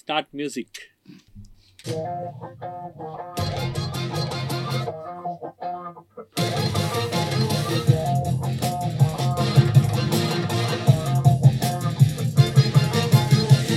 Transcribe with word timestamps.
Start 0.00 0.30
music 0.30 0.78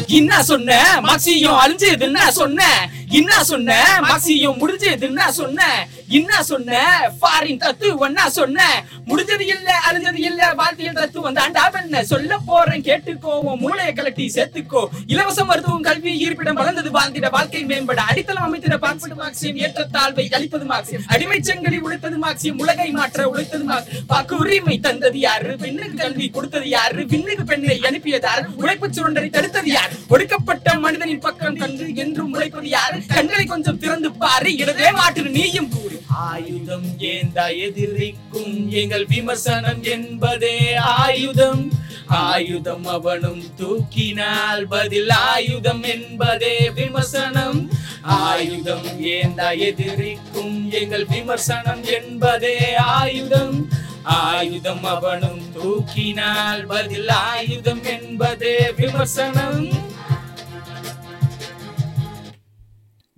என்ன 0.07 0.43
சொன்ன 0.43 0.99
மாக்சியம் 1.03 1.59
அழிஞ்சது 1.63 2.03
என்ன 2.09 2.31
சொன்ன. 2.31 2.89
என்ன 3.09 3.43
சொன்ன 3.43 3.71
மாக்சியும் 4.01 4.59
முடிஞ்சதுன்னா 4.61 5.27
சொன்ன. 5.39 5.87
என்ன 6.19 6.43
சொன்ன? 6.43 6.79
ஃபாரின் 7.19 7.59
தத்துவம்னா 7.63 8.25
சொன்ன? 8.27 8.85
முடிஞ்சது 9.07 9.45
இல்ல 9.53 9.69
அழிஞ்சது 9.87 10.19
இல்ல 10.29 10.53
வாழ்க்கையில் 10.53 10.97
தத்துவம் 10.99 11.35
தாண்டா 11.35 11.63
என்ன? 11.81 12.03
சொல்ல 12.03 12.37
போறேன் 12.37 12.83
கேட்டுக்கோ 12.87 13.33
உன் 13.39 13.61
மூளைய 13.63 13.91
கலட்டி 13.93 14.25
சேர்த்துக்கோ. 14.35 14.81
இலவச 15.07 15.43
மருத்துவம் 15.43 15.81
கல்வி 15.81 16.17
இருப்பிடம் 16.17 16.55
வளர்ந்தது 16.55 16.91
வாழ்ந்திட 16.91 17.29
வாழ்க்கை 17.29 17.63
மேம்பட 17.65 18.01
அடித்தளம் 18.09 18.45
அமைத்திட 18.47 18.77
பாக்பட்டு 18.77 19.17
மார்க்சியம் 19.21 19.59
ஏற்றத்தாழ்வை 19.65 20.25
அளிப்பது 20.33 20.65
மார்க்சியம் 20.65 21.05
அடிமை 21.07 21.39
செங்கலி 21.39 21.79
உழைத்தது 21.79 22.17
மார்க்சியம் 22.17 22.59
உலகை 22.59 22.91
மாற்ற 22.91 23.29
உழைத்தது 23.29 23.63
மார்க்சியம். 23.63 24.05
வாக்கு 24.07 24.37
உரிமை 24.37 24.79
தந்தது 24.79 25.19
யாரு? 25.19 25.57
பெண்ணுக்கு 25.57 25.97
கல்வி 25.97 26.29
கொடுத்தது 26.29 26.69
யாரு? 26.69 27.05
விண்ணுக்கு 27.05 27.43
பெண்ணை 27.43 27.79
அனுப்பியது 27.91 28.27
யாரு? 28.27 28.45
உழைப்பு 28.55 28.89
சுரண்டரை 28.89 29.29
தடுத்தது 29.29 29.71
யார்? 29.77 29.91
ஒடுக்கப்பட்ட 30.09 30.77
மனிதனின் 30.79 31.19
பக்கம் 31.19 31.55
கண்டு 31.55 31.95
என்றும் 31.95 32.33
உழைப்பது 32.33 32.69
யாரு? 32.69 32.99
கண்களை 33.15 33.45
கொஞ்சம் 33.45 33.79
திறந்து 33.79 34.11
பாரு 34.11 34.51
இடதே 34.57 34.91
மாற்று 34.91 35.29
நீயும் 35.29 35.69
கூறு. 35.69 35.91
ஆயுதம் 36.07 36.99
ஏந்த 36.99 37.53
எதிரிக்கும் 37.53 38.71
எங்கள் 38.71 39.05
விமர்சனம் 39.05 39.83
என்பதே 39.83 40.75
ஆயுதம். 40.75 41.71
ஆயுதம் 42.07 42.85
அவனும் 42.85 43.43
தூக்கினால் 43.57 44.63
பதில் 44.69 45.09
ஆயுதம் 45.09 45.83
என்பதே 45.83 46.69
விமர்சனம். 46.69 47.69
ஆயுதம் 48.01 49.01
ஏந்த 49.01 49.53
எதிரிக்கும் 49.53 50.71
எங்கள் 50.71 51.05
விமர்சனம் 51.05 51.83
என்பதே 51.83 52.75
ஆயுதம். 52.75 53.69
ஆயுதம் 54.03 54.83
அவனும் 54.83 55.41
தூக்கினால் 55.55 56.65
பதில் 56.65 57.07
ஆயுதம் 57.07 57.83
என்பதே 57.83 58.71
விமர்சனம். 58.71 59.91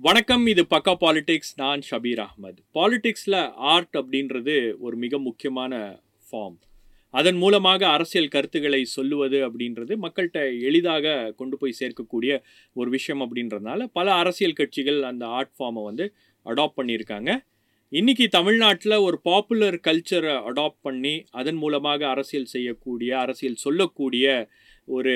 வணக்கம் 0.05 0.45
இது 0.45 0.61
பக்கா 0.63 0.93
பாலிடிக்ஸ் 1.01 1.53
நான் 1.55 1.81
ஷபீர் 1.89 2.19
அஹ்மத். 2.19 2.59
பாலிடிக்ஸில் 2.75 3.37
ஆர்ட் 3.65 3.95
அப்படின்றது 3.97 4.55
ஒரு 4.79 4.95
மிக 4.95 5.17
முக்கியமான 5.17 5.73
ஃபார்ம் 6.27 6.57
அதன் 7.13 7.35
மூலமாக 7.35 7.87
அரசியல் 7.87 8.27
கருத்துக்களை 8.27 8.83
சொல்லுவது 8.85 9.49
அப்படின்றது 9.49 9.95
மக்கள்கிட்ட 9.95 10.61
எளிதாக 10.61 11.33
கொண்டு 11.35 11.57
போய் 11.57 11.77
சேர்க்கக்கூடிய 11.79 12.33
ஒரு 12.73 12.89
விஷயம் 12.89 13.21
அப்படின்றதுனால 13.21 13.83
பல 13.93 14.13
அரசியல் 14.13 14.53
கட்சிகள் 14.53 15.03
அந்த 15.03 15.25
ஆர்ட் 15.25 15.53
ஃபார்மை 15.59 15.83
வந்து 15.83 16.07
அடாப்ட் 16.45 16.77
பண்ணியிருக்காங்க. 16.81 17.29
இன்றைக்கி 17.91 18.27
தமிழ்நாட்டில் 18.27 18.97
ஒரு 18.97 19.19
பாப்புலர் 19.21 19.79
கல்ச்சரை 19.87 20.35
அடாப்ட் 20.45 20.81
பண்ணி 20.81 21.25
அதன் 21.31 21.55
மூலமாக 21.55 22.07
அரசியல் 22.07 22.45
செய்யக்கூடிய 22.45 23.19
அரசியல் 23.19 23.55
சொல்லக்கூடிய 23.55 24.25
ஒரு 24.87 25.13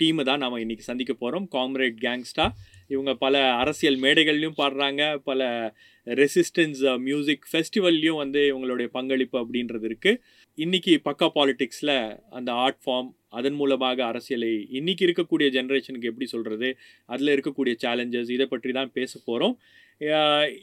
டீமை 0.00 0.22
தான் 0.22 0.38
நாம் 0.38 0.52
இன்றைக்கி 0.56 0.78
சந்திக்க 0.78 1.14
போகிறோம் 1.14 1.48
காம்ரேட் 1.52 1.96
கேங்ஸ்டா 2.00 2.44
இவங்க 2.88 3.14
பல 3.14 3.52
அரசியல் 3.52 3.98
மேடைகள்லையும் 4.00 4.58
பாடுறாங்க 4.58 5.18
பல 5.18 5.74
ரெசிஸ்டன்ஸ் 6.06 6.98
மியூசிக் 6.98 7.44
ஃபெஸ்டிவல்லையும் 7.52 8.16
வந்து 8.16 8.40
இவங்களுடைய 8.52 8.86
பங்களிப்பு 8.86 9.38
அப்படின்றது 9.38 9.86
இருக்குது 9.88 10.20
இன்றைக்கி 10.56 10.92
பக்கா 11.04 11.28
பாலிட்டிக்ஸில் 11.34 12.20
அந்த 12.30 12.52
ஆர்ட் 12.52 12.80
ஃபார்ம் 12.86 13.10
அதன் 13.28 13.54
மூலமாக 13.54 14.04
அரசியலை 14.04 14.68
இன்றைக்கி 14.72 15.02
இருக்கக்கூடிய 15.06 15.48
ஜென்ரேஷனுக்கு 15.48 16.10
எப்படி 16.10 16.26
சொல்கிறது 16.26 16.78
அதில் 17.06 17.34
இருக்கக்கூடிய 17.34 17.74
சேலஞ்சஸ் 17.82 18.30
இதை 18.30 18.46
பற்றி 18.46 18.72
தான் 18.72 18.92
பேச 18.92 19.20
போகிறோம் 19.24 19.56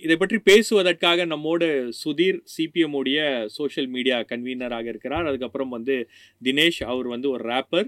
இதை 0.01 0.15
பற்றி 0.17 0.37
பேசுவதற்காக 0.39 1.25
நம்மோடு 1.25 1.67
சுதீர் 2.05 2.39
சிபிஎம்முடைய 2.57 3.19
சோஷியல் 3.47 3.89
மீடியா 3.89 4.19
கன்வீனராக 4.21 4.87
இருக்கிறார். 4.87 5.25
அதுக்கப்புறம் 5.25 5.69
வந்து 5.69 6.09
தினேஷ் 6.43 6.83
அவர் 6.83 7.07
வந்து 7.07 7.29
ஒரு 7.29 7.43
ரேப்பர் 7.49 7.87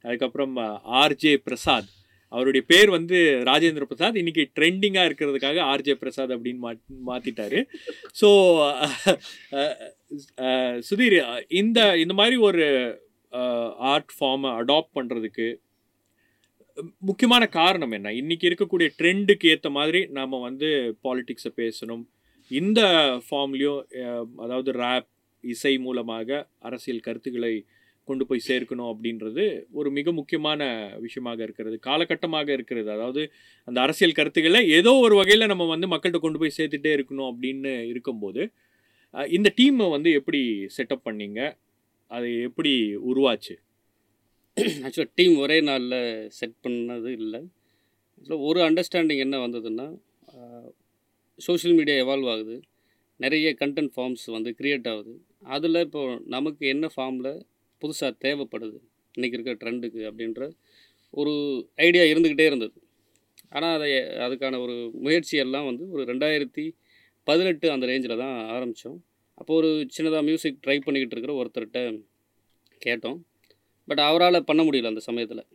அதுக்கப்புறம் 0.00 0.56
ஆர்ஜே 1.02 1.34
பிரசாத் 1.44 1.90
அவருடைய 2.32 2.62
பேர் 2.72 2.90
வந்து 2.96 3.16
ராஜேந்திர 3.48 3.84
பிரசாத். 3.90 4.20
இன்னைக்கு 4.22 4.44
ட்ரெண்டிங்காக 4.58 5.08
இருக்கிறதுக்காக 5.08 5.58
ஆர்ஜே 5.72 5.94
பிரசாத் 6.02 6.34
அப்படின்னு 6.36 6.62
மா 6.64 6.72
மாற்றிட்டாரு 7.10 7.60
ஸோ 8.20 8.28
சுதீர் 10.88 11.16
இந்த 11.62 11.80
இந்த 12.04 12.16
மாதிரி 12.20 12.38
ஒரு 12.48 12.64
ஆர்ட் 13.92 14.14
ஃபார்மை 14.16 14.50
அடாப்ட் 14.60 14.96
பண்ணுறதுக்கு 14.98 15.46
முக்கியமான 17.08 17.44
காரணம் 17.56 17.94
என்ன? 17.96 18.08
இன்னைக்கு 18.20 18.44
இருக்கக்கூடிய 18.48 18.88
ட்ரெண்டுக்கு 19.00 19.46
ஏற்ற 19.54 19.68
மாதிரி 19.78 20.00
நாம் 20.18 20.44
வந்து 20.48 20.68
பாலிட்டிக்ஸை 21.04 21.52
பேசணும். 21.60 22.04
இந்த 22.50 22.80
ஃபார்ம்லேயும் 23.26 23.82
அதாவது 24.44 24.70
ரேப் 24.84 25.08
இசை 25.44 25.72
மூலமாக 25.86 26.28
அரசியல் 26.68 27.06
கருத்துக்களை 27.06 27.54
கொண்டு 28.08 28.24
போய் 28.28 28.46
சேர்க்கணும் 28.48 28.90
அப்படின்றது 28.92 29.44
ஒரு 29.78 29.88
மிக 29.98 30.12
முக்கியமான 30.18 30.60
விஷயமாக 31.04 31.40
இருக்கிறது 31.46 31.76
காலகட்டமாக 31.86 32.48
இருக்கிறது. 32.56 32.88
அதாவது 32.96 33.22
அந்த 33.68 33.78
அரசியல் 33.84 34.16
கருத்துக்களை 34.18 34.60
ஏதோ 34.78 34.92
ஒரு 35.06 35.16
வகையில் 35.20 35.50
நம்ம 35.52 35.66
வந்து 35.74 35.90
மக்கள்கிட்ட 35.92 36.20
கொண்டு 36.24 36.40
போய் 36.42 36.56
சேர்த்துட்டே 36.58 36.92
இருக்கணும் 36.96 37.28
அப்படின்னு 37.32 37.72
இருக்கும்போது 37.92 38.44
இந்த 39.36 39.48
டீமை 39.58 39.86
வந்து 39.96 40.12
எப்படி 40.18 40.40
செட்டப் 40.76 41.06
பண்ணீங்க? 41.08 41.40
அது 42.10 42.28
எப்படி 42.48 42.72
உருவாச்சு? 43.10 43.54
ஆக்சுவலாக 44.56 45.10
டீம் 45.18 45.36
ஒரே 45.44 45.56
நாளில் 45.68 46.00
செட் 46.38 46.58
பண்ணது 46.64 47.10
இல்லை. 47.20 47.40
ஆக்சுவலாக 48.16 48.46
ஒரு 48.48 48.60
அண்டர்ஸ்டாண்டிங் 48.68 49.22
என்ன 49.26 49.38
வந்ததுன்னா 49.46 49.86
சோஷியல் 51.38 51.76
மீடியா 51.78 51.96
எவால்வ் 52.04 52.30
ஆகுது. 52.34 52.56
நிறைய 53.20 53.48
கண்டென்ட் 53.60 53.92
ஃபார்ம்ஸ் 53.94 54.24
வந்து 54.36 54.50
க்ரியேட் 54.60 54.86
ஆகுது. 54.92 55.12
அதில் 55.54 55.82
இப்போது 55.86 56.20
நமக்கு 56.34 56.64
என்ன 56.74 56.86
ஃபார்மில் 56.94 57.32
புதுசாக 57.84 58.12
தேவைப்படுது. 58.24 58.78
இன்றைக்கி 59.18 59.36
இருக்கிற 59.36 59.56
ட்ரெண்டுக்கு 59.56 60.00
அப்படின்ற 60.10 60.50
ஒரு 61.10 61.32
ஐடியா 61.74 62.02
இருந்துக்கிட்டே 62.02 62.46
இருந்தது. 62.46 62.72
ஆனால் 63.48 63.74
அதை 63.76 63.90
அதுக்கான 64.24 64.58
ஒரு 64.62 64.90
முயற்சியெல்லாம் 64.94 65.64
வந்து 65.64 65.90
ஒரு 65.90 66.02
ரெண்டாயிரத்தி 66.04 66.64
பதினெட்டு 67.24 67.70
அந்த 67.70 67.86
ரேஞ்சில் 67.86 68.18
தான் 68.18 68.38
ஆரம்பித்தோம் 68.54 68.96
அப்போது 69.34 69.58
ஒரு 69.58 69.70
சின்னதாக 69.96 70.22
மியூசிக் 70.22 70.58
ட்ரை 70.66 70.78
பண்ணிக்கிட்டு 70.86 71.14
இருக்கிற 71.16 71.34
ஒருத்தர்கிட்ட 71.40 71.80
கேட்டோம். 72.86 73.18
பட் 73.88 73.98
அவரால் 73.98 74.44
பண்ண 74.44 74.62
முடியல 74.62 74.86
அந்த 74.86 75.00
சமயத்தில். 75.00 75.46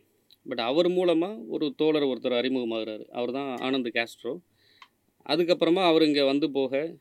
பட் 0.48 0.58
அவர் 0.58 0.88
மூலமாக 0.88 1.36
ஒரு 1.48 1.74
தோழர் 1.76 2.02
ஒருத்தர் 2.02 2.38
அறிமுகமாகிறாரு. 2.40 3.04
அவர் 3.18 3.32
தான் 3.32 3.50
ஆனந்த் 3.56 3.90
கேஸ்ட்ரோ. 3.96 4.32
அதுக்கப்புறமா 5.28 5.82
அவர் 5.84 6.02
இங்கே 6.02 6.22
வந்து 6.22 6.50
போக 6.50 6.96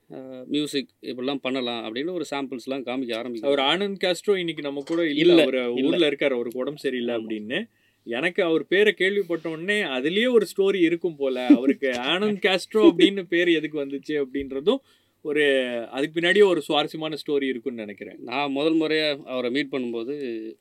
மியூசிக் 0.45 0.89
இப்படிலாம் 1.01 1.41
பண்ணலாம் 1.41 1.83
அப்படின்னு 1.85 2.11
ஒரு 2.11 2.25
சாம்பிள்ஸ்லாம் 2.31 2.85
காமிக்க 2.87 3.13
ஆரம்பிக்கும் 3.15 3.49
அவர் 3.49 3.63
ஆனந்த் 3.71 3.99
காஸ்ட்ரோ 4.03 4.35
இன்னைக்கு 4.37 4.61
நம்ம 4.61 4.83
கூட 4.85 5.07
இல்லை 5.23 5.45
ஒரு 5.45 5.73
ஊரில் 5.73 6.03
இருக்கார் 6.03 6.37
அவருக்கு 6.37 6.59
உடம்பு 6.59 6.79
சரியில்லை 6.79 7.15
அப்படின்னு. 7.15 7.59
எனக்கு 8.03 8.43
அவர் 8.43 8.67
பேரை 8.67 8.93
கேள்விப்பட்ட 8.93 9.49
உடனே 9.49 9.81
அதுலேயே 9.81 10.29
ஒரு 10.31 10.45
ஸ்டோரி 10.51 10.79
இருக்கும் 10.81 11.15
போல. 11.15 11.45
அவருக்கு 11.45 11.87
ஆனந்த் 11.87 12.41
காஸ்ட்ரோ 12.45 12.83
அப்படின்னு 12.89 13.23
பேர் 13.23 13.49
எதுக்கு 13.49 13.85
வந்துச்சு 13.85 14.15
அப்படின்றதும் 14.23 14.81
ஒரு 15.21 15.43
அதுக்கு 15.89 16.19
பின்னாடியே 16.19 16.45
ஒரு 16.45 16.61
சுவாரஸ்யமான 16.61 17.15
ஸ்டோரி 17.23 17.43
இருக்குன்னு 17.43 17.83
நினைக்கிறேன். 17.85 18.19
நான் 18.19 18.51
முதல் 18.51 18.73
முறையாக 18.73 19.21
அவரை 19.25 19.49
மீட் 19.51 19.71
பண்ணும்போது 19.71 20.13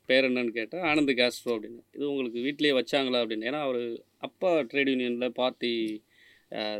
பேர் 0.05 0.27
என்னன்னு 0.29 0.53
கேட்டால் 0.57 0.83
ஆனந்த் 0.91 1.13
காஸ்ட்ரோ 1.21 1.51
அப்படின்னு. 1.53 1.81
இது 1.95 2.09
உங்களுக்கு 2.11 2.39
வீட்லேயே 2.47 2.73
வச்சாங்களா 2.79 3.21
அப்படின்னு. 3.21 3.47
ஏன்னா 3.49 3.61
அவர் 3.67 4.03
அப்பா 4.17 4.59
ட்ரேட் 4.59 4.91
யூனியனில் 4.93 5.37
பார்ட்டி 5.41 6.03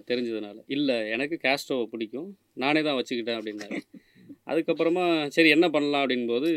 தெரிஞ்சதுனால. 0.09 0.57
இல்லை 0.75 0.95
எனக்கு 1.15 1.35
கேஸ்ட்ரோவை 1.45 1.85
பிடிக்கும். 1.93 2.29
நானே 2.63 2.81
தான் 2.87 2.97
வச்சுக்கிட்டேன் 2.99 3.39
அப்படின்னாரு. 3.39 3.79
அதுக்கப்புறமா 4.51 5.03
சரி 5.35 5.49
என்ன 5.55 5.65
பண்ணலாம் 5.75 6.03
அப்படின்போது 6.03 6.49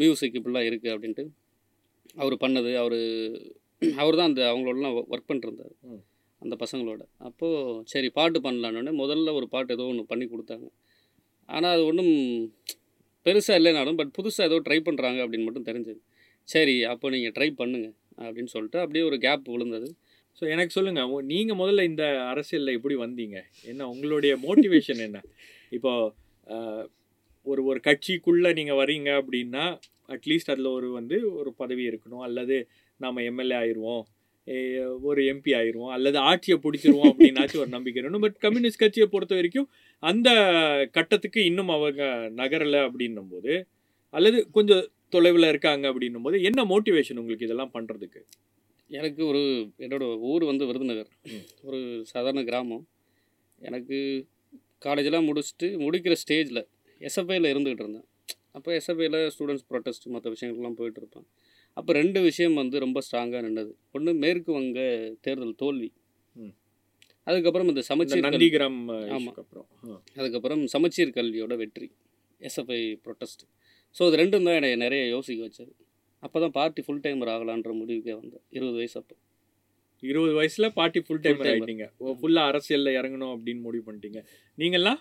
மியூசிக் 0.00 0.36
இப்படிலாம் 0.38 0.68
இருக்குது 0.70 0.94
அப்படின்ட்டு 0.94 1.24
அவர் 2.22 2.36
பண்ணது. 2.44 2.70
அவர் 2.82 2.98
அவர் 4.02 4.18
தான் 4.18 4.30
அந்த 4.30 4.42
அவங்களோடலாம் 4.50 4.96
ஒர்க் 5.12 5.30
பண்ணிருந்தார் 5.30 5.74
அந்த 6.42 6.54
பசங்களோட. 6.62 7.02
அப்போது 7.28 7.82
சரி 7.92 8.08
பாட்டு 8.18 8.38
பண்ணலான்னு 8.46 8.92
முதல்ல 9.02 9.32
ஒரு 9.38 9.46
பாட்டு 9.54 9.74
ஏதோ 9.76 9.84
ஒன்று 9.92 10.10
பண்ணி 10.12 10.26
கொடுத்தாங்க. 10.32 10.66
ஆனால் 11.48 11.74
அது 11.76 11.82
ஒன்றும் 11.90 12.14
பெருசாக 13.26 13.58
இல்லைனாலும் 13.60 13.98
பட் 14.00 14.12
புதுசாக 14.18 14.48
ஏதோ 14.50 14.56
ட்ரை 14.66 14.78
பண்ணுறாங்க 14.86 15.18
அப்படின்னு 15.24 15.46
மட்டும் 15.48 15.68
தெரிஞ்சது. 15.68 16.00
சரி 16.48 16.74
அப்போ 16.92 17.06
நீங்கள் 17.14 17.34
ட்ரை 17.36 17.48
பண்ணுங்கள் 17.60 17.94
அப்படின்னு 18.24 18.52
சொல்லிட்டு 18.54 18.78
அப்படியே 18.84 19.04
ஒரு 19.08 19.16
கேப் 19.26 19.50
விழுந்தது. 19.54 19.88
ஸோ 20.38 20.44
எனக்கு 20.54 20.76
சொல்லுங்கள் 20.76 21.26
நீங்கள் 21.32 21.58
முதல்ல 21.60 21.82
இந்த 21.90 22.04
அரசியலில் 22.32 22.76
எப்படி 22.78 22.94
வந்தீங்க? 23.04 23.38
என்ன 23.70 23.88
உங்களுடைய 23.94 24.32
மோட்டிவேஷன் 24.46 25.02
என்ன? 25.06 25.18
இப்போ 25.76 25.92
ஒரு 27.46 27.60
ஒரு 27.70 27.78
கட்சிக்குள்ளே 27.88 28.50
நீங்கள் 28.58 28.78
வரீங்க 28.82 29.10
அப்படின்னா 29.20 29.64
அட்லீஸ்ட் 30.14 30.52
அதில் 30.52 30.74
ஒரு 30.78 30.88
வந்து 30.98 31.16
ஒரு 31.40 31.50
பதவி 31.62 31.84
இருக்கணும். 31.90 32.24
அல்லது 32.28 32.56
நாம் 33.00 33.24
எம்எல்ஏ 33.30 33.56
ஆயிடுவோம் 33.60 34.02
ஒரு 35.08 35.20
எம்பி 35.32 35.52
ஆயிடுவோம் 35.58 35.92
அல்லது 35.96 36.18
ஆட்சியை 36.30 36.56
பிடிச்சிருவோம் 36.62 37.10
அப்படின்னாச்சும் 37.10 37.62
ஒரு 37.64 37.72
நம்பிக்கை 37.74 37.98
இருக்கணும். 38.00 38.24
பட் 38.26 38.38
கம்யூனிஸ்ட் 38.44 38.82
கட்சியை 38.82 39.06
பொறுத்த 39.12 39.34
வரைக்கும் 39.38 39.68
அந்த 40.02 40.30
கட்டத்துக்கு 40.96 41.40
இன்னும் 41.50 41.72
அவங்க 41.76 42.02
நகரலை 42.40 42.80
அப்படின்னும் 42.88 43.30
போது 43.34 43.52
அல்லது 44.14 44.38
கொஞ்சம் 44.56 44.82
தொலைவில் 45.14 45.50
இருக்காங்க 45.52 45.84
அப்படின்னும் 45.92 46.26
போது 46.26 46.36
என்ன 46.48 46.60
மோட்டிவேஷன் 46.72 47.20
உங்களுக்கு 47.22 47.46
இதெல்லாம் 47.48 47.74
பண்ணுறதுக்கு 47.76 48.22
எனக்கு 48.98 49.22
ஒரு 49.30 49.42
என்னோட 49.84 50.04
ஊர் 50.30 50.44
வந்து 50.50 50.64
விருதுநகர். 50.68 51.10
ஒரு 51.68 51.78
சாதாரண 52.12 52.42
கிராமம். 52.50 52.84
எனக்கு 53.68 53.98
காலேஜெலாம் 54.86 55.28
முடிச்சுட்டு 55.28 55.68
முடிக்கிற 55.84 56.14
ஸ்டேஜில் 56.22 56.62
எஸ்எஃப்ஐயில் 57.00 57.50
இருந்துகிட்டு 57.52 57.84
இருந்தேன். 57.84 58.06
அப்போ 58.56 58.70
எஸ்எஃப்ஐயில் 58.78 59.18
ஸ்டூடெண்ட்ஸ் 59.34 59.66
ப்ரொட்டஸ்ட் 59.70 60.06
மற்ற 60.14 60.30
விஷயங்கள்லாம் 60.34 60.78
போயிட்டு 60.80 61.00
இருப்பேன். 61.02 61.26
அப்போ 61.76 61.90
ரெண்டு 62.00 62.18
விஷயம் 62.28 62.56
வந்து 62.62 62.76
ரொம்ப 62.84 62.98
ஸ்ட்ராங்காக 63.06 63.42
நின்னது. 63.46 63.72
ஒன்று 63.96 64.12
மேற்கு 64.24 64.50
வங்க 64.58 64.80
தேர்தல் 65.26 65.54
தோல்வி. 65.62 65.90
அதுக்கப்புறம் 67.26 67.68
இந்த 67.72 67.82
சமச்சீர் 67.90 68.24
நந்திகிராம் 68.26 68.78
ஆமா. 68.88 69.18
இஷ்யூக்கு 69.18 69.42
அப்புறம். 69.44 69.66
அதுக்கப்புறம் 70.20 70.62
சமச்சீர் 70.74 71.16
கல்வியோட 71.18 71.56
வெற்றி. 71.62 71.88
எஸ்எஃப்ஐ 72.40 72.80
ப்ரொட்டஸ்ட் 73.06 73.44
ஸோ 73.96 74.02
இது 74.08 74.16
ரெண்டும் 74.22 74.46
தான் 74.46 74.56
என்னை 74.58 74.70
நிறைய 74.84 75.02
யோசிக்க 75.14 75.40
வச்சது. 75.48 75.72
அப்போ 76.22 76.40
தான் 76.40 76.54
பார்ட்டி 76.56 76.82
ஃபுல் 76.82 77.02
டைமர் 77.04 77.30
ஆகலான்ற 77.34 77.70
முடிவுக்கே 77.80 78.14
வந்தேன். 78.20 78.42
இருபது 78.56 78.76
வயசு 78.76 78.96
அப்போ. 79.00 79.14
இருபது 80.02 80.32
வயசுல 80.38 80.66
பார்ட்டி 80.78 81.00
ஃபுல் 81.00 81.22
டைமர் 81.24 81.46
timer. 81.46 81.54
ஆயிட்டீங்க. 81.54 81.86
ஃபுல்லா 82.20 82.42
அரசியல்ல 82.50 82.92
இறங்கணும் 82.98 83.32
அப்படின்னு 83.34 83.60
முடிவு 83.60 83.84
பண்ணிட்டீங்க. 83.88 84.20
நீங்கெல்லாம்? 84.58 85.00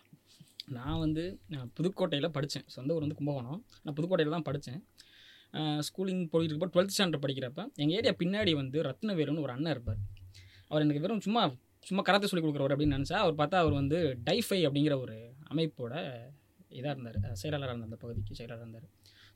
நான் 0.78 1.00
வந்து 1.00 1.24
நான் 1.54 1.70
புதுக்கோட்டையில் 1.78 2.34
படித்தேன் 2.36 2.68
சொந்த 2.76 2.96
ஊர் 2.96 3.06
வந்து 3.06 3.18
கும்பகோணம். 3.20 3.60
நான் 3.84 3.96
புதுக்கோட்டையில் 3.98 4.36
தான் 4.38 4.48
படித்தேன் 4.50 4.82
ஸ்கூலிங் 5.88 6.22
போயிட்டு 6.34 6.52
இருக்கப்போ 6.52 6.70
டுவெல்த் 6.76 6.94
ஸ்டாண்டர்ட் 6.96 7.24
படிக்கிறப்ப 7.24 7.62
எங்கள் 7.82 7.96
ஏரியா 7.98 8.14
பின்னாடி 8.22 8.52
வந்து 8.62 8.78
ரத்னவேலுன்னு 8.90 9.44
ஒரு 9.46 9.54
அண்ணன் 9.56 9.74
இருப்பார். 9.76 10.00
அவர் 10.70 10.84
எனக்கு 10.86 11.04
வெறும் 11.06 11.24
சும்மா 11.28 11.44
சும்மா 11.90 12.02
கராத்தே 12.08 12.28
சொல்லி 12.32 12.44
கொடுக்குறவர் 12.44 12.74
அப்படின்னு 12.74 12.98
நினச்சா 12.98 13.18
அவர் 13.24 13.40
பார்த்தா 13.42 13.58
அவர் 13.64 13.76
வந்து 13.82 13.98
டைஃபை 14.30 14.60
அப்படிங்கிற 14.68 14.96
ஒரு 15.06 15.16
அமைப்போட 15.52 15.94
இதாக 16.80 16.94
இருந்தார். 16.96 17.20
செயலாளராக 17.42 17.74
இருந்த 17.74 17.90
அந்த 17.90 18.00
பகுதிக்கு 18.04 18.38
செயலாளராக 18.40 18.66
இருந்தார். 18.66 18.88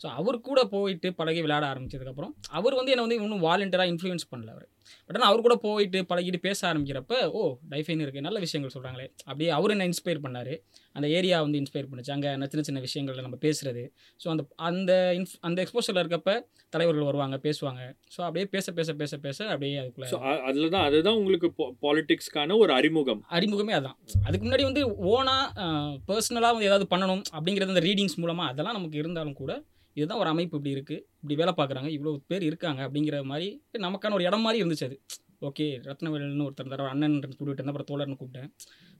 ஸோ 0.03 0.07
அவர் 0.19 0.37
கூட 0.47 0.59
போயிட்டு 0.73 1.09
பழகி 1.19 1.41
விளையாட 1.45 1.65
ஆரம்பிச்சதுக்கப்புறம் 1.73 2.31
அவர் 2.57 2.75
வந்து 2.79 2.91
என்னை 2.93 3.03
வந்து 3.05 3.17
இன்னும் 3.19 3.45
வாலண்டியராக 3.49 3.91
இன்ஃப்ளூயன்ஸ் 3.93 4.25
பண்ணல 4.31 4.49
அவர். 4.55 4.67
பட் 5.05 5.17
ஆனால் 5.17 5.29
அவர் 5.29 5.45
கூட 5.47 5.55
போயிட்டு 5.65 6.01
பழகிட்டு 6.11 6.39
பேச 6.47 6.59
ஆரம்பிக்கிறப்ப 6.71 7.21
ஓ 7.39 7.43
டைஃபைன் 7.73 8.03
இருக்குது 8.05 8.25
நல்ல 8.27 8.39
விஷயங்கள் 8.45 8.75
சொல்கிறாங்களே 8.75 9.07
அப்படியே 9.29 9.49
அவர் 9.59 9.73
என்ன 9.75 9.87
இன்ஸ்பயர் 9.91 10.23
பண்ணார். 10.25 10.53
அந்த 10.95 11.07
ஏரியா 11.17 11.37
வந்து 11.45 11.59
இன்ஸ்பயர் 11.61 11.87
பண்ணுச்சு. 11.89 12.11
அங்கே 12.15 12.29
சின்ன 12.51 12.65
சின்ன 12.67 12.81
விஷயங்களில் 12.85 13.25
நம்ம 13.25 13.37
பேசுகிறது 13.45 13.83
ஸோ 14.19 14.27
அந்த 14.33 14.43
அந்த 14.69 14.91
இன்ஃப் 15.19 15.35
அந்த 15.47 15.59
எக்ஸ்போஷரில் 15.65 16.01
இருக்கப்ப 16.03 16.33
தலைவர்கள் 16.73 17.09
வருவாங்க 17.09 17.35
பேசுவாங்க. 17.47 17.81
ஸோ 18.15 18.19
அப்படியே 18.27 18.45
பேச 18.55 18.71
பேச 18.79 18.93
பேச 19.01 19.17
பேச 19.25 19.39
அப்படியே 19.53 19.77
அதுக்குள்ள 19.81 20.09
ஸோ 20.13 20.19
அதில் 20.49 20.73
தான் 20.75 20.85
அதுதான் 20.87 21.19
உங்களுக்கு 21.21 21.49
பாலிடிக்ஸ்க்கான 21.85 22.57
ஒரு 22.63 22.73
அறிமுகம். 22.79 23.21
அறிமுகமே 23.37 23.75
அதான். 23.79 23.97
அதுக்கு 24.27 24.43
முன்னாடி 24.47 24.65
வந்து 24.69 24.83
ஓனாக 25.13 25.69
பர்சனலாக 26.09 26.53
வந்து 26.55 26.69
ஏதாவது 26.71 26.87
பண்ணணும் 26.93 27.23
அப்படிங்கிறது 27.35 27.75
அந்த 27.75 27.85
ரீடிங்ஸ் 27.89 28.19
மூலமாக 28.23 28.51
அதெல்லாம் 28.53 28.77
நமக்கு 28.79 29.01
இருந்தாலும் 29.03 29.39
கூட 29.41 29.53
இதுதான் 29.97 30.21
ஒரு 30.21 30.29
அமைப்பு 30.31 30.57
இப்படி 30.57 30.73
இருக்குது 30.75 31.01
இப்படி 31.21 31.35
வேலை 31.41 31.51
பார்க்குறாங்க 31.59 31.89
இவ்வளோ 31.97 32.11
பேர் 32.31 32.43
இருக்காங்க 32.47 32.79
அப்படிங்கிற 32.87 33.17
மாதிரி 33.29 33.47
நமக்கான 33.85 34.15
ஒரு 34.17 34.25
இடம் 34.29 34.43
மாதிரி 34.45 34.59
இருந்துச்சு 34.61 34.87
அது. 34.89 34.97
ஓகே 35.41 35.65
ரத்னவேலன்னு 35.87 36.45
ஒருத்தர் 36.45 36.65
இருந்தார். 36.65 36.91
அண்ணன் 36.93 37.15
கூப்பிட்டு 37.21 37.51
இருந்தேன் 37.51 37.73
அப்புறம் 37.73 37.89
தோழர்னு 37.91 38.17
கூப்பிட்டேன். 38.19 38.49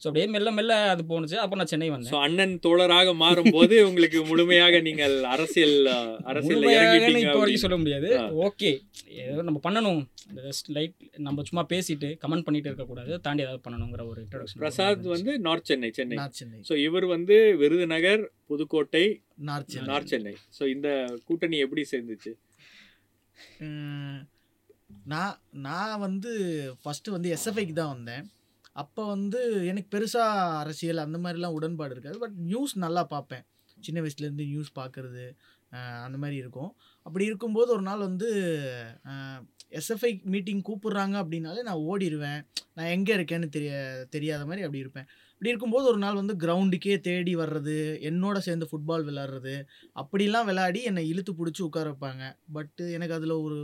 ஸோ 0.02 0.06
அப்படியே 0.08 0.26
மெல்ல 0.34 0.50
மெல்ல 0.56 0.74
அது 0.94 1.04
போணுச்சு 1.12 1.38
அப்புறம் 1.42 1.62
நான் 1.62 1.72
சென்னை 1.72 1.90
வந்தேன். 1.92 2.12
ஸோ 2.14 2.18
அண்ணன் 2.26 2.56
தோழராக 2.66 3.14
மாறும்போது 3.22 3.76
உங்களுக்கு 3.90 4.20
முழுமையாக 4.30 4.82
நீங்கள் 4.88 5.16
அரசியல் 5.34 5.76
இறங்கிட்டீங்க 6.76 7.22
இப்போ 7.24 7.40
வரைக்கும். 7.40 7.64
சொல்ல 7.64 7.78
முடியாது. 7.82 8.10
ஓகே 8.48 8.72
ஏதோ 9.26 9.44
நம்ம 9.50 9.62
பண்ணணும். 9.68 10.02
ஜஸ்ட் 10.40 10.70
லைட் 10.76 10.96
நம்ம 11.26 11.44
சும்மா 11.50 11.64
பேசிட்டு 11.72 12.10
கமெண்ட் 12.24 12.46
பண்ணிட்டு 12.48 12.70
இருக்கக்கூடாது 12.72 13.14
தாண்டி 13.26 13.46
ஏதாவது 13.46 13.64
பண்ணணுங்கிற 13.66 14.06
ஒரு 14.12 14.20
இன்ட்ரடக்ஷன் 14.24 14.62
பிரசாத் 14.64 15.06
வந்து 15.14 15.34
நார்த் 15.48 15.70
சென்னை 15.72 15.92
சென்னை 16.00 16.18
சென்னை 16.40 16.60
ஸோ 16.70 16.76
இவர் 16.86 17.08
வந்து 17.16 17.38
Virudhunagar 17.62 18.24
Pudukkottai 18.52 19.06
north 19.50 19.72
Chennai 19.74 19.90
north 19.92 20.12
Chennai 20.14 20.36
so 20.58 20.66
இந்த 20.76 20.90
கூட்டணி 21.28 21.60
எப்படி 21.66 21.86
சேர்ந்துச்சு? 21.94 22.34
நான் 25.14 25.36
நான் 25.66 26.02
வந்து 26.06 26.32
ஃபஸ்ட்டு 26.82 27.14
வந்து 27.16 27.30
எஸ்எஃப்ஐக்கு 27.36 27.76
தான் 27.80 27.94
வந்தேன். 27.96 28.24
அப்போ 28.82 29.02
வந்து 29.14 29.40
எனக்கு 29.72 29.90
பெருசாக 29.96 30.46
அரசியல் 30.62 31.04
அந்த 31.04 31.18
மாதிரிலாம் 31.24 31.58
உடன்பாடு 31.58 31.94
இருக்காது. 31.96 32.18
பட் 32.24 32.38
நியூஸ் 32.52 32.74
நல்லா 32.86 33.04
பார்ப்பேன். 33.14 33.44
சின்ன 33.78 34.02
வயசுலேருந்து 34.04 34.46
நியூஸ் 34.54 34.72
பார்க்குறது 34.80 35.26
அந்த 36.06 36.18
மாதிரி 36.24 36.38
இருக்கும். 36.44 36.72
அப்படி 37.06 37.24
இருக்கும்போது 37.30 37.70
ஒரு 37.76 37.84
நாள் 37.90 38.06
வந்து 38.10 38.30
எஸ்எஃப்ஐ 39.80 40.12
மீட்டிங் 40.34 40.62
கூப்பிட்றாங்க 40.70 41.16
அப்படின்னாலே 41.24 41.62
நான் 41.70 41.86
ஓடிடுவேன் 41.92 42.42
நான் 42.78 42.92
எங்கே 42.96 43.14
இருக்கேன்னு 43.18 43.48
தெரிய 43.56 43.74
தெரியாத 44.16 44.44
மாதிரி 44.50 44.66
அப்படி 44.66 44.84
இருப்பேன். 44.84 45.08
அப்படி 45.36 45.52
இருக்கும்போது 45.52 45.88
ஒரு 45.88 45.98
நாள் 45.98 46.14
வந்து 46.14 46.34
கிரவுண்டுக்கே 46.34 47.00
தேடி 47.00 47.36
வர்றது 47.36 47.74
என்னோட 48.10 48.38
சேர்ந்து 48.38 48.68
ஃபுட்பால் 48.70 49.04
விளாட்றது 49.08 49.56
அப்படிலாம் 49.96 50.46
விளையாடி 50.46 50.84
என்னை 50.84 51.10
இழுத்து 51.10 51.32
பிடிச்சி 51.34 51.62
உட்கார 51.62 51.90
வைப்பாங்க. 51.92 52.24
பட் 52.54 52.82
எனக்கு 52.88 53.14
அதில் 53.14 53.34
ஒரு 53.38 53.56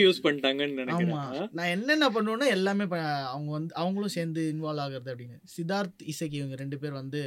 யூஸ் 0.00 0.20
பண்ணிட்டாங்கன்னு 0.22 0.74
ஆமா. 0.74 0.82
நினைக்கிறேன் 0.82 1.48
நான் 1.52 1.72
என்னென்ன 1.76 2.08
பண்ணுவேன்னா 2.08 2.48
எல்லாமே 2.48 2.86
அவங்க 3.28 3.50
வந்து 3.50 3.74
அவங்களும் 3.74 4.14
சேர்ந்து 4.16 4.42
இன்வால்வ் 4.52 4.84
ஆகுறது 4.86 5.10
அப்படின்னு. 5.14 5.38
சித்தார்த் 5.54 6.04
இசைக்கு 6.04 6.36
இவங்க 6.36 6.54
ரெண்டு 6.54 6.78
பேர் 6.78 6.92
வந்து. 6.92 7.22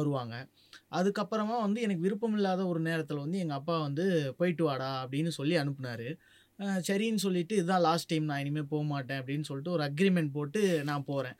வருவாங்க. 0.00 0.34
அதுக்கப்புறமா 0.98 1.56
வந்து 1.60 1.80
எனக்கு 1.80 2.02
விருப்பம் 2.02 2.34
இல்லாத 2.34 2.66
ஒரு 2.66 2.80
நேரத்தில் 2.80 3.16
வந்து 3.16 3.38
எங்கள் 3.38 3.56
அப்பா 3.56 3.80
வந்து 3.80 4.04
போயிட்டு 4.36 4.64
வாடா 4.64 4.90
அப்படின்னு 5.04 5.32
சொல்லி 5.38 5.56
அனுப்புனாரு. 5.56 6.08
சரின்னு 6.88 7.22
சொல்லிட்டு 7.24 7.54
இதுதான் 7.56 7.84
லாஸ்ட் 7.86 8.08
டைம் 8.10 8.26
நான் 8.30 8.40
இனிமேல் 8.42 8.70
போக 8.72 8.82
மாட்டேன் 8.92 9.20
அப்படின்னு 9.20 9.48
சொல்லிட்டு 9.48 9.74
ஒரு 9.76 9.82
அக்ரிமெண்ட் 9.88 10.30
போட்டு 10.34 10.60
நான் 10.90 11.06
போகிறேன் 11.10 11.36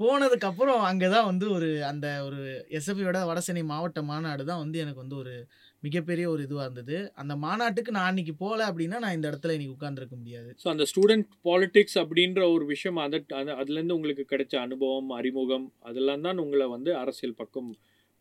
போனதுக்கப்புறம் 0.00 0.82
அங்கே 0.90 1.08
தான் 1.14 1.26
வந்து 1.30 1.46
ஒரு 1.56 1.68
அந்த 1.88 2.06
ஒரு 2.26 2.38
எஸ்எஃபியோட 2.78 3.18
வடசென்னை 3.30 3.64
மாவட்ட 3.72 4.02
மாநாடு 4.02 4.44
தான் 4.50 4.62
வந்து 4.64 4.78
எனக்கு 4.78 5.02
வந்து 5.04 5.18
ஒரு 5.22 5.34
மிகப்பெரிய 5.82 6.24
ஒரு 6.30 6.40
இதுவாக 6.46 6.66
இருந்தது. 6.66 6.96
அந்த 7.20 7.34
மாநாட்டுக்கு 7.44 7.94
நான் 7.96 8.08
அன்றைக்கி 8.10 8.34
போகல 8.42 8.66
அப்படின்னா 8.70 8.98
நான் 9.04 9.16
இந்த 9.18 9.26
இடத்துல 9.30 9.54
இன்றைக்கி 9.56 9.76
உட்காந்துருக்க 9.76 10.16
முடியாது. 10.16 10.50
ஸோ 10.62 10.68
அந்த 10.74 10.84
ஸ்டூடெண்ட் 10.90 11.28
பாலிட்டிக்ஸ் 11.48 11.98
அப்படின்ற 12.02 12.40
ஒரு 12.54 12.64
விஷயம் 12.64 13.00
அதை 13.04 13.20
அதுலேருந்து 13.60 13.98
உங்களுக்கு 13.98 14.24
கிடைச்ச 14.32 14.54
அனுபவம் 14.66 15.10
அறிமுகம் 15.10 15.66
அதெல்லாம் 15.80 16.24
தான் 16.28 16.42
உங்களை 16.44 16.68
வந்து 16.76 16.92
அரசியல் 17.02 17.38
பக்கம் 17.42 17.70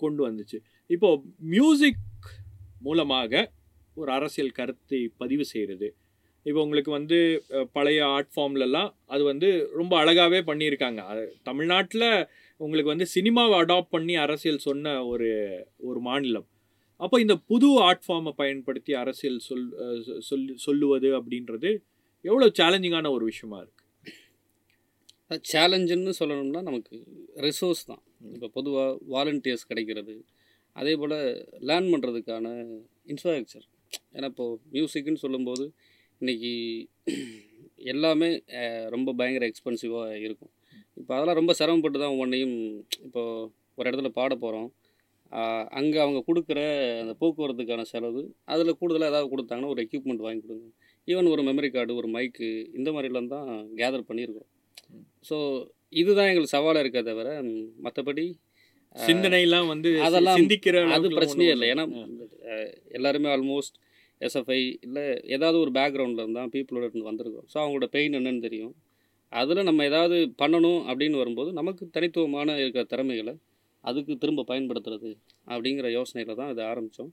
கொண்டு 0.02 0.22
வந்துச்சு. 0.28 0.60
இப்போது 0.90 1.24
மியூசிக் 1.56 2.04
மூலமாக 2.81 3.48
ஒரு 3.98 4.10
அரசியல் 4.12 4.57
கருத்தை 4.60 5.00
பதிவு 5.18 5.45
செய்கிறது 5.45 5.88
இப்போ 6.50 6.62
உங்களுக்கு 6.62 6.92
வந்து 6.92 7.18
பழைய 7.74 8.06
ஆர்ட் 8.07 8.31
ஃபார்ம்லலாம் 8.36 8.90
அது 9.07 9.24
வந்து 9.24 9.50
ரொம்ப 9.72 9.94
அழகாகவே 10.04 10.40
பண்ணியிருக்காங்க. 10.46 11.01
அது 11.12 11.24
தமிழ்நாட்டில் 11.44 12.07
உங்களுக்கு 12.62 12.94
வந்து 12.94 13.07
சினிமாவை 13.16 13.56
அடாப்ட் 13.60 13.90
பண்ணி 13.90 14.16
அரசியல் 14.18 14.57
சொன்ன 14.60 14.94
ஒரு 15.06 15.28
ஒரு 15.81 16.00
மாநிலம். 16.00 16.48
அப்போ 17.00 17.18
இந்த 17.19 17.36
புது 17.48 17.68
ஆர்ட் 17.80 18.06
ஃபார்மை 18.06 18.31
பயன்படுத்தி 18.34 18.94
அரசியல் 18.96 19.40
சொல் 19.40 19.68
அஹ், 19.84 20.00
சொ- 20.07 20.19
சொல்லு 20.30 20.57
சொல்லுவது 20.57 21.10
அப்படின்றது 21.19 21.69
எவ்வளோ 22.25 22.48
சேலஞ்சிங்கான 22.60 23.12
ஒரு 23.12 23.25
விஷயமா 23.25 23.57
இருக்கு? 23.60 23.75
சேலஞ்சுன்னு 25.50 26.13
சொல்லணும்னா 26.19 26.62
நமக்கு 26.62 26.95
ரிசோர்ஸ் 27.42 27.83
தான். 27.85 28.02
இப்போ 28.33 28.47
பொதுவாக 28.50 28.92
வாலண்டியர்ஸ் 29.09 29.68
கிடைக்கிறது. 29.68 30.16
அதே 30.76 30.95
போல் 30.95 31.16
லேர்ன் 31.62 31.92
பண்ணுறதுக்கான 31.92 32.47
இன்ஃப்ராஸ்ட்ரக்சர் 33.07 33.68
ஏன்னா 34.16 34.26
இப்போது 34.26 34.59
மியூசிக்னு 34.73 35.21
சொல்லும்போது 35.23 35.64
இன்றைக்கி 36.21 36.54
எல்லாமே 37.92 38.28
ரொம்ப 38.94 39.09
பயங்கர 39.19 39.44
எக்ஸ்பென்சிவாக 39.49 40.18
இருக்கும். 40.26 40.52
இப்போ 40.99 41.11
அதெல்லாம் 41.18 41.38
ரொம்ப 41.40 41.52
சிரமப்பட்டு 41.59 41.97
தான் 42.02 42.14
ஒவ்வொன்றையும் 42.16 42.56
இப்போது 43.06 43.45
ஒரு 43.78 43.85
இடத்துல 43.90 44.09
பாட 44.18 44.33
போகிறோம் 44.44 44.68
அங்கே 45.80 45.99
அவங்க 46.06 46.19
கொடுக்குற 46.28 46.59
அந்த 47.02 47.14
போக்குவரத்துக்கான 47.21 47.85
செலவு 47.94 48.21
அதில் 48.54 48.78
கூடுதலாக 48.81 49.11
ஏதாவது 49.14 49.31
கொடுத்தாங்கன்னா 49.33 49.71
ஒரு 49.73 49.81
எக்யூப்மெண்ட் 49.85 50.26
வாங்கி 50.28 50.44
கொடுங்க. 50.45 50.69
ஈவன் 51.07 51.31
ஒரு 51.33 51.42
மெமரி 51.49 51.69
கார்டு 51.76 51.99
ஒரு 52.02 52.09
மைக்கு 52.16 52.49
இந்த 52.80 52.90
மாதிரிலாம் 52.95 53.33
தான் 53.35 53.49
கேதர் 53.80 54.07
பண்ணியிருக்கோம். 54.09 54.49
ஸோ 55.30 55.38
இதுதான் 56.02 56.30
எங்களுக்கு 56.31 56.56
சவாலாக 56.57 56.83
இருக்கே 56.85 57.04
தவிர 57.11 57.30
மற்றபடி 57.85 58.26
சிந்தனைலாம் 58.95 59.69
வந்து 59.73 59.90
அதெல்லாம் 60.07 60.40
சிந்திக்கிற 60.40 60.81
அது 60.97 61.18
பிரச்சனையே 61.19 61.54
இல்லை. 61.56 61.69
ஏன்னா 61.73 61.85
எல்லாருமே 62.99 63.30
ஆல்மோஸ்ட் 63.35 63.78
எஸ்எஃப்ஐ 64.21 64.59
இல்லை 64.85 65.04
ஏதாவது 65.35 65.57
ஒரு 65.64 65.71
பேக்ரவுண்டில் 65.78 66.23
இருந்தால் 66.23 66.52
பீப்புளோட 66.56 66.85
இருந்து 66.88 67.09
வந்திருக்கோம். 67.09 67.47
ஸோ 67.52 67.57
அவங்களோட 67.64 67.88
பெயின் 67.95 68.18
என்னன்னு 68.19 68.45
தெரியும். 68.47 68.73
அதில் 69.31 69.68
நம்ம 69.69 69.81
ஏதாவது 69.92 70.18
பண்ணணும் 70.42 70.81
அப்படின்னு 70.90 71.18
வரும்போது 71.21 71.49
நமக்கு 71.59 71.83
தனித்துவமான 71.95 72.56
இருக்கிற 72.64 72.83
திறமைகளை 72.94 73.33
அதுக்கு 73.83 74.14
திரும்ப 74.23 74.45
பயன்படுத்துறது 74.52 75.11
அப்படிங்கிற 75.47 75.88
யோசனையில் 75.97 76.40
தான் 76.42 76.52
இதை 76.54 76.64
ஆரம்பித்தோம் 76.71 77.11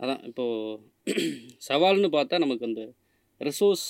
அதான் 0.00 0.22
இப்போது 0.30 1.12
சவால்னு 1.68 2.08
பார்த்தா 2.16 2.36
நமக்கு 2.44 2.64
அந்த 2.70 2.82
ரிசோர்ஸ் 3.40 3.86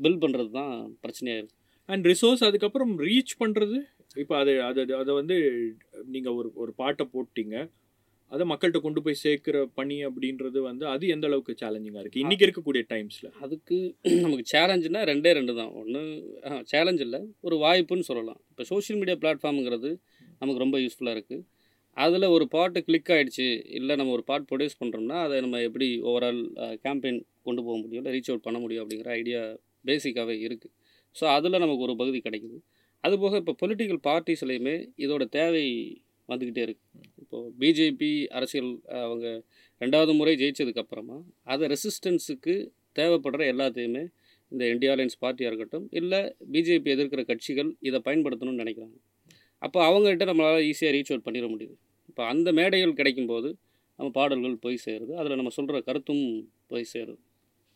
பில் 0.00 0.20
பண்ணுறது 0.22 0.50
தான் 0.60 0.72
பிரச்சனையாக 1.02 1.40
இருக்குது 1.40 1.60
அண்ட் 1.88 2.04
ரிசோர்ஸ் 2.12 2.44
அதுக்கப்புறம் 2.48 2.92
ரீச் 3.06 3.34
பண்ணுறது 3.42 3.78
இப்போ 4.22 4.34
அது 4.42 4.52
அது 4.68 4.80
அதை 5.00 5.12
வந்து 5.20 5.36
நீங்கள் 6.14 6.36
ஒரு 6.40 6.48
ஒரு 6.62 6.72
பாட்டை 6.80 7.04
போட்டிங்க. 7.14 7.56
அதை 8.34 8.44
மக்கள்கிட்ட 8.50 8.80
கொண்டு 8.84 9.00
போய் 9.06 9.22
சேர்க்குற 9.22 9.56
பணி 9.78 9.96
அப்படின்றது 10.08 10.58
வந்து 10.68 10.84
அது 10.92 11.10
எந்த 11.14 11.26
அளவுக்கு 11.30 11.52
சேலஞ்சிங்காக 11.62 12.02
இருக்குது 12.02 12.22
இன்றைக்கி 12.24 12.44
இருக்கக்கூடிய 12.46 12.82
டைம்ஸில் 12.92 13.28
அதுக்கு 13.44 13.76
நமக்கு 14.24 14.44
சேலஞ்சுனா 14.52 15.02
ரெண்டே 15.10 15.32
ரெண்டு 15.38 15.54
தான். 15.60 15.72
ஒன்று 15.80 16.02
சேலஞ்ச் 16.72 17.02
இல்லை. 17.06 17.20
ஒரு 17.46 17.58
வாய்ப்புன்னு 17.64 18.06
சொல்லலாம். 18.10 18.40
இப்போ 18.52 18.64
சோஷியல் 18.72 19.00
மீடியா 19.00 19.16
பிளாட்ஃபார்முங்கிறது 19.24 19.90
நமக்கு 20.40 20.62
ரொம்ப 20.64 20.78
யூஸ்ஃபுல்லாக 20.84 21.16
இருக்குது 21.18 21.44
அதில் 22.04 22.32
ஒரு 22.36 22.44
பாட்டு 22.54 22.78
கிளிக் 22.86 23.10
ஆகிடுச்சு 23.16 23.48
இல்லை 23.78 23.94
நம்ம 23.98 24.12
ஒரு 24.16 24.24
பாட் 24.30 24.46
ப்ரொடியூஸ் 24.50 24.80
பண்ணுறோம்னா 24.80 25.18
அதை 25.26 25.36
நம்ம 25.44 25.60
எப்படி 25.68 25.88
ஓவரால் 26.10 26.40
கேம்பெயின் 26.84 27.20
கொண்டு 27.48 27.60
போக 27.66 27.76
முடியும் 27.82 28.00
இல்லை 28.02 28.14
ரீச் 28.16 28.30
அவுட் 28.30 28.46
பண்ண 28.46 28.58
முடியும் 28.64 28.82
அப்படிங்கிற 28.84 29.10
ஐடியா 29.20 29.42
பேசிக்காகவே 29.88 30.34
இருக்குது 30.46 30.74
ஸோ 31.16 31.24
அதில் 31.36 31.62
நமக்கு 31.64 31.84
ஒரு 31.86 31.94
பகுதி 32.00 32.18
கிடைக்குது. 32.26 32.58
அதுபோக 33.04 33.38
இப்போ 33.42 33.54
பொலிட்டிக்கல் 33.62 34.00
பார்ட்டிஸ்லையுமே 34.08 34.74
இதோட 35.04 35.24
தேவை 35.38 35.64
வந்துக்கிட்டே 36.28 36.62
இருக்குது 36.66 37.08
இப்போது 37.22 37.48
பிஜேபி 37.62 38.10
அரசியல் 38.38 38.72
அவங்க 39.04 39.26
ரெண்டாவது 39.80 40.12
முறை 40.18 40.34
ஜெயிச்சதுக்கப்புறமா 40.42 41.18
அதை 41.52 41.64
ரெசிஸ்டன்ஸுக்கு 41.74 42.54
தேவைப்படுற 42.98 43.42
எல்லாத்தையுமே 43.52 44.04
இந்த 44.52 44.64
இந்தியா 44.72 44.90
அலையன்ஸ் 44.94 45.18
பார்ட்டியாக 45.24 45.50
இருக்கட்டும் 45.50 45.86
இல்லை 46.00 46.20
பிஜேபி 46.52 46.90
எதிர்க்கிற 46.94 47.22
கட்சிகள் 47.30 47.70
இதை 47.88 47.98
பயன்படுத்தணும்னு 48.08 48.62
நினைக்கிறாங்க. 48.62 48.96
அப்போ 49.62 49.78
அவங்ககிட்ட 49.88 50.24
நம்மளால் 50.30 50.66
ஈஸியாக 50.70 50.94
ரீச் 50.96 51.10
அவுட் 51.12 51.26
பண்ணிட 51.26 51.46
முடியுது. 51.54 51.74
இப்போ 52.10 52.22
அந்த 52.32 52.48
மேடைகள் 52.58 52.98
கிடைக்கும்போது 53.00 53.48
நம்ம 53.98 54.08
பாடல்கள் 54.18 54.56
போய் 54.64 54.76
சேருது. 54.86 55.12
அதில் 55.20 55.38
நம்ம 55.40 55.52
சொல்கிற 55.58 55.80
கருத்தும் 55.88 56.24
போய் 56.72 56.90
சேருது. 56.94 57.20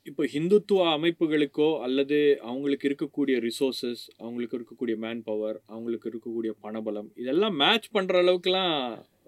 இப்போ 0.09 0.25
ஹிந்துத்துவ 0.33 0.85
அமைப்புகளுக்கோ 0.97 1.69
அல்லது 1.83 2.19
அவங்களுக்கு 2.43 2.87
இருக்கக்கூடிய 2.89 3.37
ரிசோர்சஸ் 3.39 4.03
அவங்களுக்கு 4.19 4.57
இருக்கக்கூடிய 4.59 4.97
மேன் 4.97 5.23
பவர் 5.23 5.59
அவங்களுக்கு 5.67 6.09
இருக்கக்கூடிய 6.11 6.53
பணபலம் 6.65 7.09
இதெல்லாம் 7.15 7.57
மேட்ச் 7.57 7.89
பண்ணுற 7.93 8.17
அளவுக்குலாம் 8.23 8.77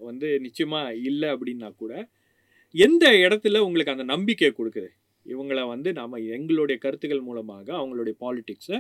வந்து 0.00 0.28
நிச்சயமாக 0.40 0.94
இல்லை 1.02 1.28
அப்படின்னா 1.28 1.68
கூட 1.76 1.92
எந்த 2.74 3.04
இடத்துல 3.16 3.58
உங்களுக்கு 3.58 3.94
அந்த 3.94 4.04
நம்பிக்கை 4.04 4.50
கொடுக்குது? 4.50 4.90
இவங்களை 5.26 5.62
வந்து 5.68 5.90
நாம் 5.92 6.24
எங்களுடைய 6.30 6.76
கருத்துக்கள் 6.78 7.26
மூலமாக 7.28 7.66
அவங்களுடைய 7.76 8.14
பாலிட்டிக்ஸை 8.20 8.78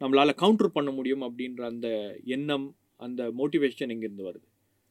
நம்மளால் 0.00 0.40
கவுண்டர் 0.42 0.76
பண்ண 0.76 0.90
முடியும் 0.90 1.24
அப்படின்ற 1.26 1.62
அந்த 1.64 1.88
எண்ணம் 2.26 2.66
அந்த 3.00 3.22
மோட்டிவேஷன் 3.38 3.92
எங்கேருந்து 3.94 4.28
வருது? 4.28 4.46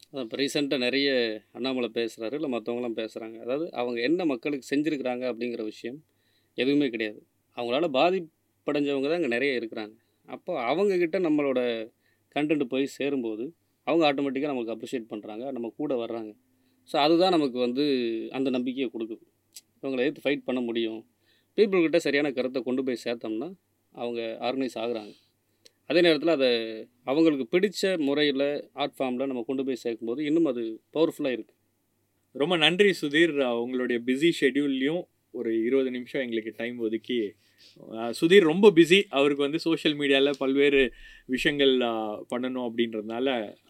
அதான் 0.09 0.25
இப்போ 0.25 0.37
ரீசெண்டாக 0.37 0.81
நிறைய 0.81 1.09
அண்ணாமலை 1.51 1.89
பேசுகிறாரு 1.95 2.35
இல்லை 2.35 2.49
மற்றவங்களாம் 2.49 2.97
பேசுகிறாங்க 2.97 3.37
அதாவது 3.39 3.65
அவங்க 3.73 3.99
என்ன 4.01 4.25
மக்களுக்கு 4.25 4.65
செஞ்சுருக்கிறாங்க 4.71 5.23
அப்படிங்கிற 5.31 5.63
விஷயம் 5.63 5.99
எதுவுமே 6.57 6.87
கிடையாது. 6.93 7.19
அவங்களால 7.57 7.87
பாதிப்படைஞ்சவங்க 7.97 9.07
தான் 9.11 9.19
இங்கே 9.21 9.31
நிறைய 9.35 9.59
இருக்கிறாங்க. 9.59 9.95
அப்போ 10.29 10.51
அவங்கக்கிட்ட 10.71 11.19
நம்மளோட 11.27 11.59
கண்டென்ட் 12.35 12.65
போய் 12.73 12.85
சேரும்போது 12.97 13.45
அவங்க 13.87 14.03
ஆட்டோமேட்டிக்காக 14.09 14.51
நமக்கு 14.53 14.73
அப்ரிஷியேட் 14.75 15.11
பண்ணுறாங்க 15.13 15.45
நம்ம 15.55 15.67
கூட 15.79 15.93
வர்றாங்க. 16.03 16.31
ஸோ 16.89 16.95
அதுதான் 17.05 17.35
நமக்கு 17.37 17.57
வந்து 17.65 17.83
அந்த 18.37 18.49
நம்பிக்கையை 18.57 18.87
கொடுக்குது. 18.95 19.23
இவங்களை 19.81 20.01
எதிர்த்து 20.05 20.23
ஃபைட் 20.25 20.47
பண்ண 20.47 20.59
முடியும். 20.67 21.01
பீப்புள்கிட்ட 21.57 21.99
சரியான 22.05 22.27
கருத்தை 22.37 22.59
கொண்டு 22.67 22.81
போய் 22.87 23.03
சேர்த்தோம்னா 23.05 23.49
அவங்க 23.95 24.21
ஆர்கனைஸ் 24.47 24.77
ஆகுறாங்க. 24.83 25.13
அதே 25.89 26.01
நேரத்தில் 26.05 26.33
அதை 26.37 26.49
அவங்களுக்கு 27.11 27.45
பிடிச்ச 27.53 27.81
முறையில் 28.07 28.45
ஆர்ட் 28.81 28.95
ஃபார்மில் 28.97 29.29
நம்ம 29.31 29.43
கொண்டு 29.49 29.63
போய் 29.67 29.81
சேர்க்கும்போது 29.83 30.21
இன்னும் 30.29 30.49
அது 30.51 30.63
பவர்ஃபுல்லாக 30.95 31.37
இருக்குது 31.37 31.59
ரொம்ப 32.41 32.55
நன்றி 32.65 32.91
சுதீர். 33.01 33.33
உங்களுடைய 33.63 33.97
பிஸி 34.07 34.29
ஷெட்யூல்லையும் 34.39 35.01
ஒரு 35.39 35.51
இருபது 35.67 35.89
நிமிஷம் 35.95 36.23
எங்களுக்கு 36.25 36.51
டைம் 36.61 36.77
ஒதுக்கி 36.87 37.17
சுதீர் 38.19 38.45
ரொம்ப 38.51 38.67
பிஸி 38.77 38.99
அவருக்கு 39.17 39.45
வந்து 39.45 39.59
சோஷியல் 39.65 39.97
மீடியாவில் 39.99 40.39
பல்வேறு 40.43 40.81
விஷயங்கள் 41.35 41.73
பண்ணணும் 42.31 42.65
அப்படின்றதுனால 42.69 43.27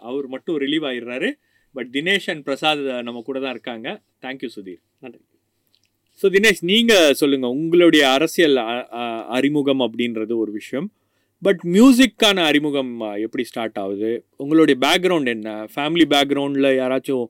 அவர் 0.10 0.28
மட்டும் 0.34 0.60
ரிலீவ் 0.64 0.86
ஆயிடுறாரு. 0.92 1.30
பட் 1.76 1.90
தினேஷ் 1.98 2.30
அண்ட் 2.32 2.44
பிரசாத் 2.48 2.82
நம்ம 3.08 3.22
கூட 3.28 3.38
தான் 3.44 3.54
இருக்காங்க. 3.56 3.88
Thank you 4.26 4.50
Sudheer. 4.56 4.82
நன்றி. 5.04 5.22
ஸோ 6.22 6.28
தினேஷ் 6.36 6.64
நீங்கள் 6.72 7.14
சொல்லுங்கள் 7.20 7.54
உங்களுடைய 7.60 8.04
அரசியல் 8.16 8.58
அறிமுகம் 9.38 9.84
அப்படின்றது 9.86 10.34
ஒரு 10.44 10.52
விஷயம். 10.60 10.88
பட் 11.42 11.62
மியூசிக்கான 11.76 12.40
அறிமுகம் 12.50 12.92
எப்படி 13.26 13.44
ஸ்டார்ட் 13.52 13.80
ஆகுது? 13.84 14.12
உங்களுடைய 14.44 14.76
பேக்ரவுண்ட் 14.86 15.32
என்ன? 15.36 15.54
ஃபேமிலி 15.76 16.06
பேக்ரவுண்டில் 16.16 16.70
யாராச்சும் 16.82 17.26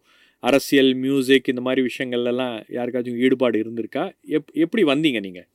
அரசியல் 0.49 0.91
மியூசிக் 1.05 1.49
இந்த 1.51 1.61
மாதிரி 1.67 1.81
விஷயங்கள்லாம் 1.89 2.55
யாருக்காச்சும் 2.77 3.19
ஈடுபாடு 3.25 3.57
இருந்திருக்கா? 3.63 4.03
எப் 4.37 4.51
எப்படி 4.65 4.83
வந்தீங்க 4.91 5.19
நீங்கள் 5.27 5.47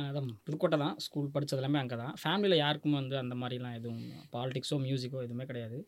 அதான் 0.00 0.28
புதுக்கோட்டை 0.46 0.76
தான். 0.82 0.94
ஸ்கூல் 1.04 1.32
படித்தது 1.34 1.60
எல்லாமே 1.60 1.78
அங்கே 1.82 1.96
தான். 2.02 2.14
ஃபேமிலியில் 2.20 2.62
யாருக்கும் 2.62 2.96
வந்து 3.00 3.16
அந்த 3.22 3.34
மாதிரிலாம் 3.40 3.76
எதுவும் 3.78 4.04
பாலிடிக்ஸோ 4.34 4.76
மியூசிக்கோ 4.86 5.18
எதுவுமே 5.26 5.44
கிடையாது. 5.50 5.78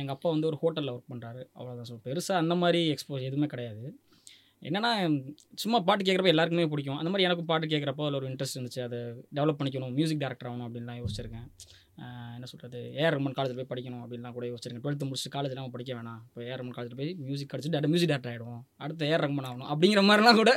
எங்கள் 0.00 0.14
அப்பா 0.14 0.28
வந்து 0.34 0.48
ஒரு 0.50 0.58
ஹோட்டலில் 0.62 0.92
ஒர்க் 0.94 1.12
பண்ணுறாரு 1.12 1.42
அவ்வளோதான் 1.58 1.88
ஸோ 1.90 1.96
பெருசாக 2.06 2.42
அந்த 2.42 2.54
மாதிரி 2.62 2.80
எக்ஸ்போஸ் 2.94 3.26
எதுவுமே 3.28 3.48
கிடையாது. 3.54 3.84
என்னென்னா 4.68 4.90
சும்மா 5.62 5.78
பாட்டு 5.86 6.02
கேட்குறப்ப 6.06 6.32
எல்லாருக்குமே 6.34 6.66
பிடிக்கும். 6.72 6.98
அந்த 7.00 7.10
மாதிரி 7.12 7.26
எனக்கு 7.28 7.44
பாட்டு 7.50 7.72
கேட்குறப்போ 7.72 8.04
அதில் 8.06 8.18
ஒரு 8.20 8.28
இன்ட்ரெஸ்ட் 8.30 8.56
இருந்துச்சு. 8.58 8.82
அதை 8.88 8.98
டெவலப் 9.38 9.58
பண்ணிக்கணும் 9.60 9.94
மியூசிக் 9.98 10.22
டேரக்டர் 10.24 10.50
ஆகணும் 10.50 10.66
அப்படின்லாம் 10.68 11.00
யோசிச்சிருக்கேன். 11.02 11.48
என்ன 12.34 12.46
சொல்கிறது 12.46 12.78
ஏஆர் 12.96 13.14
ரமன் 13.14 13.34
காலேஜில் 13.34 13.58
போய் 13.58 13.68
படிக்கணும் 13.70 14.02
அப்படின்லாம் 14.02 14.32
கூட 14.32 14.44
யோசிச்சிருக்கேன் 14.46 14.84
டுவெல்த்து 14.84 15.06
முடிச்சுட்டு 15.06 15.32
காலேஜ்லாம் 15.34 15.72
படிக்க 15.72 15.92
வேணாம். 15.92 16.20
இப்போ 16.26 16.40
ஏஆர் 16.42 16.60
ரமன் 16.60 16.76
காலேஜில் 16.76 16.98
போய் 16.98 17.10
மியூசிக் 17.22 17.50
படிச்சுட்டு 17.50 17.74
டேரக்ட் 17.74 17.92
மியூசிக் 17.92 18.10
டேரக்டர் 18.10 18.32
ஆகிடுவோம் 18.32 18.62
அடுத்து 18.78 19.08
ஏஆர் 19.08 19.24
ரமன் 19.24 19.48
ஆகணும் 19.48 19.68
அப்படிங்கிற 19.72 20.02
மாதிரிலாம் 20.04 20.38
கூட 20.40 20.52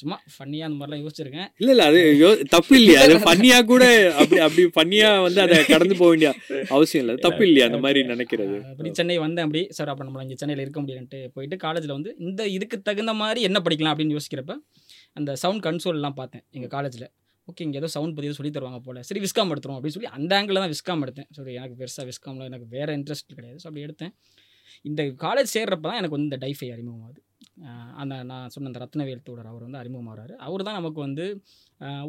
சும்மா 0.00 0.16
ஃபன்னியாக 0.34 0.68
அந்த 0.68 0.78
மாதிரிலாம் 0.78 1.02
யோசிச்சிருக்கேன். 1.02 1.48
இல்லை 1.58 1.72
இல்லை 1.74 1.86
அது 1.86 2.00
யோ- 2.20 2.38
தப்பு 2.48 2.74
இல்லையா. 2.76 3.00
அது 3.04 3.16
ஃபன்னியாக 3.24 3.64
கூட 3.64 3.84
அப்படி 4.18 4.40
அப்படி 4.40 4.64
ஃபன்னியாக 4.74 5.22
வந்து 5.22 5.40
அதை 5.42 5.58
கடந்து 5.66 5.96
போக 5.96 6.10
வேண்டிய 6.10 6.30
அவசியம் 6.70 7.02
இல்லை. 7.04 7.16
தப்பு 7.26 7.44
இல்லையா 7.46 7.66
அந்த 7.66 7.80
மாதிரி 7.80 8.02
நினைக்கிறது. 8.08 8.56
அப்படி 8.70 8.92
சென்னை 8.94 9.18
வந்தேன் 9.18 9.46
அப்படி 9.46 9.62
சார் 9.70 9.92
அப்போ 9.92 10.04
நம்ம 10.04 10.22
இங்கே 10.22 10.38
சென்னையில் 10.38 10.64
இருக்க 10.64 10.80
முடியலன்ட்டு 10.80 11.20
போயிட்டு 11.34 11.58
காலேஜில் 11.58 11.92
வந்து 11.92 12.12
இந்த 12.20 12.42
இதுக்கு 12.56 12.78
தகுந்த 12.82 13.14
மாதிரி 13.16 13.42
என்ன 13.42 13.60
படிக்கலாம் 13.64 13.94
அப்படின்னு 13.94 14.16
யோசிக்கிறப்ப 14.16 14.56
அந்த 15.12 15.32
சவுண்ட் 15.42 15.64
கன்சோல்லாம் 15.66 16.16
பார்த்தேன் 16.16 16.44
எங்கள் 16.50 16.70
காலேஜில் 16.70 17.06
ஓகே 17.50 17.62
இங்கே 17.66 17.78
ஏதோ 17.80 17.88
சவுண்ட் 17.94 18.14
பற்றி 18.16 18.36
சொல்லி 18.38 18.52
தருவாங்க 18.56 18.80
போல. 18.86 18.98
சரி 19.08 19.20
விஸ்காம் 19.24 19.50
எடுத்துரும் 19.54 19.76
அப்படின்னு 19.78 19.96
சொல்லி 19.96 20.10
அந்த 20.18 20.32
ஆங்கிளில் 20.38 20.62
தான் 20.64 20.72
விஸ்காம் 20.74 21.02
எடுத்தேன். 21.06 21.28
சரி 21.36 21.52
எனக்கு 21.58 21.76
பெருசாக 21.80 22.06
விஸ்காமில் 22.10 22.48
எனக்கு 22.50 22.66
வேறு 22.76 22.96
இன்ட்ரெஸ்ட் 22.98 23.36
கிடையாது. 23.38 23.58
ஸோ 23.62 23.66
அப்படி 23.70 23.84
எடுத்தேன். 23.88 24.12
இந்த 24.88 25.02
காலேஜ் 25.24 25.52
சேர்றப்ப 25.56 25.86
தான் 25.88 26.00
எனக்கு 26.00 26.16
வந்து 26.16 26.28
இந்த 26.30 26.38
டைஃபை 26.44 26.68
அறிமுகமாகுது. 26.76 27.20
அந்த 28.00 28.14
நான் 28.30 28.50
சொன்ன 28.54 28.70
அந்த 28.70 28.80
ரத்னவேல் 28.84 29.24
தோழர் 29.26 29.50
அவர் 29.50 29.64
வந்து 29.66 29.80
அறிமுகமாகறாரு 29.82 30.34
அவர் 30.46 30.64
தான் 30.68 30.78
நமக்கு 30.80 31.00
வந்து 31.06 31.24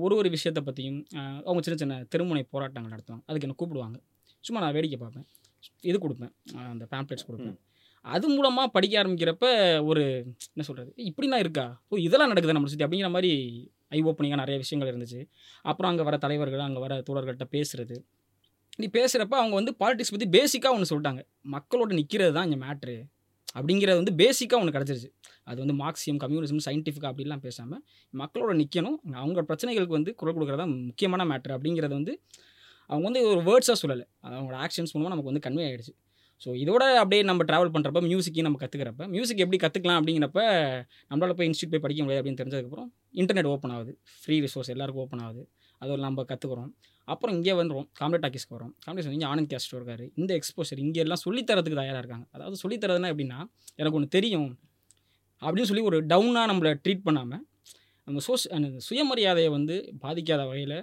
ஒரு 0.03 0.13
ஒரு 0.19 0.29
விஷயத்தை 0.35 0.61
பற்றியும் 0.67 0.99
அவங்க 1.47 1.61
சின்ன 1.67 1.77
சின்ன 1.81 1.97
திருமுனை 2.13 2.43
போராட்டங்கள் 2.53 2.93
நடத்துவாங்க. 2.95 3.23
அதுக்கு 3.29 3.47
என்ன 3.47 3.57
கூப்பிடுவாங்க. 3.61 3.97
சும்மா 4.47 4.61
நான் 4.63 4.75
வேடிக்கை 4.77 4.99
பார்ப்பேன். 5.03 5.27
இது 5.89 5.97
கொடுப்பேன். 6.05 6.33
அந்த 6.73 6.85
பேம்ப்ளெட்ஸ் 6.93 7.27
கொடுப்பேன். 7.29 7.57
அது 8.05 8.25
மூலமாக 8.35 8.67
படிக்க 8.73 8.95
ஆரம்பிக்கிறப்ப 9.01 9.45
ஒரு 9.89 10.03
என்ன 10.53 10.65
சொல்கிறது 10.67 10.91
இப்படிலாம் 11.09 11.43
இருக்கா? 11.45 11.65
ஓ 11.91 12.01
இதெல்லாம் 12.07 12.31
நடக்குது 12.31 12.57
நம்ம 12.57 12.69
சுற்றி 12.71 12.85
அப்படிங்கிற 12.87 13.09
மாதிரி 13.15 13.31
ஐ 13.91 13.99
ஓப்பனிங்காக 14.09 14.39
நிறைய 14.43 14.57
விஷயங்கள் 14.63 14.91
இருந்துச்சு. 14.91 15.21
அப்புறம் 15.71 15.89
அங்கே 15.91 16.05
வர 16.09 16.17
தலைவர்கள் 16.25 16.63
அங்கே 16.67 16.81
வர 16.85 16.95
தோழர்கள்ட்ட 17.09 17.47
பேசுறது. 17.55 17.97
நீ 18.81 18.87
பேசுகிறப்ப 18.97 19.35
அவங்க 19.41 19.55
வந்து 19.59 19.73
பாலிடிக்ஸ் 19.81 20.13
பற்றி 20.13 20.27
பேசிக்காக 20.37 20.75
ஒன்று 20.77 20.89
சொல்லிட்டாங்க. 20.91 21.21
மக்களோட 21.55 21.91
நிற்கிறது 21.99 22.33
தான் 22.37 22.47
இங்கே 22.49 22.59
மேட்ரு 22.65 22.95
அப்படிங்கிறது 23.57 23.99
வந்து 24.01 24.13
பேசிக்காக 24.21 24.61
ஒன்று 24.61 24.73
கிடச்சிருச்சு. 24.77 25.09
அது 25.49 25.57
வந்து 25.63 25.75
மார்க்சியம் 25.81 26.19
கம்யூனிசம் 26.23 26.63
சயின்டிஃபிக்காக 26.67 27.11
அப்படிலாம் 27.13 27.43
பேசாமல் 27.45 27.81
மக்களோட 28.13 28.53
நிற்கணும் 28.61 28.97
அவங்க 29.21 29.43
பிரச்சனைகளுக்கு 29.49 29.97
வந்து 29.99 30.13
குரல் 30.21 30.35
கொடுக்குறது 30.37 30.61
தான் 30.63 30.73
முக்கியமான 30.89 31.25
மேட்ரு 31.31 31.53
அப்படிங்கிறது 31.57 31.95
வந்து 31.99 32.15
அவங்க 32.89 33.05
வந்து 33.09 33.21
ஒரு 33.33 33.41
வேர்ட்ஸாக 33.49 33.77
சொல்லலை. 33.83 34.05
அவங்களோட 34.27 34.57
ஆக்ஷன்ஸ் 34.65 34.93
மூலமாக 34.95 35.11
நமக்கு 35.13 35.31
வந்து 35.31 35.43
கன்வே 35.47 35.63
ஆகிடுச்சு 35.67 35.93
ஸோ 36.41 36.49
இதோட 36.63 36.83
அப்படியே 37.01 37.21
நம்ம 37.29 37.43
ட்ராவல் 37.49 37.71
பண்ணுறப்ப 37.75 37.99
மியூசிக்கையும் 38.07 38.47
நம்ம 38.47 38.59
கற்றுக்கிறப்ப 38.61 39.03
மியூசிக் 39.13 39.41
எப்படி 39.43 39.59
கற்றுக்கலாம் 39.63 39.99
அப்படிங்கிறப்ப 39.99 40.41
நம்மளால் 41.11 41.37
போய் 41.37 41.47
இன்ஸ்டியூட் 41.49 41.73
போய் 41.73 41.83
படிக்க 41.85 42.01
முடியாது 42.03 42.21
அப்படின்னு 42.21 42.41
தெரிஞ்சதுக்கப்புறம் 42.41 42.89
இன்டர்நெட் 43.21 43.49
ஓப்பன் 43.53 43.73
ஆகுது. 43.75 43.91
ஃப்ரீ 44.21 44.35
ரிசோர்ஸ் 44.45 44.71
எல்லாருக்கும் 44.73 45.03
ஓப்பன் 45.05 45.23
ஆகுது. 45.27 45.43
அதில் 45.81 46.05
நம்ம 46.07 46.25
கற்றுக்குறோம் 46.31 46.69
அப்புறம் 47.07 47.33
இங்கே 47.37 47.53
வந்துடும் 47.59 47.87
காமெடி 47.99 48.21
டாக்கிஸ்க்கு 48.25 48.55
வரோம் 48.57 48.73
காமெடி 48.85 49.11
இங்கே 49.17 49.27
ஆனந்த் 49.31 49.51
கேஸ்டோ 49.53 49.75
இருக்கார். 49.79 50.05
இந்த 50.19 50.31
எக்ஸ்போசர் 50.39 50.79
இங்கே 50.85 51.01
எல்லாம் 51.05 51.21
சொல்லித்தரதுக்கு 51.25 51.79
தயாராக 51.81 52.01
இருக்காங்க. 52.03 52.25
அதாவது 52.35 52.57
சொல்லித்தரதுனா 52.63 53.09
எப்படின்னா 53.13 53.39
எனக்கு 53.79 53.97
ஒன்று 53.99 54.09
தெரியும் 54.17 54.49
அப்படின்னு 55.41 55.69
சொல்லி 55.71 55.85
ஒரு 55.89 55.97
டவுனாக 56.11 56.47
நம்மளை 56.51 56.71
ட்ரீட் 56.85 57.05
பண்ணாமல் 57.07 57.43
நம்ம 58.07 58.21
சோஷ் 58.27 58.47
அந்த 58.55 58.79
சுயமரியாதையை 58.87 59.49
வந்து 59.57 59.75
பாதிக்காத 60.03 60.41
வகையில் 60.49 60.77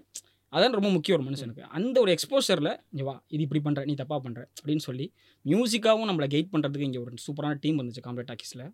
அதான் 0.52 0.74
ரொம்ப 0.78 0.90
முக்கியம் 0.90 1.16
ஒரு 1.18 1.26
மனுஷனுக்கு. 1.28 1.62
அந்த 1.76 1.96
ஒரு 2.00 2.10
எக்ஸ்போசரில் 2.16 2.72
இங்கே 2.92 3.04
வா 3.04 3.14
இது 3.28 3.42
இப்படி 3.42 3.60
பண்ணுற 3.66 3.84
நீ 3.84 3.94
தப்பாக 3.94 4.20
பண்ணுற 4.24 4.40
அப்படின்னு 4.58 4.84
சொல்லி 4.88 5.06
மியூசிக்காகவும் 5.44 6.10
நம்மளை 6.10 6.28
கைட் 6.34 6.50
பண்ணுறதுக்கு 6.52 6.88
இங்கே 6.88 6.98
ஒரு 6.98 7.22
சூப்பரான 7.26 7.58
டீம் 7.60 7.78
வந்துச்சு 7.80 8.02
காம்ப்ளேட் 8.06 8.30
டாக்கிஸில் 8.32 8.64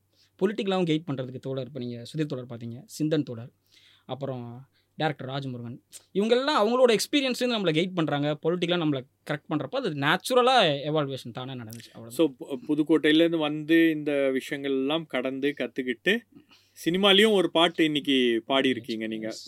பொலிட்டிக்கலாகவும் 0.41 0.89
கைட் 0.91 1.07
பண்ணுறதுக்கு 1.07 1.43
தோழர் 1.47 1.67
இப்போ 1.67 1.81
நீங்கள் 1.81 2.05
சுதீர் 2.05 2.33
தோழர் 2.33 2.51
பார்த்தீங்க 2.51 2.81
சிந்தன் 2.97 3.27
தோழர் 3.31 3.53
அப்புறம் 4.07 4.45
டேரக்டர் 4.99 5.29
ராஜமுருகன். 5.29 5.77
இவங்கெல்லாம் 6.15 6.59
அவங்களோட 6.61 6.91
எக்ஸ்பீரியன்ஸ்லேருந்து 6.97 7.57
நம்மளை 7.57 7.75
கைட் 7.75 7.97
பண்ணுறாங்க 7.99 8.29
பொலிட்டிக்கலாக 8.45 8.83
நம்மளை 8.85 9.01
கரெக்ட் 9.27 9.51
பண்ணுறப்ப 9.51 9.81
அது 9.83 9.91
நேச்சுரலாக 10.05 10.73
எவால்வேஷன் 10.91 11.37
தானே 11.39 11.55
நடந்துச்சு 11.55 11.93
அவ்வளோ 11.97 12.15
ஸோ 12.19 12.25
புதுக்கோட்டையிலேருந்து 12.69 13.41
வந்து 13.41 13.79
இந்த 13.91 14.13
விஷயங்கள் 14.31 14.73
எல்லாம் 14.73 15.07
கடந்து 15.07 15.51
கற்றுக்கிட்டு 15.59 16.15
சினிமாலேயும் 16.79 17.37
ஒரு 17.39 17.49
பாட்டு 17.51 17.83
இன்னைக்கு 17.85 18.17
பாடியிருக்கீங்க 18.49 19.07
நீங்கள் 19.09 19.39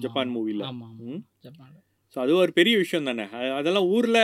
ஜப்பான் 0.00 0.34
மூவியில் 0.34 0.62
ஆமாம் 0.64 0.92
ம். 0.92 1.08
ஆமாம் 1.08 1.22
ஜப்பானில். 1.46 1.80
ஸோ 2.16 2.20
அது 2.22 2.32
ஒரு 2.36 2.52
பெரிய 2.52 2.74
விஷயம் 2.76 3.06
தானே. 3.08 3.24
அதெல்லாம் 3.58 3.86
ஊரில் 3.88 4.18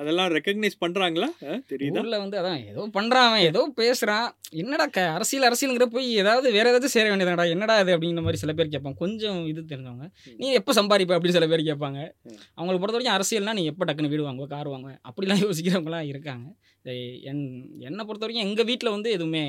அதெல்லாம் 0.00 0.28
ரெக்கக்னைஸ் 0.34 0.76
பண்ணுறாங்களா 0.82 1.28
தெரியுதா? 1.70 2.00
ஊரில் 2.00 2.20
வந்து 2.20 2.36
அதான் 2.40 2.60
ஏதோ 2.68 2.82
பண்ணுறான் 2.96 3.26
அவன் 3.28 3.46
ஏதோ 3.48 3.62
பேசுகிறான் 3.78 4.26
என்னடா 4.62 4.86
க 4.88 5.06
அரசியல் 5.14 5.46
அரசியலுங்கிற 5.48 5.86
போய் 5.94 6.06
ஏதாவது 6.22 6.52
வேற 6.52 6.70
ஏதாச்சும் 6.70 6.94
சேர 6.94 7.06
வேண்டியதுடா 7.08 7.46
என்னடா 7.54 7.76
அது 7.82 7.94
அப்படிங்கிற 7.96 8.24
மாதிரி 8.26 8.42
சில 8.42 8.52
பேர் 8.52 8.72
கேட்பாங்க. 8.74 8.98
கொஞ்சம் 8.98 9.40
இது 9.46 9.62
தெரிஞ்சவங்க. 9.72 10.06
நீ 10.38 10.48
எப்போ 10.52 10.74
சம்பாதிப்ப 10.78 11.16
அப்படின்னு 11.16 11.38
சில 11.38 11.48
பேர் 11.48 11.68
கேட்பாங்க. 11.70 12.00
அவங்களை 12.58 12.76
பொறுத்த 12.76 12.96
வரைக்கும் 12.98 13.16
அரசியல்னா 13.16 13.56
நீ 13.58 13.64
எப்போ 13.72 13.84
டக்குன்னு 13.84 14.12
வீடு 14.14 14.28
வாங்குவ 14.28 14.48
கார் 14.48 14.72
வாங்குவ? 14.74 14.94
அப்படிலாம் 15.10 15.44
யோசிக்கிறவங்களாம் 15.46 16.08
இருக்காங்க. 16.12 16.46
என் 17.30 17.44
என்னை 17.82 18.02
பொறுத்த 18.04 18.24
வரைக்கும் 18.24 18.46
எங்கள் 18.46 18.68
வீட்டில் 18.68 18.94
வந்து 18.94 19.10
எதுவுமே 19.12 19.44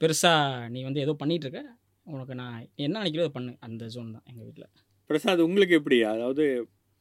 பெருசாக 0.00 0.68
நீ 0.68 0.80
வந்து 0.82 1.00
ஏதோ 1.04 1.12
பண்ணிகிட்ருக்க 1.22 1.60
இருக்க 1.60 1.76
உனக்கு 2.06 2.34
நான் 2.34 2.58
என்ன 2.84 2.94
நினைக்கிறதோ 2.98 3.30
பண்ணு. 3.36 3.52
அந்த 3.66 3.84
ஜோன் 3.94 4.12
தான் 4.16 4.26
எங்கள் 4.30 4.46
வீட்டில் 4.46 4.68
பிரசாத் 5.10 5.42
உங்களுக்கு 5.46 5.74
எப்படி? 5.80 5.96
அதாவது 6.12 6.44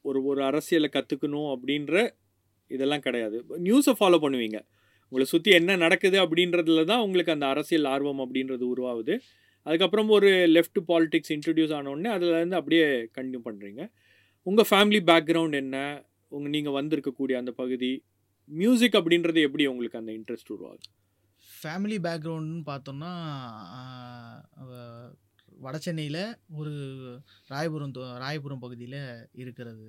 ஒரு 0.05 0.19
ஒரு 0.23 0.41
அரசியலை 0.43 0.89
கற்றுக்கணும் 0.93 1.49
அப்படின்ற 1.53 1.95
இதெல்லாம் 2.71 3.03
கிடையாது. 3.07 3.37
நியூஸை 3.67 3.93
ஃபாலோ 3.99 4.17
பண்ணுவீங்க. 4.25 4.57
உங்களை 5.11 5.25
சுற்றி 5.25 5.51
என்ன 5.51 5.75
நடக்குது 5.75 6.17
அப்படின்றதுல 6.25 6.81
தான் 6.85 7.03
உங்களுக்கு 7.05 7.35
அந்த 7.35 7.45
அரசியல் 7.53 7.87
ஆர்வம் 7.93 8.21
அப்படின்றது 8.25 8.65
உருவாகுது. 8.73 9.15
அதுக்கப்புறம் 9.65 10.09
ஒரு 10.17 10.29
லெஃப்ட் 10.55 10.79
பாலிடிக்ஸ் 10.89 11.33
இன்ட்ரடியூஸ் 11.35 11.73
ஆனோடனே 11.77 12.09
அதுலேருந்து 12.15 12.59
அப்படியே 12.59 12.85
கண்டினியூ 13.17 13.41
பண்ணுறீங்க 13.47 13.81
உங்கள் 14.47 14.69
ஃபேமிலி 14.69 14.99
பேக்ரவுண்ட் 15.11 15.57
என்ன? 15.63 15.77
உங்கள் 16.27 16.53
நீங்கள் 16.55 16.77
வந்திருக்கக்கூடிய 16.79 17.35
அந்த 17.41 17.51
பகுதி. 17.51 17.91
மியூசிக் 18.49 18.97
அப்படின்றது 18.99 19.39
எப்படி 19.47 19.65
உங்களுக்கு 19.65 20.01
அந்த 20.01 20.11
இன்ட்ரெஸ்ட் 20.19 20.53
உருவாகுது? 20.55 20.87
ஃபேமிலி 21.59 21.97
பேக்ரவுண்டுன்னு 22.05 22.63
பார்த்தோம்னா 22.71 23.11
வட 25.65 25.75
சென்னையில் 25.85 26.21
ஒரு 26.59 26.73
ராயபுரம் 27.51 27.93
ராயபுரம் 28.23 28.63
பகுதியில் 28.63 28.99
இருக்கிறது. 29.41 29.87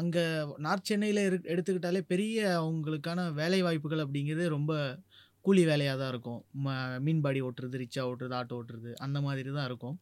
அங்கே 0.00 0.22
நார்த் 0.66 0.88
சென்னையில் 0.90 1.20
இரு 1.28 1.38
எடுத்துக்கிட்டாலே 1.52 2.00
பெரிய 2.12 2.36
அவங்களுக்கான 2.60 3.20
வேலை 3.40 3.60
வாய்ப்புகள் 3.66 4.04
அப்படிங்கிறது 4.04 4.44
ரொம்ப 4.56 4.72
கூலி 5.46 5.62
வேலையாக 5.70 5.98
தான் 6.00 6.12
இருக்கும். 6.12 6.40
ம 6.64 6.74
மீன்பாடி 7.06 7.40
ஓட்டுறது 7.48 7.80
ரிச்சா 7.82 8.02
ஓட்டுறது 8.10 8.36
ஆட்டோ 8.40 8.58
ஓட்டுறது 8.60 8.90
அந்த 9.06 9.18
மாதிரி 9.26 9.50
தான் 9.58 9.68
இருக்கும். 9.70 9.96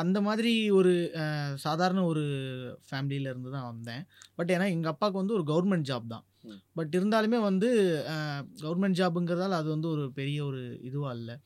அந்த 0.00 0.18
மாதிரி 0.26 0.52
ஒரு 0.78 0.92
சாதாரண 1.64 2.00
ஒரு 2.12 2.24
ஃபேமிலியிலேருந்து 2.88 3.50
தான் 3.56 3.68
வந்தேன். 3.72 4.04
பட் 4.38 4.52
ஏன்னா 4.56 4.66
எங்கள் 4.76 4.92
அப்பாவுக்கு 4.94 5.22
வந்து 5.22 5.36
ஒரு 5.38 5.46
கவர்மெண்ட் 5.52 5.88
ஜாப் 5.90 6.12
தான். 6.14 6.24
பட் 6.72 6.94
இருந்தாலுமே 6.98 7.38
வந்து 7.40 7.68
கவர்மெண்ட் 8.62 8.98
ஜாபுங்கிறதால 9.00 9.58
அது 9.60 9.68
வந்து 9.68 9.88
ஒரு 9.88 10.04
பெரிய 10.12 10.38
ஒரு 10.44 10.62
இதுவாக 10.82 11.14
இல்லை. 11.14 11.36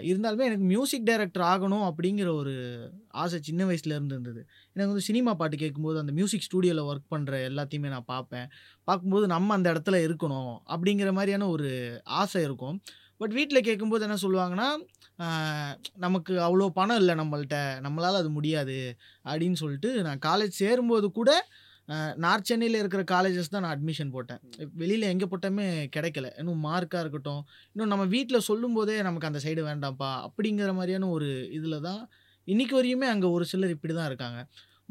இருந்தாலுமே 0.00 0.46
எனக்கு 0.48 0.66
மியூசிக் 0.72 1.04
டைரக்டர் 1.04 1.44
ஆகணும் 1.44 1.84
அப்படிங்கிற 1.90 2.28
ஒரு 2.34 2.54
ஆசை 3.08 3.38
சின்ன 3.40 3.64
வயசுலேருந்து 3.64 4.14
இருந்தது. 4.16 4.40
எனக்கு 4.72 4.92
வந்து 4.92 5.00
சினிமா 5.00 5.34
பாட்டு 5.34 5.56
கேட்கும்போது 5.56 5.98
அந்த 5.98 6.12
மியூசிக் 6.12 6.46
ஸ்டூடியோவில் 6.48 6.88
ஒர்க் 6.90 7.12
பண்ணுற 7.14 7.32
எல்லாத்தையுமே 7.50 7.88
நான் 7.88 8.10
பார்ப்பேன். 8.14 8.48
பார்க்கும்போது 8.84 9.26
நம்ம 9.26 9.54
அந்த 9.54 9.68
இடத்துல 9.72 9.98
இருக்கணும் 10.06 10.52
அப்படிங்கிற 10.68 11.12
மாதிரியான 11.12 11.48
ஒரு 11.48 11.70
ஆசை 12.20 12.42
இருக்கும். 12.42 12.78
பட் 13.16 13.30
வீட்டில் 13.30 13.60
கேட்கும்போது 13.60 14.04
என்ன 14.04 14.16
சொல்லுவாங்கன்னா 14.22 14.68
நமக்கு 15.96 16.32
அவ்வளோ 16.38 16.68
பணம் 16.68 16.96
இல்லை 16.96 17.14
நம்மள்ட்ட. 17.14 17.56
நம்மளால் 17.86 18.20
அது 18.22 18.30
முடியாது. 18.30 18.78
அப்படின்னு 19.24 19.52
சொல்லிட்டு 19.52 19.90
நான் 20.02 20.24
காலேஜ் 20.26 20.60
சேரும்போது 20.62 21.10
கூட 21.10 21.30
நார்த் 22.24 22.48
சென்னையில் 22.48 22.78
இருக்கிற 22.80 23.02
காலேஜஸ் 23.12 23.52
தான் 23.52 23.64
நான் 23.64 23.74
அட்மிஷன் 23.76 24.12
போட்டேன். 24.16 24.40
வெளியில் 24.80 25.10
எங்கே 25.12 25.26
போட்டாலுமே 25.30 25.66
கிடைக்கல. 25.96 26.26
இன்னும் 26.40 26.60
மார்க்காக 26.68 27.02
இருக்கட்டும். 27.04 27.42
இன்னும் 27.74 27.92
நம்ம 27.92 28.04
வீட்டில் 28.16 28.46
சொல்லும்போதே 28.50 28.96
நமக்கு 29.08 29.30
அந்த 29.30 29.40
சைடு 29.46 29.62
வேண்டாம்ப்பா 29.70 30.10
அப்படிங்கிற 30.26 30.72
மாதிரியான 30.78 31.08
ஒரு 31.16 31.30
இதில் 31.58 31.84
தான் 31.88 32.02
இன்னைக்கு 32.48 32.76
வரையுமே 32.78 33.08
அங்கே 33.14 33.28
ஒரு 33.36 33.44
சிலர் 33.52 33.74
இப்படி 33.76 33.94
தான் 33.98 34.08
இருக்காங்க. 34.10 34.40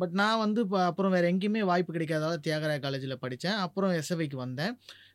பட் 0.01 0.13
நான் 0.21 0.41
வந்து 0.43 0.60
இப்போ 0.65 0.77
அப்புறம் 0.89 1.13
வேறு 1.15 1.29
எங்கேயுமே 1.31 1.62
வாய்ப்பு 1.69 1.95
கிடைக்காதால 1.95 2.38
தியாகராய 2.45 2.79
காலேஜில் 2.86 3.21
படித்தேன் 3.24 3.57
அப்புறம் 3.65 3.91
எஸ்எஃப்ஐக்கு 3.98 4.38
வந்தேன். 4.43 4.74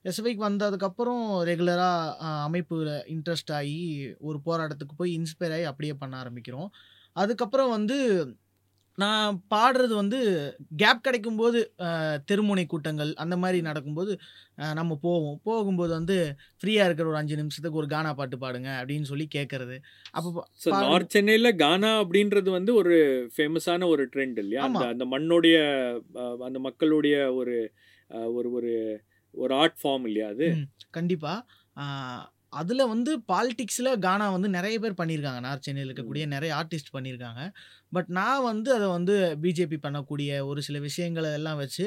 எஸ்எஃப்ஐக்கு 0.08 0.42
வந்ததுக்கப்புறம் 0.48 1.22
ரெகுலராக 1.50 2.32
அமைப்பில் 2.48 2.90
இன்ட்ரெஸ்ட் 3.14 3.52
ஆகி 3.58 3.78
ஒரு 4.28 4.38
போராட்டத்துக்கு 4.48 4.96
போய் 5.00 5.16
இன்ஸ்பயர் 5.18 5.54
ஆகி 5.56 5.66
அப்படியே 5.70 5.94
பண்ண 6.02 6.14
ஆரம்பிக்கிறோம். 6.24 6.68
அதுக்கப்புறம் 7.16 7.72
வந்து 7.76 7.96
நான் 8.98 9.42
பாடுறது 9.54 9.94
வந்து 9.94 10.18
கேப் 10.76 11.02
கிடைக்கும்போது 11.06 11.58
தெருமுனை 12.30 12.66
கூட்டங்கள் 12.66 13.10
அந்த 13.14 13.36
மாதிரி 13.36 13.58
நடக்கும்போது 13.60 14.12
நம்ம 14.74 14.98
போவோம். 15.02 15.40
போகும்போது 15.42 15.92
வந்து 15.92 16.16
ஃப்ரீயாக 16.60 16.86
இருக்கிற 16.88 17.08
ஒரு 17.08 17.16
அஞ்சு 17.16 17.36
நிமிஷத்துக்கு 17.36 17.78
ஒரு 17.78 17.86
கானா 17.86 18.12
பாட்டு 18.14 18.36
பாடுங்க 18.36 18.70
அப்படின்னு 18.80 19.02
சொல்லி 19.02 19.26
கேட்கறது. 19.34 19.76
அப்போ 20.10 20.46
நார்த் 20.84 21.10
சென்னையில் 21.10 21.56
கானா 21.56 21.90
அப்படின்றது 22.02 22.50
வந்து 22.50 22.74
ஒரு 22.74 22.96
ஃபேமஸான 23.36 23.88
ஒரு 23.88 24.04
ட்ரெண்ட் 24.14 24.38
இல்லையா? 24.38 24.62
அந்த. 24.62 24.86
அந்த 24.86 25.06
மண்ணுடைய 25.06 25.58
அந்த 26.46 26.58
மக்களுடைய 26.58 27.34
ஒரு 27.34 27.56
ஒரு 28.34 28.50
ஒரு 29.34 29.52
ஆர்ட் 29.54 29.78
ஃபார்ம் 29.82 30.04
இல்லையா 30.04 30.28
அது? 30.28 30.48
கண்டிப்பாக 30.90 31.42
அதில் 32.60 32.90
வந்து 32.92 33.12
பாலிடிக்ஸில் 33.30 33.90
கானா 34.06 34.26
வந்து 34.34 34.48
நிறைய 34.56 34.76
பேர் 34.82 34.96
பண்ணியிருக்காங்க. 35.00 35.40
நார்த் 35.46 35.64
சென்னையில் 35.66 35.88
இருக்கக்கூடிய 35.90 36.24
நிறைய 36.34 36.50
ஆர்டிஸ்ட் 36.60 36.92
பண்ணியிருக்காங்க. 36.96 37.42
பட் 37.94 38.08
நான் 38.18 38.46
வந்து 38.48 38.68
அதை 38.76 38.86
வந்து 38.96 39.14
பிஜேபி 39.42 39.76
பண்ணக்கூடிய 39.86 40.30
ஒரு 40.50 40.60
சில 40.68 40.76
விஷயங்களை 40.86 41.30
எல்லாம் 41.38 41.60
வச்சு 41.62 41.84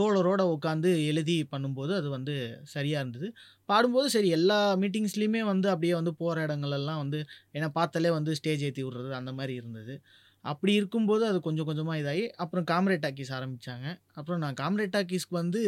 தோழரோட 0.00 0.42
உட்காந்து 0.54 0.90
எழுதி 1.10 1.36
பண்ணும்போது 1.52 1.92
அது 2.00 2.08
வந்து 2.16 2.34
சரியாக 2.74 3.02
இருந்தது. 3.02 3.28
பாடும்போது 3.70 4.08
சரி 4.16 4.30
எல்லா 4.38 4.58
மீட்டிங்ஸ்லேயுமே 4.82 5.42
வந்து 5.52 5.68
அப்படியே 5.74 5.94
வந்து 6.00 6.14
போகிற 6.22 6.46
இடங்களெல்லாம் 6.48 7.00
வந்து 7.04 7.20
ஏன்னா 7.58 7.70
பார்த்தாலே 7.78 8.12
வந்து 8.18 8.34
ஸ்டேஜ் 8.40 8.64
ஏற்றி 8.68 8.84
விடுறது 8.88 9.12
அந்த 9.20 9.32
மாதிரி 9.40 9.54
இருந்தது. 9.62 9.96
அப்படி 10.44 10.72
இருக்கும்போது 10.78 11.24
அது 11.30 11.38
கொஞ்சம் 11.46 11.66
கொஞ்சமாக 11.68 12.00
இதாகி 12.02 12.22
அப்புறம் 12.42 12.64
காம்ரேட் 12.70 13.04
டாக்கீஸ் 13.04 13.34
ஆரம்பித்தாங்க 13.38 13.86
அப்புறம் 14.18 14.40
நான் 14.44 14.56
காம்ரேட் 14.62 14.94
டாக்கீஸ்க்கு 14.96 15.36
வந்து 15.42 15.60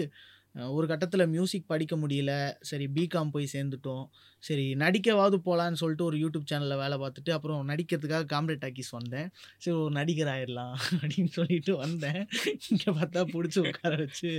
ஒரு 0.55 0.87
கட்டத்தில் 0.87 1.29
மியூசிக் 1.29 1.67
படிக்க 1.67 1.95
முடியல. 1.97 2.33
சரி 2.61 2.87
பிகாம் 2.89 3.31
போய் 3.31 3.47
சேர்ந்துட்டோம். 3.53 4.05
சரி 4.43 4.75
நடிக்கவாவது 4.75 5.37
போகலான்னு 5.47 5.73
சொல்லிட்டு 5.73 6.05
ஒரு 6.05 6.17
யூடியூப் 6.19 6.49
சேனலில் 6.51 6.81
வேலை 6.83 6.97
பார்த்துட்டு 6.99 7.31
அப்புறம் 7.31 7.69
நடிக்கிறதுக்காக 7.69 8.27
காம்ரேட் 8.33 8.63
டாக்கிஸ் 8.65 8.91
வந்தேன். 8.91 9.29
சரி 9.59 9.77
ஒரு 9.77 9.93
நடிகர் 9.95 10.33
ஆயிடலாம் 10.35 10.75
அப்படின்னு 11.01 11.33
சொல்லிட்டு 11.33 11.77
வந்தேன். 11.77 12.21
இங்கே 12.69 12.91
பார்த்தா 13.01 13.23
பிடிச்சி 13.35 13.61
உட்கார 13.65 13.95
வச்சு 13.97 14.33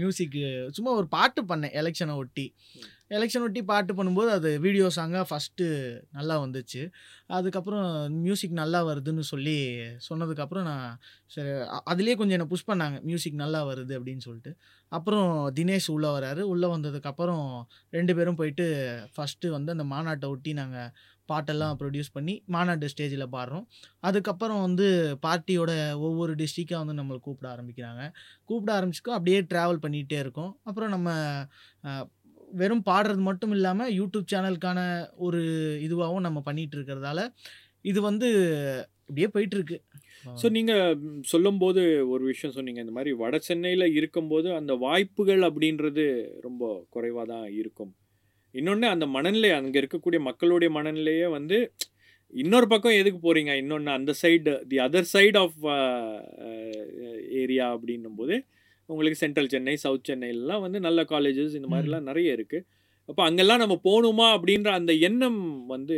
மியூசிக்கு 0.00 0.44
சும்மா 0.70 0.92
ஒரு 0.92 1.08
பாட்டு 1.08 1.42
பண்ணேன் 1.44 1.76
எலெக்ஷனை 1.82 2.16
ஒட்டி. 2.16 2.46
எலெக்ஷன் 3.10 3.44
ஒட்டி 3.46 3.60
பாட்டு 3.70 3.92
பண்ணும்போது 3.94 4.30
அது 4.36 4.50
வீடியோ 4.64 4.86
சாங்காக 4.96 5.24
ஃபஸ்ட்டு 5.30 5.66
நல்லா 6.18 6.36
வந்துச்சு. 6.44 6.82
அதுக்கப்புறம் 7.38 7.88
மியூசிக் 8.24 8.56
நல்லா 8.62 8.80
வருதுன்னு 8.88 9.24
சொல்லி 9.32 9.58
சொன்னதுக்கப்புறம் 10.08 10.66
நான் 10.70 10.88
சரி 11.34 11.52
அதுலேயே 11.92 12.16
கொஞ்சம் 12.20 12.36
என்னை 12.38 12.48
புஷ் 12.52 12.68
பண்ணாங்க. 12.70 12.96
மியூசிக் 13.10 13.42
நல்லா 13.44 13.60
வருது 13.70 13.94
அப்படின்னு 13.98 14.24
சொல்லிட்டு. 14.28 14.52
அப்புறம் 14.92 15.30
தினேஷ் 15.58 15.90
உள்ளே 15.96 16.10
வராரு. 16.16 16.42
உள்ளே 16.54 16.68
வந்ததுக்கப்புறம் 16.76 17.46
ரெண்டு 17.96 18.14
பேரும் 18.18 18.40
போயிட்டு 18.40 18.66
ஃபஸ்ட்டு 19.14 19.54
வந்து 19.56 19.74
அந்த 19.76 19.86
மாநாட்டை 19.94 20.28
ஒட்டி 20.34 20.52
நாங்கள் 20.62 20.90
பாட்டெல்லாம் 21.30 21.76
ப்ரொடியூஸ் 21.78 22.12
பண்ணி 22.16 22.34
மாநாட்டு 22.54 22.90
ஸ்டேஜில் 22.92 23.24
பாடுறோம். 23.36 23.64
அதுக்கப்புறம் 24.08 24.60
வந்து 24.66 24.86
பார்ட்டியோட 25.24 25.72
ஒவ்வொரு 26.08 26.32
டிஸ்ட்ரிக்டாக 26.40 26.82
வந்து 26.82 26.98
நம்மளை 27.00 27.18
கூப்பிட 27.24 27.48
ஆரம்பிக்கிறாங்க. 27.54 28.02
கூப்பிட 28.48 28.70
ஆரம்பிச்சுக்கோ 28.78 29.14
அப்படியே 29.18 29.40
ட்ராவல் 29.52 29.82
பண்ணிகிட்டே 29.86 30.18
இருக்கோம். 30.24 30.52
அப்புறம் 30.68 30.92
நம்ம 30.96 31.08
வெறும் 32.60 32.86
பாடுறது 32.88 33.22
மட்டும் 33.28 33.54
இல்லாமல் 33.56 33.92
யூடியூப் 33.98 34.32
சேனலுக்கான 34.32 34.80
ஒரு 35.26 35.40
இதுவாகவும் 35.86 36.26
நம்ம 36.26 36.42
பண்ணிகிட்டு 36.48 36.76
இருக்கிறதால 36.78 37.20
இது 37.90 38.00
வந்து 38.08 38.28
இப்படியே 39.08 39.28
போயிட்டுருக்கு. 39.34 39.76
ஸோ 40.40 40.46
நீங்கள் 40.56 40.96
சொல்லும்போது 41.32 41.82
ஒரு 42.12 42.22
விஷயம் 42.30 42.54
சொன்னீங்க. 42.56 42.80
இந்த 42.84 42.94
மாதிரி 42.96 43.10
வட 43.20 43.38
சென்னையில் 43.48 43.94
இருக்கும்போது 43.98 44.48
அந்த 44.60 44.72
வாய்ப்புகள் 44.86 45.42
அப்படின்றது 45.48 46.04
ரொம்ப 46.46 46.72
குறைவாக 46.94 47.26
தான் 47.32 47.46
இருக்கும். 47.60 47.92
இன்னொன்று 48.54 48.86
அந்த 48.94 49.06
மனநிலை 49.16 49.50
அங்கே 49.58 49.78
இருக்கக்கூடிய 49.82 50.20
மக்களுடைய 50.28 50.70
மனநிலையே 50.78 51.28
வந்து 51.36 51.58
இன்னொரு 52.32 52.66
பக்கம் 52.72 52.98
எதுக்கு 53.00 53.18
போகிறீங்க 53.20 53.52
இன்னொன்று 53.62 53.90
அந்த 53.98 54.12
side 54.20 54.52
the 54.70 54.78
other 54.86 55.10
side 55.14 55.38
of 55.42 55.60
area 57.42 57.66
அப்படின்னும் 57.76 58.18
போது 58.20 58.36
உங்களுக்கு 58.88 59.18
சென்ட்ரல் 59.24 59.52
சென்னை 59.54 59.76
சவுத் 59.76 60.08
சென்னையிலலாம் 60.10 60.64
வந்து 60.66 60.78
நல்ல 60.80 61.00
காலேஜஸ் 61.02 61.56
இந்த 61.58 61.68
மாதிரிலாம் 61.72 62.08
நிறைய 62.10 62.36
இருக்குது 62.36 62.66
அப்போ 63.08 63.22
அங்கெல்லாம் 63.24 63.62
நம்ம 63.62 63.74
போகணுமா 63.84 64.26
அப்படின்ற 64.36 64.68
அந்த 64.70 64.92
எண்ணம் 65.08 65.40
வந்து 65.66 65.96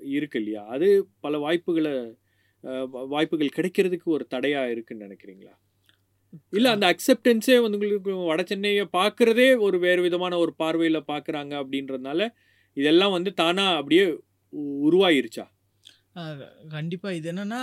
இருக்கு 0.00 0.38
இல்லையா? 0.40 0.62
அது 0.66 0.86
பல 1.20 1.38
வாய்ப்புகளை 1.38 1.92
வாய்ப்புகள் 3.12 3.56
கிடைக்கிறதுக்கு 3.56 4.08
ஒரு 4.08 4.24
தடையாக 4.26 4.72
இருக்குன்னு 4.74 5.06
நினைக்கிறீங்களா? 5.06 5.54
இல்லை 6.50 6.70
அந்த 6.72 6.86
அக்செப்டன்ஸே 6.92 7.56
வந்து 7.62 7.76
உங்களுக்கு 7.78 8.12
வட 8.30 8.42
சென்னையை 8.42 8.84
பார்க்குறதே 8.92 9.48
ஒரு 9.58 9.76
வேறு 9.78 10.00
விதமான 10.02 10.38
ஒரு 10.38 10.52
பார்வையில் 10.56 11.08
பார்க்குறாங்க 11.12 11.52
அப்படின்றதுனால 11.62 12.20
இதெல்லாம் 12.76 13.14
வந்து 13.16 13.30
தானாக 13.34 13.78
அப்படியே 13.80 14.04
உருவாயிருச்சா? 14.86 15.44
கண்டிப்பாக 16.72 17.16
இது 17.18 17.26
என்னென்னா 17.32 17.60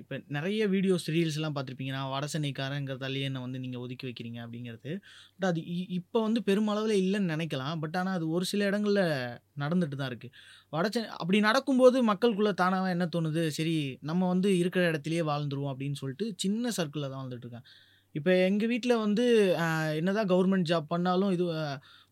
இப்போ 0.00 0.16
நிறைய 0.36 0.62
வீடியோஸ் 0.74 1.06
ரீல்ஸ்லாம் 1.14 1.54
பார்த்துருப்பீங்க. 1.56 1.92
நான் 1.96 2.12
வடசென்னைக்காரங்கிறதாலேயே 2.14 3.28
என்னை 3.28 3.40
வந்து 3.46 3.58
நீங்கள் 3.64 3.82
ஒதுக்கி 3.84 4.04
வைக்கிறீங்க 4.08 4.38
அப்படிங்கிறது. 4.44 4.92
பட் 5.36 5.48
அது 5.50 5.60
இப்போ 5.98 6.18
வந்து 6.26 6.40
பெருமளவில் 6.48 7.00
இல்லைன்னு 7.04 7.32
நினைக்கலாம். 7.34 7.74
பட் 7.84 7.96
ஆனால் 8.00 8.16
அது 8.18 8.26
ஒரு 8.36 8.46
சில 8.52 8.68
இடங்களில் 8.70 9.02
நடந்துட்டு 9.62 9.98
தான் 10.00 10.10
இருக்குது 10.12 10.34
வடசென்னை 10.76 11.10
அப்படி 11.22 11.40
நடக்கும்போது 11.48 11.98
மக்களுக்குள்ளே 12.12 12.54
தானாக 12.62 12.94
என்ன 12.96 13.08
தோணுது? 13.16 13.44
சரி 13.58 13.76
நம்ம 14.10 14.28
வந்து 14.34 14.50
இருக்கிற 14.62 14.84
இடத்துலையே 14.92 15.24
வாழ்ந்துருவோம் 15.32 15.72
அப்படின்னு 15.74 16.00
சொல்லிட்டு 16.02 16.28
சின்ன 16.44 16.72
சர்க்கிளில் 16.78 17.12
தான் 17.14 17.24
வந்துட்டு 17.24 17.62
இப்போ 18.16 18.32
எங்கள் 18.44 18.68
வீட்டில் 18.68 18.96
வந்து 18.96 19.24
என்னதான் 19.94 20.28
கவர்மெண்ட் 20.28 20.68
ஜாப் 20.68 20.84
பண்ணாலும் 20.88 21.30
இது 21.30 21.44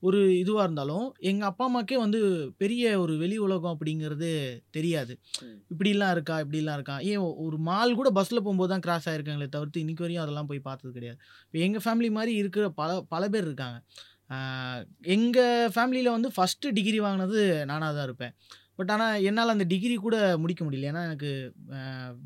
ஒரு 0.01 0.19
இதுவாக 0.29 0.63
இருந்தாலும் 0.63 1.15
எங்கள் 1.19 1.49
அப்பா 1.49 1.65
அம்மாக்கே 1.67 1.95
வந்து 1.95 2.21
பெரிய 2.59 3.01
ஒரு 3.01 3.15
வெளி 3.17 3.37
உலகம் 3.39 3.77
அப்படிங்கிறது 3.79 4.31
தெரியாது. 4.71 5.19
ம். 5.41 5.59
இப்படிலாம் 5.73 6.11
இருக்கா 6.11 6.35
இப்படிலாம் 6.41 6.73
இருக்கா? 6.73 6.99
ஏன் 6.99 7.17
ஒ- 7.17 7.37
ஒரு 7.47 7.59
மால் 7.59 7.95
கூட 7.95 8.11
பஸ்ஸில் 8.11 8.39
போகும்போது 8.39 8.71
தான் 8.71 8.81
கிராஸ் 8.81 9.09
ஆயிருக்காங்களே 9.09 9.49
தவிர்த்து 9.49 9.79
இன்னைக்கு 9.79 10.05
வரையும் 10.05 10.23
அதெல்லாம் 10.23 10.47
போய் 10.47 10.67
பார்த்தது 10.69 10.95
கிடையாது. 10.95 11.21
இப்போ 11.47 11.59
எங்கள் 11.59 11.85
ஃபேமிலி 11.85 12.11
மாதிரி 12.11 12.35
இருக்கிற 12.35 12.69
பல 12.71 13.01
பல 13.09 13.29
பேர் 13.29 13.45
இருக்காங்க. 13.45 13.79
எங்கள் 15.15 15.71
ஃபேமிலியில் 15.75 16.15
வந்து 16.17 16.31
ஃபஸ்ட்டு 16.37 16.73
டிகிரி 16.73 17.01
வாங்கினது 17.01 17.65
நானாக 17.65 17.95
தான் 17.95 18.05
இருப்பேன். 18.05 18.35
பட் 18.77 18.91
ஆனால் 18.91 19.23
என்னால் 19.23 19.49
அந்த 19.49 19.65
டிகிரி 19.65 19.95
கூட 19.95 20.17
முடிக்க 20.39 20.63
முடியல. 20.65 20.91
ஏன்னா 20.91 21.05
எனக்கு 21.09 21.31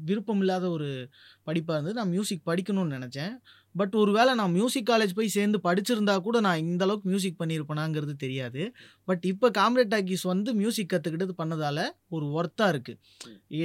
விருப்பம் 0.05 0.38
இல்லாத 0.38 0.71
ஒரு 0.71 1.09
படிப்பாக 1.47 1.75
இருந்தது. 1.75 1.93
நான் 1.93 2.09
மியூசிக் 2.09 2.47
படிக்கணும்னு 2.47 2.95
நினச்சேன். 2.97 3.33
பட் 3.79 3.95
ஒருவேளை 3.95 4.33
நான் 4.35 4.53
மியூசிக் 4.53 4.88
காலேஜ் 4.91 5.12
போய் 5.14 5.29
சேர்ந்து 5.29 5.59
படிச்சிருந்தா 5.64 6.14
கூட 6.19 6.37
நான் 6.41 6.62
இந்த 6.64 6.85
அளவுக்கு 6.85 7.09
மியூசிக் 7.09 7.41
பண்ணியிருப்பேனாங்கிறது 7.41 8.14
தெரியாது. 8.17 8.62
பட் 9.09 9.25
இப்போ 9.25 9.47
காம்ரேட் 9.51 9.93
டாக்கிஸ் 9.95 10.23
வந்து 10.23 10.51
மியூசிக் 10.55 10.91
கற்றுக்கிட்டது 10.93 11.35
பண்ணதால் 11.38 11.83
ஒரு 12.09 12.27
ஒர்த்தாக 12.31 12.73
இருக்குது 12.73 12.99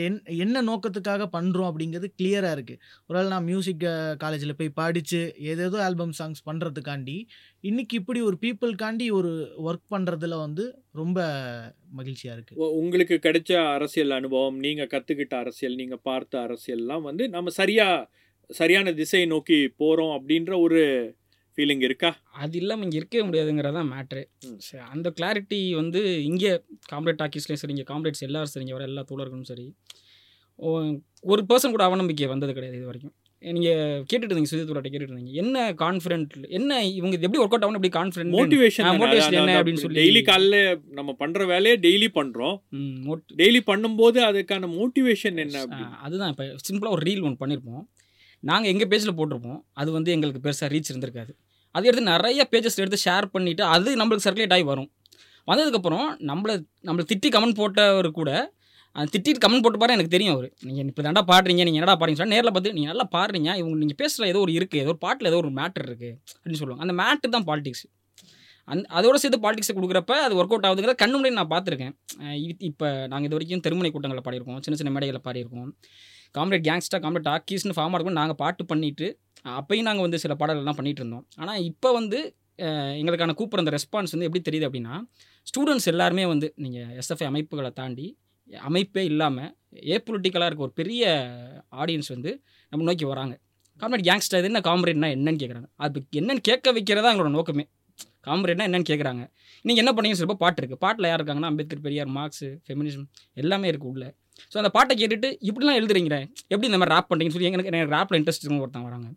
என் 0.04 0.20
என்ன 0.38 0.62
நோக்கத்துக்காக 0.62 1.28
பண்ணுறோம் 1.34 1.70
அப்படிங்கிறது 1.70 2.10
கிளியராக 2.20 2.56
இருக்குது 2.56 2.80
ஒருவேளை 3.10 3.30
நான் 3.30 3.44
மியூசிக் 3.44 3.86
காலேஜில் 4.18 4.56
போய் 4.56 4.78
படித்து 4.82 5.22
ஏதேதோ 5.44 5.80
ஆல்பம் 5.84 6.16
சாங்ஸ் 6.20 6.44
பண்ணுறதுக்காண்டி 6.46 7.18
இன்றைக்கி 7.64 7.94
இப்படி 7.94 8.22
ஒரு 8.22 8.38
பீப்புளுக்காண்டி 8.42 9.06
ஒரு 9.12 9.32
ஒர்க் 9.64 9.88
பண்ணுறதுல 9.92 10.38
வந்து 10.40 10.64
ரொம்ப 10.92 11.20
மகிழ்ச்சியாக 11.92 12.36
இருக்குது 12.36 12.70
உங்களுக்கு 12.80 13.16
கிடைச்ச 13.20 13.52
அரசியல் 13.74 14.12
அனுபவம் 14.12 14.58
நீங்கள் 14.60 14.92
கற்றுக்கிட்ட 14.94 15.36
அரசியல் 15.36 15.76
நீங்கள் 15.76 16.04
பார்த்த 16.04 16.42
அரசியல்லாம் 16.48 17.02
வந்து 17.02 17.24
நம்ம 17.30 17.52
சரியாக 17.56 18.22
சரியான 18.50 18.94
திசையை 18.94 19.28
நோக்கி 19.28 19.74
போறோம் 19.80 20.14
அப்படின்ற 20.16 20.60
ஒரு 20.60 20.80
ஃபீலிங் 21.58 21.82
இருக்கா? 21.82 22.10
அது 22.36 22.58
இல்லாமல் 22.58 22.84
இங்கே 22.84 22.98
இருக்கவே 22.98 23.24
முடியாதுங்கிறது 23.24 23.74
தான் 23.74 23.92
மேட்ரு. 23.92 24.22
சரி 24.58 24.84
அந்த 24.90 25.14
கிளாரிட்டி 25.18 25.76
வந்து 25.76 26.00
இங்கே 26.24 26.52
காம்ரேட் 26.94 27.22
டாக்கீஸ்லேயும் 27.22 27.62
சரி 27.62 27.74
இங்கே 27.74 27.88
காம்ரேட்ஸ் 27.94 28.20
எல்லாரும் 28.20 28.46
சரி 28.46 28.66
இங்கே 28.66 28.74
வர 28.74 28.84
எல்லா 28.84 29.06
தோழர்களும் 29.12 29.42
சரி 29.44 29.66
ஒரு 31.26 31.46
பர்சன் 31.50 31.72
கூட 31.72 31.86
அவநம்பிக்கை 31.86 32.28
வந்தது 32.28 32.54
கிடையாது 32.54 32.78
இது 32.78 32.86
வரைக்கும். 32.86 33.14
நீங்கள் 33.44 33.80
கேட்டுட்டு 34.02 34.28
இருந்தீங்க 34.28 34.50
சுஜித் 34.50 34.70
கேட்டுட்டு 34.76 35.08
இருந்தீங்க 35.08 35.32
என்ன 35.34 35.74
கான்ஃபிடென்ட் 35.74 36.34
என்ன 36.50 36.86
இவங்க 36.92 37.16
எப்படி 37.18 37.42
ஒர்க் 37.42 37.54
அவுட் 37.54 37.66
ஆகணும் 37.66 37.80
எப்படி 37.80 37.94
கான்ஃபிடென்ட் 37.96 38.36
மோட்டிவேஷன் 38.36 38.86
motivation 38.94 39.34
என்ன? 39.40 39.56
அப்படின்னு 39.60 39.82
சொல்லி- 39.82 39.98
டெய்லி 40.00 40.22
காலைல 40.30 40.58
நம்ம 40.92 41.14
பண்ற 41.14 41.46
வேலையை 41.46 41.78
டெய்லி 41.80 42.10
பண்றோம். 42.14 42.56
டெய்லி 43.38 43.62
பண்ணும்போது 43.68 44.20
அதுக்கான 44.30 44.70
மோட்டிவேஷன் 44.76 45.38
என்ன 45.38 45.66
அதுதான் 46.02 46.30
இப்போ 46.30 46.46
சிம்பிளாக 46.68 46.90
ஒரு 46.90 47.06
ரீல் 47.06 47.24
ஒன்று 47.24 47.42
பண்ணியிருப்போம் 47.44 47.84
நாங்கள் 48.50 48.72
எங்கள் 48.74 48.90
பேஜில் 48.92 49.18
போட்டிருப்போம். 49.20 49.60
அது 49.82 49.90
வந்து 49.98 50.10
எங்களுக்கு 50.16 50.42
பெருசாக 50.46 50.70
ரீச் 50.74 50.92
இருந்திருக்காது. 50.92 51.32
அது 51.76 51.88
எடுத்து 51.90 52.04
நிறைய 52.14 52.42
பேஜஸ் 52.52 52.82
எடுத்து 52.84 53.00
ஷேர் 53.06 53.28
பண்ணிவிட்டு 53.36 53.64
அது 53.76 53.96
நம்மளுக்கு 54.02 54.26
சர்க்குலேட் 54.28 54.56
ஆகி 54.58 54.66
வரும். 54.74 54.90
வந்ததுக்கப்புறம் 55.50 56.08
நம்மளை 56.32 56.54
நம்மளை 56.88 57.06
திட்டி 57.12 57.30
கமெண்ட் 57.36 57.58
போட்டவர் 57.62 58.10
கூட 58.20 58.32
அந்த 58.96 59.08
திட்டிட்டு 59.14 59.42
கமெண்ட் 59.44 59.64
போட்டு 59.66 59.80
பாரு 59.82 59.96
எனக்கு 59.96 60.14
தெரியும் 60.16 60.34
அவர். 60.34 60.48
நீங்கள் 60.68 60.90
இப்போ 60.92 61.04
தாண்டா 61.06 61.24
பாடுறீங்க 61.32 61.64
நீங்கள் 61.68 61.82
என்னடா 61.82 61.96
பாருங்க 62.02 62.26
நேரில் 62.34 62.54
பார்த்து 62.56 62.74
நீங்கள் 62.78 62.92
நல்லா 62.92 63.06
பாடுறீங்க 63.16 63.50
இவங்க 63.62 63.76
நீங்கள் 63.84 64.00
பேசுகிற 64.02 64.28
ஏதோ 64.32 64.42
ஒரு 64.46 64.54
இருக்குது 64.60 64.82
ஏதோ 64.84 64.92
ஒரு 64.94 65.02
பாட்டில் 65.06 65.30
ஏதோ 65.32 65.40
ஒரு 65.44 65.52
மேட்டர் 65.60 65.86
இருக்குது 65.90 66.14
அப்படின்னு 66.36 66.60
சொல்லுவாங்க. 66.62 66.84
அந்த 66.86 66.96
மேட்ரு 67.02 67.34
தான் 67.36 67.48
பாலிடிக்ஸ் 67.50 67.86
அந் 68.72 68.84
அதோட 68.98 69.16
சேர்த்து 69.22 69.40
பாலிடிக்ஸை 69.46 69.74
கொடுக்குறப்ப 69.78 70.14
அது 70.26 70.34
ஒர்க் 70.40 70.54
அவுட் 70.56 70.68
ஆகுதுங்கிறத 70.68 70.98
கண்ணு 71.02 71.16
முன்னாடி 71.18 71.38
நான் 71.40 71.52
பார்த்துருக்கேன். 71.56 71.94
இப்போ 72.70 72.88
நாங்கள் 73.12 73.28
இது 73.30 73.36
வரைக்கும் 73.38 73.64
தெருமுனை 73.66 73.90
கூட்டங்களில் 73.96 74.26
பாடியிருக்கோம் 74.28 74.62
சின்ன 74.66 74.78
சின்ன 74.82 74.94
மேடைகளில் 74.96 75.26
பாடியிருக்கோம். 75.28 75.72
காம்ரேட் 76.38 76.66
கேங்ஸ்டா 76.70 77.00
காம்ரேட் 77.04 77.28
டாக்கீஸ்னு 77.32 77.76
ஃபார்ம் 77.78 77.96
இருக்கும் 77.98 78.18
நாங்கள் 78.22 78.40
பாட்டு 78.44 78.64
பண்ணிட்டு 78.72 79.08
அப்பையும் 79.60 79.88
நாங்கள் 79.90 80.06
வந்து 80.08 80.20
சில 80.24 80.34
பாடல்கள்லாம் 80.42 80.78
பண்ணிகிட்டு 80.80 81.02
இருந்தோம். 81.04 81.26
ஆனால் 81.42 81.62
இப்போ 81.70 81.90
வந்து 82.00 82.20
எங்களுக்கான 83.00 83.36
கூப்பிட்ற 83.40 83.64
அந்த 83.64 83.74
ரெஸ்பான்ஸ் 83.78 84.14
வந்து 84.16 84.28
எப்படி 84.28 84.42
தெரியுது 84.48 84.68
அப்படின்னா 84.68 84.96
ஸ்டூடெண்ட்ஸ் 85.50 85.88
எல்லாருமே 85.94 86.26
வந்து 86.34 86.48
நீங்கள் 86.64 86.92
எஸ்எஃப்ஐ 87.02 87.28
அமைப்புகளை 87.32 87.72
தாண்டி 87.80 88.08
அமைப்பே 88.68 89.04
இல்லாமல் 89.12 89.52
ஏபொலிட்டிக்கலாக 89.96 90.50
இருக்க 90.50 90.68
ஒரு 90.68 90.74
பெரிய 90.82 91.04
ஆடியன்ஸ் 91.82 92.10
வந்து 92.16 92.32
நம்ம 92.72 92.86
நோக்கி 92.90 93.06
வராங்க. 93.12 93.36
காம்ரேட் 93.82 94.06
கேங்ஸ்டர் 94.10 94.40
இது 94.42 94.50
என்ன 94.52 94.62
காம்ரேட்னா 94.70 95.10
என்னன்னு 95.18 95.42
கேட்குறாங்க 95.44 95.70
அது 95.86 96.04
என்னன்னு 96.20 96.44
கேட்க 96.50 96.74
வைக்கிறதா 96.78 97.12
எங்களோட 97.14 97.32
நோக்கமே. 97.38 97.66
காம்ரேட்னா 98.28 98.66
என்னன்னு 98.70 98.90
கேட்குறாங்க 98.90 99.24
நீங்கள் 99.66 99.84
என்ன 99.84 99.92
பண்ணீங்க 99.96 100.18
சொல்லப்போ 100.20 100.40
பாட்டு 100.44 100.60
இருக்குது 100.62 100.82
பாட்டில் 100.84 101.08
யார் 101.10 101.20
இருக்காங்கன்னா 101.20 101.52
அம்பேத்கர் 101.52 101.86
பெரியார் 101.88 102.12
மார்க்ஸ் 102.18 102.46
ஃபெமினிசம் 102.66 103.08
எல்லாமே 103.42 103.70
இருக்குது 103.72 103.92
உள்ள. 103.94 104.06
ஸோ 104.52 104.58
அந்த 104.62 104.72
பாட்டை 104.78 104.94
கேட்டுட்டு 105.02 105.30
இப்படிலாம் 105.50 105.80
எழுதுறீங்க 105.80 106.16
எப்படி 106.52 106.68
இந்த 106.72 106.80
மாதிரி 106.82 106.94
ரேப் 106.96 107.10
பண்ணுறீங்கன்னு 107.10 107.38
சொல்லி 107.38 107.50
எனக்கு 107.52 107.72
எனக்கு 107.74 107.96
ரேப்பில் 107.98 108.20
இன்ட்ரெஸ்ட் 108.20 108.48
ஒருத்தன் 108.64 108.88
வராங்க. 108.90 109.08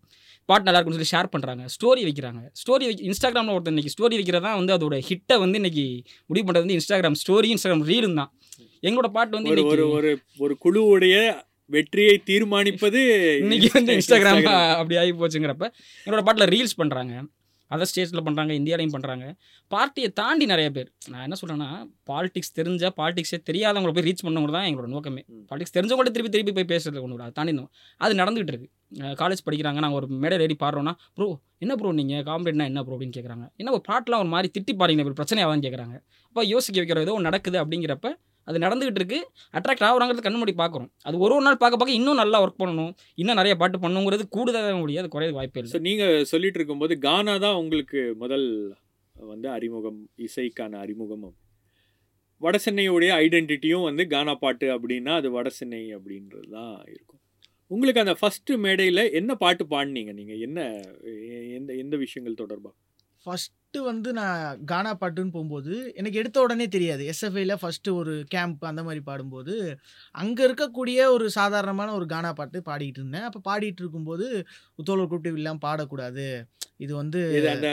பாட்டு 0.49 0.67
நல்லா 0.67 0.79
இருக்கும்னு 0.79 0.99
சொல்லி 0.99 1.13
ஷேர் 1.15 1.29
பண்ணுறாங்க 1.33 1.63
ஸ்டோரி 1.75 2.03
வைக்கிறாங்க. 2.09 2.41
ஸ்டோரி 2.61 2.85
வை 2.89 2.93
இன்ஸ்டாகிராமில் 3.09 3.55
ஒருத்தன் 3.57 3.75
இன்னைக்கு 3.75 3.93
ஸ்டோரி 3.95 4.15
வைக்கிறதா 4.21 4.53
வந்து 4.61 4.75
அதோட 4.77 4.97
ஹிட்டை 5.09 5.37
வந்து 5.45 5.59
இன்னைக்கு 5.61 5.85
முடிவு 6.31 6.45
பண்ணுறது 6.47 6.65
வந்து 6.67 6.77
இன்ஸ்டாகிராம் 6.79 7.19
ஸ்டோரி 7.23 7.49
இன்ஸ்டாகிராம் 7.55 7.85
ரீலும் 7.91 8.19
தான். 8.21 8.31
எங்களோட 8.89 9.09
பாட்டு 9.17 9.37
வந்து 9.39 9.53
ஒரு 9.73 9.85
ஒரு 9.99 10.11
ஒரு 10.45 10.55
குழுவுடைய 10.65 11.17
வெற்றியை 11.71 12.17
தீர்மானிப்பது 12.31 13.01
இன்னைக்கு 13.45 13.69
வந்து 13.79 13.95
இன்ஸ்டாகிராம் 13.99 14.43
அப்படி 14.81 14.97
ஆகி 15.03 15.13
போச்சுங்கிறப்ப 15.23 15.67
என்னோட 16.07 16.23
பாட்டில் 16.27 16.51
ரீல்ஸ் 16.55 16.79
பண்ணுறாங்க 16.83 17.15
அதர் 17.71 17.89
ஸ்டேட்ஸில் 17.91 18.25
பண்ணுறாங்க 18.27 18.53
இந்தியாலையும் 18.61 18.95
பண்ணுறாங்க 18.95 19.25
பார்ட்டியை 19.71 20.09
தாண்டி 20.21 20.47
நிறைய 20.53 20.69
பேர். 20.77 20.89
நான் 21.13 21.25
என்ன 21.27 21.37
சொல்கிறேன்னா 21.41 21.69
பாலிடிக்ஸ் 22.11 22.53
தெரிஞ்ச 22.59 22.91
பாலிடிக்ஸே 23.01 23.39
தெரியாதவங்களை 23.51 23.95
போய் 23.97 24.07
ரீச் 24.09 24.25
பண்ணவங்க 24.27 24.53
தான் 24.59 24.67
எங்களோட 24.71 24.91
நோக்கமே. 24.97 25.23
பாலிடிக்ஸ் 25.51 25.77
தெரிஞ்சவங்கள்ட்ட 25.77 26.15
திருப்பி 26.17 26.33
திருப்பி 26.37 26.55
போய் 26.59 26.71
பேசுறது 26.75 27.03
ஒன்று 27.05 27.25
அதை 27.27 27.35
தாண்டி 27.39 27.53
இருந்தோம். 27.53 27.71
அது 28.01 28.15
நடந்துகிட்டு 28.23 28.55
இருக்கு. 28.55 28.71
காலேஜ் 29.23 29.45
படிக்கிறாங்க 29.47 29.81
நாங்கள் 29.85 29.99
ஒரு 30.01 30.09
மேடையில் 30.23 30.45
ஏறி 30.47 30.57
பாடுறோன்னா 30.65 30.93
ப்ரோ 31.17 31.27
என்ன 31.65 31.75
ப்ரோ 31.81 31.91
நீங்கள் 32.01 32.25
காம்ரேட்னா 32.29 32.67
என்ன 32.71 32.81
ப்ரோ 32.87 32.95
அப்படின்னு 32.97 33.17
கேட்குறாங்க 33.17 33.45
என்ன 33.61 33.73
ஒரு 33.77 33.85
பாட்டெலாம் 33.91 34.23
ஒரு 34.25 34.31
மாதிரி 34.35 34.49
திட்டி 34.57 34.73
பாருங்க 34.83 35.03
இப்படி 35.05 35.19
பிரச்சனை 35.21 35.43
ஆகுதுன்னு 35.45 35.67
கேட்குறாங்க 35.67 35.97
அப்போ 36.29 36.43
யோசிக்க 36.55 36.77
வைக்கிற 36.81 37.01
ஏதோ 37.07 37.15
நடக்குது 37.29 37.59
அப்படிங்கிறப்ப 37.63 38.11
அது 38.49 38.63
நடந்துகிட்டு 38.65 39.01
இருக்கு 39.01 39.19
அட்ராக்ட் 39.59 39.87
ஆகுறாங்கிறது 39.89 40.25
கண்ணு 40.27 40.41
மூடி 40.43 40.55
பார்க்குறோம் 40.61 40.91
அது 41.09 41.17
ஒரு 41.25 41.35
ஒரு 41.37 41.45
நாள் 41.47 41.61
பார்க்க 41.63 41.81
பார்க்க 41.81 41.99
இன்னும் 42.01 42.21
நல்லா 42.23 42.41
ஒர்க் 42.45 42.61
பண்ணணும். 42.63 42.93
இன்னும் 43.21 43.39
நிறைய 43.41 43.55
பாட்டு 43.63 43.81
பண்ணணுங்கிறது 43.85 44.25
கூடுதலாக 44.37 44.77
முடியாது 44.83 45.09
குறைய 45.15 45.33
வாய்ப்பு 45.39 45.61
இல்லை. 45.63 45.81
நீங்கள் 45.89 46.29
சொல்லிட்டு 46.33 46.61
இருக்கும்போது 46.61 46.97
கானா 47.07 47.35
தான் 47.47 47.59
உங்களுக்கு 47.63 48.03
முதல் 48.23 48.47
வந்து 49.15 49.49
அறிமுகம் 49.57 50.01
இசைக்கான 50.27 50.79
அறிமுகம். 50.85 51.27
வட 52.41 52.57
சென்னையுடைய 52.65 53.11
ஐடென்டிட்டியும் 53.25 53.87
வந்து 53.89 54.03
கானா 54.15 54.35
பாட்டு 54.45 54.67
அப்படின்னா 54.77 55.13
அது 55.21 55.29
வட 55.37 55.49
சென்னை 55.59 55.83
அப்படின்றது 55.99 56.49
தான் 56.57 56.75
இருக்கும். 56.95 57.21
உங்களுக்கு 57.75 58.03
அந்த 58.03 58.15
ஃபஸ்ட்டு 58.21 58.59
மேடையில் 58.65 59.03
என்ன 59.21 59.35
பாட்டு 59.45 59.65
பாடினீங்க 59.71 60.13
நீங்கள் 60.19 60.43
என்ன 60.47 60.61
எந்த 61.59 61.71
எந்த 61.85 61.95
விஷயங்கள் 62.03 62.43
தொடர்பாக 62.43 62.75
ஃபஸ்ட்டு 63.27 63.81
வந்து 63.89 64.11
நான் 64.19 64.61
கானா 64.73 64.93
பாட்டுன்னு 65.01 65.35
போகும்போது 65.35 65.73
எனக்கு 65.99 66.21
எடுத்த 66.21 66.37
உடனே 66.45 66.67
தெரியாது. 66.77 67.03
எஸ்எஃப்ஐல 67.13 67.57
ஃபஸ்ட்டு 67.63 67.97
ஒரு 68.01 68.13
கேம்ப் 68.35 68.63
அந்த 68.71 68.83
மாதிரி 68.87 69.03
பாடும்போது 69.09 69.55
அங்கே 70.23 70.43
இருக்கக்கூடிய 70.49 71.09
ஒரு 71.17 71.27
சாதாரணமான 71.39 71.95
ஒரு 71.99 72.07
கானா 72.15 72.31
பாட்டு 72.41 72.63
பாடிட்டு 72.71 73.01
இருந்தேன். 73.03 73.27
அப்போ 73.31 73.41
பாடிட்டு 73.51 73.83
இருக்கும்போது 73.85 74.29
தோழர் 74.91 75.11
கூப்பிட்டு 75.13 75.39
இல்லாமல் 75.43 75.65
பாடக்கூடாது. 75.67 76.27
இது 76.87 76.93
வந்து 77.03 77.21
அந்த 77.55 77.71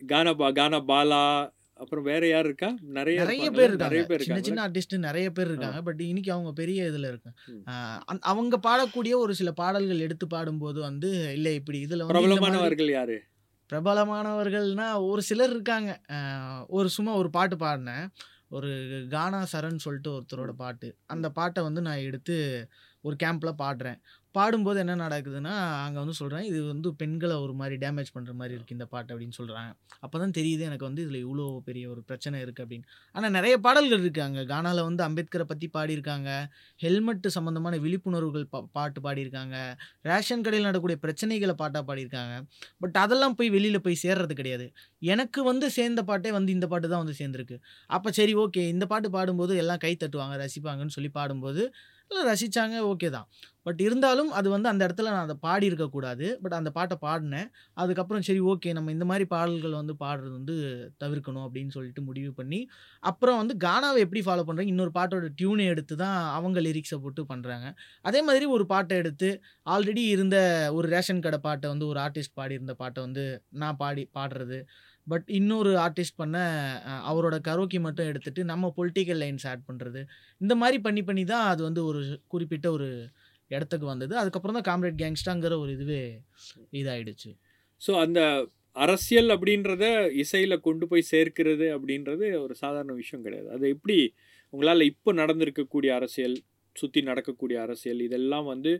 கானா 0.00 0.34
பா 0.42 0.50
கானா 0.60 0.80
பாலா 0.92 1.24
அப்புறம் 1.82 2.06
வேற 2.08 2.22
யார் 2.28 2.46
இருக்கா? 2.48 2.68
நிறைய 2.96 3.18
நிறைய? 3.22 3.46
பேர் 3.58 3.70
இருக்காங்க. 3.70 4.18
சின்ன 4.26 4.40
சின்ன 4.48 4.60
ஆர்டிஸ்ட் 4.66 4.94
நிறைய 5.06 5.26
பேர் 5.36 5.48
இருக்காங்க. 5.50 5.80
பட் 5.86 6.02
இன்னைக்கு 6.08 6.30
அவங்க 6.34 6.50
பெரிய 6.60 6.90
இதில் 6.90 7.08
இருக்காங்க. 7.10 7.38
அவங்க 8.32 8.58
பாடக்கூடிய 8.68 9.14
ஒரு 9.24 9.32
சில 9.40 9.52
பாடல்கள் 9.60 10.04
எடுத்து 10.06 10.26
பாடும்போது 10.34 10.80
வந்து 10.88 11.10
இல்லை 11.36 11.52
இப்படி 11.60 11.80
இதில் 11.86 12.08
பிரபலமானவர்கள் 12.12 12.92
யாரு? 12.98 13.16
பிரபலமானவர்கள்னா 13.70 14.86
ஒரு 15.10 15.22
சிலர் 15.22 15.50
இருக்காங்க. 15.50 16.00
ஒரு 16.68 16.88
சும்மா 16.88 17.12
ஒரு 17.12 17.30
பாட்டு 17.30 17.56
பாடினேன். 17.56 18.06
ஒரு 18.48 18.70
கானா 19.10 19.40
சரண் 19.52 19.84
சொல்லிட்டு 19.84 20.10
ஒருத்தரோட 20.10 20.52
பாட்டு. 20.62 20.88
அந்த 21.06 21.30
பாட்டை 21.30 21.62
வந்து 21.62 21.80
நான் 21.80 22.06
எடுத்து 22.08 22.36
ஒரு 23.00 23.16
கேம்பில் 23.22 23.60
பாடுறேன். 23.62 23.98
பாடும்போது 24.34 24.78
என்ன 24.82 24.94
நடக்குதுன்னா 25.04 25.54
அங்கே 25.84 25.98
வந்து 26.02 26.14
சொல்கிறேன் 26.20 26.44
இது 26.50 26.58
வந்து 26.72 26.88
பெண்களை 27.00 27.34
ஒரு 27.44 27.54
மாதிரி 27.60 27.76
டேமேஜ் 27.84 28.10
பண்ணுற 28.14 28.32
மாதிரி 28.40 28.54
இருக்குது 28.56 28.76
இந்த 28.76 28.86
பாட்டு 28.92 29.10
அப்படின்னு 29.14 29.36
சொல்கிறாங்க 29.38 29.70
அப்போ 30.04 30.16
தான் 30.22 30.34
தெரியுது 30.38 30.62
எனக்கு 30.68 30.86
வந்து 30.88 31.02
இதில் 31.04 31.18
இவ்வளோ 31.24 31.46
பெரிய 31.68 31.84
ஒரு 31.92 32.00
பிரச்சனை 32.08 32.36
இருக்குது 32.44 32.64
அப்படின்னு. 32.64 32.86
ஆனால் 33.14 33.32
நிறைய 33.36 33.54
பாடல்கள் 33.66 34.02
இருக்குது 34.04 34.24
அங்கே. 34.26 34.42
கானாவில் 34.52 34.82
வந்து 34.88 35.02
அம்பேத்கரை 35.08 35.46
பற்றி 35.52 35.68
பாடியிருக்காங்க. 35.76 36.30
ஹெல்மெட்டு 36.84 37.30
சம்மந்தமான 37.36 37.80
விழிப்புணர்வுகள் 37.84 38.46
பா 38.54 38.60
பாட்டு 38.78 39.00
பாடியிருக்காங்க. 39.06 39.56
ரேஷன் 40.10 40.44
கடையில் 40.46 40.68
நடக்கூடிய 40.70 40.98
பிரச்சனைகளை 41.04 41.56
பாட்டாக 41.62 41.84
பாடியிருக்காங்க. 41.90 42.34
பட் 42.84 42.98
அதெல்லாம் 43.04 43.36
போய் 43.40 43.52
வெளியில் 43.56 43.84
போய் 43.86 44.02
சேர்றது 44.04 44.36
கிடையாது. 44.40 44.68
எனக்கு 45.14 45.42
வந்து 45.50 45.68
சேர்ந்த 45.78 46.02
பாட்டே 46.10 46.32
வந்து 46.38 46.52
இந்த 46.58 46.68
பாட்டு 46.74 46.88
தான் 46.94 47.04
வந்து 47.04 47.16
சேர்ந்துருக்கு. 47.20 47.58
அப்போ 47.96 48.10
சரி 48.20 48.34
ஓகே 48.44 48.64
இந்த 48.74 48.84
பாட்டு 48.94 49.10
பாடும்போது 49.18 49.52
எல்லாம் 49.64 49.82
கை 49.86 49.94
தட்டுவாங்க 50.04 50.36
ரசிப்பாங்கன்னு 50.44 50.96
சொல்லி 50.98 51.12
பாடும்போது 51.20 51.62
ரசித்தாங்க 52.30 52.76
ஓகே 52.92 53.10
தான். 53.10 53.26
பட் 53.66 53.80
இருந்தாலும் 53.80 54.30
அது 54.38 54.48
வந்து 54.50 54.68
அந்த 54.70 54.82
இடத்துல 54.86 55.10
நான் 55.14 55.26
அதை 55.26 55.36
பாடி 55.46 55.66
இருக்கக்கூடாது 55.70 56.26
பட் 56.42 56.56
அந்த 56.58 56.70
பாட்டை 56.70 56.96
பாடினேன். 57.04 57.48
அதுக்கப்புறம் 57.74 58.24
சரி 58.28 58.40
ஓகே 58.52 58.72
நம்ம 58.72 58.90
இந்த 58.90 59.04
மாதிரி 59.04 59.24
பாடல்கள் 59.34 59.76
வந்து 59.80 59.94
பாடுறது 60.04 60.32
வந்து 60.38 60.54
தவிர்க்கணும் 61.04 61.44
அப்படின்னு 61.46 61.74
சொல்லிட்டு 61.76 62.02
முடிவு 62.02 62.32
பண்ணி 62.32 62.60
அப்புறம் 63.02 63.36
வந்து 63.36 63.56
கானாவை 63.66 64.00
எப்படி 64.06 64.22
ஃபாலோ 64.26 64.44
பண்ணுறாங்க 64.48 64.72
இன்னொரு 64.74 64.92
பாட்டோட 64.98 65.28
டியூனை 65.40 65.66
எடுத்து 65.74 65.96
தான் 65.96 66.18
அவங்க 66.38 66.60
லிரிக்ஸை 66.60 66.98
போட்டு 67.04 67.24
பண்ணுறாங்க 67.34 67.68
அதே 68.02 68.22
மாதிரி 68.22 68.44
ஒரு 68.44 68.66
பாட்டை 68.66 68.96
எடுத்து 68.96 69.30
ஆல்ரெடி 69.66 70.04
இருந்த 70.14 70.36
ஒரு 70.74 70.88
ரேஷன் 70.88 71.20
கடை 71.20 71.38
பாட்டை 71.38 71.68
வந்து 71.68 71.86
ஒரு 71.86 72.00
ஆர்டிஸ்ட் 72.00 72.38
பாடியிருந்த 72.40 72.74
பாட்டை 72.74 73.02
வந்து 73.02 73.24
நான் 73.50 73.76
பாடி 73.76 74.10
பாடுறது. 74.18 74.60
பட் 75.06 75.26
இன்னொரு 75.38 75.70
ஆர்டிஸ்ட் 75.84 76.20
பண்ண 76.20 76.36
அவரோட 77.10 77.36
கரோக்கி 77.48 77.78
மட்டும் 77.86 78.08
எடுத்துட்டு 78.10 78.42
நம்ம 78.52 78.70
பொலிட்டிக்கல் 78.78 79.20
லைன்ஸ் 79.22 79.46
ஆட் 79.50 79.66
பண்ணுறது 79.68 80.00
இந்த 80.40 80.54
மாதிரி 80.54 80.78
பண்ணி 80.86 81.02
பண்ணி 81.08 81.24
தான் 81.32 81.46
அது 81.52 81.62
வந்து 81.68 81.82
ஒரு 81.90 82.02
குறிப்பிட்ட 82.34 82.66
ஒரு 82.76 82.88
இடத்துக்கு 83.50 83.86
வந்தது. 83.92 84.14
அதுக்கப்புறம் 84.20 84.56
தான் 84.58 84.68
காம்ரேட் 84.70 85.00
கேங்ஸ்டாங்கிற 85.02 85.56
ஒரு 85.62 85.70
இதுவே 85.76 86.02
இதாயிடுச்சு. 86.80 87.30
ஸோ 87.80 87.92
அந்த 88.04 88.20
அரசியல் 88.76 89.30
அப்படின்றத 89.34 89.84
இசையில் 90.22 90.64
கொண்டு 90.66 90.84
போய் 90.90 91.10
சேர்க்கிறது 91.12 91.66
அப்படின்றது 91.76 92.26
ஒரு 92.44 92.54
சாதாரண 92.62 92.92
விஷயம் 93.00 93.24
கிடையாது. 93.26 93.48
அது 93.56 93.64
எப்படி 93.74 93.96
உங்களால் 94.52 94.88
இப்போ 94.92 95.10
நடந்திருக்கக்கூடிய 95.22 95.90
அரசியல் 95.98 96.36
சுற்றி 96.76 97.00
நடக்கக்கூடிய 97.08 97.56
அரசியல் 97.66 98.00
இதெல்லாம் 98.06 98.46
வந்து 98.52 98.72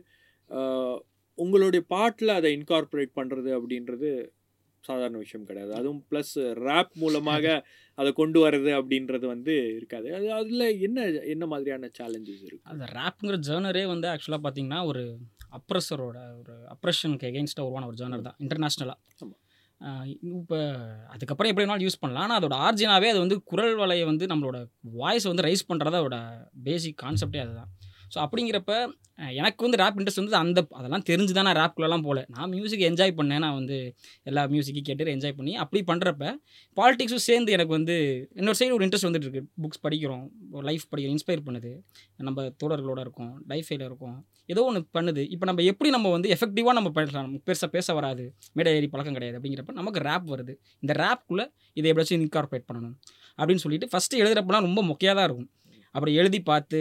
உங்களுடைய 1.37 1.81
பாட்டில் 1.93 2.37
அதை 2.37 2.49
இன்கார்பரேட் 2.57 3.13
பண்ணுறது 3.19 3.49
அப்படின்றது 3.57 4.09
சாதாரண 4.83 5.17
விஷயம் 5.17 5.45
கிடையாது. 5.45 5.71
அதுவும் 5.73 6.01
ப்ளஸ் 6.11 6.33
ரேப் 6.65 6.93
மூலமாக 6.95 7.45
அதை 7.97 8.11
கொண்டு 8.11 8.39
வர்றது 8.45 8.71
அப்படின்றது 8.77 9.25
வந்து 9.25 9.53
இருக்காது. 9.75 10.07
அது 10.15 10.27
அதில் 10.33 10.65
என்ன 10.79 10.99
என்ன 11.33 11.45
மாதிரியான 11.45 11.89
சேலஞ்சஸ் 11.99 12.43
இருக்கு? 12.47 12.63
அந்த 12.63 12.85
ரேப்புங்கிற 12.93 13.37
ஜேர்னரே 13.47 13.85
வந்து 13.85 14.07
ஆக்சுவலாக 14.07 14.43
பார்த்தீங்கன்னா 14.45 14.79
ஒரு 14.85 15.03
அப்ரஸரோட 15.57 16.17
ஒரு 16.39 16.53
அப்ரஷனுக்கு 16.75 17.29
எகெயின்ஸ்டாக 17.31 17.67
உருவான 17.67 17.87
ஒரு 17.87 17.97
ஜேர்னர் 18.01 18.21
தான் 18.21 18.39
இன்டர்நேஷ்னலாக. 18.39 18.99
இப்போ 20.31 20.57
அதுக்கப்புறம் 21.07 21.49
எப்படி 21.51 21.65
வேணாலும் 21.65 21.85
யூஸ் 21.85 22.01
பண்ணலாம். 22.01 22.23
ஆனால் 22.25 22.39
அதோட 22.39 22.55
ஆர்ஜினாவே 22.65 23.07
அது 23.09 23.19
வந்து 23.19 23.37
குரல் 23.43 23.75
வலையை 23.75 24.05
வந்து 24.05 24.25
நம்மளோட 24.25 24.57
வாய்ஸை 24.99 25.27
வந்து 25.27 25.47
ரைஸ் 25.47 25.69
பண்ணுறது 25.69 25.99
அதோட 26.01 26.17
பேசிக் 26.63 27.01
கான்செப்டே 27.03 27.41
அதுதான். 27.41 27.71
ஸோ 28.13 28.17
அப்படிங்கிறப்ப 28.23 28.73
எனக்கு 29.41 29.61
வந்து 29.65 29.79
ரேப் 29.81 29.97
இன்ட்ரெஸ்ட் 29.99 30.21
வந்து 30.21 30.37
அந்த 30.41 30.59
அதெல்லாம் 30.79 31.03
தெரிஞ்சு 31.09 31.33
தான் 31.37 31.47
நான் 31.47 31.57
ரேப்குள்ளெல்லாம் 31.59 32.03
போகல 32.05 32.21
நான் 32.35 32.49
மியூசிக் 32.53 32.83
என்ஜாய் 32.89 33.13
பண்ணேன். 33.19 33.41
நான் 33.45 33.57
வந்து 33.59 33.77
எல்லா 34.29 34.41
மியூசிக்கையும் 34.53 34.87
கேட்டு 34.89 35.13
என்ஜாய் 35.15 35.35
பண்ணி 35.39 35.53
அப்படி 35.63 35.81
பண்ணுறப்ப 35.91 36.25
பாலிடிக்ஸும் 36.77 37.23
சேர்ந்து 37.27 37.53
எனக்கு 37.57 37.73
வந்து 37.77 37.95
இன்னொரு 38.41 38.59
சைடு 38.59 38.75
ஒரு 38.77 38.85
இன்ட்ரெஸ்ட் 38.87 39.07
வந்துட்டு 39.09 39.27
இருக்கு. 39.27 39.43
புக்ஸ் 39.63 39.83
படிக்கிறோம். 39.85 40.25
ஒரு 40.55 40.65
லைஃப் 40.69 40.85
படிக்கிறோம். 40.91 41.15
இன்ஸ்பயர் 41.17 41.45
பண்ணுது. 41.47 41.71
நம்ம 42.29 42.47
தோழர்களோட 42.63 42.99
இருக்கும். 43.07 43.33
லைஃபைல 43.53 43.83
இருக்கும். 43.89 44.17
ஏதோ 44.53 44.61
ஒன்று 44.69 44.81
பண்ணுது. 44.97 45.21
இப்போ 45.33 45.45
நம்ம 45.49 45.63
எப்படி 45.71 45.89
நம்ம 45.97 46.07
வந்து 46.15 46.29
எஃபெக்டிவாக 46.35 46.75
நம்ம 46.79 46.89
பேசலாம்? 46.99 47.25
நமக்கு 47.27 47.47
பெருசாக 47.49 47.71
பேச 47.77 47.93
வராது. 47.99 48.25
மேடை 48.57 48.73
ஏறி 48.79 48.87
பழக்கம் 48.93 49.17
கிடையாது. 49.17 49.37
அப்படிங்கிறப்ப 49.39 49.75
நமக்கு 49.81 50.01
ரேப் 50.09 50.27
வருது. 50.33 50.55
இந்த 50.85 50.95
ரேப்குள்ளே 51.03 51.45
இதை 51.77 51.87
எப்படியாச்சும் 51.91 52.23
இன்கார்பரேட் 52.27 52.67
பண்ணணும். 52.71 52.95
அப்படின்னு 53.39 53.63
சொல்லிட்டு 53.65 53.87
ஃபஸ்ட்டு 53.93 54.19
எழுதுகிறப்பெல்லாம் 54.21 54.65
ரொம்ப 54.67 54.81
மொக்கையாக 54.89 55.15
தான் 55.19 55.27
இருக்கும். 55.29 55.49
அப்புறம் 55.95 56.15
எழுதி 56.15 56.39
பார்த்து 56.43 56.79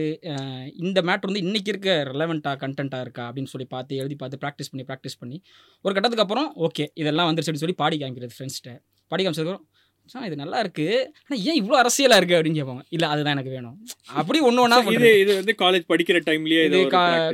இந்த 0.83 0.99
மேட்ரு 1.03 1.29
வந்து 1.29 1.43
இன்றைக்கி 1.45 1.69
இருக்க 1.69 1.91
ரெலவெண்ட்டாக 2.11 2.57
கண்டென்ட்டாக 2.63 3.05
இருக்கா? 3.07 3.25
அப்படின்னு 3.29 3.53
சொல்லி 3.53 3.67
பார்த்து 3.67 3.99
எழுதி 3.99 4.17
பார்த்து 4.17 4.41
ப்ராக்டிஸ் 4.45 4.71
பண்ணி 4.73 4.85
ப்ராக்டிஸ் 4.91 5.19
பண்ணி 5.21 5.39
ஒரு 5.85 5.93
கட்டத்துக்கு 5.95 6.25
அப்புறம் 6.27 6.49
ஓகே 6.67 6.85
இதெல்லாம் 7.03 7.29
வந்துருச்சு 7.29 7.51
அப்படின்னு 7.51 7.67
சொல்லி 7.67 7.81
பாடி 7.83 7.99
காமிக்கிறது 8.01 8.37
ஃப்ரெண்ட்ஸ்கிட்ட 8.37 8.73
பாடி 9.11 9.23
காமிச்சதுக்கப்புறம் 9.23 9.67
"மச்சான், 10.05 10.25
இது 10.29 10.37
நல்லா 10.41 10.59
இருக்கு. 10.63 10.87
ஆனால் 11.21 11.41
ஏன் 11.49 11.59
இவ்வளோ 11.59 11.77
அரசியலாக 11.81 12.21
இருக்குது 12.21 12.39
அப்படின்னு 12.39 12.59
கேட்பாங்க. 12.61 12.83
இல்லை 12.91 13.07
அதுதான் 13.13 13.35
எனக்கு 13.37 13.53
வேணும். 13.57 13.77
அப்படி 14.15 14.39
ஒன்று 14.49 14.63
ஒன்றா 14.65 14.79
இது 14.95 15.11
இது 15.23 15.33
வந்து 15.39 15.55
காலேஜ் 15.61 15.85
படிக்கிற 15.91 16.19
டைம்லயே 16.29 16.63
இது 16.69 16.79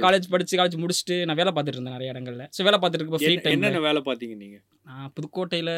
காலேஜ் 0.04 0.26
படிச்சு 0.30 0.58
காலேஜ் 0.60 0.76
முடிச்சுட்டு 0.82 1.16
நான் 1.26 1.38
வேலை 1.40 1.52
பார்த்துட்டு 1.52 1.78
இருந்தேன் 1.78 1.96
நிறைய 1.96 2.14
இடங்கள்ல. 2.14 2.46
ஸோ 2.56 2.66
வேலை 2.68 2.78
பார்த்துட்டு 2.78 3.02
இருக்கப்போ 3.02 3.22
ஃப்ரீ 3.24 3.36
டைம் 3.38 3.56
என்னென்ன 3.58 3.82
வேலை 3.86 4.02
பார்த்தீங்க 4.08 4.36
நீங்க? 4.42 4.58
நான் 4.86 5.12
புதுக்கோட்டையில் 5.16 5.74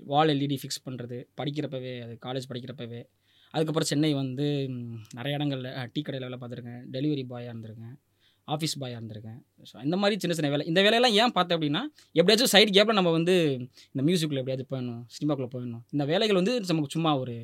வால் 0.00 0.32
எல்இடி 0.34 0.58
ஃபிக்ஸ் 0.60 0.84
பண்ணுறது 0.84 1.18
படிக்கிறப்பவே 1.40 1.94
அது 2.04 2.14
காலேஜ் 2.26 2.50
படிக்கிறப்பவே. 2.50 3.02
அதுக்கப்புறம் 3.54 3.90
சென்னை 3.92 4.10
வந்து 4.22 4.46
நிறைய 5.18 5.38
இடங்களில் 5.38 5.70
டீ 5.94 6.00
கடையில் 6.06 6.26
வேலை 6.28 6.38
பார்த்துருக்கேன். 6.42 6.82
டெலிவரி 6.94 7.24
பாயாக 7.32 7.52
இருந்திருக்கேன். 7.52 7.94
ஆஃபீஸ் 8.48 8.76
பாயாக 8.82 8.98
இருந்திருக்கேன். 8.98 9.40
ஸோ 9.70 9.74
இந்த 9.86 9.96
மாதிரி 10.02 10.14
சின்ன 10.22 10.34
சின்ன 10.36 10.50
வேலை. 10.54 10.64
இந்த 10.70 10.80
வேலையெல்லாம் 10.86 11.16
ஏன் 11.22 11.34
பார்த்தேன் 11.36 11.56
அப்படின்னா 11.58 11.82
எப்படியாச்சும் 12.18 12.52
சைடு 12.54 12.70
கேப்பில் 12.76 12.98
நம்ம 13.00 13.10
வந்து 13.18 13.34
இந்த 13.92 14.02
மியூசிக்கில் 14.08 14.40
எப்படியாச்சும் 14.42 14.70
போயிடணும் 14.72 15.02
சினிமாக்குள்ளே 15.16 15.50
போயிடணும். 15.54 15.82
இந்த 15.94 16.04
வேலைகள் 16.12 16.40
வந்து 16.40 16.54
நமக்கு 16.70 16.94
சும்மா 16.96 17.12
ஒரு 17.22 17.36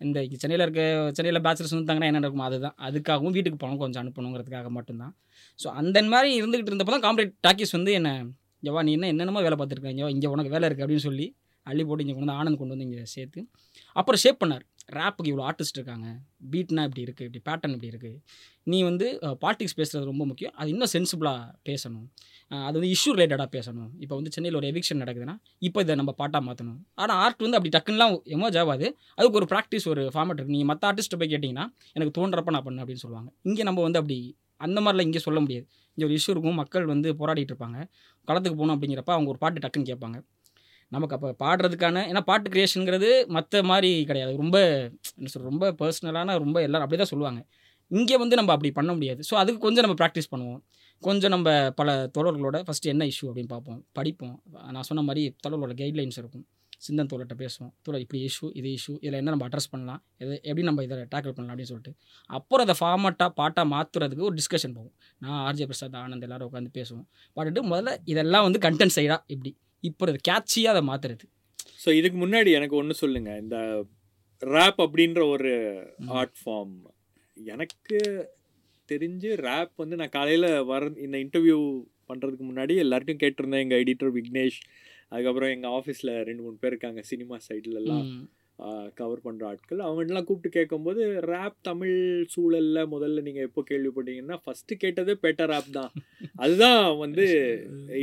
இந்த 0.00 0.20
சென்னையில் 0.42 0.64
இருக்க 0.66 0.82
சென்னையில் 1.16 1.42
பேச்சுலர்ஸ் 1.44 1.74
இருந்தாங்கன்னா 1.74 2.08
என்ன 2.10 2.20
நடக்கும் 2.20 2.46
அதுதான். 2.46 2.76
அதுக்காகவும் 2.86 3.34
வீட்டுக்கு 3.36 3.58
பணம் 3.64 3.82
கொஞ்சம் 3.82 4.02
அனுப்பணுங்கிறதுக்காக 4.02 4.70
மட்டும்தான். 4.78 5.12
ஸோ 5.58 5.68
அந்த 5.80 5.98
மாதிரி 6.12 6.30
இருந்துகிட்டு 6.40 6.72
இருந்தப்போ 6.72 6.94
தான் 6.94 7.04
காம்ப்ரேட் 7.06 7.34
டாக்கிஸ் 7.46 7.74
வந்து 7.78 7.92
என்ன 7.98 8.10
ஜவா 8.66 8.82
நீ 8.86 8.90
என்ன 8.96 9.06
என்னென்னமோ 9.12 9.40
வேலை 9.46 9.56
பார்த்துருக்கேன் 9.60 9.94
இங்கே 9.94 10.08
இங்கே 10.16 10.28
உனக்கு 10.34 10.52
வேலை 10.54 10.66
இருக்குது 10.68 10.86
அப்படின்னு 10.86 11.06
சொல்லி 11.08 11.26
அள்ளி 11.66 11.82
போட்டு 11.88 12.04
இங்கே 12.04 12.14
கொண்டு 12.16 12.26
வந்து 12.26 12.38
ஆனந்த் 12.40 12.60
கொண்டு 12.60 12.74
வந்து 12.74 12.86
இங்கே 12.88 13.02
சேர்த்து 13.14 13.40
அப்புறம் 13.96 14.20
ஷேப் 14.22 14.40
பண்ணார். 14.42 14.64
ரேப்புக்கு 14.96 15.30
இவ்வளோ 15.30 15.44
ஆர்டிஸ்ட் 15.48 15.78
இருக்காங்க. 15.78 16.06
பீட்னா 16.52 16.82
இப்படி 16.88 17.02
இருக்குது 17.06 17.26
இப்படி 17.28 17.40
பேட்டர்ன் 17.48 17.74
இப்படி 17.76 17.90
இருக்குது 17.92 18.18
நீ 18.72 18.78
வந்து 18.88 19.06
பாலிடிக்ஸ் 19.44 19.76
பேசுகிறது 19.80 20.10
ரொம்ப 20.10 20.24
முக்கியம். 20.30 20.54
அது 20.60 20.68
இன்னும் 20.74 20.92
சென்சிபிளாக 20.94 21.40
பேசணும். 21.68 22.06
அது 22.68 22.74
வந்து 22.78 22.90
இஷ்யூ 22.96 23.12
ரிலேட்டடாக 23.16 23.48
பேசணும். 23.56 23.90
இப்போ 24.04 24.14
வந்து 24.18 24.32
சென்னையில் 24.34 24.58
ஒரு 24.60 24.68
எவிக்ஷன் 24.72 25.00
நடக்குதுன்னா 25.02 25.36
இப்போ 25.68 25.80
இதை 25.84 25.94
நம்ம 26.00 26.14
பாட்டாக 26.20 26.42
மாற்றணும் 26.48 26.80
ஆனால் 27.02 27.18
ஆர்ட் 27.24 27.44
வந்து 27.46 27.58
அப்படி 27.58 27.72
டக்குன்னுலாம் 27.76 28.14
எமோஜ் 28.36 28.58
ஆகாது. 28.62 28.88
அதுக்கு 29.18 29.38
ஒரு 29.40 29.48
ப்ராக்டிஸ் 29.52 29.86
ஒரு 29.92 30.04
ஃபார்மேட் 30.14 30.38
இருக்குது 30.38 30.56
நீங்கள் 30.56 30.70
மற்ற 30.72 30.90
ஆர்டிஸ்ட்டை 30.90 31.20
போய் 31.22 31.32
கேட்டிங்கன்னா 31.34 31.66
எனக்கு 31.96 32.14
தோன்றப்ப 32.18 32.54
நான் 32.56 32.66
பண்ணேன் 32.68 32.84
அப்படின்னு 32.84 33.04
சொல்லுவாங்க. 33.06 33.30
இங்கே 33.50 33.64
நம்ம 33.70 33.82
வந்து 33.88 34.00
அப்படி 34.02 34.18
அந்த 34.66 34.78
மாதிரிலாம் 34.84 35.08
இங்கே 35.10 35.22
சொல்ல 35.28 35.38
முடியாது. 35.44 35.66
இங்கே 35.94 36.04
ஒரு 36.08 36.14
இஷ்யூ 36.18 36.32
இருக்கும். 36.34 36.58
மக்கள் 36.62 36.84
வந்து 36.92 37.08
போராடிட்டு 37.20 37.52
இருப்பாங்க. 37.52 37.78
களத்துக்கு 38.28 38.58
போகணும் 38.58 38.74
அப்படிங்கிறப்ப 38.76 39.12
அவங்க 39.16 39.28
ஒரு 39.32 39.40
பாட்டு 39.44 39.62
டக்குன்னு 39.64 39.88
கேட்பாங்க. 39.90 40.18
நமக்கு 40.92 41.14
அப்போ 41.16 41.28
பாடுறதுக்கான 41.44 42.04
ஏன்னா 42.10 42.22
பாட்டு 42.30 42.48
கிரியேஷனுங்கிறது 42.54 43.10
மற்ற 43.36 43.62
மாதிரி 43.70 43.90
கிடையாது. 44.10 44.32
ரொம்ப 44.42 44.56
என்ன 45.18 45.30
சொல்ற 45.34 45.46
ரொம்ப 45.52 45.66
பர்சனலான 45.80 46.36
ரொம்ப 46.44 46.58
எல்லாரும் 46.66 46.86
அப்படி 46.86 47.00
தான் 47.02 47.12
சொல்லுவாங்க. 47.12 47.42
இங்கே 47.90 48.16
வந்து 48.22 48.38
நம்ம 48.40 48.52
அப்படி 48.56 48.70
பண்ண 48.78 48.90
முடியாது. 48.96 49.20
ஸோ 49.28 49.34
அதுக்கு 49.42 49.60
கொஞ்சம் 49.66 49.84
நம்ம 49.86 49.96
ப்ராக்டிஸ் 50.02 50.32
பண்ணுவோம். 50.32 50.60
கொஞ்சம் 51.02 51.32
நம்ம 51.34 51.48
பல 51.80 51.94
தோழர்களோட 52.16 52.58
ஃபஸ்ட்டு 52.66 52.90
என்ன 52.92 53.06
இஷ்யூ 53.12 53.26
அப்படின்னு 53.30 53.52
பார்ப்போம் 53.54 53.80
படிப்போம். 53.98 54.36
நான் 54.74 54.88
சொன்ன 54.90 55.04
மாதிரி 55.08 55.22
தோழர்களோட 55.44 55.74
கைட்லைன்ஸ் 55.80 56.18
இருக்கும். 56.22 56.44
சிந்தன் 56.86 57.08
தோழர்கிட்ட 57.10 57.34
பேசுவோம். 57.42 57.72
தோழர் 57.84 58.02
இப்படி 58.04 58.20
இஷ்யூ 58.28 58.46
இது 58.60 58.68
இஷ்யூ 58.78 58.94
இதில் 59.04 59.18
என்ன 59.18 59.32
நம்ம 59.34 59.44
அட்ரஸ் 59.48 59.68
பண்ணலாம்? 59.72 60.00
எது 60.22 60.34
எப்படி 60.48 60.64
நம்ம 60.68 60.82
இதை 60.86 60.96
டேக்கிள் 61.12 61.34
பண்ணலாம் 61.36 61.52
அப்படின்னு 61.54 61.72
சொல்லிட்டு. 61.72 61.92
அப்புறம் 62.30 62.64
அதை 62.66 62.76
ஃபார்மட்டாக 62.80 63.30
பாட்டாக 63.40 63.66
மாற்றுறதுக்கு 63.74 64.26
ஒரு 64.28 64.36
டிஸ்கஷன் 64.40 64.74
போகும். 64.78 64.94
நான் 65.18 65.38
ஆர்ஜே 65.48 65.66
பிரசாத் 65.70 65.98
ஆனந்த் 66.04 66.26
எல்லாரும் 66.28 66.48
உட்காந்து 66.50 66.72
பேசுவோம். 66.78 67.06
பாட்டுட்டு 67.36 67.62
முதல்ல 67.72 67.92
இதெல்லாம் 68.04 68.46
வந்து 68.48 68.60
கண்டென்ட் 68.66 68.96
சைடாக 68.98 69.20
இப்படி. 69.26 69.52
இப்போ 69.84 70.12
கேட்சியாக 70.30 70.74
அதை 70.74 70.82
மாற்றுறது 70.88 71.26
ஸோ 71.84 71.90
இதுக்கு 71.92 72.18
முன்னாடி 72.26 72.50
எனக்கு 72.50 72.76
ஒன்று 72.76 72.94
சொல்லுங்க 72.94 73.30
இந்த 73.36 73.56
ரேப் 74.42 74.78
அப்படின்ற 74.84 75.20
ஒரு. 75.28 75.52
ஆர்ட் 76.18 76.36
ஃபார்ம் 76.40 76.76
எனக்கு 77.36 77.98
தெரிஞ்சு 78.88 79.30
ரேப் 79.46 79.74
வந்து 79.76 79.96
நான் 79.96 80.14
காலையில் 80.18 80.48
வர 80.64 80.90
இந்த 80.98 81.16
இன்டர்வியூ 81.18 81.58
பண்ணுறதுக்கு 82.08 82.44
முன்னாடி 82.48 82.74
எல்லார்ட்டையும் 82.84 83.22
கேட்டிருந்தேன் 83.22 83.64
எங்கள் 83.64 83.82
எடிட்டர் 83.82 84.14
விக்னேஷ் 84.16 84.58
அதுக்கப்புறம் 85.08 85.50
எங்கள் 85.50 85.70
ஆஃபீஸில் 85.70 86.12
ரெண்டு 86.22 86.42
மூணு 86.42 86.56
பேர் 86.56 86.72
இருக்காங்க 86.72 87.00
சினிமா 87.02 87.36
சைட்லலாம். 87.48 88.06
கவர் 88.98 89.22
பண்ணுற 89.24 89.44
ஆட்கள். 89.50 89.80
அவங்கள்ட்டலாம் 89.86 90.26
கூப்பிட்டு 90.28 90.56
கேட்கும்போது 90.56 91.02
ரேப் 91.32 91.56
தமிழ் 91.68 91.96
சூழலில் 92.34 92.90
முதல்ல 92.94 93.22
நீங்கள் 93.26 93.46
எப்போ 93.48 93.62
கேள்விப்பட்டீங்கன்னா 93.70 94.36
ஃபஸ்ட்டு 94.44 94.80
கேட்டதே 94.84 95.14
பேட்டர் 95.22 95.50
ரேப் 95.54 95.70
தான். 95.78 95.92
அதுதான் 96.44 96.82
வந்து 97.04 97.24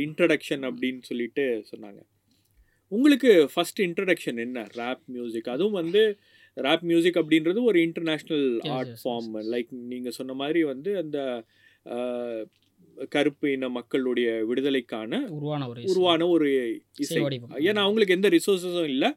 இன்ட்ரடக்ஷன் 0.06 0.66
அப்படின்னு 0.70 1.02
சொல்லிட்டு 1.10 1.44
சொன்னாங்க. 1.70 2.00
உங்களுக்கு 2.92 3.32
ஃபர்ஸ்ட் 3.52 3.80
இன்ட்ரடக்ஷன் 3.82 4.38
என்ன? 4.46 4.66
ரேப் 4.80 5.02
மியூசிக் 5.16 5.50
அதுவும் 5.54 5.78
வந்து 5.80 6.02
ரேப் 6.56 6.84
மியூசிக் 6.90 7.18
அப்படின்றது 7.22 7.60
ஒரு 7.70 7.78
இன்டர்நேஷ்னல் 7.86 8.46
ஆர்ட் 8.76 8.96
ஃபார்ம் 9.02 9.32
லைக் 9.54 9.70
நீங்கள் 9.92 10.16
சொன்ன 10.18 10.32
மாதிரி 10.42 10.62
வந்து 10.72 10.92
அந்த 11.02 11.18
கருப்பு 13.12 13.46
இன 13.52 13.68
மக்களுடைய 13.76 14.30
விடுதலைக்கான 14.48 15.20
உருவான 15.36 15.68
ஒரு 15.68 15.82
உருவான 15.92 16.26
ஒரு 16.36 16.48
இசை. 17.04 17.20
ஏன்னா 17.68 17.82
அவங்களுக்கு 17.86 18.16
எந்த 18.18 18.28
ரிசோர்ஸஸும் 18.28 18.90
இல்லை. 18.94 19.10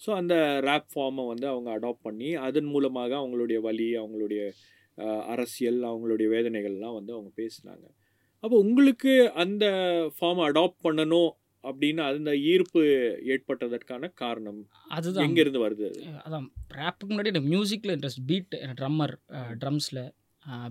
ஸோ 0.00 0.10
அந்த 0.14 0.34
ரேப் 0.68 0.88
ஃபார்மை 0.94 1.24
வந்து 1.26 1.46
அவங்க 1.48 1.68
அடாப்ட் 1.78 2.06
பண்ணி 2.08 2.34
அதன் 2.48 2.68
மூலமாக 2.74 3.12
அவங்களுடைய 3.16 3.60
வலி 3.60 3.88
அவங்களுடைய 3.96 4.42
அரசியல் 5.34 5.80
அவங்களுடைய 5.82 6.28
வேதனைகள்லாம் 6.34 6.96
வந்து 6.98 7.12
அவங்க 7.12 7.30
பேசினாங்க. 7.40 7.84
அப்போ 8.44 8.56
உங்களுக்கு 8.58 9.12
அந்த 9.34 9.64
ஃபார்மை 10.16 10.42
அடாப்ட் 10.48 10.80
பண்ணணும் 10.86 11.30
அப்படின்னு 11.64 12.02
அந்த 12.08 12.32
ஈர்ப்பு 12.52 12.80
ஏற்பட்டதற்கான 13.32 14.10
காரணம் 14.14 14.60
அதுதான். 14.88 15.26
எங்கேருந்து 15.26 15.64
வருது 15.64 15.84
அது? 15.90 16.00
அதான். 16.26 16.46
ரேப்புக்கு 16.80 17.10
முன்னாடி 17.12 17.32
எனக்கு 17.32 17.52
மியூசிக்கில் 17.54 17.94
இன்ட்ரெஸ்ட் 17.96 18.24
பீட் 18.26 18.56
ட்ரம்மர் 18.80 19.14
ட்ரம்ஸில் 19.62 20.02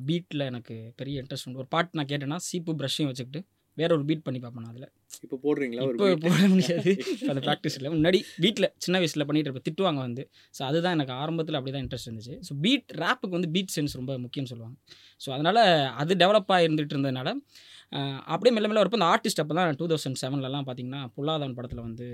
பீட்டில் 0.05 0.47
எனக்கு 0.51 0.75
பெரிய 0.95 1.21
இன்ட்ரெஸ்ட் 1.21 1.47
உண்டு. 1.47 1.61
ஒரு 1.63 1.69
பாட்டு 1.75 1.97
நான் 1.99 2.11
கேட்டேன்னா 2.11 2.39
சீப்பு 2.49 2.73
ப்ரஷ்ஷையும் 2.73 3.09
வச்சுக்கிட்டு 3.11 3.41
வேற 3.79 3.89
ஒரு 3.97 4.03
பீட் 4.09 4.23
பண்ணி 4.27 4.39
பார்ப்பேன் 4.43 4.69
அதில். 4.71 4.87
இப்போ 5.25 5.37
போடுறீங்களா 5.45 5.83
இப்போ 5.87 6.07
beat? 6.11 6.23
போட 6.25 6.47
முடியாது. 6.53 6.91
அந்த 7.31 7.41
ப்ராக்டிஸ் 7.47 7.77
இல்லை. 7.77 7.89
முன்னாடி 7.95 8.19
வீட்டில் 8.45 8.67
சின்ன 8.85 8.95
வயசில் 9.03 9.25
பண்ணிட்டு 9.29 9.49
இருப்பேன். 9.49 9.67
திட்டுவாங்க 9.67 10.01
வந்து. 10.07 10.23
ஸோ 10.57 10.63
அதுதான் 10.69 10.95
எனக்கு 10.97 11.13
ஆரம்பத்தில் 11.21 11.57
அப்படி 11.59 11.73
தான் 11.75 11.83
இன்ட்ரெஸ்ட் 11.85 12.09
இருந்துச்சு 12.09 12.35
ஸோ 12.47 12.55
பீட் 12.65 12.91
ரேப்புக்கு 13.03 13.35
வந்து 13.37 13.51
பீட் 13.55 13.73
சென்ஸ் 13.77 13.97
ரொம்ப 14.01 14.15
முக்கியம்னு 14.25 14.51
சொல்லுவாங்க. 14.53 14.77
ஸோ 15.25 15.29
அதனால் 15.37 15.61
அது 16.03 16.15
டெவலப்பாக 16.23 16.65
இருந்துகிட்டு 16.67 16.95
இருந்ததுனால 16.97 17.31
அப்படியே 18.33 18.53
மெல்ல 18.55 18.67
மெல்ல 18.69 18.81
வரப்போ 18.83 18.99
அந்த 18.99 19.09
ஆர்டிஸ்ட் 19.13 19.41
அப்போ 19.43 19.55
தான் 19.59 19.77
டூ 19.81 19.85
தௌசண்ட் 19.91 20.19
செவன்லலாம் 20.23 20.65
பார்த்தீங்கன்னா 20.69 21.01
பொல்லாதவன் 21.17 21.57
படத்தில் 21.59 21.85
வந்து 21.87 22.07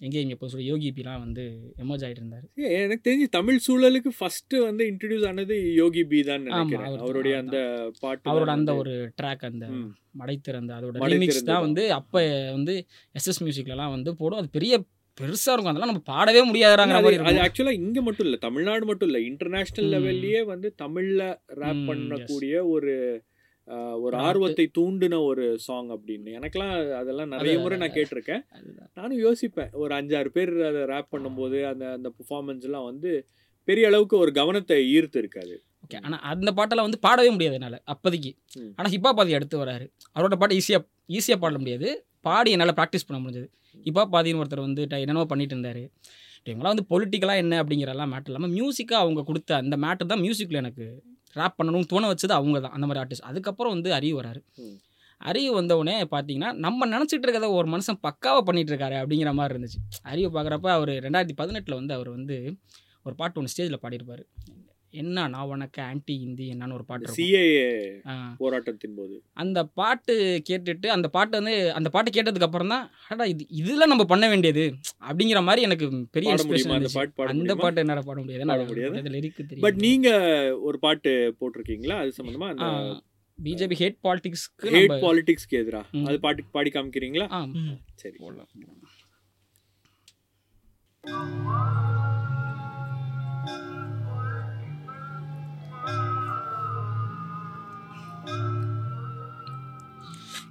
எங்கே 0.00 0.20
இங்கே 0.20 0.36
போய் 0.36 0.50
சொல்லி 0.52 0.66
யோகி 0.66 0.88
பிலாம் 0.94 1.20
வந்து 1.22 1.42
எமர்ஜ் 1.82 2.04
ஆகிட்டு 2.06 2.22
இருந்தார் 2.22 2.46
எனக்கு 2.78 3.04
தெரிஞ்சு 3.04 3.26
தமிழ் 3.36 3.58
சூழலுக்கு 3.66 4.10
ஃபர்ஸ்ட் 4.16 4.54
வந்து 4.60 4.84
இன்ட்ரடியூஸ் 4.90 5.26
ஆனது 5.28 5.56
யோகி 5.76 6.02
பி 6.04 6.20
தான் 6.24 6.46
அவருடைய. 6.96 7.34
அந்த 7.42 7.58
பாட்டு 8.00 8.30
அவரோட 8.30 8.50
அந்த 8.56 8.72
ஒரு 8.80 8.92
ட்ராக் 9.20 9.44
அந்த. 9.50 9.66
மடைத்திறந்த 10.14 10.72
அதோட 10.76 11.10
ரிமிக்ஸ். 11.12 11.40
தான் 11.44 11.64
வந்து 11.64 11.84
அப்போ 11.92 12.20
வந்து 12.52 12.74
எஸ்எஸ் 13.14 13.42
மியூசிக்லலாம் 13.44 13.94
வந்து 13.94 14.12
போடும் 14.20 14.40
அது 14.40 14.50
பெரிய 14.50 14.74
பெருசாக 15.18 15.52
இருக்கும் 15.52 15.72
அதெல்லாம் 15.72 15.92
நம்ம 15.92 16.04
பாடவே 16.10 16.40
முடியாதுங்கிற 16.46 16.94
மாதிரி 16.96 17.08
அது 17.08 17.16
இருக்கும் 17.18 17.44
ஆக்சுவலா 17.44 17.74
இங்க 17.80 17.98
மட்டும் 18.02 18.26
இல்ல 18.26 18.38
தமிழ்நாடு 18.44 18.84
மட்டும் 18.84 19.08
இல்ல 19.10 19.20
இன்டர்நேஷனல். 19.28 19.90
லெவல்லயே 19.94 20.40
வந்து 20.48 20.68
தமிழ்ல 20.78 21.22
ரேப் 21.60 21.84
பண்ணக்கூடிய 21.90 22.54
ஒரு 22.72 22.94
ஒரு. 24.04 24.14
ஆர்வத்தை 24.26 24.66
தூண்டின 24.78 25.18
ஒரு 25.28 25.44
சாங் 25.66 25.90
அப்படின்னு. 25.96 26.30
எனக்கெல்லாம் 26.38 26.74
அதெல்லாம் 27.00 27.30
நிறைய 27.34 27.54
முறை 27.62 27.76
நான் 27.82 27.96
கேட்டிருக்கேன். 27.98 28.42
நானும் 28.98 29.20
யோசிப்பேன். 29.26 29.70
ஒரு 29.82 29.92
அஞ்சாறு 29.98 30.30
பேர் 30.36 30.52
அதை 30.70 30.82
ரேப் 30.92 31.12
பண்ணும்போது 31.14 31.60
அந்த 31.70 31.84
அந்த 31.96 32.10
பெர்ஃபார்மன்ஸ் 32.16 32.66
எல்லாம் 32.68 32.88
வந்து 32.90 33.12
பெரிய 33.68 33.90
அளவுக்கு 33.90 34.16
ஒரு 34.24 34.32
கவனத்தை 34.40 34.78
ஈர்த்து 34.96 35.20
இருக்காது 35.22 35.54
ஓகே 35.84 35.98
ஆனால் 36.06 36.22
அந்த 36.32 36.50
பாட்டெல்லாம் 36.58 36.88
வந்து 36.88 37.00
பாடவே 37.06 37.30
முடியாது 37.34 37.56
என்னால் 37.58 37.78
அப்போதைக்கு. 37.92 38.30
ஆனால் 38.76 38.92
ஹிப்ஹாப் 38.94 39.18
பாதி 39.20 39.36
அடுத்து 39.38 39.56
வராரு. 39.62 39.86
அவரோட 40.16 40.36
பாட்டு 40.42 40.58
ஈஸியாக 40.60 40.84
ஈஸியாக 41.16 41.40
பாட 41.42 41.58
முடியாது. 41.62 41.88
பாடி 42.28 42.50
என்னால் 42.54 42.76
ப்ராக்டிஸ் 42.78 43.06
பண்ண 43.08 43.18
முடிஞ்சது. 43.22 43.48
ஹிப்ஹாப் 43.86 44.14
பாதின்னு 44.14 44.40
ஒருத்தர் 44.42 44.66
வந்து 44.66 44.82
என்னென்னமோ 45.02 45.26
பண்ணிட்டு 45.32 45.54
இருந்தார். 45.56 45.82
இவங்களாம் 46.46 46.72
வந்து 46.74 46.86
பொலிட்டிக்கலாக 46.92 47.42
என்ன 47.42 47.58
அப்படிங்கிறலாம் 47.62 48.10
மேட்டர் 48.14 48.30
இல்லாமல் 48.30 48.54
மியூசிக்காக 48.56 49.02
அவங்க 49.04 49.20
கொடுத்த 49.30 49.50
அந்த 49.62 49.76
மேட்டர் 49.84 50.10
தான் 50.12 50.22
மியூசிக்கில் 50.24 50.60
எனக்கு 50.62 50.86
ரேப் 51.34 51.56
பண்ணணும்னு 51.58 51.90
தோண 51.92 52.12
வச்சது 52.12 52.34
அவங்க 52.38 52.60
தான் 52.60 52.72
அந்த 52.72 52.86
மாதிரி 52.86 53.02
ஆர்டிஸ்ட் 53.04 53.28
அதுக்கப்புறம் 53.30 53.72
வந்து 53.72 53.92
அறிவு 53.94 54.22
வராரு. 54.22 54.40
அறிவு 55.18 55.54
வந்தவுடனே 55.54 56.02
பார்த்தீங்கன்னா 56.02 56.52
நம்ம 56.52 56.86
நினச்சிட்டு 56.86 57.24
இருக்கிறத 57.24 57.48
ஒரு 57.50 57.68
மனுஷன் 57.68 58.00
பக்காவாக 58.02 58.40
பண்ணிட்டு 58.40 58.72
இருக்காரு 58.72 58.96
அப்படிங்கிற 59.02 59.32
மாதிரி 59.34 59.54
இருந்துச்சு. 59.54 59.80
அறிவு 60.02 60.40
பார்க்குறப்ப 60.40 60.68
அவர் 60.68 60.88
ரெண்டாயிரத்தி 60.88 61.36
பதினெட்டில் 61.36 61.74
வந்து 61.74 61.94
அவர் 61.94 62.08
வந்து 62.08 62.36
ஒரு 63.02 63.14
பாட்டு 63.14 63.40
ஒன்று 63.40 63.52
ஸ்டேஜில் 63.52 63.82
பாடியிருப்பார். 63.82 64.24
என்ன 64.94 65.24
நான் 65.26 65.48
உனக்கு 65.50 65.80
ஆன்டி 65.82 66.14
ஹிந்தி 66.20 66.44
என்னன்னு 66.50 66.76
ஒரு 66.76 66.84
பாட்டு. 66.84 67.14
சிஏஏ 67.14 67.68
போராட்டத்தின் 68.40 68.96
போது. 68.98 69.14
அந்த 69.42 69.58
பாட்டு 69.78 70.14
கேட்டுட்டு 70.48 70.88
அந்த 70.94 71.08
பாட்டு 71.14 71.38
வந்து 71.38 71.54
அந்த 71.78 71.88
பாட்டு 71.94 72.14
கேட்டதுக்கு 72.16 72.48
அப்புறம் 72.48 72.72
தான் 72.74 72.84
அடா 73.10 73.26
இது 73.32 73.46
இதெல்லாம் 73.60 73.92
நம்ம 73.92 74.06
பண்ண 74.12 74.28
வேண்டியது 74.28 74.64
அப்படிங்கிற 75.08 75.42
மாதிரி 75.46 75.64
எனக்கு 75.68 75.86
பெரிய 76.16 76.34
அந்த. 76.34 76.90
பாட்டு 76.90 77.14
பாட 77.14 77.28
அந்த 77.34 77.56
பாட்டு 77.56 77.82
என்னால் 77.84 78.06
பாட 78.08 78.18
முடியாது. 78.20 78.48
பாட 78.52 78.64
முடியாது? 78.70 79.00
அதில் 79.02 79.18
இருக்கு 79.20 79.42
பட் 79.42 79.50
தெரியும் 79.52 79.82
நீங்க 79.86 80.08
ஒரு 80.64 80.78
பாட்டு 80.78 81.10
போட்டிருக்கீங்களா? 81.40 81.98
அது 82.02 82.18
சம்பந்தமா? 82.18 82.50
அந்த 82.54 82.68
பிஜேபி 83.38 83.76
ஹேட் 83.78 83.98
பாலிடிக்ஸ்க்கு 84.04 84.72
ஹேட் 84.74 84.96
பாலிடிக்ஸ்க்கு 85.04 85.60
எதிரா. 85.62 85.82
அது 86.08 86.18
பாட்டு 86.20 86.50
பாடி 86.52 86.72
காமிக்கிறீங்களா? 86.74 87.28
ஆ 87.30 87.40
ம். 87.56 87.76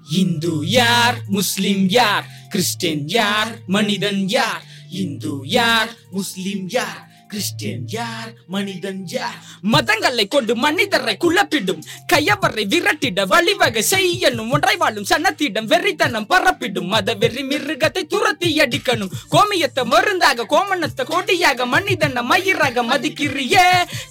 சரி 0.06 0.22
இந்து 0.22 0.54
யார் 0.66 1.18
முஸ்லிம் 1.28 1.89
யார் 1.89 2.26
கிறிஸ்டியன் 2.50 3.08
யார் 3.08 3.62
மனிதன் 3.68 4.28
யார் 4.28 4.63
இந்து 4.89 5.34
யார் 5.44 5.89
முஸ்லிம் 6.12 6.70
யார் 6.70 7.02
கிறிஸ்டியன் 7.34 7.86
யார் 7.89 8.32
மனிதன் 8.48 9.00
யார்? 9.13 9.38
மதங்களை 9.74 10.28
கொண்டு 10.28 10.54
மனிதரை 10.56 11.13
குழப்பிடும். 11.24 11.80
கையவரை 12.12 12.63
விரட்டிட 12.74 13.26
வழிவகை 13.32 13.84
செய்யணும். 13.93 14.52
ஒன்றை 14.56 14.76
வாழும் 14.82 15.08
சனத்திடம் 15.12 15.69
வெறித்தனம் 15.72 16.28
பரப்பிடும். 16.32 16.89
மத 16.93 17.15
வெறி 17.22 17.43
மிருகத்தை 17.52 18.04
துரத்தி 18.13 18.50
அடிக்கணும். 18.65 19.13
கோமியத்தை 19.34 19.86
மருந்தாக 19.93 20.48
கோமணத்தை 20.54 21.06
கோட்டியாக 21.13 21.65
மனிதனை 21.65 22.24
மயிராக 22.32 22.84
மதிக்கிறியே. 22.91 23.65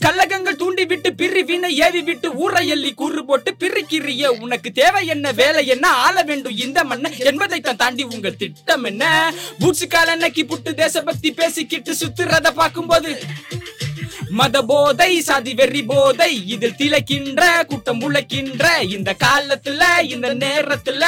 கல்லகங்கள் 0.07 0.61
தூண்டி 0.63 0.87
விட்டு 0.87 1.13
பிரிவினை 1.15 1.71
ஏவி 1.87 2.03
விட்டு 2.09 2.31
ஊரை 2.45 2.65
எல்லி 2.69 2.93
கூறு 2.95 3.25
போட்டு 3.25 3.53
பிரிக்கிறியே. 3.63 4.29
உனக்கு 4.45 4.73
தேவை 4.73 5.05
என்ன 5.07 5.33
வேலை 5.43 5.65
என்ன 5.67 5.87
ஆள 6.07 6.17
வேண்டும் 6.23 6.59
இந்த 6.67 6.85
மண்ணை 6.85 7.13
என்பதை 7.31 7.61
தான் 7.61 7.81
தாண்டி 7.85 8.03
உங்கள் 8.03 8.41
திட்டம் 8.43 8.85
என்ன? 8.85 9.05
பூட்சு 9.63 9.87
கால 9.87 10.17
நக்கி 10.17 10.45
புட்டு 10.51 10.71
தேசபக்தி 10.83 11.33
பேசிக்கிட்டு 11.33 11.95
சுத்துறத 12.03 12.51
பார்க்கும்போது 12.61 13.11
மத 14.39 14.63
போதை 14.63 15.21
சாதி 15.21 15.55
வெறி 15.55 15.83
போதை 15.83 16.47
இதில் 16.47 16.77
திளைக்கின்ற 16.79 17.43
கூட்டம் 17.67 18.01
உழைக்கின்ற 18.01 18.65
இந்த 18.97 19.17
காலத்துல 19.25 19.83
இந்த 20.03 20.35
நேரத்துல 20.35 21.03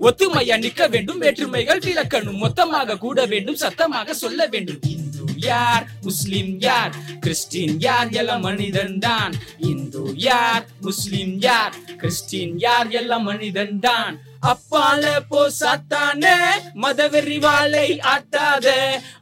ஒத்துமையா 0.00 0.56
நிக்க 0.64 0.88
வேண்டும் 0.88 1.18
வேற்றுமைகள் 1.18 1.78
விளக்கணும் 1.78 2.42
மொத்தமாக 2.44 2.98
கூட 2.98 3.26
வேண்டும் 3.26 3.54
சத்தமாக 3.54 4.14
சொல்ல 4.14 4.46
வேண்டும். 4.46 4.80
இந்து 4.82 5.24
யார் 5.36 5.86
முஸ்லிம் 6.02 6.60
யார் 6.60 6.92
கிறிஸ்டின் 7.20 7.80
யார் 7.80 8.10
எல்லாம் 8.10 8.40
மனிதன் 8.40 8.98
தான். 8.98 9.34
இந்து 9.58 10.04
யார் 10.16 10.64
முஸ்லிம் 10.80 11.34
யார் 11.38 11.74
கிறிஸ்டின் 11.96 12.58
யார் 12.58 12.90
எல்லாம் 12.90 13.22
மனிதன் 13.22 13.78
தான். 13.78 14.14
அப்பால 14.50 15.04
போ 15.28 15.42
சாத்தானே 15.60 16.34
மதவெறி 16.82 17.38
வாழை 17.44 17.86
ஆட்டாத. 18.12 18.66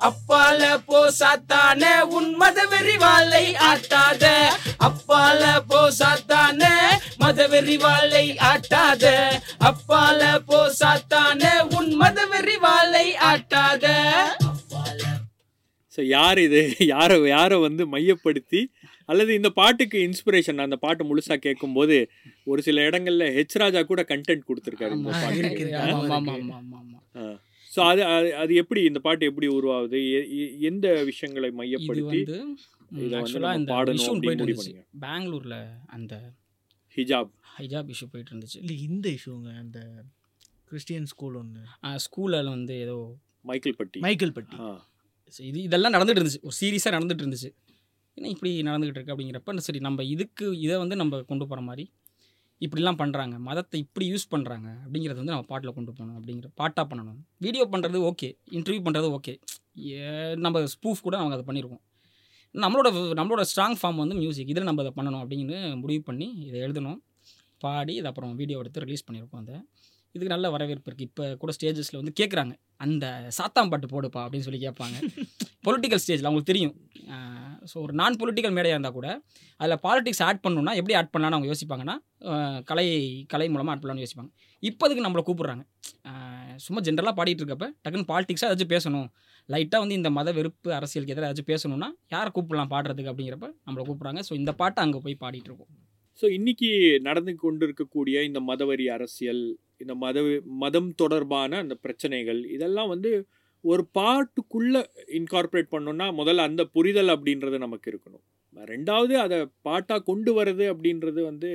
அப்பால 0.08 0.61
போ 0.88 1.00
சாத்தானே 1.20 1.92
உன் 2.16 2.30
மதவெறி 2.40 2.96
வாழை 2.98 3.44
ஆட்டாத. 3.70 4.24
அப்பால 4.88 5.42
போ 5.70 5.80
சாத்தானே 6.00 6.74
மதவெறி 7.22 7.76
வாழை 7.85 8.26
ஆட்டாத. 8.50 9.04
அப்பால 9.70 10.20
போ 10.50 10.61
சாத்தானே 10.80 11.52
உன் 11.78 11.92
மதவெறி 12.02 12.58
வாழை 12.66 13.06
ஆட்டாத. 13.30 13.87
ஸோ 15.94 16.02
யார் 16.08 16.38
இது? 16.38 16.61
யாரை 16.92 17.16
யாரை 17.28 17.56
வந்து 17.58 17.82
மையப்படுத்தி 17.87 18.61
அல்லது 19.12 19.35
இந்த 19.35 19.51
பாட்டுக்கு 19.53 19.98
இன்ஸ்பிரேஷன் 20.03 20.61
அந்த 20.61 20.77
பாட்டு 20.77 21.03
முழுசா 21.05 21.37
கேட்கும்போது 21.38 21.96
ஒரு 22.44 22.62
சில 22.62 22.81
இடங்கள்ல 22.83 23.27
ஹெச் 23.37 23.59
ராஜா 23.59 23.83
கூட 23.83 24.05
கண்டென்ட் 24.09 24.48
கொடுத்துருக்காரு. 24.48 24.94
ஸோ 27.70 27.81
அது 27.83 28.03
அது- 28.42 28.55
எப்படி 28.55 28.81
இந்த 28.83 28.98
பாட்டு 28.98 29.27
எப்படி 29.27 29.48
உருவாகுது? 29.48 29.98
எந்த 30.61 31.05
விஷயங்களை 31.05 31.51
மையப்படுத்தி. 31.53 32.20
பெங்களூர்ல 35.01 35.57
அந்த 35.87 36.14
ஹிஜாப். 36.96 37.31
ஹைஜாப் 37.59 37.88
இஷ்யூ 37.90 38.07
போயிட்டு 38.11 38.33
இருந்துச்சு 38.33 38.59
இல்ல 38.61 38.72
இந்த 38.83 39.11
இஷ்யூங்க 39.11 39.59
அந்த 39.59 39.79
கிறிஸ்டியன் 40.64 41.07
ஸ்கூல் 41.07 41.35
ஒன்று 41.35 41.62
ஸ்கூலில் 42.05 42.48
வந்து 42.48 42.75
ஏதோ 42.77 42.98
மைக்கேல் 43.44 43.77
பட்டி. 43.77 43.98
மைக்கேல் 44.01 44.33
பட்டி. 44.33 44.57
இது 45.40 45.62
இதெல்லாம் 45.62 45.92
நடந்துட்டு 45.92 46.20
இருந்துச்சு 46.20 46.40
ஒரு 46.42 46.57
சீரியஸாக 46.61 46.92
நடந்துட்டு 46.92 47.25
இருந்துச்சு 47.25 47.51
ஏன்னா 48.16 48.29
இப்படி 48.35 48.51
நடந்துகிட்டு 48.62 48.98
இருக்கு 48.98 49.14
அப்படிங்கிறப்ப 49.14 49.57
சரி 49.66 49.79
நம்ம 49.79 50.05
இதுக்கு 50.05 50.46
இதை 50.59 50.77
வந்து 50.77 50.96
நம்ம 50.96 51.20
கொண்டு 51.31 51.46
போகிற 51.46 51.62
மாதிரி 51.68 51.85
இப்படிலாம் 52.61 52.98
பண்ணுறாங்க 53.03 53.37
மதத்தை 53.38 53.81
இப்படி 53.81 54.07
யூஸ் 54.12 54.27
பண்ணுறாங்க 54.31 54.68
அப்படிங்கிறது 54.85 55.20
வந்து 55.22 55.35
நம்ம 55.35 55.46
பாட்டில் 55.48 55.75
கொண்டு 55.75 55.92
போகணும் 55.92 56.16
அப்படிங்கிற 56.18 56.48
பாட்டாக 56.55 56.85
பண்ணணும். 56.90 57.20
வீடியோ 57.38 57.64
பண்ணுறது 57.72 58.01
ஓகே 58.11 58.29
இன்டர்வியூ 58.59 58.83
பண்ணுறது 58.87 59.09
ஓகே 59.18 59.35
நம்ம 60.44 60.66
ஸ்பூஃப் 60.66 61.01
கூட 61.01 61.16
அவங்க 61.16 61.35
அதை 61.38 61.44
பண்ணியிருக்கோம் 61.48 61.83
நம்மளோட 62.55 62.88
நம்மளோட 63.18 63.42
ஸ்ட்ராங் 63.51 63.77
ஃபார்ம் 63.81 64.01
வந்து 64.03 64.14
மியூசிக் 64.14 64.51
இதில் 64.53 64.68
நம்ம 64.70 64.83
அதை 64.83 64.92
பண்ணணும் 64.96 65.22
அப்படின்னு 65.22 65.57
முடிவு 65.83 66.03
பண்ணி 66.03 66.27
இதை 66.48 66.61
எழுதணும். 66.61 66.98
பாடி 67.59 67.94
இதை 67.94 68.09
அப்புறம் 68.11 68.33
வீடியோ 68.35 68.59
எடுத்து 68.59 68.81
ரிலீஸ் 68.81 69.07
பண்ணியிருக்கோம் 69.07 69.42
அதை. 69.44 69.57
இதுக்கு 70.14 70.33
நல்ல 70.35 70.46
வரவேற்பு 70.51 70.88
இருக்குது 70.90 71.09
இப்போ 71.11 71.37
கூட 71.37 71.53
ஸ்டேஜஸில் 71.57 71.98
வந்து 72.01 72.12
கேட்குறாங்க 72.20 72.55
அந்த 72.77 73.05
சாத்தாம் 73.38 73.70
பாட்டு 73.72 73.88
போடுப்பா 73.94 74.20
அப்படின்னு 74.25 74.46
சொல்லி 74.48 74.61
கேட்பாங்க. 74.66 74.96
பொலிட்டிக்கல் 75.66 76.03
ஸ்டேஜில் 76.05 76.29
அவங்களுக்கு 76.29 76.53
தெரியும். 76.53 76.75
ஸோ 77.70 77.77
ஒரு 77.85 77.92
நான் 78.01 78.18
பொலிட்டிக்கல் 78.20 78.55
மேடையாக 78.57 78.77
இருந்தால் 78.77 78.96
கூட 78.96 79.09
அதில் 79.61 79.81
பாலிடிக்ஸ் 79.85 80.22
ஆட் 80.29 80.40
பண்ணணும்னா 80.44 80.72
எப்படி 80.81 80.94
ஆட் 81.01 81.11
பண்ணலான்னு 81.14 81.37
அவங்க 81.37 81.48
யோசிப்பாங்கன்னா 81.53 81.96
கலை 82.70 82.87
கலை 83.33 83.46
மூலமாக 83.55 83.72
ஆட் 83.75 83.83
பண்ணலாம்னு 83.83 84.05
யோசிப்பாங்க. 84.05 84.31
இப்போ 84.62 84.87
அதுக்கு 84.87 85.05
நம்மளை 85.07 85.25
கூப்பிட்றாங்க. 85.29 85.64
சும்மா 86.64 86.81
ஜென்ரலாக 86.88 87.14
பாடிட்டு 87.20 87.42
இருக்கப்ப 87.44 87.68
டக்குன்னு 87.83 88.09
பாலிடிக்ஸாக 88.12 88.51
ஏதாச்சும் 88.51 88.72
பேசணும். 88.75 89.09
லைட்டாக 89.48 89.83
வந்து 89.85 89.98
இந்த 90.01 90.11
மத 90.18 90.33
வெறுப்பு 90.38 90.70
அரசியலுக்கு 90.79 91.14
எதிராக 91.14 91.29
ஏதாச்சும் 91.31 91.51
பேசணும்னா 91.53 91.88
யாரை 92.14 92.31
கூப்பிடலாம் 92.37 92.72
பாடுறதுக்கு 92.75 93.12
அப்படிங்கிறப்ப 93.12 93.48
நம்மளை 93.66 93.85
கூப்பிட்றாங்க. 93.88 94.22
ஸோ 94.29 94.35
இந்த 94.40 94.55
பாட்டை 94.61 94.83
அங்கே 94.87 95.01
போய் 95.07 95.22
பாடிட்டு 95.25 95.51
இருக்கோம். 95.51 95.72
ஸோ 96.22 96.27
இன்றைக்கி 96.38 96.70
நடந்து 97.09 97.33
கொண்டு 97.44 97.64
இருக்கக்கூடிய 97.68 98.16
இந்த 98.29 98.40
மதவரி 98.48 98.87
அரசியல் 98.96 99.44
இந்த 99.83 99.94
மத 100.03 100.18
மதம் 100.62 100.90
தொடர்பான 101.03 101.59
அந்த 101.64 101.75
பிரச்சனைகள் 101.85 102.40
இதெல்லாம் 102.57 102.90
வந்து 102.94 103.11
ஒரு 103.64 103.83
பாட்டுக்குள்ள 103.98 104.77
இன்கார்பரேட் 105.18 105.72
பண்ணோம்னா 105.75 106.07
முதல்ல 106.20 106.46
அந்த 106.48 106.62
புரிதல் 106.77 107.12
அப்படின்றது 107.14 107.59
நமக்கு 107.64 107.88
இருக்கணும். 107.92 108.25
ரெண்டாவது 108.72 109.14
அதை 109.25 109.38
பாட்டா 109.68 109.96
கொண்டு 110.11 110.31
வர்றது 110.38 110.64
அப்படின்றது 110.72 111.20
வந்து 111.31 111.51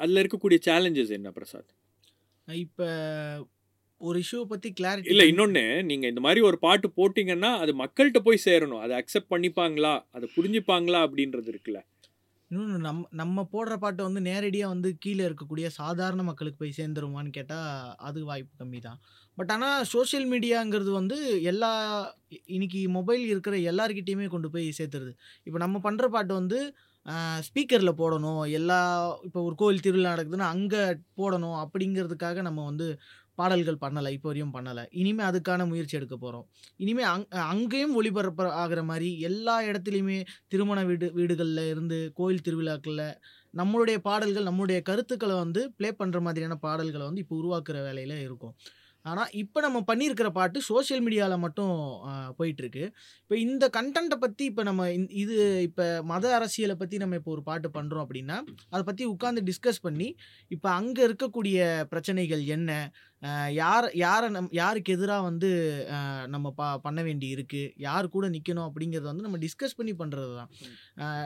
அதுல 0.00 0.22
இருக்கக்கூடிய 0.22 0.58
சேலஞ்சஸ் 0.68 1.16
என்ன 1.16 1.30
பிரசாத்? 1.30 1.72
இப்போ 2.48 2.86
ஒரு 4.00 4.18
இஷ்யூ 4.22 4.40
பற்றி 4.52 4.68
கிளாரிட்டி 4.78 5.12
இல்ல 5.12 5.24
இன்னொன்னு 5.30 5.64
நீங்க 5.90 6.06
இந்த 6.12 6.22
மாதிரி 6.26 6.40
ஒரு 6.48 6.56
பாட்டு 6.64 6.86
போட்டீங்கன்னா 6.96 7.50
அது 7.64 7.72
மக்கள்கிட்ட 7.82 8.20
போய் 8.28 8.46
சேரணும். 8.46 8.82
அதை 8.84 8.94
அக்செப்ட் 9.00 9.32
பண்ணிப்பாங்களா? 9.34 9.92
அதை 10.16 10.26
புரிஞ்சுப்பாங்களா? 10.36 11.00
அப்படின்றது 11.06 11.50
இருக்குல்ல. 11.52 11.80
இன்னொன்று 12.50 12.78
நம்ம 12.86 13.02
நம்ம 13.20 13.44
போடுற 13.52 13.74
பாட்டு 13.82 14.00
வந்து 14.06 14.20
நேரடியாக 14.28 14.72
வந்து 14.72 14.88
கீழே 15.04 15.22
இருக்கக்கூடிய 15.28 15.66
சாதாரண 15.78 16.22
மக்களுக்கு 16.22 16.58
போய் 16.62 16.78
சேர்ந்துருமான்னு 16.80 17.30
கேட்டால் 17.36 17.94
அது 18.08 18.18
வாய்ப்பு 18.30 18.54
கம்மி 18.62 18.80
தான் 18.88 18.98
பட் 19.38 19.52
ஆனால் 19.54 19.84
சோஷியல் 19.92 20.26
மீடியாங்கிறது 20.32 20.90
வந்து 21.00 21.16
எல்லா 21.50 21.70
இன்னைக்கு 22.54 22.80
மொபைல் 22.96 23.22
இருக்கிற 23.32 23.54
எல்லாருக்கிட்டேயுமே 23.70 24.26
கொண்டு 24.34 24.48
போய் 24.54 24.66
சேர்த்துருது. 24.78 25.12
இப்போ 25.46 25.58
நம்ம 25.64 25.76
பண்ணுற 25.86 26.06
பாட்டு 26.14 26.32
வந்து 26.40 26.58
ஸ்பீக்கரில் 27.46 27.98
போடணும் 28.00 28.42
எல்லா 28.58 28.78
இப்போ 29.26 29.40
ஒரு 29.48 29.54
கோயில் 29.62 29.84
திருவிழா 29.86 30.12
நடக்குதுன்னா 30.14 30.48
அங்கே 30.56 30.82
போடணும் 31.20 31.56
அப்படிங்கிறதுக்காக 31.62 32.42
நம்ம 32.48 32.64
வந்து 32.70 32.86
பாடல்கள் 33.40 33.82
பண்ணலை 33.84 34.10
இப்போ 34.16 34.28
வரையும் 34.30 34.54
பண்ணலை. 34.56 34.82
இனிமேல் 35.00 35.28
அதுக்கான 35.28 35.66
முயற்சி 35.70 35.94
எடுக்க 35.98 36.16
போகிறோம் 36.16 36.44
இனிமேல் 36.84 37.08
அங் 37.12 37.24
அங்கேயும் 37.52 37.94
ஒளிபரப்பு 38.00 38.46
ஆகிற 38.62 38.80
மாதிரி 38.90 39.08
எல்லா 39.28 39.56
இடத்துலையுமே 39.68 40.18
திருமண 40.52 40.80
வீடு 40.90 41.08
வீடுகளில் 41.18 41.64
இருந்து 41.72 41.98
கோயில் 42.20 42.44
திருவிழாக்களில் 42.48 43.06
நம்மளுடைய 43.54 43.96
பாடல்கள் 44.08 44.48
நம்மளுடைய 44.50 44.80
கருத்துக்களை 44.90 45.34
வந்து 45.44 45.62
ப்ளே 45.78 45.90
பண்ணுற 46.02 46.20
மாதிரியான 46.26 46.58
பாடல்களை 46.66 47.04
வந்து 47.08 47.24
இப்போ 47.24 47.36
உருவாக்குற 47.40 47.78
வேலையில் 47.88 48.16
இருக்கும். 48.26 48.54
ஆனால் 49.04 49.30
இப்போ 49.42 49.58
நம்ம 49.60 49.78
பண்ணியிருக்கிற 49.88 50.28
பாட்டு 50.38 50.58
சோஷியல் 50.68 51.02
மீடியாவில் 51.06 51.42
மட்டும் 51.44 51.72
போயிட்டுருக்கு. 52.38 52.84
இப்போ 53.22 53.36
இந்த 53.44 53.64
கண்டென்ட்டை 53.76 54.18
பற்றி 54.24 54.44
இப்போ 54.50 54.62
நம்ம 54.68 54.82
இது 55.22 55.36
இப்போ 55.68 55.86
மத 56.12 56.34
அரசியலை 56.38 56.76
பற்றி 56.82 56.98
நம்ம 57.02 57.18
இப்போ 57.20 57.32
ஒரு 57.36 57.42
பாட்டு 57.48 57.70
பண்ணுறோம் 57.78 58.04
அப்படின்னா 58.06 58.36
அதை 58.74 58.82
பற்றி 58.90 59.06
உட்காந்து 59.14 59.42
டிஸ்கஸ் 59.50 59.84
பண்ணி 59.86 60.08
இப்போ 60.50 60.70
அங்கே 60.78 61.02
இருக்கக்கூடிய 61.08 61.58
பிரச்சனைகள் 61.94 62.44
என்ன? 62.56 62.70
யார் 63.56 63.86
யாரை 63.98 64.28
நம் 64.30 64.48
யாருக்கு 64.56 64.94
எதிராக 64.94 65.26
வந்து 65.26 65.48
நம்ம 66.30 66.46
பா 66.56 66.68
பண்ண 66.84 67.00
வேண்டி 67.02 67.28
இருக்குது 67.34 67.70
யார் 67.84 68.06
கூட 68.08 68.26
நிற்கணும் 68.32 68.66
அப்படிங்கிறத 68.66 69.08
வந்து 69.10 69.26
நம்ம 69.26 69.38
டிஸ்கஸ் 69.44 69.76
பண்ணி 69.78 69.92
பண்ணுறது 70.00 70.32
தான் 70.32 70.50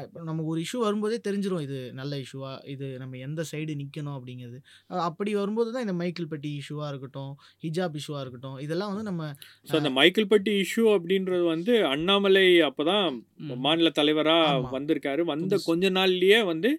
இப்ப 0.05 0.25
நம்ம 0.25 0.45
ஒரு 0.51 0.61
இஷ்யூ 0.65 0.81
வரும்போதே 0.83 1.19
தெரிஞ்சிரும் 1.27 1.65
இது 1.67 1.79
நல்ல 2.01 2.21
இஷ்யூவா 2.25 2.53
இது 2.75 2.89
நம்ம 3.03 3.21
எந்த 3.27 3.45
சைடு 3.51 3.79
நிற்கணும் 3.81 4.17
அப்படிங்கிறது 4.19 4.59
அப்படி 5.07 5.33
வரும்போது 5.39 5.71
தான் 5.71 5.87
இந்த 5.87 5.97
மைக்கேல் 6.01 6.31
பெட்டி 6.31 6.53
இஷ்யூவாக 6.61 6.91
இருக்கட்டும் 6.93 7.33
ஹிஜாப் 7.65 7.99
இஷ்யூவாக 8.01 8.25
இருக்கட்டும் 8.25 8.59
இதெல்லாம் 8.65 8.93
வந்து 8.93 9.09
நம்ம 9.11 9.31
ஸோ 9.69 9.77
அந்த 9.81 9.93
மைக்கேல்பட்டி 9.99 10.55
இஷ்யூ 10.63 10.87
அப்படின்றது 10.97 11.45
வந்து 11.49 11.75
அண்ணாமலை 11.93 12.47
அப்பதான் 12.69 13.07
ம். 13.45 13.57
மாநில 13.65 13.91
தலைவரா 13.97 14.39
ஆமா. 14.51 14.71
வந்திருக்காரு 14.75 15.23
வந்த. 15.29 15.55
கொஞ்ச 15.67 15.87
நாள்லயே 15.97 16.41
வந்து 16.47 16.73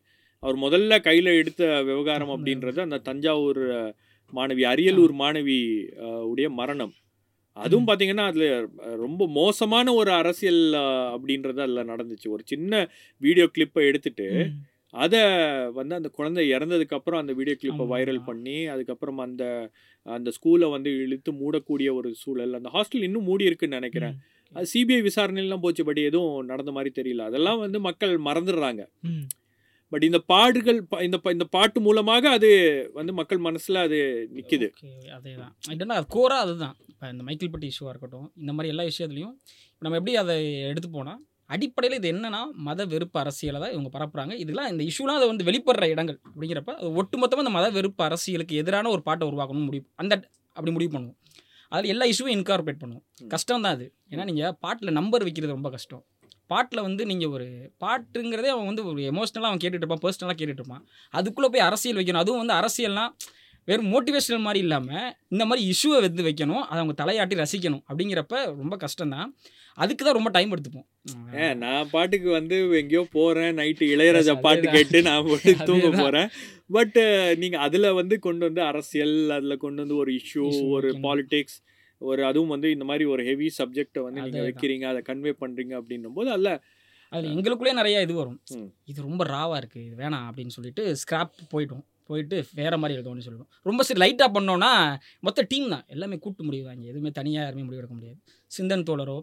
அவர் 0.43 0.57
முதல்ல 0.63 0.95
கையில 1.05 1.29
எடுத்த 1.39 1.61
விவகாரம் 1.87 2.33
அப்படின்றது 2.33 2.79
அந்த 2.83 2.99
தஞ்சாவூர் 3.05 3.61
மாணவி 4.35 4.63
அரியலூர் 4.73 5.13
மாணவி 5.19 5.59
உடைய 6.21 6.49
மரணம். 6.49 6.93
அதுவும் 7.53 7.83
ம். 7.83 7.87
பாத்தீங்கன்னா 7.87 8.25
அதுல 8.25 8.67
ரொம்ப 8.81 9.27
மோசமான 9.27 9.93
ஒரு 9.93 10.11
அரசியல் 10.11 10.63
அப்படின்றது 11.15 11.59
அதுல 11.59 11.83
நடந்துச்சு. 11.83 12.27
ஒரு 12.27 12.43
சின்ன 12.45 12.89
வீடியோ 13.17 13.47
கிளிப்பை 13.47 13.85
எடுத்துட்டு 13.85 14.49
அதை 14.89 15.19
வந்து 15.73 15.95
அந்த 15.95 16.09
குழந்தை 16.09 16.51
இறந்ததுக்கு 16.51 16.93
அப்புறம் 16.93 17.19
அந்த 17.19 17.33
வீடியோ 17.33 17.55
கிளிப்பை. 17.61 17.87
வைரல் 17.89 18.23
பண்ணி 18.23 18.65
அதுக்கப்புறம் 18.65 19.17
அந்த 19.17 19.69
அந்த 20.03 20.31
ஸ்கூலை 20.37 20.69
வந்து 20.69 20.97
இழுத்து 20.97 21.31
மூடக்கூடிய 21.31 21.93
ஒரு 21.93 22.13
சூழல் 22.13 22.53
அந்த 22.53 22.69
ஹாஸ்டல் 22.73 23.03
இன்னும் 23.03 23.23
மூடி 23.23 23.45
இருக்குன்னு 23.45 23.75
நினைக்கிறேன். 23.75 24.15
அது 24.53 24.67
சிபிஐ 24.73 25.07
விசாரணைலாம் 25.07 25.59
போச்சு 25.59 25.85
பட் 25.85 25.97
எதுவும் 25.97 26.45
நடந்த 26.45 26.71
மாதிரி 26.71 26.91
தெரியல. 27.01 27.21
அதெல்லாம் 27.21 27.59
வந்து 27.59 27.79
மக்கள் 27.79 28.19
மறந்துடுறாங்க. 28.19 28.87
பட் 29.91 30.05
இந்த 30.07 30.19
பாடுகள் 30.31 30.79
இந்த 31.07 31.17
இந்த 31.35 31.45
பாட்டு 31.55 31.79
மூலமாக 31.85 32.29
அது 32.37 32.49
வந்து 32.97 33.11
மக்கள் 33.19 33.41
மனசுல 33.47 33.81
அது 33.87 33.99
நிக்குது. 34.37 34.67
ஓகே 34.75 34.91
அதே 35.17 35.33
தான் 35.41 35.53
என்னன்னா 35.73 35.97
அது 35.99 36.07
கோராக 36.15 36.45
அதுதான். 36.45 36.75
இப்போ 36.91 37.05
இந்த 37.13 37.23
மைக்கேல் 37.27 37.53
பட்டி 37.53 37.69
இஷ்யூவாக 37.71 37.93
இருக்கட்டும் 37.93 38.27
இந்த 38.41 38.53
மாதிரி 38.57 38.71
எல்லா 38.73 38.85
விஷயத்துலையும் 38.91 39.35
நம்ம 39.85 39.97
எப்படி 39.99 40.15
அதை 40.23 40.35
எடுத்து 40.71 40.89
போனால் 40.97 41.21
அடிப்படையில் 41.55 41.97
இது 41.99 42.07
என்னன்னா 42.13 42.39
மத 42.67 42.85
வெறுப்பு 42.93 43.17
அரசியலை 43.21 43.59
தான் 43.63 43.73
இவங்க 43.75 43.89
பரப்புறாங்க. 43.93 44.33
இதெல்லாம் 44.43 44.69
இந்த 44.71 44.83
இஷ்யூலாம் 44.89 45.19
அது 45.19 45.29
வந்து 45.31 45.45
வெளிப்படுற 45.49 45.85
இடங்கள் 45.93 46.17
அப்படிங்கிறப்ப 46.29 46.73
அது 46.79 46.89
ஒட்டுமொத்தமாக 47.01 47.45
இந்த 47.45 47.53
மத 47.57 47.67
வெறுப்பு 47.77 48.03
அரசியலுக்கு 48.07 48.59
எதிரான 48.61 48.89
ஒரு 48.95 49.03
பாட்டை 49.07 49.27
உருவாக்கணும் 49.29 49.67
முடிவு 49.69 49.85
அந்த 50.03 50.13
அப்படி 50.55 50.73
முடிவு 50.77 50.91
பண்ணுவோம். 50.95 51.17
அதில் 51.71 51.91
எல்லா 51.93 52.05
இஷ்யூவும் 52.11 52.35
இன்கார்பரேட் 52.37 52.81
பண்ணுவோம். 52.81 53.05
கஷ்டம் 53.33 53.63
தான் 53.65 53.75
அது. 53.77 53.85
ஏன்னா 54.11 54.25
நீங்கள் 54.29 54.53
பாட்டில் 54.65 54.97
நம்பர் 54.99 55.25
வைக்கிறது 55.27 55.55
ரொம்ப 55.57 55.69
கஷ்டம். 55.75 56.03
பாட்டில் 56.47 56.85
வந்து 56.87 57.05
நீங்கள் 57.05 57.33
ஒரு 57.37 57.47
பாட்டுங்கிறதே 57.83 58.51
அவன் 58.55 58.69
வந்து 58.69 58.85
ஒரு 58.85 59.01
எமோஷ்னலாக 59.11 59.49
அவன் 59.49 59.61
கேட்டுட்டு 59.63 59.83
இருப்பான் 59.83 60.03
பர்சனலாக 60.05 60.37
கேட்டுட்டு 60.39 60.61
இருப்பான். 60.61 60.83
அதுக்குள்ளே 61.09 61.49
போய் 61.53 61.67
அரசியல் 61.69 61.99
வைக்கணும். 61.99 62.23
அதுவும் 62.23 62.41
வந்து 62.43 62.57
அரசியல்னா 62.61 63.05
வெறும் 63.67 63.91
மோட்டிவேஷனல் 63.93 64.45
மாதிரி 64.45 64.59
இல்லாமல் 64.65 65.07
இந்த 65.27 65.45
மாதிரி 65.45 65.61
இஷ்யூவை 65.71 66.01
வந்து 66.05 66.23
வைக்கணும். 66.23 66.63
அதை 66.71 66.79
அவங்க 66.81 66.95
தலையாட்டி 67.01 67.35
ரசிக்கணும் 67.43 67.81
அப்படிங்கிறப்ப 67.89 68.43
ரொம்ப 68.61 68.75
கஷ்டம்தான். 68.83 69.29
அதுக்கு 69.77 70.03
தான் 70.05 70.17
ரொம்ப 70.17 70.29
டைம் 70.29 70.53
எடுத்துப்போம். 70.53 71.55
நான் 71.63 71.89
பாட்டுக்கு 71.89 72.29
வந்து 72.31 72.57
எங்கேயோ 72.79 73.07
போறேன். 73.11 73.51
நைட்டு 73.57 73.85
இளையராஜா 73.95 74.35
பாட்டு. 74.45 74.69
கேட்டு 74.69 75.01
நான் 75.01 75.25
போட்டு 75.27 75.55
தூங்க. 75.65 75.89
போறேன். 76.01 76.29
பட் 76.77 76.97
நீங்க 77.37 77.57
அதுல 77.65 77.93
வந்து 77.93 78.17
கொண்டு 78.19 78.45
வந்து 78.45 78.61
அரசியல் 78.61 79.15
அதுல 79.29 79.55
கொண்டு 79.65 79.81
வந்து 79.83 79.95
ஒரு 79.95 80.11
இஷ்யூ 80.11 80.45
Issue 80.47 80.69
ஒரு. 80.69 80.89
பாலிடிக்ஸ் 81.05 81.59
ஒரு 82.01 82.21
அதுவும் 82.25 82.51
வந்து 82.53 82.67
இந்த 82.71 82.85
மாதிரி 82.89 83.05
ஒரு 83.13 83.21
ஹெவி 83.29 83.47
சப்ஜெக்டை 83.57 84.01
வந்து 84.05 84.21
நீங்க 84.21 84.37
அதேதான். 84.37 84.47
வைக்கிறீங்க 84.47 84.85
அதை 84.91 85.01
கன்வே 85.09 85.33
பண்றீங்க 85.43 85.73
அப்படின்னும் 85.79 86.17
போது 86.17 86.29
அல்ல. 86.37 86.49
அதில் 87.11 87.33
எங்களுக்குள்ளே 87.33 87.73
நிறைய 87.73 88.01
இது 88.05 88.13
வரும். 88.13 88.39
இது 88.91 88.99
ரொம்ப 89.07 89.23
ராவாக 89.25 89.59
இருக்குது 89.61 89.85
இது 89.87 89.95
வேணாம் 90.03 90.25
அப்படின்னு 90.29 90.55
சொல்லிட்டு 90.57 90.83
ஸ்கிராப் 91.01 91.35
போயிட்டோம். 91.53 91.83
போயிட்டு 92.09 92.37
வேற 92.59 92.73
மாதிரி 92.81 92.97
எழுதணும்னு 92.97 93.25
சொல்லுவோம் 93.25 93.49
ரொம்ப 93.69 93.81
சரி 93.87 93.99
லைட்டாக 94.03 94.29
பண்ணோன்னா 94.35 94.71
மொத்த 95.27 95.45
டீம் 95.51 95.67
தான். 95.73 95.85
எல்லாமே 95.95 96.17
கூட்டு 96.25 96.43
முடிவு 96.47 96.65
வாங்கி 96.69 96.85
எதுவுமே 96.91 97.11
தனியாக 97.19 97.45
யாருமே 97.47 97.65
முடிவு 97.67 97.81
எடுக்க 97.81 97.95
முடியாது. 97.97 98.19
சிந்தன் 98.51 98.85
தோழரோ 98.89 99.17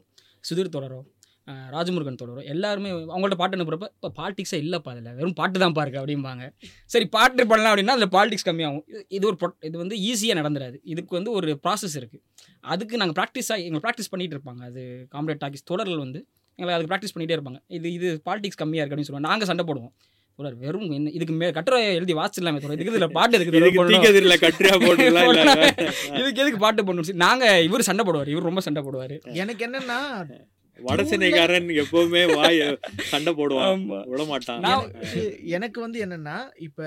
சுதீர் 0.49 0.75
தோழரோ 0.75 1.01
ராஜமுருகன் 1.49 2.17
தோழரோ 2.23 2.45
எல்லாருமே 2.45 2.91
அவங்கள்ட்ட 2.91 3.35
பாட்டு 3.35 3.57
அனுப்புறப்ப 3.57 3.89
இப்போ 4.01 4.13
பாலிடிக்ஸே 4.17 4.55
இல்லைப்பா 4.55 4.89
அதில் 4.89 5.15
வெறும் 5.15 5.33
பாட்டு 5.33 5.59
தான் 5.59 5.73
பாருக்கு 5.73 6.01
அப்படிம்பாங்க. 6.01 6.51
சரி 6.87 7.07
பாட்டு 7.07 7.47
பண்ணலாம் 7.47 7.77
அப்படின்னா 7.77 8.05
அதில் 8.05 8.09
பாலிடிக்ஸ் 8.09 8.49
கம்மியாகும். 8.49 8.81
இது- 9.11 9.25
ஒரு 9.25 9.37
இது 9.61 9.79
வந்து 9.79 9.97
ஈஸியாக 9.97 10.39
நடந்துராது. 10.39 10.77
இதுக்கு 10.85 11.15
வந்து 11.15 11.31
ஒரு 11.31 11.61
ப்ராசஸ் 11.63 11.95
இருக்குது 11.95 12.23
அதுக்கு 12.61 12.97
நாங்கள் 12.97 13.25
ப்ராக்டிஸாக 13.25 13.63
எங்களை 13.63 13.81
ப்ராக்டிஸ் 13.83 14.15
பண்ணிகிட்டு 14.17 14.37
இருப்பாங்க. 14.37 14.63
அது 14.65 15.07
காம்ரேட் 15.13 15.41
டாக்கிஸ் 15.45 15.65
தொடர்கள் 15.65 15.99
வந்து 15.99 16.27
எங்களை 16.57 16.81
அதுக்கு 16.81 16.95
ப்ராக்டிஸ் 16.95 17.19
பண்ணிகிட்டே 17.19 17.39
இருப்பாங்க. 17.39 17.63
இது 17.67 17.93
இது 17.93 18.23
பாலிடிக்ஸ் 18.25 18.61
கம்மியாக 18.63 18.75
இருக்கு 18.75 18.95
அப்படின்னு 18.95 19.11
சொல்லுவாங்க. 19.11 19.29
நாங்கள் 19.29 19.47
சண்டை 19.47 19.65
போடுவோம். 19.67 19.93
தொடர் 20.37 20.55
வெறும் 20.55 20.91
என்ன 20.91 21.11
இதுக்கு 21.11 21.35
மே 21.35 21.51
கட்டுரை 21.51 21.95
எழுதி 21.95 22.15
வாசிடலாமே 22.15 22.61
தொடர். 22.61 22.79
இதுக்கு 22.79 22.95
இதில் 22.95 23.13
பாட்டு 23.13 23.39
இருக்குது 23.39 23.57
இதுக்கு 26.19 26.41
எதுக்கு 26.41 26.59
பாட்டு 26.59 26.85
பண்ணணும் 26.85 27.01
சரி, 27.01 27.17
நாங்க 27.17 27.61
இவர் 27.61 27.83
சண்டை 27.83 28.05
போடுவார். 28.05 28.29
இவர் 28.29 28.43
ரொம்ப 28.43 28.61
சண்டை 28.61 28.83
போடுவார். 28.83 29.21
எனக்கு 29.33 29.67
என்னன்னா 29.67 30.31
வடசென்னைக்காரன் 30.87 31.69
எப்பவுமே 31.83 32.23
வாய் 32.37 32.61
சண்டை 33.11 33.33
போடுவான். 33.41 33.83
விட 34.13 34.23
மாட்டான். 34.31 34.63
நான் 34.67 34.91
எனக்கு 35.57 35.79
வந்து 35.85 35.99
என்னன்னா 36.07 36.37
இப்போ 36.67 36.87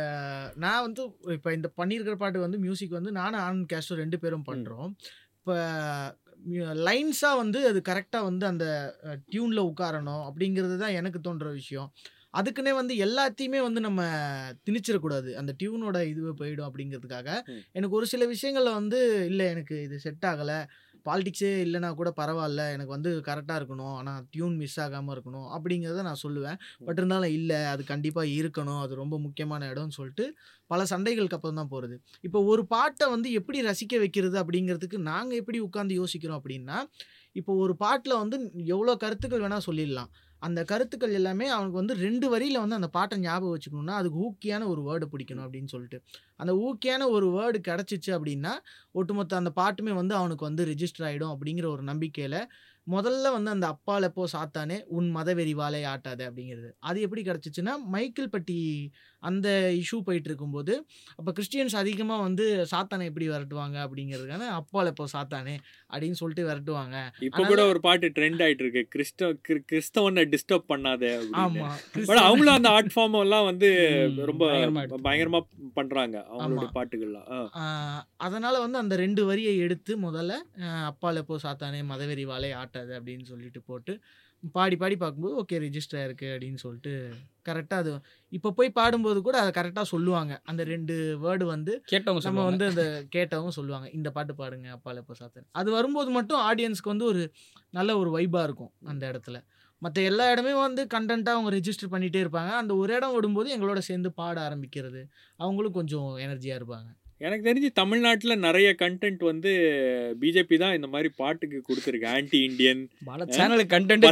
நான் 0.64 0.84
வந்து 0.88 1.04
இப்போ 1.38 1.52
இந்த 1.58 1.70
பண்ணியிருக்கிற 1.82 2.16
பாட்டு 2.24 2.46
வந்து 2.46 2.60
மியூசிக் 2.66 2.98
வந்து 3.00 3.14
நானும் 3.20 3.44
ஆனந்த் 3.46 3.72
கேஸ்டோ 3.74 4.00
ரெண்டு 4.04 4.20
பேரும் 4.24 4.48
பண்ணுறோம் 4.52 4.92
இப்போ 5.40 5.56
லைன்ஸாக 6.88 7.40
வந்து 7.42 7.60
அது 7.70 7.80
கரெக்டாக 7.90 8.28
வந்து 8.30 8.46
அந்த 8.52 8.66
டியூனில் 9.32 9.68
உட்காரணும் 9.70 10.24
அப்படிங்கிறது 10.30 10.76
தான் 10.84 10.98
எனக்கு 11.00 11.20
தோன்ற 11.28 11.48
விஷயம். 11.62 11.90
அதுக்குன்னே 12.40 12.72
வந்து 12.80 12.94
எல்லாத்தையுமே 13.06 13.60
வந்து 13.66 13.82
நம்ம 13.86 14.02
திணிச்சிடக்கூடாது 14.66 15.30
அந்த 15.42 15.52
டியூனோட 15.60 15.98
இதுவே 16.10 16.34
போயிடும் 16.42 16.68
அப்படிங்கிறதுக்காக. 16.70 17.30
எனக்கு 17.78 17.98
ஒரு 18.00 18.08
சில 18.12 18.26
விஷயங்கள்ல 18.34 18.74
வந்து 18.80 19.00
இல்லை 19.30 19.46
எனக்கு 19.54 19.76
இது 19.86 19.98
செட் 20.06 20.28
ஆகலை. 20.32 20.60
பாலிடிக்ஸே 21.08 21.52
இல்லைனா 21.66 21.90
கூட 22.00 22.10
பரவாயில்ல. 22.20 22.62
எனக்கு 22.76 22.94
வந்து 22.96 23.12
கரெக்டாக 23.30 23.60
இருக்கணும். 23.62 23.96
ஆனால் 24.00 24.22
டியூன் 24.32 24.56
மிஸ் 24.62 24.80
ஆகாமல் 24.86 25.14
இருக்கணும் 25.16 25.48
அப்படிங்கிறத 25.58 26.04
நான் 26.10 26.22
சொல்லுவேன். 26.26 26.60
பட் 26.86 27.00
இருந்தாலும் 27.02 27.36
இல்லை 27.40 27.60
அது 27.74 27.84
கண்டிப்பாக 27.94 28.34
இருக்கணும். 28.38 28.82
அது 28.86 29.02
ரொம்ப 29.04 29.18
முக்கியமான 29.26 29.70
இடம்னு 29.74 29.98
சொல்லிட்டு 30.00 30.26
பல 30.74 30.82
சண்டைகளுக்கு 30.94 31.38
அப்புறம் 31.38 31.60
தான் 31.62 31.72
போகிறது 31.74 31.96
இப்போ 32.28 32.40
ஒரு 32.52 32.64
பாட்டை 32.68 33.06
வந்து 33.08 33.28
எப்படி 33.40 33.58
ரசிக்க 33.62 34.00
வைக்கிறது 34.00 34.38
அப்படிங்கிறதுக்கு 34.42 34.98
நாங்கள் 35.12 35.40
எப்படி 35.42 35.60
உட்காந்து 35.68 36.00
யோசிக்கிறோம் 36.02 36.40
அப்படின்னா 36.40 36.80
இப்போ 37.40 37.52
ஒரு 37.64 37.74
பாட்டில் 37.84 38.22
வந்து 38.22 38.38
எவ்வளோ 38.76 38.96
கருத்துக்கள் 38.96 39.44
வேணால் 39.46 39.68
சொல்லிடலாம். 39.70 40.10
அந்த 40.42 40.60
கருத்துக்கள் 40.64 41.14
எல்லாமே 41.20 41.46
அவனுக்கு 41.48 41.80
வந்து 41.82 41.94
ரெண்டு 42.06 42.28
வரியில் 42.30 42.60
வந்து 42.60 42.78
அந்த 42.80 42.90
பாட்டை 42.96 43.16
ஞாபகம் 43.20 43.54
வச்சுக்கணும்னா 43.54 43.96
அதுக்கு 44.00 44.20
ஊக்கியான 44.26 44.68
ஒரு 44.74 44.82
வேர்டு 44.88 45.06
பிடிக்கணும் 45.14 45.46
அப்படின்னு 45.46 45.72
சொல்லிட்டு. 45.74 46.00
அந்த 46.36 46.54
ஊக்கியான 46.66 47.08
ஒரு 47.16 47.28
வேர்டு 47.38 47.60
கிடச்சிச்சு 47.70 48.12
அப்படின்னா 48.18 48.54
ஒட்டுமொத்த 48.92 49.42
அந்த 49.42 49.52
பாட்டுமே 49.56 49.94
வந்து 49.94 50.16
அவனுக்கு 50.16 50.46
வந்து 50.46 50.66
ரிஜிஸ்டர் 50.66 51.06
ஆகிடும் 51.10 51.34
அப்படிங்கிற 51.36 51.68
ஒரு 51.76 51.86
நம்பிக்கையில் 51.92 52.40
முதல்ல 52.88 53.32
வந்து 53.32 53.52
அந்த 53.52 53.66
அப்பால் 53.68 54.08
எப்போ 54.10 54.26
சாத்தானே 54.34 54.78
உன் 54.98 55.08
மத 55.10 55.34
வாழை 55.56 55.82
ஆட்டாது 55.84 56.24
அப்படிங்கிறது. 56.30 56.70
அது 56.80 56.98
எப்படி 57.02 57.22
கிடச்சிச்சுன்னா 57.22 57.74
மைக்கேல் 57.96 58.30
பட்டி 58.30 58.58
அந்த 59.20 59.74
இஷ்யூ 59.74 60.00
போயிட்டு 60.00 60.28
இருக்கும்போது 60.30 60.86
அப்போ 61.16 61.34
கிறிஸ்டியன்ஸ் 61.40 61.76
அதிகமாக 61.76 62.22
வந்து 62.22 62.68
சாத்தானை 62.72 63.04
எப்படி 63.04 63.30
விரட்டுவாங்க? 63.30 63.78
அப்படிங்கிறதுக்கான 63.78 64.60
அப்பால 64.60 64.92
போ 64.92 65.06
சாத்தானே? 65.14 65.58
அப்படின்னு 65.94 66.12
சொல்லிட்டு 66.12 66.52
விரட்டுவாங்க. 66.52 67.10
இப்ப 67.20 67.44
கூட 67.44 67.68
ஒரு 67.68 67.80
பாட்டு 67.80 68.08
ட்ரெண்ட் 68.08 68.42
ஆயிட்டு 68.42 68.62
இருக்கு 68.62 68.86
கிறிஸ்தவ 68.90 69.34
கிறிஸ்தவனை 69.48 70.26
டிஸ்டர்ப் 70.26 70.64
பண்ணாத. 70.70 71.28
ஆமாம் 71.32 71.78
அவங்களும் 72.08 72.54
அந்த 72.54 72.70
ஆர்ட் 72.70 72.92
ஃபார்ம் 72.96 73.20
எல்லாம் 73.20 73.46
வந்து 73.46 73.92
ரொம்ப 74.16 74.52
பயங்கரமா 74.52 74.84
எடுத்து- 74.84 74.96
பயங்கரமா 75.04 75.40
பண்றாங்க 75.74 76.26
அவங்களுடைய 76.32 76.68
ஆமா. 76.74 76.76
பாட்டுகள்லாம். 76.76 78.00
அதனால 78.18 78.60
வந்து 78.60 78.78
அந்த 78.78 78.96
ரெண்டு 78.96 79.26
வரியை 79.26 79.58
எடுத்து 79.58 79.98
முதல்ல 79.98 80.34
அப்பால 80.58 81.20
போ 81.20 81.40
சாத்தானே? 81.44 81.84
மதவெறி 81.90 82.24
வாழை 82.24 82.52
ஆட்டாது 82.52 83.02
அப்படின்னு 83.02 83.24
சொல்லிட்டு 83.24 83.62
போட்டு 83.62 84.00
பாடி 84.44 84.76
பாடி 84.76 84.96
பார்க்கும்போது 84.96 85.36
ஓகே 85.42 85.58
ரெஜிஸ்டர் 85.64 86.00
ஆயிருக்கு 86.00 86.28
அப்படின்னு 86.34 86.56
சொல்லிட்டு 86.56 86.92
கரெக்டாக 87.46 87.82
அது 87.84 87.92
இப்போ 88.30 88.52
போய் 88.52 88.70
பாடும்போது 88.72 89.22
கூட 89.22 89.38
அதை 89.40 89.52
கரெக்டாக 89.58 89.82
சொல்லுவாங்க. 89.82 90.42
அந்த 90.46 90.64
ரெண்டு 90.64 90.96
வேர்டு 91.24 91.44
வந்து 91.44 91.84
கேட்டவங்க 91.92 92.24
நம்ம 92.24 92.46
வந்து 92.46 92.66
அந்த 92.66 93.06
கேட்டவங்க 93.16 93.48
சொல்லுவாங்க. 93.48 93.90
இந்த 93.90 94.12
பாட்டு 94.12 94.34
பாடுங்க 94.34 94.68
அப்பால 94.78 94.98
இப்போ 94.98 95.14
சாத்தன் 95.20 95.48
அது 95.52 95.72
வரும்போது 95.72 96.10
மட்டும் 96.10 96.40
ஆடியன்ஸ்க்கு 96.40 96.94
வந்து 96.94 97.06
ஒரு 97.06 97.34
நல்ல 97.70 97.98
ஒரு 97.98 98.12
வைபாக 98.18 98.44
இருக்கும் 98.44 98.74
அந்த 98.86 99.12
இடத்துல. 99.12 99.40
மற்ற 99.78 100.02
எல்லா 100.02 100.32
இடமே 100.32 100.54
வந்து 100.54 100.84
கண்டென்ட்டாக 100.94 101.38
அவங்க 101.38 101.50
ரெஜிஸ்டர் 101.56 101.92
பண்ணிகிட்டே 101.92 102.22
இருப்பாங்க. 102.26 102.52
அந்த 102.62 102.76
ஒரு 102.76 102.94
இடம் 102.94 103.16
விடும்போது 103.16 103.50
எங்களோட 103.56 103.78
சேர்ந்து 103.78 104.12
பாட 104.12 104.50
ஆரம்பிக்கிறது. 104.50 105.02
அவங்களும் 105.38 105.72
கொஞ்சம் 105.72 106.18
எனர்ஜியாக 106.18 106.60
இருப்பாங்க. 106.60 106.90
எனக்கு 107.22 107.46
தெரிஞ்சு 107.46 107.70
தமிழ்நாட்டுல 107.74 108.34
நிறைய 108.40 108.70
கண்டென்ட் 108.80 109.24
வந்து 109.24 109.52
பிஜேபி 110.20 110.58
தான் 110.58 110.76
இந்த 110.76 110.88
மாதிரி 110.88 111.10
பாட்டுக்கு 111.18 111.60
கொடுத்துருக்கு 111.64 112.08
ஆன்டி 112.10 112.40
இந்தியன் 112.44 112.82
பல 113.06 113.26
சேனலுக்கு. 113.38 113.72
கண்டென்ட் 113.76 114.06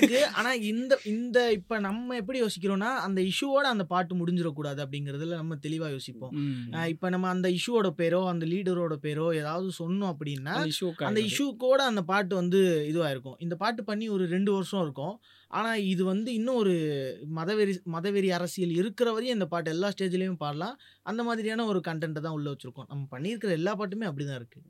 இருக்கு. 0.00 0.20
ஆனா 0.38 0.50
இந்த 0.72 0.98
இந்த 1.12 1.38
இப்ப 1.58 1.78
நம்ம 1.86 2.16
எப்படி 2.20 2.38
யோசிக்கிறோம்னா 2.42 2.90
அந்த 3.06 3.20
இஷ்யூவோட 3.30 3.66
அந்த 3.74 3.86
பாட்டு 3.92 4.20
முடிஞ்சிடக்கூடாது 4.20 4.80
அப்படிங்கறதுல 4.84 5.40
நம்ம 5.42 5.58
தெளிவா 5.66 5.88
யோசிப்போம். 5.96 6.34
இப்ப 6.94 7.10
நம்ம 7.14 7.28
அந்த 7.34 7.48
இஷ்யூவோட 7.58 7.90
பேரோ 8.00 8.22
அந்த 8.32 8.46
லீடரோட 8.52 8.96
பேரோ 9.06 9.26
ஏதாவது 9.40 9.68
சொன்னோம் 9.80 10.12
அப்படின்னா 10.14 10.54
அந்த 11.10 11.20
இஷ்யூ 11.28 11.48
கூட 11.66 11.80
அந்த 11.90 12.04
பாட்டு 12.12 12.34
வந்து 12.42 12.62
இதுவா 12.92 13.10
இருக்கும் 13.14 13.38
இந்த 13.46 13.56
பாட்டு 13.64 13.84
பண்ணி 13.90 14.08
ஒரு 14.16 14.26
ரெண்டு 14.34 14.50
வருஷம் 14.56 14.82
இருக்கும். 14.86 15.14
ஆனா 15.58 15.70
இது 15.92 16.02
வந்து 16.10 16.30
இன்னும் 16.38 16.58
ஒரு 16.62 16.74
மதவெறி 17.38 17.72
மதவெறி 17.94 18.28
அரசியல் 18.36 18.74
இருக்கிற 18.80 19.08
வரையும் 19.14 19.36
இந்த 19.38 19.46
பாட்டு 19.52 19.72
எல்லா 19.74 19.88
ஸ்டேஜ்லயும் 19.94 20.42
பாடலாம். 20.42 20.76
அந்த 21.10 21.22
மாதிரியான 21.28 21.64
ஒரு 21.70 21.80
கண்டென்ட் 21.88 22.24
தான் 22.26 22.36
உள்ள 22.38 22.48
வச்சிருக்கோம். 22.52 22.88
நம்ம 22.92 23.06
பண்ணியிருக்கிற 23.14 23.50
எல்லா 23.60 23.74
பாட்டுமே 23.80 24.08
அப்படிதான் 24.10 24.40
இருக்கு. 24.40 24.60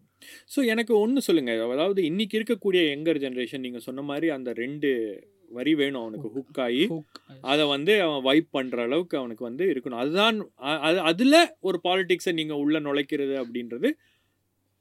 ஸோ 0.55 0.61
எனக்கு 0.66 0.93
ஒன்று 0.99 1.21
சொல்லுங்க. 1.29 1.53
அதாவது 1.77 2.01
இன்னைக்கு 2.05 2.39
இருக்கக்கூடிய 2.39 2.83
யங்கர் 2.93 3.23
ஜெனரேஷன் 3.25 3.64
நீங்கள் 3.66 3.87
சொன்ன 3.89 4.03
மாதிரி 4.03 4.29
அந்த 4.31 4.53
ரெண்டு 4.62 4.91
வரி 5.51 5.73
வேணும் 5.75 6.03
அவனுக்கு. 6.03 6.29
ஹுக் 6.35 6.61
ஆகி 6.64 6.85
அதை 7.45 7.64
வந்து 7.66 7.93
அவன் 8.03 8.23
வைப் 8.23 8.51
பண்ணுற 8.57 8.79
அளவுக்கு 8.89 9.16
அவனுக்கு 9.18 9.45
வந்து 9.45 9.64
இருக்கணும். 9.73 10.03
அதுதான் 10.03 10.37
அது 10.87 10.99
அதில் 11.11 11.39
ஒரு 11.61 11.81
பாலிடிக்ஸை 11.85 12.33
நீங்கள் 12.33 12.62
உள்ள 12.64 12.79
நுழைக்கிறது 12.81 13.37
அப்படின்றது 13.43 13.91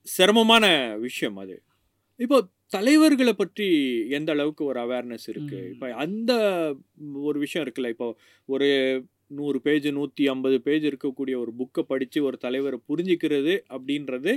சிரமமான 0.08 0.66
விஷயம் 1.00 1.38
அது. 1.38 1.56
இப்போ 2.20 2.38
தலைவர்களை 2.72 3.34
பற்றி 3.34 3.68
எந்த 4.10 4.30
அளவுக்கு 4.32 4.64
ஒரு 4.66 4.80
அவேர்னஸ் 4.80 5.28
இருக்கு? 5.28 5.60
ம். 5.60 5.70
இப்போ 5.74 5.88
அந்த 5.96 6.32
ஒரு 7.22 7.38
விஷயம் 7.40 7.64
இருக்குல்ல. 7.66 7.90
இப்போ 7.90 8.08
ஒரு 8.50 8.68
நூறு 9.32 9.58
பேஜ் 9.62 9.88
நூற்றி 9.92 10.24
ஐம்பது 10.28 10.58
பேஜ் 10.62 10.86
இருக்கக்கூடிய 10.86 11.36
ஒரு 11.38 11.52
புக்கை 11.60 11.84
படித்து 11.84 12.20
ஒரு 12.24 12.38
தலைவரை 12.38 12.80
புரிஞ்சிக்கிறது 12.90 13.54
அப்படின்றது 13.70 14.34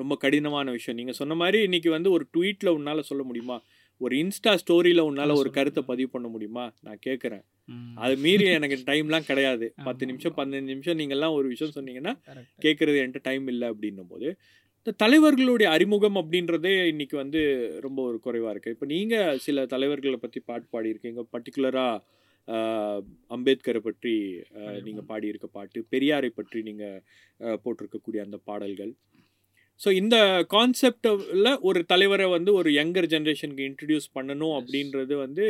ரொம்ப 0.00 0.14
கடினமான 0.24 0.70
விஷயம். 0.76 0.98
நீங்கள் 1.00 1.18
சொன்ன 1.20 1.36
மாதிரி 1.42 1.58
இன்னைக்கு 1.66 1.90
வந்து 1.96 2.10
ஒரு 2.16 2.24
ட்வீட்டில் 2.34 2.74
உன்னால் 2.76 3.08
சொல்ல 3.10 3.24
முடியுமா? 3.30 3.56
ஒரு 4.00 4.14
இன்ஸ்டா 4.22 4.52
ஸ்டோரியில் 4.62 5.06
உன்னால் 5.08 5.38
ஒரு 5.42 5.50
கருத்தை 5.56 5.82
பதிவு 5.90 6.08
பண்ண 6.14 6.26
முடியுமா? 6.32 6.64
நான் 6.86 7.00
கேட்குறேன். 7.06 7.44
அது 8.04 8.14
மீறி 8.24 8.44
எனக்கு 8.56 8.76
டைம்லாம் 8.90 9.28
கிடையாது. 9.30 9.66
பத்து. 9.86 10.06
நிமிஷம் 10.10 10.34
பதினஞ்சு 10.38 10.72
நிமிஷம் 10.74 10.98
நீங்கள்லாம் 11.00 11.36
ஒரு 11.38 11.46
விஷயம் 11.54 11.76
சொன்னீங்கன்னா. 11.78 12.12
கேட்குறது 12.64 13.00
என்கிட்ட 13.04 13.28
டைம் 13.30 13.46
இல்லை 13.54 13.68
அப்படின்னும் 13.72 14.10
போது 14.12 14.28
இந்த 14.80 14.92
தலைவர்களுடைய 15.02 15.68
அறிமுகம் 15.76 16.18
அப்படின்றதே 16.20 16.74
இன்னைக்கு 16.90 17.16
வந்து 17.22 17.40
ரொம்ப 17.86 17.98
ஒரு 18.08 18.18
குறைவாக 18.26 18.52
இருக்குது 18.54 18.74
இப்போ 18.76 18.86
நீங்கள் 18.92 19.40
சில 19.46 19.64
தலைவர்களை 19.72 20.18
பற்றி 20.24 20.40
பாட்டு 20.50 20.68
பாடியிருக்கீங்க. 20.74 21.22
பர்டிகுலராக 21.32 22.02
அம்பேத்கரை 23.36 23.80
பற்றி 23.88 24.14
நீங்கள் 24.88 25.08
பாடியிருக்க 25.10 25.48
பாட்டு 25.56 25.78
பெரியாரை 25.94 26.30
பற்றி 26.38 26.60
நீங்கள் 26.68 27.00
போட்டிருக்கக்கூடிய 27.64 28.20
அந்த 28.26 28.38
பாடல்கள். 28.50 28.92
ஸோ 29.80 29.88
இந்த 30.00 30.16
கான்செப்டில் 30.54 31.48
ஒரு 31.68 31.80
தலைவரை 31.90 32.26
வந்து 32.36 32.50
ஒரு 32.58 32.68
யங்கர் 32.78 33.08
ஜென்ரேஷனுக்கு 33.14 33.66
இன்ட்ரடியூஸ் 33.70 34.06
பண்ணணும் 34.16 34.54
அப்படின்றது 34.58 35.14
வந்து 35.24 35.46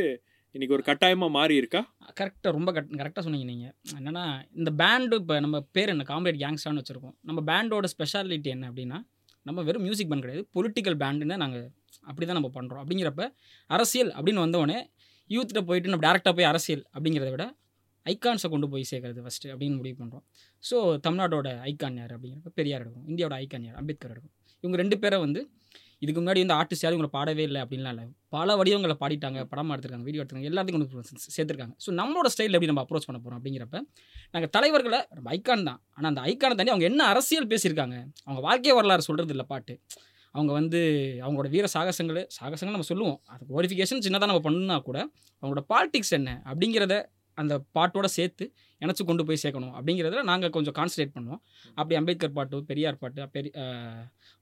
இன்னைக்கு 0.55 0.77
ஒரு 0.77 0.85
கட்டாயமாக 0.89 1.31
மாறி 1.37 1.55
இருக்கா? 1.61 1.81
கரெக்டாக 2.19 2.53
ரொம்ப 2.57 2.71
கரெக்ட் 2.77 2.99
கரெக்டாக 3.01 3.23
சொன்னீங்க 3.27 3.47
நீங்கள் 3.53 3.73
என்னன்னா 3.99 4.25
இந்த 4.59 4.71
பேண்டு 4.81 5.17
இப்போ 5.21 5.35
நம்ம 5.45 5.57
பேர் 5.77 5.93
என்ன? 5.95 6.07
காம்ரேட் 6.13 6.39
கேங்ஸ்டான்னு 6.43 6.83
வச்சுருக்கோம். 6.83 7.15
நம்ம 7.29 7.41
பேண்டோட 7.51 7.89
ஸ்பெஷாலிட்டி 7.95 8.51
என்ன 8.55 8.69
அப்படின்னா 8.71 8.99
நம்ம 9.47 9.63
வெறும் 9.69 9.85
மியூசிக் 9.87 10.11
பேண்ட் 10.11 10.25
கிடையாது. 10.27 10.45
பொலிட்டிக்கல் 10.57 10.97
பேண்டுன்னு 11.03 11.37
நாங்கள் 11.45 11.67
அப்படி 12.09 12.25
தான் 12.27 12.39
நம்ம 12.41 12.51
பண்ணுறோம் 12.57 12.83
அப்படிங்கிறப்ப 12.83 13.25
அரசியல் 13.71 14.11
அப்படின்னு 14.17 14.45
வந்தவொடனே 14.47 14.79
யூத்கிட்ட 15.31 15.63
போயிட்டு 15.69 15.93
நம்ம 15.93 16.05
டேரெக்டாக 16.09 16.35
போய் 16.39 16.51
அரசியல் 16.53 16.83
அப்படிங்கிறத 16.95 17.31
விட 17.37 17.45
ஐக்கான்ஸை 18.13 18.49
கொண்டு 18.55 18.67
போய் 18.73 18.89
சேர்க்குறது 18.91 19.23
ஃபஸ்ட்டு 19.27 19.53
அப்படின்னு 19.53 19.77
முடிவு 19.81 19.97
பண்ணுறோம் 20.01 20.25
ஸோ 20.69 20.77
தமிழ்நாட்டோட 21.05 21.51
ஐகான் 21.71 21.99
யார் 22.01 22.15
அப்படிங்கிறப்ப 22.17 22.53
பெரியார் 22.61 22.83
எடுக்கும். 22.85 23.07
இந்தியாவோட 23.11 23.37
ஐக்கான் 23.43 23.67
யார்? 23.69 23.79
அம்பேத்கர் 23.83 24.15
எடுக்கும். 24.15 24.35
இவங்க 24.65 24.77
ரெண்டு 24.83 24.99
பேரை 25.05 25.19
வந்து 25.27 25.41
இதுக்கு 26.05 26.21
முன்னாடி 26.21 26.41
வந்து 26.43 26.55
ஆர்டிஸ்ட் 26.61 26.85
யாரும் 26.85 26.97
இவங்களை 26.97 27.13
பாடவே 27.17 27.45
இல்லை 27.49 27.61
அப்படின்லாம் 27.65 27.95
இல்லை. 27.95 28.05
பல 28.35 28.57
வடிவங்களை 28.61 28.95
பாடிட்டாங்க 29.03 29.41
படமாக 29.53 29.75
எடுத்திருக்காங்க 29.75 30.07
வீடியோ 30.09 30.21
எடுத்திருக்காங்க 30.23 30.51
எல்லாத்தையும் 30.51 30.77
கொண்டு 30.79 31.31
சேர்த்துருக்காங்க. 31.37 31.75
ஸோ 31.85 31.93
நம்மளோட 32.01 32.31
ஸ்டைலில் 32.33 32.57
எப்படி 32.59 32.71
நம்ம 32.73 32.83
அப்ரோச் 32.85 33.07
பண்ண 33.09 33.19
போகிறோம் 33.21 33.39
அப்படிங்கிறப்ப 33.39 33.79
நாங்கள் 34.35 34.53
தலைவர்களை 34.57 35.01
நம்ம 35.19 35.31
ஐக்கான் 35.37 35.67
தான். 35.71 35.81
ஆனால் 35.97 36.11
அந்த 36.13 36.23
ஐக்கானை 36.33 36.57
தாண்டி 36.59 36.75
அவங்க 36.75 36.87
என்ன 36.91 37.03
அரசியல் 37.13 37.49
பேசியிருக்காங்க 37.55 37.97
அவங்க 38.27 38.43
வாழ்க்கை 38.49 38.75
வரலாறு 38.81 39.07
சொல்கிறது 39.09 39.35
இல்லை 39.37 39.47
பாட்டு. 39.53 39.77
அவங்க 40.35 40.53
வந்து 40.61 40.81
அவங்களோட 41.25 41.49
வீர 41.57 41.67
சாகசங்கள் 41.75 42.23
சாகசங்கள் 42.39 42.77
நம்ம 42.77 42.89
சொல்லுவோம். 42.93 43.19
அது 43.35 43.43
குவாலிஃபிகேஷன் 43.53 44.03
சின்னதாக 44.07 44.31
நம்ம 44.31 44.43
பண்ணுனா 44.47 44.77
கூட 44.89 44.99
அவங்களோட 45.43 45.63
பாலிடிக்ஸ் 45.73 46.15
என்ன 46.19 46.31
அப்படிங்கிறத 46.51 46.97
அந்த 47.43 47.55
பாட்டோட 47.77 48.07
சேர்த்து 48.17 48.45
இணைச்சு 48.83 49.03
கொண்டு 49.09 49.25
போய் 49.29 49.41
சேர்க்கணும். 49.43 49.75
அப்படிங்கிறதுல 49.79 50.23
நாங்கள் 50.31 50.53
கொஞ்சம் 50.57 50.77
கான்சன்ட்ரேட் 50.79 51.15
பண்ணுவோம். 51.17 51.41
அப்படி 51.79 51.95
அம்பேத்கர் 52.01 52.37
பாட்டு 52.39 52.63
பெரியார் 52.71 53.01
பாட்டு 53.03 53.29
பெரிய 53.37 53.53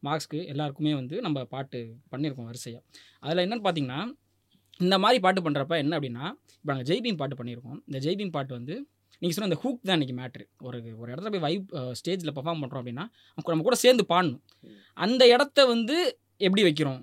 மார்க்ஸ்க்கு 0.07 0.41
எல்லாருக்குமே 0.53 0.95
வந்து 1.01 1.17
நம்ம 1.27 1.45
பாட்டு 1.55 1.81
பண்ணியிருக்கோம் 2.13 2.49
வரிசையாக 2.51 2.83
அதில் 3.25 3.45
என்னென்னு 3.45 3.67
பார்த்தீங்கன்னா 3.67 4.01
இந்த 4.85 4.97
மாதிரி 5.05 5.19
பாட்டு 5.25 5.41
பண்ணுறப்ப 5.47 5.75
என்ன 5.83 5.95
அப்படின்னா 5.99 6.25
இப்போ 6.59 6.71
நாங்கள் 6.73 6.89
ஜெய்பீம் 6.91 7.19
பாட்டு 7.21 7.39
பண்ணியிருக்கோம் 7.41 7.79
இந்த 7.89 7.99
ஜெய்பீம் 8.07 8.35
பாட்டு 8.37 8.53
வந்து 8.59 8.75
நீங்கள் 9.23 9.35
சொன்ன 9.35 9.49
அந்த 9.49 9.59
ஹூக் 9.65 9.85
தான் 9.89 9.97
இன்றைக்கி 9.99 10.15
மேட்ரு 10.21 10.45
ஒரு 10.67 10.79
ஒரு 11.01 11.09
இடத்துல 11.13 11.31
போய் 11.35 11.45
வைப் 11.45 11.69
ஸ்டேஜில் 11.99 12.33
பெர்ஃபார்ம் 12.37 12.63
பண்ணுறோம் 12.63 12.83
அப்படின்னா 12.83 13.05
நம்ம 13.51 13.65
கூட 13.69 13.77
சேர்ந்து 13.85 14.05
பாடணும். 14.13 14.43
அந்த 15.05 15.23
இடத்த 15.35 15.67
வந்து 15.75 15.97
எப்படி 16.47 16.63
வைக்கிறோம்? 16.67 17.01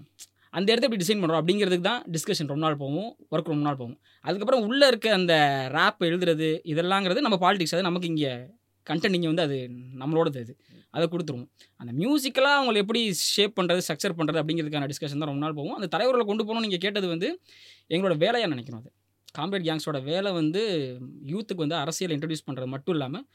அந்த 0.53 0.67
இடத்த 0.71 0.87
எப்படி 0.87 1.01
டிசைன் 1.03 1.21
பண்ணுறோம் 1.21 1.41
அப்படிங்கிறதுக்கு 1.41 1.85
தான் 1.85 2.01
டிஸ்கஷன் 2.13 2.49
ரொம்ப 2.49 2.63
நாள் 2.63 2.77
போவோம் 2.77 3.09
ஒர்க் 3.31 3.51
ரொம்ப 3.51 3.63
நாள் 3.63 3.77
போவோம் 3.77 3.95
அதுக்கப்புறம் 4.25 4.63
உள்ளே 4.65 4.87
இருக்க 4.87 5.07
அந்த 5.13 5.33
ரேப் 5.71 6.01
எழுதுறது 6.07 6.49
இதெல்லாங்கிறது 6.71 7.21
நம்ம 7.21 7.37
பாலிடிக்ஸ் 7.43 7.75
அது 7.77 7.87
நமக்கு 7.87 8.07
இங்கே 8.07 8.31
கண்டென்ட் 8.87 9.17
இங்கே 9.17 9.29
வந்து 9.29 9.43
அது 9.43 9.57
நம்மளோடது 10.01 10.39
அது. 10.43 10.53
அதை 10.93 11.05
கொடுத்துருவோம் 11.07 11.47
அந்த 11.79 11.91
மியூசிக்கலாக 11.99 12.57
அவங்களை 12.59 12.79
எப்படி 12.83 13.01
ஷேப் 13.27 13.53
பண்ணுறது 13.57 13.83
ஸ்ட்ரக்சர் 13.85 14.17
பண்ணுறது 14.17 14.39
அப்படிங்கிறதுக்கான 14.41 14.87
டிஸ்கஷன் 14.91 15.21
தான் 15.21 15.29
ரொம்ப 15.29 15.43
நாள் 15.45 15.57
போவோம் 15.59 15.77
அந்த 15.77 15.89
தலைவர்களை 15.93 16.25
கொண்டு 16.25 16.43
போகணும் 16.43 16.65
நீங்கள் 16.65 16.83
கேட்டது 16.85 17.07
வந்து 17.07 17.27
எங்களோட 17.91 18.15
வேலையாக 18.17 18.49
நினைக்கிறோம் 18.49 18.81
அது. 18.81 18.91
காம்ரேட் 19.35 19.67
கேங்ஸோட 19.67 19.99
வேலை 20.03 20.29
வந்து 20.33 20.61
யூத்துக்கு 21.31 21.63
வந்து 21.65 21.77
அரசியல் 21.77 22.13
இன்ட்ரடியூஸ் 22.15 22.47
பண்ணுறது 22.47 22.67
மட்டும் 22.67 22.95
இல்லாமல் 22.95 23.25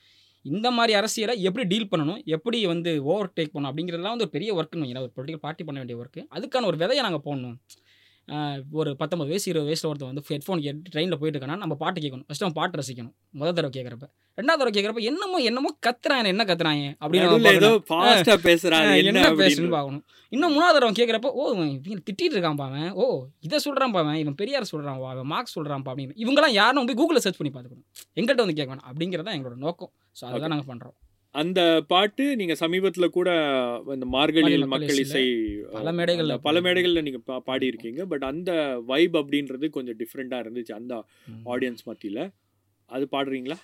இந்த 0.55 0.69
மாதிரி 0.77 0.93
அரசியலை 1.01 1.35
எப்படி 1.49 1.65
டீல் 1.73 1.89
பண்ணணும் 1.91 2.21
எப்படி 2.37 2.59
வந்து 2.73 2.91
ஓவர் 3.11 3.33
டேக் 3.37 3.53
பண்ணணும் 3.55 3.71
அப்படிங்கிறதுலாம் 3.71 4.15
வந்து 4.15 4.27
ஒரு 4.27 4.35
பெரிய 4.37 4.51
ஒர்க்குன்னு 4.55 4.85
வைங்களேன். 4.85 5.07
ஒரு 5.07 5.15
பொலிட்டிக்கல் 5.17 5.45
பார்ட்டி 5.47 5.65
பண்ண 5.69 5.79
வேண்டிய 5.83 5.99
ஒர்க்கு 6.03 6.23
அதுக்கான 6.37 6.69
ஒரு 6.71 6.79
விதையை 6.83 7.03
நாங்கள் 7.07 7.25
போடணும். 7.29 7.57
ஒரு 8.79 8.91
பத்தொம்பது 9.01 9.31
வயசு 9.33 9.47
இருபது 9.51 9.69
வயசில் 9.69 9.89
ஒருத்தன் 9.89 10.11
வந்து 10.13 10.23
ஹெட்ஃபோன் 10.29 10.63
கேட்டு 10.65 10.91
ட்ரெயினில் 10.93 11.19
போயிட்டு 11.19 11.39
இருக்கானா 11.39 11.57
நம்ம 11.63 11.75
பாட்டு 11.83 11.99
கேட்கணும். 12.05 12.25
ஃபஸ்ட்டு 12.29 12.45
அவன் 12.47 12.57
பாட்டு 12.59 12.79
ரசிக்கணும். 12.81 13.15
முதல் 13.41 13.57
தடவை 13.59 13.73
கேட்குறப்ப. 13.77 14.07
ரெண்டாவது 14.39 14.61
தடவை 14.61 14.73
கேட்குறப்ப 14.77 15.03
என்னமோ 15.11 15.39
என்னமோ 15.51 15.71
கத்துறான் 15.87 16.31
என்ன 16.33 16.47
கத்துறாங்க 16.51 16.89
அப்படின்னு 17.03 18.41
பேசுறான் 18.49 18.89
என்ன 19.11 19.25
அப்படின்னு. 19.31 19.71
பார்க்கணும். 19.77 20.05
இன்னும் 20.33 20.55
மூணாவது 20.57 20.77
தடவை 20.79 20.93
கேட்குறப்ப 21.01 21.33
ஓ 21.39 21.53
இவங்க 21.55 22.03
திட்டிட்டு 22.09 22.35
இருக்கான் 22.37 22.61
அவன். 22.69 22.91
ஓ 23.03 23.07
இதை 23.49 23.61
சொல்கிறான் 23.67 23.95
அவன். 24.03 24.21
இவன் 24.25 24.39
பெரியார் 24.43 24.71
சொல்கிறான் 24.73 24.99
அவன். 24.99 25.31
மார்க்ஸ் 25.35 25.57
சொல்கிறான்ப்பா 25.59 25.93
அப்படின்னு. 25.95 26.21
இவங்கெல்லாம் 26.25 26.59
யாரும் 26.61 26.91
போய் 26.91 27.01
கூகுளில் 27.03 27.25
சர்ச் 27.27 27.41
பண்ணி 27.41 27.55
பார்த்துக்கணும். 27.55 27.89
எங்கள்கிட்ட 28.19 28.47
வந்து 28.47 28.59
கேட்க 28.61 28.71
வேணாம். 28.75 28.89
அப்படிங்கிறது 28.93 29.29
தான் 29.31 29.39
எங்களோட 29.39 29.59
நோக்கம். 29.67 29.93
ஸோ 30.21 30.25
அதுதான் 30.31 30.55
நாங்கள் 30.55 30.71
பண்ணுறோம் 30.73 30.97
அந்த 31.35 31.61
பாட்டு 31.87 32.37
நீங்க 32.37 32.55
சமீபத்துல 32.61 33.07
கூட 33.09 33.31
இந்த 33.95 34.07
மார்கழியில் 34.13 34.67
மக்கள் 34.67 35.01
இசை 35.01 35.25
பல 35.73 35.93
மேடைகள்ல 35.93 36.37
பல 36.39 36.61
மேடைகள்ல 36.61 37.03
நீங்க 37.03 37.21
பா- 37.27 37.43
பாடியிருக்கீங்க. 37.47 38.03
பட் 38.05 38.23
அந்த 38.23 38.51
வைப் 38.85 39.17
அப்படின்றது 39.17 39.69
கொஞ்சம் 39.71 39.99
டிஃப்ரெண்டா 39.99 40.39
இருந்துச்சு 40.43 40.73
அந்த 40.73 40.95
ஆடியன்ஸ் 41.47 41.87
மத்தியில. 41.87 42.21
அது 42.91 43.09
பாடுறீங்களா? 43.13 43.59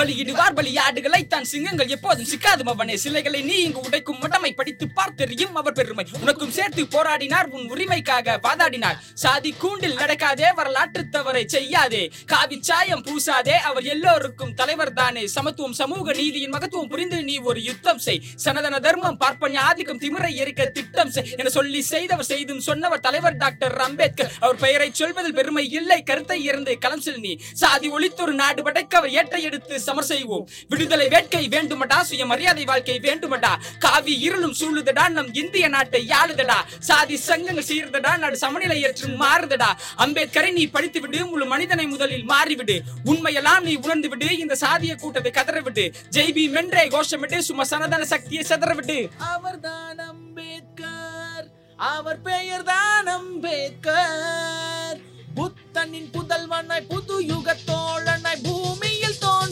பலியிடுவார் 0.00 0.54
பலியாடுகளை 0.58 1.22
தான் 1.26 1.48
சிங்கங்கள் 1.52 1.92
எப்போதும் 1.96 2.28
சிக்காது 2.32 2.62
மவனே. 2.68 2.94
சிலைகளை 2.94 3.40
நீ 3.42 3.56
இங்கு 3.66 3.80
உடைக்கும் 3.86 4.20
மட்டமை 4.22 4.50
படித்து 4.54 4.86
பார்த்தெறியும் 4.98 5.54
அவர் 5.60 5.76
பெருமை. 5.78 6.04
உனக்கும் 6.20 6.50
சேர்த்து 6.50 6.82
போராடினார் 6.84 7.48
உன் 7.56 7.66
உரிமைக்காக 7.72 8.36
வாதாடினார். 8.46 8.98
சாதி 9.14 9.50
கூண்டில் 9.52 9.96
நடக்காதே 9.96 10.48
வரலாற்று 10.54 11.08
தவறை 11.08 11.44
செய்யாதே. 11.46 12.02
காவி 12.26 12.58
சாயம் 12.62 13.04
பூசாதே 13.06 13.56
அவர் 13.70 13.86
எல்லோருக்கும் 13.94 14.54
தலைவர் 14.54 14.92
தானே. 14.92 15.26
சமத்துவம் 15.26 15.72
சமூக 15.72 16.12
நீதியின் 16.12 16.54
மகத்துவம் 16.54 16.88
புரிந்து 16.88 17.18
நீ 17.22 17.36
ஒரு 17.50 17.62
யுத்தம் 17.62 17.98
செய். 17.98 18.22
சனதன 18.44 18.80
தர்மம் 18.80 19.20
பார்ப்பன் 19.24 19.58
ஆதிக்கம் 19.66 20.00
திமிரை 20.00 20.32
எரிக்க 20.42 20.68
திட்டம் 20.78 21.10
செய். 21.10 21.34
என 21.36 21.48
சொல்லி 21.58 21.82
செய்தவர் 21.82 22.30
செய்தும் 22.32 22.60
சொன்னவர் 22.60 23.04
தலைவர் 23.08 23.36
டாக்டர் 23.36 23.76
அம்பேத்கர். 23.88 24.32
அவர் 24.40 24.56
பெயரை 24.56 24.90
சொல்வதில் 24.92 25.34
பெருமை 25.34 25.66
இல்லை 25.70 26.02
கருத்தை 26.02 26.44
இருந்து 26.44 26.78
களம் 26.78 27.00
செல் 27.00 27.20
நீ. 27.20 27.34
சாதி 27.52 27.90
ஒழித்தொரு 27.90 28.34
நாடு 28.42 28.62
படைக்க 28.62 28.96
அவர் 28.96 29.10
ஏற்ற 29.10 29.38
எடுத்து 29.38 29.78
சமர் 29.90 30.08
செய்வோம். 30.12 30.44
விடுதலை 30.72 31.08
வேட்கை 31.14 31.44
வேண்டுமடா 31.54 31.98
சுயமரியாதை 32.10 32.64
வாழ்க்கை 32.70 32.98
வேண்டுமடா. 33.08 33.52
காவி 33.84 34.14
இருளும் 34.26 34.56
சூழுதடா 34.60 35.04
நம் 35.16 35.30
இந்திய 35.42 35.68
நாட்டை 35.74 36.02
யாழுதடா 36.14 36.58
சாதி 36.88 37.16
சங்கங்கள் 37.28 37.68
சீர்தடா 37.70 38.12
நாடு 38.24 38.36
சமநிலை 38.44 38.78
ஏற்று 38.86 39.08
மாறுதடா. 39.22 39.70
அம்பேத்கரை 40.04 40.50
நீ 40.58 40.64
படித்து 40.74 40.98
விடு 41.04 41.20
முழு 41.30 41.46
மனிதனை 41.54 41.86
முதலில் 41.92 42.26
மாறிவிடு. 42.32 42.76
உண்மையெல்லாம் 43.10 43.64
நீ 43.68 43.74
உணர்ந்து 43.84 44.08
விடு 44.12 44.28
இந்த 44.42 44.54
சாதிய 44.64 44.92
கூட்டத்தை 45.02 45.32
கதற 45.38 45.58
விடு 45.68 45.84
ஜெய்பி 46.16 46.44
மென்றே 46.56 46.84
கோஷமிட்டு 46.94 47.38
சும்மா 47.48 47.64
சனதன 47.72 48.08
சக்தியை 48.14 48.44
செதற 48.50 48.74
விடு 48.80 48.98
அவர்தான் 49.32 50.00
அம்பேத்கர். 50.10 51.46
அவர் 51.92 52.20
பெயர் 52.28 52.66
தான் 52.70 53.08
அம்பேத்கர். 53.18 54.98
புத்தனின் 55.38 56.08
புதல்வனாய் 56.14 56.88
புது 56.92 57.16
யுக 57.30 57.48
தோழனாய் 57.68 58.42
பூமியில் 58.46 58.89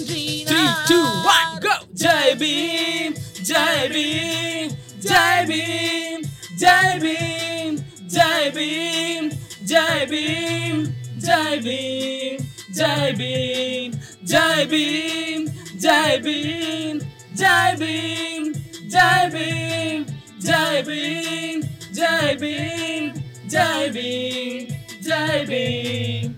Three, 0.06 0.44
two, 0.86 1.02
one, 1.24 1.60
தோன்றினார் 1.60 1.60
go! 1.60 1.74
Jai 1.94 2.34
Bhim, 2.34 3.14
Jai 3.42 3.88
Bhim, 3.88 4.70
Jai 5.00 5.44
Bhim, 5.46 6.20
Jai 6.56 7.00
Bhim, 7.00 7.72
Jai 8.08 8.50
Bhim, 8.50 9.24
Jai 9.66 10.06
Bhim, 10.06 10.82
Jai 11.20 11.56
Bhim, 11.58 12.36
Jai 12.80 13.12
Bhim, 13.18 13.90
Jai 14.24 14.64
Bhim, 14.70 15.42
Jai 15.76 16.18
Bhim, 16.22 16.94
Jai 17.36 17.76
Bhim, 17.76 18.46
Jai 18.88 19.30
Bhim, 19.30 20.06
Jai 20.40 20.82
Bhim, 20.82 21.64
Jai 21.92 22.36
Bhim, 22.36 23.04
Jai 23.48 23.88
Bhim, 23.90 24.62
Jai 25.02 25.44
Bhim. 25.50 26.34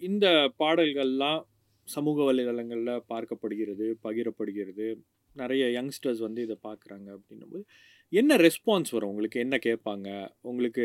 இந்த 0.00 0.26
பாடல்கள்லாம் 0.60 1.40
சமூக 1.94 2.18
வலைதளங்களில் 2.28 3.04
பார்க்கப்படுகிறது 3.12 3.86
பகிரப்படுகிறது. 4.06 4.86
நிறைய 5.40 5.64
youngsters 5.76 6.22
வந்து 6.26 6.40
இதை 6.46 6.56
பார்க்குறாங்க 6.68 7.08
அப்படின்னும்போது 7.16 7.64
என்ன 8.12 8.36
ரெஸ்பான்ஸ் 8.46 8.92
வரும்? 8.96 9.12
உங்களுக்கு 9.12 9.38
என்ன 9.44 9.56
கேட்பாங்க? 9.68 10.08
உங்களுக்கு 10.50 10.84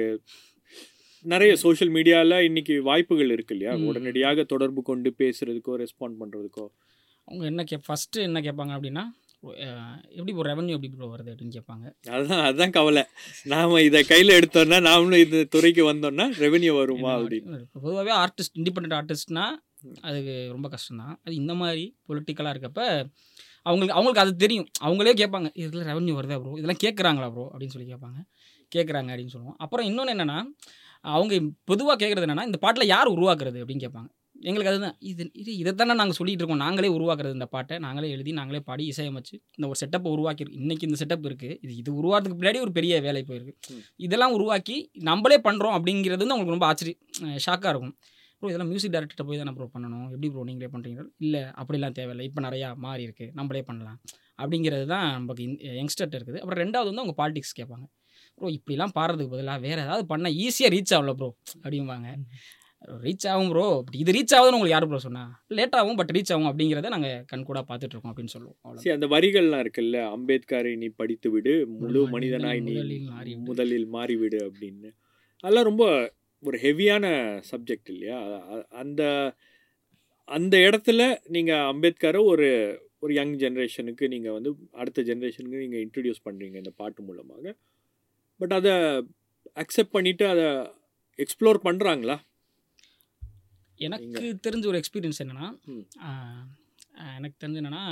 நிறைய 1.26 1.51
சோஷியல் 1.64 1.91
மீடியாவில் 1.97 2.38
இன்னைக்கு 2.47 2.74
வாய்ப்புகள் 2.88 3.34
இருக்கு 3.36 3.54
இல்லையா. 3.56 3.74
உடனடியாக 3.89 4.43
தொடர்பு 4.54 4.82
கொண்டு 4.89 5.10
பேசுறதுக்கோ 5.22 5.76
ரெஸ்பாண்ட் 5.84 6.18
பண்ணுறதுக்கோ 6.22 6.66
அவங்க 7.28 7.43
என்ன 7.51 7.64
கே 7.70 7.78
ஃபஸ்ட்டு 7.88 8.26
என்ன 8.30 8.39
கேட்பாங்க 8.47 8.72
அப்படின்னா 8.78 9.04
எப்படி 10.18 10.34
ப்ரோ 10.36 10.43
ரெவன்யூ 10.49 10.74
எப்படி 10.76 10.89
ப்ரோ 10.95 11.08
வருது 11.14 11.32
அப்படின்னு 11.32 11.56
கேட்பாங்க. 11.56 11.86
அதுதான் 12.16 12.43
அதுதான் 12.47 12.74
கவலை. 12.78 13.04
நாம் 13.54 13.76
இதை 13.88 14.01
கையில் 14.12 14.38
எடுத்தோம்னா 14.39 14.78
நாமளும் 14.89 15.24
இந்த 15.26 15.39
துறைக்கு 15.56 15.84
வந்தோம்னா 15.89 16.26
ரெவென்யூ 16.43 16.74
வருமா 16.80 17.12
அப்படின்னு. 17.18 17.60
பொதுவாகவே 17.86 18.14
ஆர்டிஸ்ட் 18.24 18.58
இண்டிபெண்ட் 18.62 18.95
ஆர்டிஸ்ட்னா 18.99 19.45
அதுக்கு 20.01 20.49
ரொம்ப 20.51 20.69
கஷ்டம்தான். 20.69 21.15
அது 21.25 21.36
இந்த 21.36 21.53
மாதிரி 21.53 21.97
பொலிட்டிக்கலாக 22.09 22.53
இருக்கப்ப 22.55 22.81
அவங்களுக்கு 23.65 23.95
அவங்களுக்கு 23.97 24.23
அது 24.23 24.36
தெரியும். 24.36 24.67
அவங்களே 24.81 25.13
கேட்பாங்க 25.21 25.49
இதில் 25.53 25.86
ரெவன்யூ 25.91 26.13
வருதா 26.19 26.38
ப்ரோ 26.41 26.55
இதெல்லாம் 26.61 26.81
கேட்குறாங்களா 26.86 27.29
ப்ரோ 27.31 27.45
அப்படின்னு 27.51 27.75
சொல்லி 27.75 27.93
கேட்பாங்க. 27.93 28.19
கேட்குறாங்க 28.75 29.09
அப்படின்னு 29.13 29.36
சொல்லுவோம். 29.36 29.55
அப்புறம் 29.57 29.86
இன்னொன்று 29.86 30.13
என்னென்னா 30.13 30.39
அவங்க 31.01 31.39
பொதுவாக 31.65 31.97
கேட்குறது 32.01 32.25
என்னென்னா 32.27 32.45
இந்த 32.45 32.57
பாட்டில் 32.57 32.88
யார் 32.88 33.07
உருவாக்குறது 33.07 33.61
அப்படின்னு 33.61 33.86
கேட்பாங்க. 33.86 34.09
எங்களுக்கு 34.36 34.71
அதுதான். 34.71 34.95
இது 34.99 35.23
இது 35.34 35.51
இதைத்தானே 35.63 35.93
நாங்கள் 35.93 36.17
சொல்லிட்டு 36.19 36.41
இருக்கோம். 36.41 36.63
நாங்களே 36.65 36.89
உருவாக்குறது 36.89 37.31
இந்த 37.31 37.45
பாட்டை. 37.45 37.77
நாங்களே 37.77 38.09
எழுதி 38.09 38.31
நாங்களே 38.31 38.59
பாடி 38.59 38.84
இசையமைச்சு 38.89 39.36
இந்த 39.57 39.65
ஒரு 39.67 39.75
செட்டப்பை 39.75 40.11
உருவாக்கி 40.11 40.45
இன்னைக்கு 40.51 40.88
இந்த 40.88 40.97
செட்டப் 41.03 41.27
இருக்குது 41.29 41.57
இது 41.61 41.75
இது 41.75 41.91
உருவாகிறதுக்கு 42.01 42.39
பின்னாடி 42.39 42.59
ஒரு 42.59 42.71
பெரிய 42.71 43.01
வேலை 43.01 43.25
போயிருக்கு. 43.27 43.53
இதெல்லாம் 43.95 44.31
உருவாக்கி 44.31 44.91
நம்மளே 44.93 45.38
பண்ணுறோம் 45.38 45.75
அப்படிங்கிறது 45.77 46.23
வந்து 46.25 46.36
அவங்களுக்கு 46.36 46.57
ரொம்ப 46.57 46.65
ஆச்சரிய 46.65 46.95
ஷாக்காக 47.47 47.69
இருக்கும். 47.69 47.95
ப்ரோ 48.44 48.50
இதெல்லாம் 48.52 48.72
மியூசிக் 48.72 48.94
டேரக்டர்கிட்ட 48.94 49.26
போய் 49.28 49.38
தானே 49.41 49.52
ப்ரோ 49.58 49.66
பண்ணணும். 49.74 50.08
எப்படி 50.14 50.30
ப்ரோ 50.32 50.41
நீங்களே 50.48 50.70
பண்ணுறீங்க 50.72 51.02
இல்லை 51.26 51.41
அப்படிலாம் 51.60 51.94
தேவையில்லை. 52.00 52.24
இப்போ 52.30 52.39
நிறையா 52.46 52.70
மாறி 52.86 53.04
இருக்குது 53.08 53.32
நம்மளே 53.38 53.62
பண்ணலாம். 53.68 54.00
அப்படிங்கிறது 54.41 54.86
தான் 54.94 55.06
நமக்கு 55.18 55.44
யங்ஸ்டர்ட்ட 55.78 56.18
இருக்குது. 56.20 56.39
அப்புறம் 56.41 56.60
ரெண்டாவது 56.64 56.89
வந்து 56.91 57.04
அவங்க 57.04 57.16
பாலிடிக்ஸ் 57.20 57.56
கேட்பாங்க. 57.60 57.86
ப்ரோ 58.39 58.50
இப்படிலாம் 58.58 58.94
பாடுறதுக்கு 58.98 59.34
பதிலாக 59.36 59.64
வேறு 59.68 59.80
ஏதாவது 59.86 60.04
பண்ணால் 60.12 60.36
ஈஸியாக 60.46 60.72
ரீச் 60.76 60.94
ஆகல 60.98 61.14
ப்ரோ 61.20 61.30
அப்படிம்பாங்க. 61.64 62.10
ரீச் 63.06 63.28
ஆகும் 63.34 63.52
ப்ரோ 63.52 63.66
இது 64.02 64.16
ரீச் 64.18 64.34
ஆகுதுன்னு 64.38 64.58
உங்களுக்கு 64.58 64.76
யார் 64.76 64.88
ப்ரோ 64.89 65.00
சொன்னா? 65.06 65.24
லேட் 65.58 65.78
ஆகும் 65.82 66.00
பட் 66.00 66.12
ரீச் 66.16 66.32
ஆகும் 66.36 66.50
அப்படிங்கிறத 66.50 66.89
நாங்கள் 66.96 67.22
கண்கூடாக 67.32 67.64
பார்த்துட்டு 67.70 67.96
இருக்கோம் 67.96 68.12
அப்படின்னு 68.14 68.34
சொல்லுவோம். 68.36 68.58
சரி 68.82 68.96
அந்த 68.98 69.08
வரிகள்லாம் 69.14 69.64
இருக்குல்ல? 69.66 70.00
அம்பேத்கரை 70.16 70.74
நீ 70.82 70.89
படித்து 71.02 71.30
விடு 71.36 71.54
முழு 71.78 72.02
மனிதனாய் 72.16 72.62
நீ. 72.68 72.76
முதலில் 73.52 73.88
மாறிவிடு 73.96 74.41
அப்படின்னு. 74.50 74.91
அதெல்லாம் 75.44 75.70
ரொம்ப 75.72 75.86
ஒரு 76.44 76.58
ஹெவியான 76.66 77.06
சப்ஜெக்ட் 77.52 77.91
இல்லையா? 77.94 78.20
அந்த 78.82 79.02
அந்த 80.28 80.56
இடத்துல 80.68 81.02
நீங்கள் 81.36 81.68
அம்பேத்கரை 81.72 82.22
ஒரு 82.32 82.48
ஒரு 83.04 83.14
யங் 83.14 83.36
ஜென்ரேஷனுக்கு 83.41 84.06
நீங்கள் 84.14 84.36
வந்து 84.38 84.52
அடுத்த 84.82 85.04
ஜென்ரேஷனுக்கு 85.10 85.64
நீங்கள் 85.64 85.84
இன்ட்ரடியூஸ் 85.86 86.26
பண்ணுறீங்க 86.28 86.58
இந்த 86.62 86.72
பாட்டு 86.82 87.02
மூலமாக. 87.08 87.56
பட் 88.39 88.56
அதை 88.60 88.74
அக்செப்ட் 89.64 89.96
பண்ணிவிட்டு 89.98 90.26
அதை 90.34 90.48
எக்ஸ்ப்ளோர் 91.20 91.60
பண்ணுறாங்களா 91.68 92.18
எனக்கு 93.80 94.24
தெரிஞ்ச 94.46 94.66
ஒரு 94.72 94.80
எக்ஸ்பீரியன்ஸ் 94.82 95.22
என்னென்னா. 95.24 95.48
எனக்கு 97.18 97.36
தெரிஞ்சு 97.41 97.60
என்னென்னா 97.62 97.84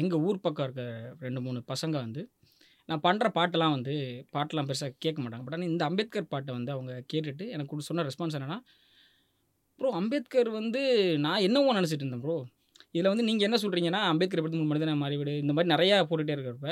எங்கள் 0.00 0.22
ஊர் 0.26 0.44
பக்கம் 0.44 0.66
இருக்க 0.66 0.82
ரெண்டு 1.26 1.40
மூணு 1.46 1.58
பசங்க 1.72 1.94
வந்து 2.04 2.22
நான் 2.88 3.02
பண்ணுற 3.02 3.28
பாட்டெல்லாம் 3.34 3.74
வந்து 3.76 3.94
பாட்டெல்லாம் 4.32 4.68
பெருசாக 4.68 4.92
கேட்க 4.98 5.18
மாட்டாங்க. 5.22 5.44
பட் 5.44 5.54
ஆனால் 5.54 5.68
இந்த 5.68 5.82
அம்பேத்கர் 5.84 6.28
பாட்டை 6.28 6.52
வந்து 6.54 6.72
அவங்க 6.72 6.92
கேட்டுட்டு 7.12 7.46
எனக்கு 7.48 7.88
சொன்ன 7.88 8.04
ரெஸ்பான்ஸ் 8.04 8.36
என்னென்னா 8.38 8.58
ப்ரோ 9.80 9.88
அம்பேத்கர் 9.92 10.50
வந்து 10.50 10.82
நான் 11.18 11.42
என்னவோ 11.42 11.72
நினச்சிட்டு 11.72 12.04
இருந்தேன் 12.04 12.20
ப்ரோ 12.20 12.36
இதில் 12.90 13.08
வந்து 13.08 13.24
நீங்கள் 13.24 13.46
என்ன 13.48 13.56
சொல்கிறீங்கன்னா 13.62 14.00
அம்பேத்கர் 14.04 14.42
பற்றி 14.42 14.58
மூணு 14.58 14.70
மனிதனை 14.70 14.94
மாறிவிடு 14.94 15.32
இந்த 15.36 15.52
மாதிரி 15.52 15.70
நிறையா 15.74 15.96
போட்டுகிட்டே 16.00 16.36
இருக்கிறப்ப 16.36 16.70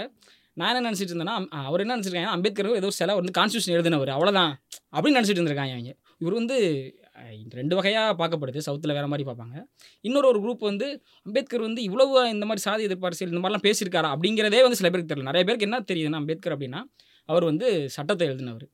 நான் 0.56 0.70
என்ன 0.70 0.84
நினச்சிட்டு 0.90 1.12
இருந்தேன்னா 1.14 1.36
அவர் 1.64 1.80
என்ன 1.80 1.96
நினச்சிருக்காங்க 1.96 2.30
அம்பேத்கர் 2.30 2.68
ஏதோ 2.74 2.90
சில 2.90 3.14
வந்து 3.14 3.34
கான்ஸ்டியூஷன் 3.38 3.74
எழுதினவர் 3.74 4.12
அவ்வளோதான் 4.16 4.52
அப்படின்னு 4.92 5.18
நினச்சிட்டு 5.18 5.40
இருந்திருக்காங்க 5.40 5.74
அவங்க 5.74 5.92
இவர் 6.18 6.34
வந்து 6.34 6.56
ரெண்டு 7.50 7.74
வகையாக 7.76 8.26
பார்க்கப்படுது. 8.26 8.60
சவுத்தில் 8.66 8.92
வேறு 8.92 9.08
மாதிரி 9.08 9.30
பார்ப்பாங்க. 9.30 9.64
இன்னொரு 10.00 10.28
ஒரு 10.28 10.40
குரூப் 10.40 10.58
வந்து 10.58 11.02
அம்பேத்கர் 11.22 11.60
வந்து 11.60 11.82
இவ்வளவு 11.82 12.30
இந்த 12.30 12.44
மாதிரி 12.44 12.62
சாதி 12.62 12.82
எதிர்ப்பு 12.82 13.12
இந்த 13.18 13.48
மாதிரிலாம் 13.48 13.66
பேசியிருக்காரா 13.68 14.10
அப்படிங்கிறதே 14.16 14.60
வந்து 14.60 14.76
சில 14.76 14.90
பேருக்கு 14.90 15.14
தெரியல. 15.14 15.30
நிறைய 15.30 15.44
பேருக்கு 15.44 15.68
என்ன 15.70 15.80
தெரியுதுன்னா 15.80 16.20
அம்பேத்கர் 16.22 16.58
அப்படின்னா 16.58 16.82
அவர் 17.24 17.44
வந்து 17.44 17.90
சட்டத்தை 17.90 18.28
எழுதினவர். 18.28 18.66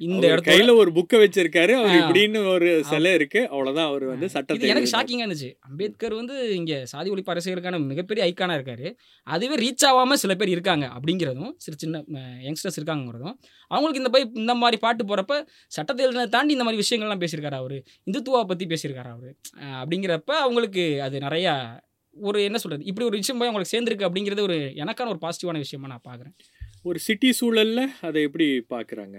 இந்த 0.00 0.24
இடத்துல 0.26 0.48
கையில் 0.48 0.70
ஒரு 0.72 0.90
புக்கை 0.92 1.18
வச்சிருக்காரு. 1.20 1.72
அவர். 1.74 1.94
இப்படின்னு 1.98 2.40
ஒரு 2.46 2.68
சிலை 2.84 3.12
இருக்கு. 3.14 3.40
அவ்வளோதான் 3.52 3.86
அவர் 3.86 4.04
வந்து 4.04 4.26
சட்டத்தை 4.28 4.68
எனக்கு. 4.68 4.90
ஷாக்கிங்காக 4.90 5.26
இருந்துச்சு. 5.26 5.50
அம்பேத்கர் 5.60 6.14
வந்து 6.14 6.54
இங்கே 6.54 6.84
சாதி 6.84 7.10
ஒழிப்பு 7.10 7.32
அரசியலுக்கான 7.34 7.80
மிகப்பெரிய 7.84 8.26
ஐக்கானாக 8.26 8.58
இருக்காரு. 8.58 8.88
அதுவே 9.26 9.56
ரீச் 9.56 9.86
ஆகாமல் 9.86 10.16
சில 10.16 10.34
பேர் 10.34 10.48
இருக்காங்க 10.48 10.86
அப்படிங்கிறதும் 10.96 11.52
சில 11.56 11.76
சின்ன 11.76 12.02
யங்ஸ்டர்ஸ் 12.42 12.78
இருக்காங்கிறதும் 12.80 13.34
அவங்களுக்கு 13.70 14.02
இந்த 14.02 14.10
போய் 14.10 14.28
இந்த 14.34 14.54
மாதிரி 14.54 14.76
பாட்டு 14.76 15.04
போகிறப்ப 15.04 15.36
சட்டத்தை 15.68 16.26
தாண்டி 16.26 16.52
இந்த 16.52 16.64
மாதிரி 16.64 16.82
விஷயங்கள்லாம் 16.84 17.22
பேசியிருக்காரு 17.24 17.58
அவர். 17.58 17.76
இந்துத்துவா 18.06 18.42
பற்றி 18.44 18.66
பேசியிருக்காரு 18.66 19.12
அவர். 19.12 19.32
அப்படிங்கிறப்ப 19.80 20.34
அவங்களுக்கு 20.40 21.02
அது 21.02 21.18
நிறையா 21.18 21.54
ஒரு 22.16 22.44
என்ன 22.44 22.58
சொல்கிறது 22.58 22.86
இப்படி 22.86 23.06
ஒரு 23.06 23.16
விஷயம் 23.16 23.38
போய் 23.38 23.48
அவங்களுக்கு 23.48 23.74
சேர்ந்துருக்கு 23.74 24.06
அப்படிங்கிறது 24.08 24.40
ஒரு 24.40 24.58
எனக்கான 24.76 25.08
ஒரு 25.08 25.22
பாசிட்டிவான 25.22 25.58
விஷயமா 25.58 25.86
நான் 25.86 26.06
பார்க்குறேன் 26.08 26.34
ஒரு 26.82 26.98
சிட்டி 26.98 27.30
சூழல்ல 27.40 27.80
அதை 28.00 28.22
எப்படி 28.22 28.46
பார்க்குறாங்க 28.70 29.16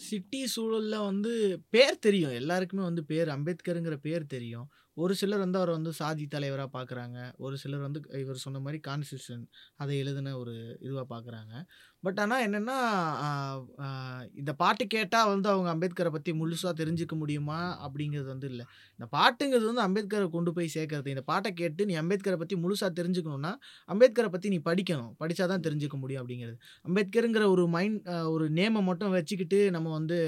சிட்டி 0.00 0.40
சூழலில் 0.46 0.98
வந்து 1.00 1.32
பேர் 1.70 1.98
தெரியும். 1.98 2.32
எல்லாருக்குமே 2.32 2.82
வந்து 2.82 3.02
பேர் 3.04 3.28
அம்பேத்கருங்கிற 3.28 3.96
பேர் 4.00 4.24
தெரியும். 4.26 4.68
ஒரு 4.96 5.14
சிலர் 5.14 5.38
வந்து 5.38 5.58
அவரை 5.58 5.72
வந்து 5.74 5.92
சாதி 5.92 6.24
தலைவராக 6.26 6.70
பார்க்குறாங்க 6.76 7.18
ஒரு 7.36 7.56
சிலர் 7.58 7.80
வந்து 7.80 8.00
இவர் 8.20 8.36
சொன்ன 8.36 8.60
மாதிரி 8.60 8.78
கான்ஸ்டியூஷன் 8.88 9.44
அதை 9.76 9.94
எழுதின 9.98 10.34
ஒரு 10.38 10.54
இதுவாக 10.82 11.06
பார்க்குறாங்க 11.10 11.54
பட் 12.04 12.18
ஆனால் 12.22 12.42
என்னென்னா 12.46 12.76
இந்த 14.40 14.52
பாட்டு 14.60 14.84
கேட்டால் 14.94 15.30
வந்து 15.30 15.48
அவங்க 15.52 15.68
அம்பேத்கரை 15.74 16.10
பற்றி 16.14 16.30
முழுசாக 16.40 16.72
தெரிஞ்சுக்க 16.80 17.14
முடியுமா? 17.22 17.58
அப்படிங்கிறது 17.86 18.28
வந்து 18.32 18.48
இல்லை. 18.52 18.64
இந்த 18.96 19.06
பாட்டுங்கிறது 19.16 19.66
வந்து 19.70 19.84
அம்பேத்கரை 19.86 20.26
கொண்டு 20.36 20.50
போய் 20.56 20.70
சேர்க்கறது. 20.76 21.08
இந்த 21.14 21.24
பாட்டை 21.30 21.50
கேட்டு 21.60 21.88
நீ 21.90 21.96
அம்பேத்கரை 22.02 22.38
பற்றி 22.42 22.56
முழுசாக 22.62 22.90
தெரிஞ்சுக்கணுன்னா 23.00 23.52
அம்பேத்கரை 23.94 24.30
பற்றி 24.34 24.50
நீ 24.54 24.60
படிக்கணும். 24.70 25.12
படித்தா 25.22 25.46
தான் 25.52 25.64
தெரிஞ்சுக்க 25.66 25.98
முடியும் 26.04 26.22
அப்படிங்கிறது. 26.22 26.56
அம்பேத்கருங்கிற 26.88 27.46
ஒரு 27.54 27.66
மைண்ட் 27.74 28.08
ஒரு 28.34 28.46
நேமை 28.60 28.82
மட்டும் 28.88 29.14
வச்சுக்கிட்டு 29.16 29.60
நம்ம 29.76 29.92
வந்து 29.98 30.18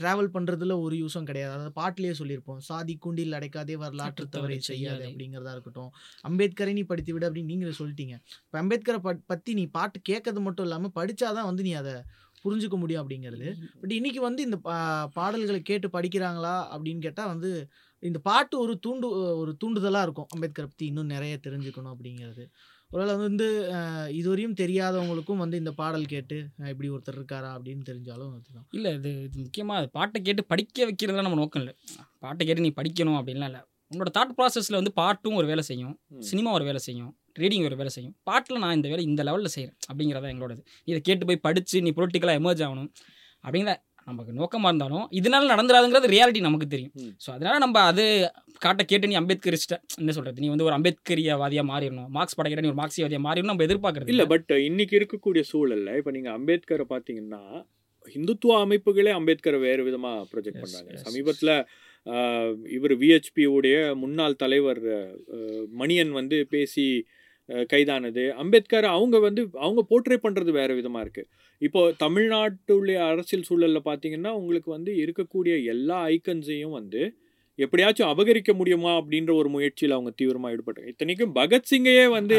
ட்ராவல் 0.00 0.32
பண்ணுறதுல 0.36 0.76
ஒரு 0.84 0.94
யூஸும் 1.02 1.28
கிடையாது. 1.32 1.52
அதாவது 1.56 1.74
பாட்டிலேயே 1.80 2.14
சொல்லியிருப்போம். 2.20 2.62
சாதி 2.70 2.96
கூண்டில் 3.06 3.36
அடைக்காதே 3.40 3.76
வரலாற்று 3.84 4.28
தவறை 4.36 4.60
செய்யாதே 4.70 5.04
அப்படிங்கிறதா 5.10 5.56
இருக்கட்டும். 5.58 5.90
அம்பேத்கரை 6.30 6.74
நீ 6.78 6.86
படித்து 6.92 7.12
விடு 7.16 7.28
அப்படின்னு 7.30 7.52
நீங்களே 7.52 7.76
சொல்லிட்டீங்க. 7.82 8.16
இப்போ 8.46 8.58
அம்பேத்கரை 8.64 9.00
பற்றி 9.34 9.50
நீ 9.60 9.66
பாட்டு 9.78 9.98
கேட்கறது 10.12 10.38
மட்டும் 10.38 10.50
இல்லாமல் 10.60 10.90
படித்தாதான் 10.94 11.44
வந்து 11.44 11.62
நீ 11.62 11.72
அதை 11.72 11.92
புரிஞ்சுக்க 12.44 12.76
முடியும் 12.76 13.08
அப்படிங்கிறது. 13.08 13.52
பட் 13.80 13.92
இன்னைக்கு 13.92 14.20
வந்து 14.20 14.42
இந்த 14.42 14.58
பா- 14.64 15.06
பாடல்களை 15.06 15.62
கேட்டு 15.62 15.88
படிக்கிறாங்களா 15.88 16.66
அப்படின்னு 16.72 16.98
கேட்டால் 16.98 17.26
வந்து 17.26 17.68
இந்த 17.98 18.18
பாட்டு 18.18 18.58
ஒரு 18.58 18.78
தூண்டு 18.86 19.04
ஒரு 19.36 19.56
தூண்டுதலாக 19.64 20.02
இருக்கும். 20.02 20.26
அம்பேத்கரை 20.36 20.50
பற்றி 20.52 20.86
இன்னும் 20.86 21.06
நிறைய 21.06 21.38
தெரிஞ்சுக்கணும் 21.42 21.94
அப்படிங்கிறது. 21.98 22.46
ஒருவேளை 22.90 23.18
வந்து 23.18 23.70
இதுவரையும் 24.08 24.54
தெரியாதவங்களுக்கும் 24.54 25.36
வந்து 25.36 25.58
இந்த 25.58 25.72
பாடல் 25.72 26.04
கேட்டு 26.04 26.46
இப்படி 26.58 26.90
ஒருத்தர் 26.90 27.14
இருக்காரா 27.14 27.48
அப்படின்னு 27.48 27.80
தெரிஞ்சாலும் 27.88 28.32
அதுதான் 28.32 28.66
இல்லை 28.70 28.94
இது 28.94 29.22
இது 29.22 29.38
முக்கியமாக 29.38 29.86
பாட்டை 29.86 30.22
கேட்டு 30.22 30.44
படிக்க 30.44 30.90
வைக்கிறதுலாம் 30.90 31.22
நம்ம 31.22 31.34
நோக்கம் 31.34 31.62
இல்லை. 31.62 31.78
பாட்டை 32.18 32.46
கேட்டு 32.46 32.60
நீ 32.60 32.72
படிக்கணும் 32.76 33.16
அப்படின்லாம் 33.16 33.44
இல்லை. 33.44 33.60
உன்னோட 33.94 34.06
தாட் 34.18 34.30
ப்ராசஸில் 34.36 34.72
வந்து 34.72 34.92
பாட்டும் 34.92 35.34
ஒரு 35.34 35.46
வேலை 35.46 35.62
செய்யும். 35.62 36.00
சினிமா 36.18 36.52
ஒரு 36.52 36.64
வேலை 36.64 36.78
செய்யும். 36.78 37.16
ரீடிங் 37.36 37.66
ஒரு 37.68 37.76
வேலை 37.80 37.90
செய்யும். 37.96 38.14
பாட்டில் 38.28 38.62
நான் 38.64 38.76
இந்த 38.78 38.88
வேலை 38.92 39.04
இந்த 39.10 39.22
லெவலில் 39.28 39.54
செய்கிறேன் 39.54 39.78
அப்படிங்கிறதா 39.88 40.30
எங்களோடது. 40.34 40.62
இதை 40.90 40.98
கேட்டு 41.08 41.26
போய் 41.30 41.44
படித்து 41.46 41.82
நீ 41.86 41.92
பொலிட்டிக்கலாக 41.98 42.40
எமர்ஜ் 42.42 42.62
ஆகணும். 42.66 42.90
அப்படிங்கிற 43.44 43.74
நமக்கு 44.08 44.32
நோக்கமாக 44.38 44.70
இருந்தாலும் 44.72 45.04
இதனால 45.18 45.48
நடந்துடாதுங்கிறது 45.52 46.08
ரியாலிட்டி 46.12 46.40
நமக்கு 46.46 46.66
தெரியும். 46.72 46.92
ஸோ 47.24 47.28
அதனால 47.34 47.58
நம்ம 47.64 47.82
அது 47.90 48.04
காட்ட 48.64 48.82
கேட்டு 48.92 49.10
நீ 49.10 49.16
அம்பேத்கரிஸ்ட 49.20 49.76
என்ன 50.00 50.12
சொல்கிறது 50.16 50.42
நீ 50.44 50.48
வந்து 50.52 50.66
ஒரு 50.68 50.74
அம்பேத்கரியவாதியாக 50.78 51.66
மாறிடணும். 51.72 52.08
மார்க்ஸ் 52.16 52.36
படைக்கிற 52.38 52.62
நீ 52.64 52.70
ஒரு 52.72 52.80
மார்க்சியவாதியாக 52.80 53.24
மாறிடணும் 53.26 53.52
நம்ம 53.52 53.66
எதிர்பார்க்கறது 53.68 54.12
இல்ல 54.14 54.26
பட் 54.32 54.52
இன்னைக்கு 54.68 54.96
இருக்கக்கூடிய 55.00 55.44
சூழல்ல 55.52 55.94
இப்ப 56.00 56.12
நீங்க 56.16 56.30
அம்பேத்கரை 56.38 56.86
பாத்தீங்கன்னா 56.94 57.42
இந்துத்துவ 58.16 58.54
அமைப்புகளே 58.64 59.10
அம்பேத்கரை 59.18 59.58
வேறு 59.68 59.82
விதமா 59.88 60.12
ப்ரொஜெக்ட் 60.30 60.62
yes, 60.62 61.02
சமீபத்துல 61.06 61.50
இவர் 62.76 62.94
விஹெச்பி 63.02 63.44
உடைய 63.56 63.76
முன்னாள் 64.02 64.40
தலைவர் 64.42 64.80
மணியன் 65.80 66.12
வந்து 66.20 66.38
பேசி 66.54 66.86
கைதானது. 67.68 68.32
அம்பேத்கர் 68.32 68.84
அவங்க 68.84 69.18
வந்து 69.18 69.48
அவங்க 69.52 69.86
போர்ட்ரே 69.90 70.16
பண்றது 70.22 70.50
வேற 70.50 70.74
விதமா 70.74 71.00
இருக்கு. 71.00 71.28
இப்போ 71.58 71.92
தமிழ்நாட்டுடைய 72.00 72.98
அரசியல் 73.08 73.44
சூழல்ல 73.48 73.80
பாத்தீங்கன்னா 73.84 74.28
உங்களுக்கு 74.28 74.70
வந்து 74.70 74.92
இருக்கக்கூடிய 74.92 75.64
எல்லா 75.64 76.06
ஐக்கன்ஸையும் 76.06 76.70
வந்து 76.70 77.20
எப்படியாச்சும் 77.54 78.08
அபகரிக்க 78.08 78.52
முடியுமா 78.52 78.96
அப்படின்ற 78.96 79.34
ஒரு 79.34 79.48
முயற்சியில் 79.48 79.94
அவங்க 79.94 80.12
தீவிரமா 80.22 80.52
ஈடுபட்டாங்க. 80.52 80.86
இத்தனைக்கும் 80.86 81.34
பகத்சிங்கையே 81.34 82.10
வந்து. 82.10 82.38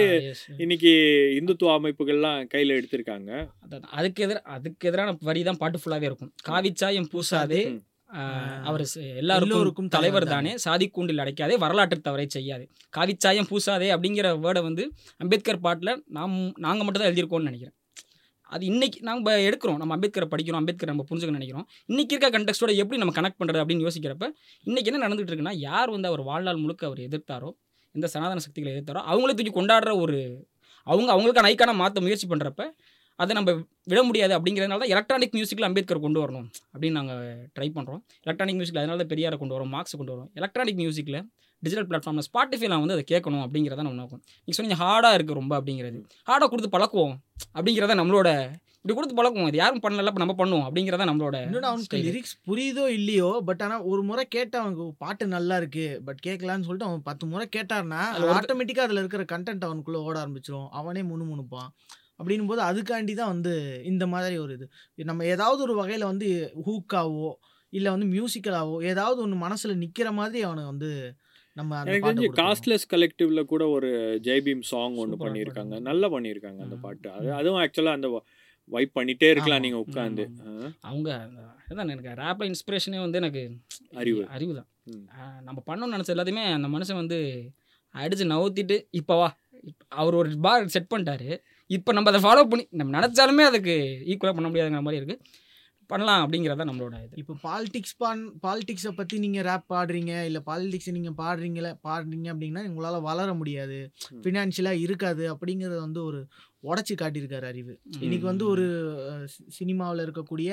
இன்னைக்கு 0.57 0.91
இந்துத்துவ 1.39 1.73
அமைப்புகள்லாம் 1.79 2.47
கையில 2.53 2.77
எடுத்திருக்காங்க. 2.79 3.49
அதுக்கு 3.81 4.27
எதிர 4.27 4.33
அதுக்கு 4.33 4.87
எதிரான 4.87 5.17
வரி 5.21 5.43
தான் 5.43 5.57
பாட்டு 5.57 5.79
ஃபுல்லாவே 5.79 6.01
இருக்கும். 6.01 6.33
காவிச்சாயம் 6.49 7.09
பூசாதே 7.13 7.69
ம். 7.69 7.81
அவர் 8.70 8.84
எல்லாருக்கும் 9.22 9.89
தலைவர் 9.95 10.26
தானே. 10.34 10.51
சாதி 10.66 10.86
கூண்டில் 10.95 11.22
அடைக்காதே 11.24 11.55
வரலாற்று 11.64 11.99
தவறை 12.07 12.26
செய்யாதே. 12.36 12.66
காவிச்சாயம் 12.97 13.47
பூசாதே 13.51 13.89
அப்படிங்கிற 13.95 14.28
வேர்டை 14.45 14.61
வந்து 14.68 14.84
அம்பேத்கர் 15.24 15.64
பாட்டில் 15.66 15.93
நாம் 16.18 16.36
நாங்கள் 16.66 16.86
மட்டும் 16.86 17.03
தான் 17.03 17.11
எழுதியிருக்கோம்னு 17.11 17.49
நினைக்கிறேன். 17.51 17.76
அது 18.51 18.64
இன்னைக்கு 18.72 18.99
நம்ம 19.09 19.36
எடுக்கிறோம். 19.47 19.80
நம்ம 19.82 19.93
அம்பேத்கரை 19.97 20.28
படிக்கிறோம் 20.34 20.61
அம்பேத்கர் 20.61 20.91
நம்ம 20.91 21.05
புரிஞ்சுக்க 21.09 21.38
நினைக்கிறோம். 21.39 21.68
இன்னைக்கு 21.91 22.14
இருக்க 22.16 22.30
கண்டெக்ஸ்டோட 22.38 22.72
எப்படி 22.82 22.99
நம்ம 23.03 23.14
கனெக்ட் 23.20 23.39
பண்ணுறது 23.41 23.61
அப்படின்னு 23.64 23.86
யோசிக்கிறப்ப 23.88 24.28
இன்னைக்கு 24.68 24.89
என்ன 24.91 25.01
நடந்துட்டு 25.05 25.32
இருக்குன்னா 25.32 25.55
யார் 25.68 25.91
வந்து 25.95 26.09
அவர் 26.11 26.24
வாழ்நாள் 26.32 26.64
முழுக்க 26.64 26.84
அவர் 26.89 27.01
எதிர்த்தாரோ 27.07 27.51
இந்த 27.95 28.07
சனாதன 28.14 28.43
சக்திகளை 28.45 28.72
எதிர்த்தாரோ 28.74 29.01
அவங்களே 29.11 29.36
தூக்கி 29.39 29.53
கொண்டாடுற 29.57 29.91
ஒரு 30.03 30.18
அவங்க 30.88 31.09
அவங்களுக்கான 31.14 31.49
ஐக்கான 31.51 31.74
மாற்ற 31.82 32.01
முயற்சி 32.05 32.28
பண்ணுறப்ப 32.30 32.64
அதை 33.20 33.36
நம்ம 33.36 33.51
விட 33.84 34.03
முடியாது 34.03 34.34
அப்படிங்கிறதுனால 34.38 34.80
தான் 34.80 34.88
எலக்ட்ரானிக் 34.88 35.34
மியூசிக்கில் 35.34 35.68
அம்பேத்கர் 35.68 35.99
கொண்டு 35.99 36.20
வரணும் 36.24 36.47
அப்படின்னு 36.74 36.91
நாங்கள் 36.91 37.22
ட்ரை 37.55 37.68
பண்ணுறோம் 37.76 38.01
எலக்ட்ரானிக் 38.22 38.55
மியூசிக்கில் 38.55 38.82
அதனால 38.82 39.03
தான் 39.03 39.11
பெரியாரை 39.14 39.38
கொண்டு 39.38 39.55
வரோம் 39.55 39.72
மார்க்ஸ் 39.76 39.97
கொண்டு 39.97 40.14
வரோம். 40.14 40.30
எலக்ட்ரானிக் 40.34 40.76
மியூசிக்கில் 40.76 41.20
டிஜிட்டல் 41.64 41.88
பிளாட்ஃபார்மில் 41.89 42.26
ஸ்பாட்டிஃபைல 42.30 42.80
வந்து 42.80 42.93
அதை 42.93 43.05
கேட்கணும் 43.11 43.43
அப்படிங்கிறத 43.45 43.76
நம்ம 43.76 43.99
நோக்கம் 44.01 44.22
நீங்கள் 44.38 44.57
சொன்னீங்க 44.57 44.80
ஹார்டாக 44.84 45.18
இருக்குது 45.18 45.34
ரொம்ப 45.34 45.53
அப்படிங்கிறது. 45.59 45.99
ஹார்டாக 46.28 46.49
கொடுத்து 46.49 46.72
பழக்குவோம் 46.78 47.16
அப்படிங்கிறத 47.55 47.95
நம்மளோட 48.01 48.30
இப்படி 48.78 48.95
கொடுத்து 48.95 49.18
பழக்குவோம். 49.20 49.47
இது 49.47 49.57
யாரும் 49.57 49.82
பண்ணல 49.82 50.07
இப்போ 50.07 50.22
நம்ம 50.24 50.36
பண்ணுவோம் 50.39 50.66
அப்படிங்கிறத 50.68 51.05
நம்மளோட 51.09 51.36
அவனுக்கு. 51.64 51.97
லிரிக்ஸ் 51.97 52.34
புரியுதோ 52.47 52.88
இல்லையோ 52.89 53.41
பட் 53.45 53.61
ஆனா 53.61 53.82
ஒரு 53.82 54.03
முறை 54.03 54.26
கேட்ட 54.26 54.59
அவனுக்கு 54.59 54.93
பாட்டு 54.97 55.28
நல்லா 55.28 55.57
இருக்கு 55.57 56.01
பட் 56.05 56.20
கேட்கலான்னு 56.26 56.68
சொல்லிட்டு 56.68 56.89
அவன் 56.89 57.01
பத்து 57.01 57.26
முறை 57.26 57.47
கேட்டார்னா 57.55 58.01
அது 58.09 58.26
ஒரு- 58.26 58.36
ஆட்டோமேட்டிக்கா 58.38 58.86
அதுல 58.88 58.99
இருக்கிற 58.99 59.24
கண்டென்ட் 59.24 59.68
அவனுக்குள்ள 59.68 60.01
ஓட 60.01 60.26
ஆரம்பிச்சிரும். 60.26 60.68
அவனே 60.72 61.03
முணு 61.03 61.26
அப்படின்னும் 62.24 62.49
போது 62.49 62.61
அதுக்காண்டி 62.67 63.13
தான் 63.15 63.34
வந்து 63.34 63.53
இந்த 63.91 64.05
மாதிரி 64.11 64.36
ஒரு 64.39 64.53
இது 64.55 64.67
நம்ம 65.05 65.26
ஏதாவது 65.34 65.61
ஒரு 65.65 65.76
வகையில 65.80 66.07
வந்து 66.11 66.30
ஹூக்காவோ 66.65 67.30
இல்ல 67.74 67.88
வந்து 67.93 68.07
மியூசிக்கலாவோ 68.11 68.76
ஏதாவது 68.89 69.19
ஒன்று 69.21 69.38
மனசுல 69.43 69.76
நிக்கிற 69.84 70.09
மாதிரி 70.17 70.41
அவனை 70.47 70.63
வந்து 70.71 70.89
நம்ம 71.55 71.71
அந்த 71.78 71.91
எனக்கு 71.91 72.07
தெரிஞ்சு. 72.09 72.30
காஸ்ட்லெஸ் 72.39 72.86
கலெக்டிவ்ல 72.91 73.41
கூட 73.49 73.63
ஒரு 73.74 73.89
ஜெய்பீம் 74.28 74.63
சாங் 74.69 74.95
ஒன்று 75.01 75.17
பண்ணியிருக்காங்க. 75.24 75.76
நல்லா 75.88 76.07
பண்ணியிருக்காங்க 76.13 76.61
அந்த. 76.65 76.78
பாட்டு 76.84 77.09
அது 77.11 77.28
அதுவும் 77.39 77.59
ஆக்சுவலாக 77.61 77.97
அந்த 77.99 78.09
வைப் 78.69 78.93
பண்ணிட்டே 78.95 79.30
இருக்கலாம் 79.32 79.57
ஆமா. 79.57 79.65
நீங்க 79.65 79.80
உட்காந்து 79.84 80.24
அவங்க 80.84 81.09
அதான் 81.67 81.91
எனக்கு 81.93 82.13
ரேப்ல 82.21 82.47
இன்ஸ்பிரேஷனே 82.51 82.99
வந்து 83.03 83.19
எனக்கு 83.21 83.43
அறிவு. 84.01 84.21
அறிவு 84.36 84.53
தான். 84.53 84.69
நம்ம 85.47 85.59
பண்ணணும்னு 85.67 85.95
நினச்ச 85.95 86.13
எல்லாத்தையுமே 86.15 86.45
அந்த 86.57 86.69
மனுஷன் 86.76 87.01
வந்து 87.01 87.19
அடிச்சு 87.95 88.26
நவுத்திட்டு 88.32 88.78
இப்போ 88.99 89.15
வா 89.15 89.30
அவர் 89.97 90.15
ஒரு 90.15 90.30
பார் 90.41 90.74
செட் 90.76 90.91
பண்ணிட்டாரு 90.91 91.30
இப்போ 91.76 91.91
நம்ம 91.95 92.09
அதை 92.11 92.21
ஃபாலோ 92.26 92.43
பண்ணி 92.51 92.65
நம்ம 92.80 92.93
நினச்சாலுமே 92.97 93.43
அதுக்கு 93.51 93.76
ஈக்குவலாக 94.11 94.36
பண்ண 94.38 94.47
முடியாதுங்கிற 94.49 94.84
மாதிரி 94.88 95.01
இருக்கு. 95.01 95.17
பண்ணலாம் 95.89 96.21
அப்படிங்கிறத 96.24 96.65
நம்மளோட 96.69 96.95
இது. 97.05 97.15
இப்போ 97.21 97.34
பாலிடிக்ஸ் 97.45 97.95
பான் 98.01 98.21
பாலிடிக்ஸை 98.45 98.91
பற்றி 98.99 99.15
நீங்கள் 99.24 99.45
ரேப் 99.47 99.65
பாடுறீங்க 99.74 100.13
இல்லை 100.28 100.41
பாலிடிக்ஸை 100.49 100.91
நீங்கள் 100.97 101.17
பாடுறீங்களே 101.21 101.71
பாடுறீங்க 101.88 102.28
அப்படின்னா 102.34 102.61
உங்களால் 102.69 103.05
வளர 103.09 103.34
முடியாது. 103.41 103.78
ஃபினான்ஷியலாக 104.24 104.84
இருக்காது 104.86 105.26
அப்படிங்கிறத 105.34 105.80
வந்து 105.88 106.01
ஒரு 106.09 106.21
உடச்சி 106.69 106.95
காட்டியிருக்காரு 107.01 107.47
அறிவு. 107.51 107.74
இன்னைக்கு 108.05 108.26
வந்து 108.32 108.45
ஒரு 108.53 108.65
சினிமாவில் 109.57 110.05
இருக்கக்கூடிய 110.05 110.51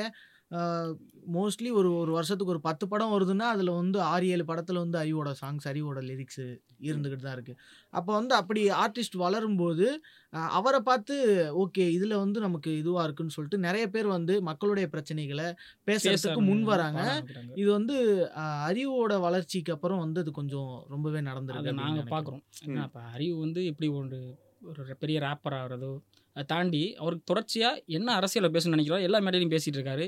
மோஸ்ட்லி 1.32 1.70
ஒரு 1.70 1.88
ஒரு 1.94 2.12
வருஷத்துக்கு 2.12 2.53
ஒரு 2.53 2.61
பத்து 2.61 2.84
படம் 2.88 3.12
வருதுன்னா 3.14 3.46
அதில் 3.55 3.70
வந்து 3.72 3.98
ஆறு 4.11 4.26
ஏழு 4.26 4.44
படத்தில் 4.44 4.80
வந்து 4.82 4.98
அறிவோட 4.98 5.30
சாங்ஸ் 5.40 5.66
அறிவோட 5.68 5.98
லிரிக்ஸு 6.03 6.46
இருந்துக்கிட்டு 6.88 7.26
தான் 7.26 7.36
இருக்குது 7.36 7.59
அப்போ 7.92 8.11
வந்து 8.12 8.34
அப்படி 8.34 8.62
ஆர்டிஸ்ட் 8.78 9.16
வளரும்போது 9.16 9.86
அவரை 10.53 10.80
பார்த்து 10.80 11.16
ஓகே 11.62 11.84
இதில் 11.88 12.16
வந்து 12.22 12.40
நமக்கு 12.40 12.70
இதுவாக 12.82 13.05
இருக்குன்னு 13.07 13.36
சொல்லிட்டு 13.36 13.59
நிறைய 13.59 13.86
பேர் 13.88 14.09
வந்து 14.09 14.36
மக்களுடைய 14.51 14.88
பிரச்சனைகளை 14.94 15.48
பேசுறதுக்கு 15.88 16.42
முன் 16.51 16.64
வராங்க. 16.72 17.03
இது 17.61 17.68
வந்து 17.70 17.96
அறிவோட 18.68 19.14
வளர்ச்சிக்கு 19.20 19.74
அப்புறம் 19.76 20.03
வந்து 20.05 20.22
அது 20.24 20.32
கொஞ்சம் 20.32 20.72
ரொம்பவே 20.88 21.22
நடந்திருக்கு 21.30 21.80
நாங்கள். 21.82 22.11
பார்க்குறோம். 22.14 22.44
இப்போ 22.86 23.03
அறிவு 23.14 23.36
வந்து 23.44 23.62
இப்படி 23.72 23.90
ஒரு 24.01 24.20
ஒரு 24.70 24.94
பெரிய 25.03 25.18
ரேப்பர் 25.20 25.59
ஆகிறதோ 25.59 25.92
தாண்டி 26.53 26.83
அவருக்கு 27.03 27.24
தொடர்ச்சியாக 27.31 27.83
என்ன 27.87 28.14
அரசியலை 28.20 28.51
பேசணும்னு 28.55 28.76
நினைக்கிறோம் 28.76 29.03
எல்லா 29.07 29.18
மேடையிலையும் 29.26 29.55
பேசிகிட்டு 29.55 29.78
இருக்காரு. 29.81 30.07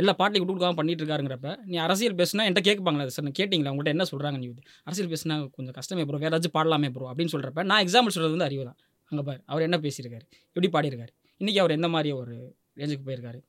எல்லா 0.00 0.12
பாட்டையும் 0.20 0.44
கொடுக்காம 0.44 0.76
பண்ணிட்டு 0.80 1.02
இருக்காருங்கிறப்ப 1.04 1.56
நீ 1.64 1.76
அரசியல் 1.86 2.16
பேசுனா 2.20 2.46
என்கிட்ட 2.48 2.64
கேட்பாங்களா? 2.68 3.06
சார் 3.16 3.26
நான் 3.28 3.38
கேட்டிங்களா? 3.40 3.72
உங்கள்கிட்ட 3.74 3.96
என்ன 3.96 4.06
சொல்கிறாங்க 4.12 4.38
நீ? 4.42 4.46
இது 4.52 4.62
அரசியல் 4.88 5.12
பேசுனா 5.14 5.36
கொஞ்சம் 5.56 5.76
கஷ்டமே 5.78 6.04
ப்ரோ 6.10 6.20
வேறு 6.24 6.32
ஏதாச்சும் 6.32 6.56
பாடலாமே 6.58 6.90
ப்ரோ 6.96 7.08
அப்படின்னு 7.12 7.34
சொல்கிறப்ப 7.34 7.64
நான் 7.72 7.82
எக்ஸாம்பிள் 7.86 8.14
சொல்கிறது 8.16 8.36
வந்து 8.36 8.48
அறிவு 8.50 8.64
தான் 8.70 8.78
அங்கே 9.10 9.24
பாரு 9.28 9.40
அவர் 9.46 9.66
என்ன 9.68 9.78
பேசியிருக்காரு? 9.86 10.24
எப்படி 10.54 10.70
பாடியிருக்காரு? 10.76 11.12
இன்றைக்கி 11.40 11.60
அவர் 11.62 11.76
எந்த 11.78 11.88
மாதிரி 11.96 12.12
ஒரு 12.20 12.34
ரேஞ்சுக்கு 12.80 13.06
போயிருக்காரு? 13.08 13.40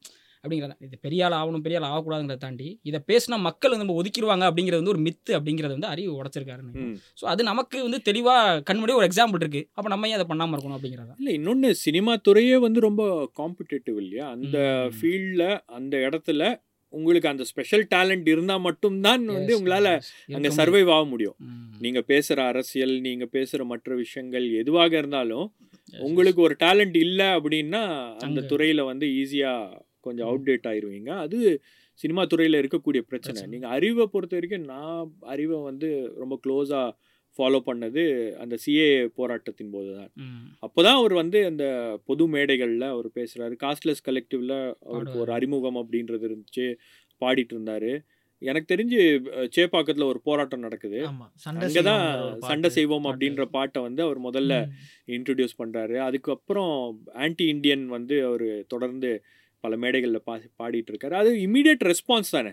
அப்படிங்கிறத 0.43 0.75
இது 0.85 0.97
பெரிய 1.05 1.25
ஆள் 1.25 1.35
ஆகணும் 1.37 1.63
பெரிய 1.65 1.77
ஆள் 1.79 1.87
ஆகக்கூடாதுங்கிறத 1.89 2.41
தாண்டி 2.43 2.65
இதை 2.89 2.99
பேசினா 3.09 3.35
மக்கள் 3.45 3.73
வந்து 3.73 3.85
நம்ம 3.85 3.95
ஒதுக்கிடுவாங்க 4.01 4.45
அப்படிங்கிறது 4.49 4.81
வந்து 4.81 4.93
ஒரு 4.95 5.01
மித்து 5.05 5.31
அப்படிங்கிறத 5.37 5.73
வந்து 5.77 5.89
அறிவு 5.91 6.17
உடச்சிருக்காருன்னு. 6.21 6.95
ஸோ 7.19 7.23
அது 7.33 7.41
நமக்கு 7.51 7.77
வந்து 7.87 7.99
தெளிவாக 8.09 8.59
கண்முடிய 8.69 8.97
ஒரு 8.99 9.07
எக்ஸாம்பிள் 9.09 9.41
இருக்குது 9.43 9.67
அப்போ 9.77 9.89
நம்ம 9.93 10.09
ஏன் 10.09 10.17
அதை 10.19 10.27
பண்ணாமல் 10.31 10.55
இருக்கணும் 10.55 10.77
அப்படிங்கிறதா? 10.79 11.15
இல்லை 11.21 11.35
இன்னொன்று 11.39 11.69
சினிமா 11.85 12.15
துறையே 12.27 12.57
வந்து 12.65 12.81
ரொம்ப 12.87 13.03
காம்படிட்டிவ் 13.41 13.97
இல்லையா? 14.03 14.27
அந்த 14.35 14.57
ஃபீல்டில் 14.97 15.47
அந்த 15.79 15.95
இடத்துல 16.07 16.51
உங்களுக்கு 16.93 17.31
அந்த 17.31 17.43
ஸ்பெஷல் 17.51 17.85
டேலண்ட் 17.93 18.27
இருந்தால் 18.33 18.65
மட்டும்தான் 18.65 19.23
வந்து 19.37 19.53
உங்களால் 19.59 19.91
அங்கே 20.37 20.51
சர்வைவ் 20.59 20.91
ஆக 20.95 21.05
முடியும். 21.13 21.37
நீங்கள் 21.85 22.07
பேசுகிற 22.11 22.39
அரசியல் 22.51 22.93
நீங்கள் 23.07 23.31
பேசுகிற 23.35 23.63
மற்ற 23.71 23.95
விஷயங்கள் 24.03 24.45
எதுவாக 24.61 24.93
இருந்தாலும் 25.01 25.47
உங்களுக்கு 26.07 26.41
ஒரு 26.47 26.55
டேலண்ட் 26.59 26.99
இல்லை 27.05 27.29
அப்படின்னா 27.37 27.81
அந்த 28.27 28.45
துறையில் 28.51 28.87
வந்து 28.91 29.07
ஈஸியாக 29.21 29.81
கொஞ்சம். 30.03 30.29
அவுடேட் 30.29 30.67
ஆயிருவீங்க 30.71 31.11
அது 31.19 31.39
சினிமா 31.99 32.21
துறையில் 32.25 32.59
இருக்கக்கூடிய 32.61 33.01
பிரச்சனை. 33.03 33.41
நீங்கள் 33.47 33.69
அறிவை 33.69 34.05
பொறுத்த 34.07 34.35
வரைக்கும் 34.35 34.69
நான் 34.73 35.01
அறிவை 35.33 35.57
வந்து 35.61 35.89
ரொம்ப 36.15 36.35
க்ளோஸாக 36.45 36.87
ஃபாலோ 37.39 37.59
பண்ணது 37.65 38.01
அந்த 38.35 38.55
சிஏ 38.63 38.87
போராட்டத்தின் 39.15 39.71
போது 39.71 39.91
தான் 39.95 40.11
அப்போதான் 40.61 40.97
அவர் 40.97 41.13
வந்து 41.13 41.39
அந்த 41.45 41.65
பொது 42.05 42.27
மேடைகளில் 42.27 42.85
அவர் 42.87 43.07
பேசுகிறாரு 43.15 43.55
காஸ்ட்லெஸ் 43.63 44.05
கலெக்டிவ்ல 44.05 44.55
அவருக்கு 44.87 45.19
ஒரு. 45.19 45.31
அறிமுகம் 45.31 45.79
அப்படின்றது 45.81 46.27
இருந்துச்சு 46.29 46.67
பாடிட்டு 47.21 47.55
இருந்தாரு 47.55 47.93
எனக்கு 48.41 48.69
தெரிஞ்சு 48.73 49.01
சேப்பாக்கத்துல 49.57 50.03
ஒரு 50.03 50.19
போராட்டம் 50.21 50.59
நடக்குது 50.59 50.97
செய்வோங்கிற 50.97 51.91
ஒரு 52.23 52.41
சண்டை. 52.41 52.69
செய்வோம். 52.69 53.05
அப்படின்ற 53.05 53.43
பாட்டை 53.51 53.81
வந்து 53.81 54.01
அவர் 54.03 54.19
முதல்ல. 54.21 54.53
இன்ட்ரடியூஸ் 55.07 55.59
பண்றாரு 55.61 55.97
அதுக்கப்புறம் 55.99 56.73
ஆன்டி 57.21 57.45
இந்தியன் 57.47 57.85
வந்து 57.87 58.17
அவர் 58.25 58.47
தொடர்ந்து 58.67 59.11
பல 59.63 59.77
மேடைகளில் 59.77 60.23
பா 60.23 60.33
பாடிட்டு 60.59 60.91
இருக்காரு 60.91 61.13
அது 61.13 61.31
இமீடியட் 61.45 61.83
ரெஸ்பான்ஸ் 61.83 62.31
தானே. 62.31 62.51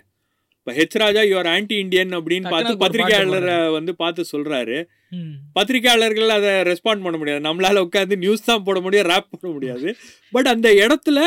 இப்போ 0.59 0.73
H 0.73 0.99
Raja 0.99 1.21
your 1.23 1.49
anti 1.49 1.77
Indian 1.77 2.11
அப்படின்னு 2.11 2.49
பார்த்து 2.49 2.73
பத்திரிகையாளரை 2.81 3.73
வந்து 3.73 3.97
பார்த்து 3.97 4.25
சொல்றாரு. 4.33 4.77
ம். 5.11 5.33
பத்திரிகையாளர்கள் 5.53 6.29
அதை 6.29 6.51
ரெஸ்பாண்ட் 6.69 7.05
பண்ண 7.05 7.17
முடியாது. 7.17 7.45
நம்மளால 7.49 7.87
உட்காந்து 7.87 8.17
நியூஸ் 8.17 8.45
தான் 8.45 8.63
போட 8.63 8.81
முடியும் 8.81 9.07
ரேப் 9.07 9.31
போட 9.31 9.53
முடியாது. 9.53 9.89
பட் 10.33 10.47
அந்த 10.47 10.69
இடத்துல 10.83 11.21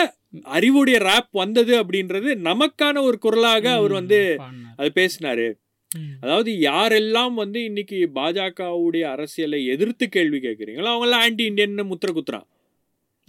அறிவுடைய 0.50 1.00
ரேப் 1.04 1.32
வந்தது 1.32 1.84
அப்படின்றது 1.84 2.30
நமக்கான 2.44 3.02
ஒரு 3.02 3.18
குரலாக 3.18 3.72
அவர் 3.72 3.92
வந்து 3.92 4.20
அது 4.76 4.92
பேசினாரு. 4.96 5.48
அதாவது 6.22 6.52
யாரெல்லாம் 6.62 7.34
வந்து 7.34 7.64
இன்னைக்கு 7.64 8.10
பாஜகவுடைய 8.16 9.02
அரசியலை 9.10 9.66
எதிர்த்து 9.66 10.10
கேள்வி 10.10 10.38
கேட்குறீங்களோ 10.38 10.90
அவங்கெல்லாம் 10.94 11.24
ஆன்டி 11.26 11.44
இந்தியன் 11.46 11.76
முத்திர 11.92 12.12
குத்துறான். 12.12 12.48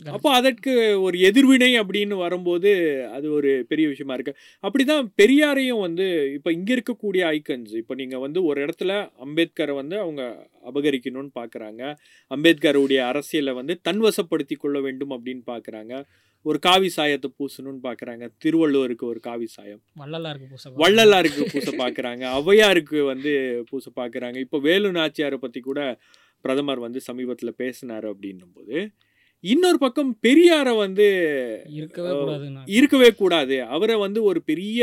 அப்போ 0.00 0.28
அதற்கு 0.30 0.72
ஒரு 1.02 1.16
எதிர்வினை 1.20 1.68
அப்படின்னு 1.80 2.14
வரும்போது 2.16 2.70
அது 3.12 3.26
ஒரு 3.32 3.50
பெரிய 3.68 3.86
விஷயமா 3.88 4.14
இருக்கு. 4.14 4.32
அப்படிதான் 4.64 5.04
பெரியாரையும் 5.20 5.82
வந்து 5.84 6.06
இப்போ 6.34 6.50
இங்க 6.52 6.70
இருக்கக்கூடிய 6.74 7.22
ஐக்கன்ஸ் 7.30 7.72
இப்போ 7.80 7.94
நீங்க 7.94 8.18
வந்து 8.18 8.40
ஒரு 8.44 8.58
இடத்துல 8.64 8.94
அம்பேத்கரை 9.20 9.74
வந்து 9.74 9.96
அவங்க 10.00 10.22
அபகரிக்கணும்னு 10.64 11.32
பார்க்கறாங்க 11.38 11.82
அம்பேத்கருடைய 12.30 13.00
அரசியலை 13.06 13.54
வந்து 13.54 13.76
தன்வசப்படுத்தி 13.88 14.56
கொள்ள 14.56 14.80
வேண்டும் 14.80 15.14
அப்படின்னு 15.16 15.44
பார்க்கறாங்க 15.46 15.94
ஒரு 16.46 16.58
காவி 16.60 16.88
சாயத்தை 16.88 17.28
பூசணும்னு 17.36 17.80
பார்க்கறாங்க 17.84 18.24
திருவள்ளுவருக்கு 18.38 19.04
ஒரு 19.06 19.20
காவி 19.20 19.46
சாயம். 19.48 19.80
வள்ளலாருக்கு 19.96 20.48
பூச 20.50 20.72
வள்ளலாருக்கு 20.76 21.44
பூச 21.52 21.68
பார்க்கறாங்க 21.78 22.24
ஔவையாருக்கு 22.38 22.98
வந்து 23.06 23.32
பூச 23.70 23.86
பார்க்கறாங்க 23.96 24.38
இப்போ 24.40 24.58
வேலு 24.60 24.90
நாச்சியாரை 24.92 25.38
பற்றி 25.38 25.62
கூட 25.62 25.80
பிரதமர் 26.44 26.80
வந்து 26.80 27.00
சமீபத்தில் 27.02 27.58
பேசினாரு 27.58 28.06
அப்படின்னும் 28.12 28.54
போது 28.54 28.76
இன்னொரு 29.44 29.78
பக்கம் 29.78 30.10
பெரியாரை 30.26 30.74
வந்து 30.76 31.06
இருக்கவே 32.76 33.10
கூடாது. 33.20 33.56
அவரை 33.74 33.96
வந்து 34.04 34.20
ஒரு 34.22 34.40
பெரிய 34.42 34.80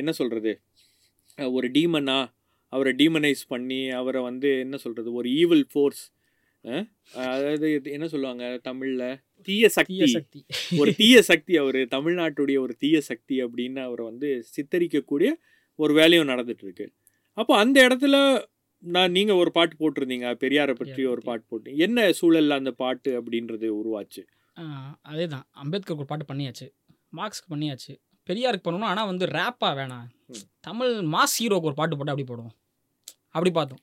என்ன 0.00 0.12
சொல்கிறது 0.12 0.52
ஒரு 1.56 1.66
டீமனா 1.70 2.18
அவரை 2.72 2.92
டீமனைஸ் 2.92 3.42
பண்ணி 3.48 3.80
அவரை 4.00 4.20
வந்து 4.22 4.50
என்ன 4.58 4.76
சொல்கிறது 4.76 5.10
ஒரு 5.20 5.28
ஈவில் 5.40 5.66
ஃபோர்ஸ் 5.72 6.04
அதாவது 7.26 7.68
என்ன 7.96 8.06
சொல்லுவாங்க 8.12 8.44
தமிழில்? 8.62 9.08
தீய 9.48 9.68
சக்தி. 9.68 9.94
தீய 9.94 10.06
சக்தி. 10.06 10.40
ஒரு 10.80 10.90
தீய 11.00 11.16
சக்தி 11.22 11.54
அவர் 11.56 11.80
தமிழ்நாட்டுடைய 11.96 12.58
ஒரு 12.64 12.74
தீய 12.78 13.00
சக்தி 13.10 13.36
அப்படின்னு 13.44 13.80
அவரை 13.88 14.04
வந்து 14.10 14.28
சித்தரிக்கக்கூடிய 14.56 15.30
ஒரு 15.78 15.92
வேலையும் 15.94 16.28
நடந்துட்டு 16.28 16.64
இருக்கு. 16.66 16.86
அப்போ 17.38 17.54
அந்த 17.56 17.76
இடத்துல 17.88 18.16
நான் 18.94 19.14
நீங்க 19.16 19.32
ஒரு 19.42 19.50
பாட்டு 19.56 19.74
போட்டிருந்தீங்க 19.80 20.28
பெரியாரை 20.42 20.74
பற்றி 20.80 21.02
ஒரு. 21.12 21.20
பாட்டு 21.28 21.44
போட்டு 21.50 21.70
என்ன 21.86 22.08
சூழல்ல 22.18 22.58
அந்த 22.60 22.72
பாட்டு 22.82 23.10
அப்படின்றது 23.20 23.68
உருவாச்சு? 23.78 24.22
அதே 25.10 25.26
தான் 25.32 25.46
அம்பேத்கருக்கு 25.62 26.04
ஒரு 26.04 26.10
பாட்டு 26.12 26.30
பண்ணியாச்சு. 26.30 26.66
மார்க்ஸ்க்கு 27.18 27.52
பண்ணியாச்சு. 27.54 27.92
பெரியாருக்கு 28.28 28.66
பண்ணணும் 28.66 28.90
ஆனால் 28.92 29.10
வந்து 29.10 29.24
ரேப்பாக 29.38 29.72
வேணாம். 29.80 30.06
தமிழ் 30.68 30.94
மாஸ் 31.14 31.36
ஹீரோக்கு 31.40 31.68
ஒரு 31.70 31.78
பாட்டு 31.80 31.96
போட்டு 31.96 32.14
அப்படி 32.14 32.28
போடுவோம்? 32.30 32.54
அப்படி 33.36 33.50
பார்த்தோம். 33.58 33.82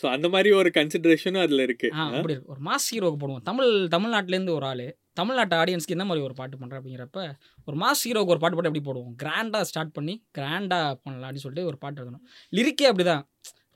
ஸோ 0.00 0.06
அந்த 0.14 0.26
மாதிரி 0.34 0.50
ஒரு 0.60 0.68
கன்சிடரேஷனும் 0.76 1.44
அதுல 1.46 1.62
இருக்கு. 1.68 1.88
ஆ 1.98 2.04
அப்படி 2.18 2.34
ஒரு 2.52 2.60
மாஸ் 2.68 2.88
ஹீரோக்கு 2.92 3.18
போடுவோம். 3.22 3.44
தமிழ் 3.48 3.70
தமிழ்நாட்டிலேருந்து 3.94 4.56
ஒரு 4.58 4.66
ஆள் 4.70 4.86
தமிழ்நாட்டு 5.18 5.54
ஆடியன்ஸ்க்கு 5.60 5.94
என்ன 5.96 6.04
மாதிரி 6.08 6.24
ஒரு 6.26 6.34
பாட்டு 6.38 6.58
பண்ணுறேன் 6.60 6.80
அப்படிங்கிறப்ப 6.80 7.20
ஒரு 7.68 7.76
மாஸ் 7.82 8.04
ஹீரோக்கு 8.06 8.32
ஒரு 8.34 8.40
பாட்டு 8.42 8.56
போட்டு 8.56 8.70
எப்படி 8.70 8.84
போடுவோம்? 8.88 9.14
கிராண்டாக 9.22 9.68
ஸ்டார்ட் 9.70 9.96
பண்ணி 9.96 10.14
கிராண்டாக 10.38 10.92
பண்ணலாம் 11.04 11.26
அப்படின்னு 11.28 11.46
சொல்லிட்டு 11.46 11.68
ஒரு 11.70 11.78
பாட்டு 11.82 12.00
எழுதணும். 12.02 12.24
லிரிக்கே 12.58 12.88
அப்படி 12.90 13.06
தான் 13.10 13.24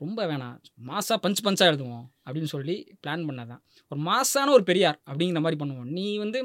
ரொம்ப 0.01 0.19
வேணாம். 0.27 0.55
மாசாக 0.87 1.17
பஞ்ச் 1.25 1.41
பஞ்சாக 1.43 1.71
எழுதுவோம் 1.71 2.05
அப்படின்னு 2.25 2.49
சொல்லி 2.53 2.75
பிளான் 3.03 3.23
பண்ணதான். 3.27 3.61
ஒரு 3.91 3.99
மாசான 4.01 4.47
ஒரு 4.49 4.63
பெரியார் 4.63 4.97
அப்படிங்கிற 5.09 5.41
மாதிரி 5.45 5.59
பண்ணுவோம். 5.61 5.89
நீ 5.97 6.05
வந்து 6.17 6.39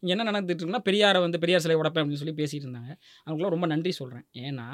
இங்கே 0.00 0.12
என்ன 0.14 0.24
நடந்துட்டு 0.30 0.62
இருக்குன்னா 0.62 0.84
பெரியாரை 0.88 1.20
வந்து 1.20 1.38
பெரியார் 1.42 1.62
சிலை 1.64 1.76
உடப்பேன் 1.76 2.02
அப்படின்னு 2.02 2.22
சொல்லி 2.22 2.34
பேசிகிட்டு 2.40 2.66
இருந்தாங்க. 2.68 2.92
அவங்களுக்குலாம் 3.24 3.54
ரொம்ப 3.56 3.66
நன்றி 3.66 3.92
சொல்கிறேன் 3.92 4.26
ஏன்னா 4.46 4.66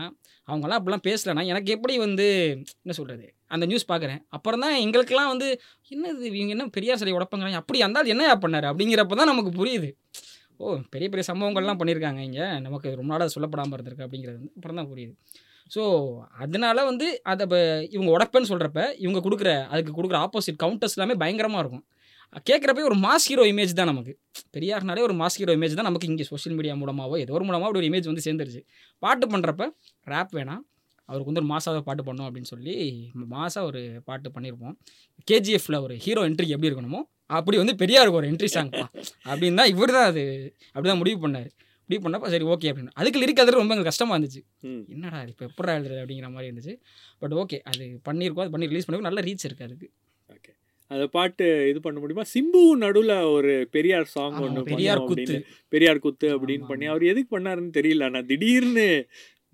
அவங்களாம் 0.49 0.79
அப்படிலாம் 0.81 1.05
பேசலைன்னா 1.09 1.45
எனக்கு 1.53 1.75
எப்படி 1.77 1.99
வந்து 1.99 2.27
என்ன 2.85 2.95
சொல்கிறது 3.01 3.27
அந்த 3.47 3.67
நியூஸ் 3.67 3.91
பார்க்குறேன். 3.93 4.23
அப்புறம் 4.29 4.61
தான் 4.61 4.77
எங்களுக்கெல்லாம் 4.85 5.29
வந்து 5.29 5.49
என்னது 5.91 6.25
இவங்க 6.31 6.55
என்ன 6.57 6.69
பெரியார் 6.79 7.01
சிலை 7.03 7.15
உடப்பங்கிறாங்க? 7.19 7.61
அப்படி 7.63 7.81
அந்த 7.83 8.03
என்ன 8.15 8.35
பண்ணாரு? 8.45 8.69
அப்படிங்கிறப்ப 8.73 9.19
தான் 9.21 9.33
நமக்கு 9.33 9.53
புரியுது. 9.61 9.91
ஓ 10.57 10.79
பெரிய 10.95 11.07
பெரிய 11.13 11.25
சம்பவங்கள்லாம் 11.33 11.79
பண்ணியிருக்காங்க 11.81 12.21
இங்கே. 12.29 12.47
நமக்கு 12.61 12.89
ரொம்ப 12.95 13.11
நாளாக 13.13 13.31
சொல்லப்படாமல் 13.35 13.77
இருந்திருக்கு 13.77 14.07
அப்படிங்கிறது 14.07 14.39
வந்து 14.41 14.53
அப்புறம் 14.57 14.79
தான் 14.81 14.91
புரியுது. 14.93 15.15
ஸோ 15.75 15.83
அதனால 16.43 16.85
வந்து 16.91 17.07
அதை 17.33 17.45
இப்போ 17.47 17.59
இவங்க 17.95 18.11
உடப்பேன்னு 18.17 18.51
சொல்கிறப்ப 18.53 18.81
இவங்க 19.05 19.19
கொடுக்குற 19.27 19.51
அதுக்கு 19.73 19.93
கொடுக்குற 19.99 20.19
ஆப்போசிட் 20.27 20.61
கவுண்டர்ஸ் 20.63 20.97
எல்லாமே 20.97 21.17
பயங்கரமாக 21.23 21.63
இருக்கும். 21.65 21.85
கேட்குறப்ப 22.49 22.83
ஒரு 22.89 22.97
மாஸ் 23.05 23.27
ஹீரோ 23.31 23.45
இமேஜ் 23.53 23.73
தான் 23.79 23.91
நமக்கு. 23.93 24.13
பெரியார்னாலே 24.55 25.05
ஒரு 25.09 25.15
மாஸ் 25.21 25.39
ஹீரோ 25.41 25.55
இமேஜ் 25.59 25.79
தான் 25.79 25.89
நமக்கு 25.89 26.09
இங்கே 26.11 26.27
சோஷியல் 26.33 26.57
மீடியா 26.59 26.75
மூலமாகவோ 26.83 27.17
ஏதோ 27.25 27.35
ஒரு 27.39 27.47
மூலமாக 27.49 27.69
அப்படி 27.69 27.83
ஒரு 27.83 27.89
இமேஜ் 27.91 28.11
வந்து 28.11 28.25
சேர்ந்துருச்சு. 28.27 28.63
பாட்டு 29.03 29.27
பண்ணுறப்ப 29.33 29.65
ரேப் 30.13 30.35
வேணாம். 30.39 30.63
அவருக்கு 31.09 31.31
வந்து 31.31 31.43
ஒரு 31.43 31.51
மாசாக 31.53 31.79
பாட்டு 31.87 32.03
பண்ணோம் 32.09 32.27
அப்படின்னு 32.29 32.51
சொல்லி 32.53 32.75
மாசாக 33.35 33.65
ஒரு 33.71 33.81
பாட்டு 34.09 34.29
பண்ணியிருப்போம் 34.35 34.75
கேஜிஎஃப்ல 35.29 35.79
ஒரு 35.87 35.95
ஹீரோ 36.05 36.23
என்ட்ரி 36.29 36.47
எப்படி 36.55 36.69
இருக்கணுமோ 36.71 37.01
அப்படி 37.39 37.57
வந்து 37.63 37.75
பெரியாருக்கு 37.81 38.21
ஒரு 38.21 38.29
என்ட்ரி 38.33 38.49
சாங்ப்பா 38.57 38.85
அப்படின்னு 39.31 39.59
தான் 39.61 39.73
இவர் 39.73 39.97
தான் 39.97 40.09
அது 40.11 40.23
அப்படி 40.75 40.89
தான் 40.93 41.03
முடிவு 41.03 41.19
பண்ணார். 41.25 41.51
முடிவு 41.91 42.05
பண்ணப்ப 42.07 42.29
சரி 42.35 42.47
ஓகே 42.55 42.69
அப்படின்னு. 42.71 42.93
அதுக்கு 43.01 43.21
லிரிக் 43.21 43.43
அது 43.45 43.59
ரொம்ப 43.59 43.75
எங்களுக்கு 43.75 43.93
கஷ்டமாக 43.93 44.17
இருந்துச்சு. 44.19 44.43
என்னடா 44.95 45.21
இப்போ 45.33 45.45
எப்படா 45.51 45.73
எழுதுறது 45.79 46.03
அப்படிங்கிற 46.03 46.29
மாதிரி 46.35 46.49
இருந்துச்சு. 46.51 46.75
பட் 47.23 47.35
ஓகே 47.43 47.59
அது 47.71 47.85
பண்ணியிருக்கோம் 48.09 48.45
அது 48.45 48.55
பண்ணி 48.55 48.71
ரிலீஸ் 48.73 48.87
பண்ணிருக்கோம் 48.87 49.11
நல்ல 49.11 49.23
ரீச் 49.29 49.47
இருக்குது 49.49 49.69
அதுக்கு. 49.69 49.89
அந்த 50.91 51.05
பாட்டு 51.17 51.45
இது 51.71 51.81
பண்ண 51.83 51.99
முடியுமா? 52.03 52.23
சிம்பு 52.33 52.61
நடுவுல 52.85 53.13
ஒரு 53.35 53.53
பெரியார் 53.75 54.09
சாங் 54.15 54.39
ஒன்று 54.45 54.63
பெரியார் 54.71 55.03
குத்து. 55.11 55.37
பெரியார் 55.75 56.05
குத்து 56.07 56.29
அப்படின்னு 56.37 56.67
பண்ணி. 56.71 56.87
அவர் 56.93 57.05
எதுக்கு 57.13 57.31
பண்ணாருன்னு 57.35 57.71
தெரியல. 57.77 58.07
ஆனா 58.09 58.21
திடீர்னு 58.31 58.87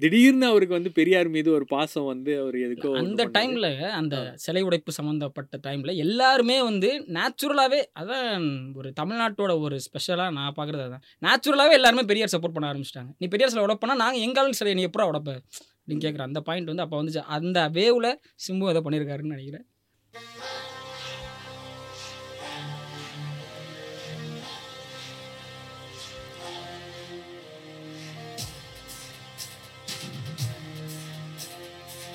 திடீர்னு 0.01 0.47
அவருக்கு 0.47 0.74
வந்து 0.74 0.92
பெரியார் 0.92 1.28
மீது 1.28 1.53
ஒரு 1.53 1.64
பாசம் 1.64 2.05
வந்து 2.05 2.40
அவர் 2.40 2.55
எதுக்கோ 2.55 2.90
அந்த. 2.99 3.26
டைமில் 3.26 3.68
அந்த 3.90 4.32
சிலை 4.36 4.62
உடைப்பு 4.62 4.92
சம்மந்தப்பட்ட 4.92 5.59
டைமில் 5.66 5.97
எல்லாருமே 5.97 6.62
வந்து 6.62 7.07
நேச்சுரலாகவே 7.09 7.80
அதான் 8.01 8.44
ஒரு 8.74 8.92
தமிழ்நாட்டோட 9.01 9.61
ஒரு 9.61 9.80
ஸ்பெஷலாக 9.80 10.30
நான் 10.30 10.55
பார்க்குறது 10.57 10.84
அதான். 10.88 11.05
நேச்சுரலாகவே 11.22 11.70
எல்லாருமே 11.70 12.03
பெரியார் 12.03 12.32
சப்போர்ட் 12.32 12.53
பண்ண 12.53 12.72
ஆரம்பிச்சிட்டாங்க. 12.72 13.11
நீ 13.18 13.26
பெரியார் 13.26 13.51
சிலை 13.51 13.64
உடப்பனா 13.64 13.94
நாங்கள் 13.94 14.20
எங்காலும் 14.20 14.51
சிலை 14.51 14.74
நீ 14.74 14.84
எப்படா 14.86 15.09
உடப்ப? 15.12 15.32
அப்படின்னு 15.78 16.05
கேட்குற 16.05 16.18
அந்த 16.18 16.40
பாயிண்ட் 16.40 16.66
வந்து 16.66 16.82
அப்போ 16.82 17.03
வந்துச்சு. 17.03 17.22
அந்த 17.28 17.68
வேவில் 17.68 18.11
சிம்பு 18.49 18.68
அதை 18.68 18.82
பண்ணியிருக்காருன்னு 18.82 19.34
நினைக்கிறேன். 19.36 19.66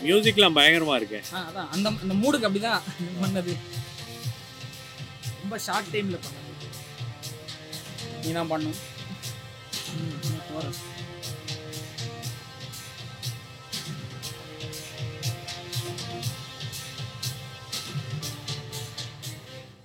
மியூசிக்லாம் 0.03 0.57
பயங்கரமா 0.57 0.95
இருக்கு. 0.95 1.19
அதான். 1.39 1.69
அந்த 1.71 1.87
அந்த 2.03 2.13
மூடுக்கு 2.15 2.47
அப்படி 2.47 2.61
தான் 2.61 2.83
பண்ணது. 3.21 3.53
ரொம்ப 5.41 5.57
ஷார்ட் 5.59 5.91
டைமில் 5.93 6.23
பண்ணது. 6.23 6.39
நீ 8.23 8.31
தான் 8.31 8.47
பண்ணும் 8.47 8.79
ம், 9.93 10.17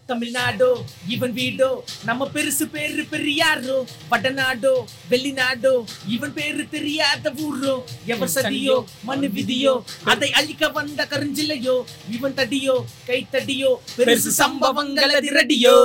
தமிழ்நாடோ 0.09 0.69
இவன் 1.09 1.33
வீடோ 1.33 1.69
நம்ம 2.05 2.29
பெருசு 2.35 2.65
பேரு 2.65 3.03
பெரியாரோ 3.03 3.79
வடநாடோ 4.11 4.75
வெளிநாடோ 5.11 5.73
இவன் 6.07 6.33
பேரு 6.33 6.69
தெரியாத 6.69 7.33
ஊரோ 7.39 7.75
எவர் 8.07 8.33
சதியோ 8.35 8.77
மண்ணு 9.03 9.29
விதியோ 9.29 9.75
அதை 10.05 10.33
அழிக்க 10.33 10.69
வந்த 10.69 11.07
கருஞ்சிலையோ 11.11 11.77
இவன் 12.11 12.35
தடியோ 12.35 12.77
கை 13.07 13.21
தடியோ 13.33 13.73
பெருசு 13.97 14.33
சம்பவங்கள் 14.37 15.15
திரடியோ 15.19 15.77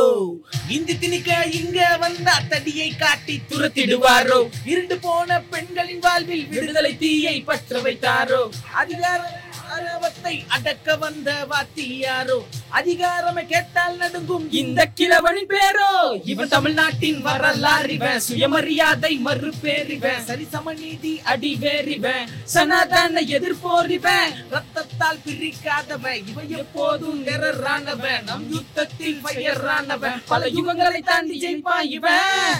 இந்தி 0.69 0.97
திணிக்க 0.97 1.29
இங்க 1.51 1.97
வந்த 1.97 2.29
தடியை 2.49 2.89
காட்டி 2.95 3.41
துரத்திடுவாரோ. 3.49 4.39
இருண்டு 4.65 4.97
போன 4.99 5.41
பெண்களின் 5.49 5.99
வாழ்வில் 5.99 6.47
விடுதலை 6.47 6.97
தீயை 6.97 7.41
பற்ற 7.41 7.81
வைத்தாரோ. 7.81 8.41
அதிகாரம் 8.73 9.40
ஆணவத்தை 9.81 10.33
அடக்க 10.55 10.95
வந்த 11.03 11.29
வாத்தியாரோ? 11.51 12.37
அதிகாரமே 12.79 13.43
கேட்டால் 13.51 13.95
நடுங்கும். 14.01 14.45
இந்த 14.61 14.81
கிழவனின் 14.99 15.49
பேரோ? 15.53 15.91
இவன் 16.31 16.51
தமிழ்நாட்டின் 16.55 17.21
வரலாறு 17.27 17.93
இவன் 17.97 18.19
சுயமரியாதை 18.27 19.13
மறுபேர் 19.27 19.89
இவன் 19.97 20.21
சரிசம 20.29 20.73
நீதி 20.81 21.13
அடிவேறிவன். 21.33 22.27
சனாதன 22.55 23.23
எதிர்ப்போர் 23.37 23.91
இவன் 23.97 24.35
ரத்தத்தால் 24.55 25.21
பிரிக்காதவன். 25.25 26.21
இவன் 26.33 26.51
எப்போதும் 26.61 27.19
நிறரானவன் 27.29 28.23
நம் 28.29 28.45
யுத்தத்தில் 28.55 29.19
பயரானவன் 29.25 30.21
பல 30.33 30.51
யுகங்களை 30.57 31.01
தாண்டி 31.11 31.37
ஜெயிப்பான் 31.45 31.89
இவன். 31.97 32.53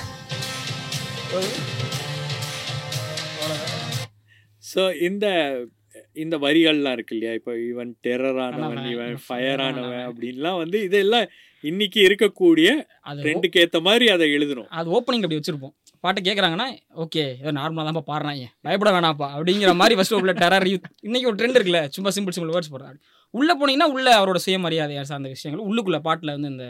ஸோ 4.63 4.83
இந்த 5.07 5.27
இந்த 6.15 6.35
வரிகள்லாம் 6.45 6.95
இருக்கு 6.97 7.15
இல்லையா? 7.15 7.33
இப்போ 7.39 7.51
இவன் 7.71 7.91
டெரரானவன் 8.05 8.65
ஆனவன், 8.67 8.91
இவன் 8.93 9.15
ஃபயரானவன் 9.25 9.27
fire-ஆனவன். 9.27 10.05
அப்படின்லாம் 10.09 10.59
வந்து 10.63 10.77
இதெல்லாம் 10.87 11.27
இன்னைக்கு 11.63 11.99
இருக்கக்கூடிய 12.07 12.69
அது 13.09 13.23
ட்ரெண்டுக்கு 13.25 13.61
ஏத்த 13.63 13.79
மாதிரி 13.87 14.05
அதை 14.15 14.27
எழுதணும் 14.37 14.69
அது 14.79 14.87
ஓப்பனிங் 14.97 15.23
அப்படி 15.25 15.39
வச்சிருப்போம். 15.39 15.73
பாட்டு 16.03 16.19
கேட்குறாங்கன்னா 16.27 16.67
ஓகே 17.03 17.23
ஏதோ 17.41 17.51
நார்மலாக 17.57 17.85
தான்ப்பா 17.87 18.05
பாடுறாங்க 18.11 18.45
பயப்பட 18.67 18.91
வேணாம்ப்பா. 18.95 19.27
அப்படிங்கிற 19.35 19.73
மாதிரி 19.81 19.97
ஃபஸ்ட்டு 19.97 20.19
உள்ள 20.21 20.33
டெரர் 20.43 20.67
இன்னைக்கு 20.69 21.29
ஒரு 21.31 21.37
ட்ரெண்ட் 21.41 21.57
இருக்குல்ல 21.57 21.81
சும்மா 21.97 22.11
சிம்பிள் 22.15 22.35
சிம்பிள் 22.37 22.53
வேர்ட்ஸ் 22.55 22.73
போடுறாரு 22.75 22.97
உள்ளே 23.33 23.53
போனீங்கன்னா 23.59 23.89
உள்ள 23.95 24.07
அவரோட 24.19 24.39
சுயமரியாதை 24.45 25.03
சார்ந்த 25.11 25.29
விஷயங்கள். 25.35 25.65
உள்ளுக்குள்ள 25.69 25.99
பாட்டில் 26.07 26.35
வந்து 26.35 26.51
இந்த 26.53 26.67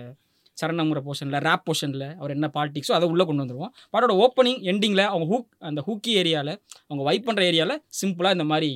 சரணமுறை 0.58 1.02
போர்ஷனில் 1.06 1.42
ரேப் 1.46 1.64
போர்ஷனில் 1.68 2.08
அவர் 2.20 2.34
என்ன 2.36 2.48
பாலிட்டிக்ஸோ 2.56 2.94
அதை 2.98 3.06
உள்ளே 3.12 3.24
கொண்டு 3.28 3.44
வந்துருவோம். 3.44 3.72
பாட்டோட 3.94 4.14
ஓப்பனிங் 4.24 4.60
எண்டிங்கில் 4.72 5.10
அவங்க 5.12 5.26
ஹூக் 5.32 5.48
அந்த 5.70 5.82
ஹூக்கி 5.88 6.12
ஏரியாவில் 6.22 6.54
அவங்க 6.88 7.04
வைப் 7.08 7.26
பண்ணுற 7.28 7.44
ஏரியாவில் 7.52 7.80
சிம்பிளாக 8.02 8.38
இந்த 8.38 8.46
மாதிரி 8.52 8.70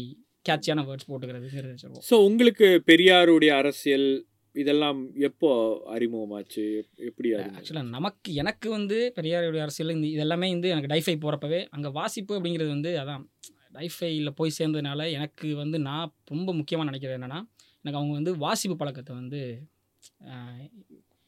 கேட்சியான 0.46 0.84
வேர்ட்ஸ் 0.84 1.08
போட்டுக்கிறது 1.08 2.02
ஸோ 2.10 2.16
உங்களுக்கு 2.26 2.68
பெரியாருடைய 2.88 3.52
அரசியல் 3.54 4.08
இதெல்லாம் 4.56 5.00
எப்போ 5.20 5.50
அறிமுகமாச்சு? 5.94 6.64
எப்- 6.76 7.00
எப்படி 7.06 7.30
ஆக்சுவலாக 7.38 7.90
நமக்கு 7.90 8.34
எனக்கு 8.34 8.70
வந்து 8.70 8.98
பெரியாருடைய 9.16 9.62
அரசியல் 9.62 9.96
இந்த 9.96 10.08
இதெல்லாமே 10.14 10.50
வந்து 10.50 10.70
எனக்கு 10.70 10.92
டைஃபை 10.94 11.16
போகிறப்பவே 11.18 11.60
அங்கே 11.70 11.90
வாசிப்பு 11.90 12.38
அப்படிங்கிறது 12.38 12.68
வந்து 12.68 12.92
அதான் 13.00 13.24
டைஃபையில் 13.74 14.36
போய் 14.36 14.58
சேர்ந்ததுனால 14.60 15.12
எனக்கு 15.12 15.56
வந்து 15.56 15.80
நான் 15.80 16.14
ரொம்ப 16.26 16.54
முக்கியமாக 16.54 16.90
நினைக்கிறது 16.90 17.18
என்னென்னா 17.18 17.42
எனக்கு 17.86 18.00
அவங்க 18.00 18.14
வந்து 18.14 18.38
வாசிப்பு 18.38 18.76
பழக்கத்தை 18.76 19.16
வந்து 19.16 19.42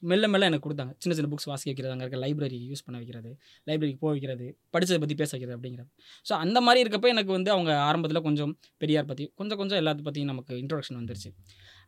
மெல்ல 0.03 0.25
மெல்ல 0.31 0.49
எனக்கு 0.49 0.65
கொடுத்தாங்க. 0.67 0.93
சின்ன 1.03 1.13
சின்ன 1.17 1.29
புக்ஸ் 1.31 1.47
வாசிக்க 1.51 1.69
வைக்கிறது 1.71 1.93
அங்கே 1.93 2.05
இருக்க 2.05 2.19
லைப்ரரி 2.25 2.59
யூஸ் 2.71 2.83
பண்ண 2.85 2.97
வைக்கிறது 3.01 3.31
லைப்ரரிக்கு 3.69 4.01
போக 4.03 4.11
வைக்கிறது 4.15 4.47
படித்ததை 4.75 4.99
பற்றி 5.03 5.15
பேச 5.21 5.31
வைக்கிறது 5.35 5.57
அப்படிங்கிறது. 5.57 5.89
ஸோ 6.29 6.33
அந்த 6.45 6.61
மாதிரி 6.67 6.81
இருக்கப்போ 6.85 7.09
எனக்கு 7.15 7.31
வந்து 7.37 7.51
அவங்க 7.55 7.71
ஆரம்பத்தில் 7.89 8.25
கொஞ்சம் 8.27 8.53
பெரியார் 8.83 9.09
பற்றி 9.11 9.25
கொஞ்சம் 9.41 9.59
கொஞ்சம் 9.61 9.79
எல்லாத்த 9.81 10.07
பற்றியும் 10.07 10.31
நமக்கு 10.33 10.53
இன்ட்ரொடக்ஷன் 10.63 10.99
வந்துருச்சு. 11.01 11.31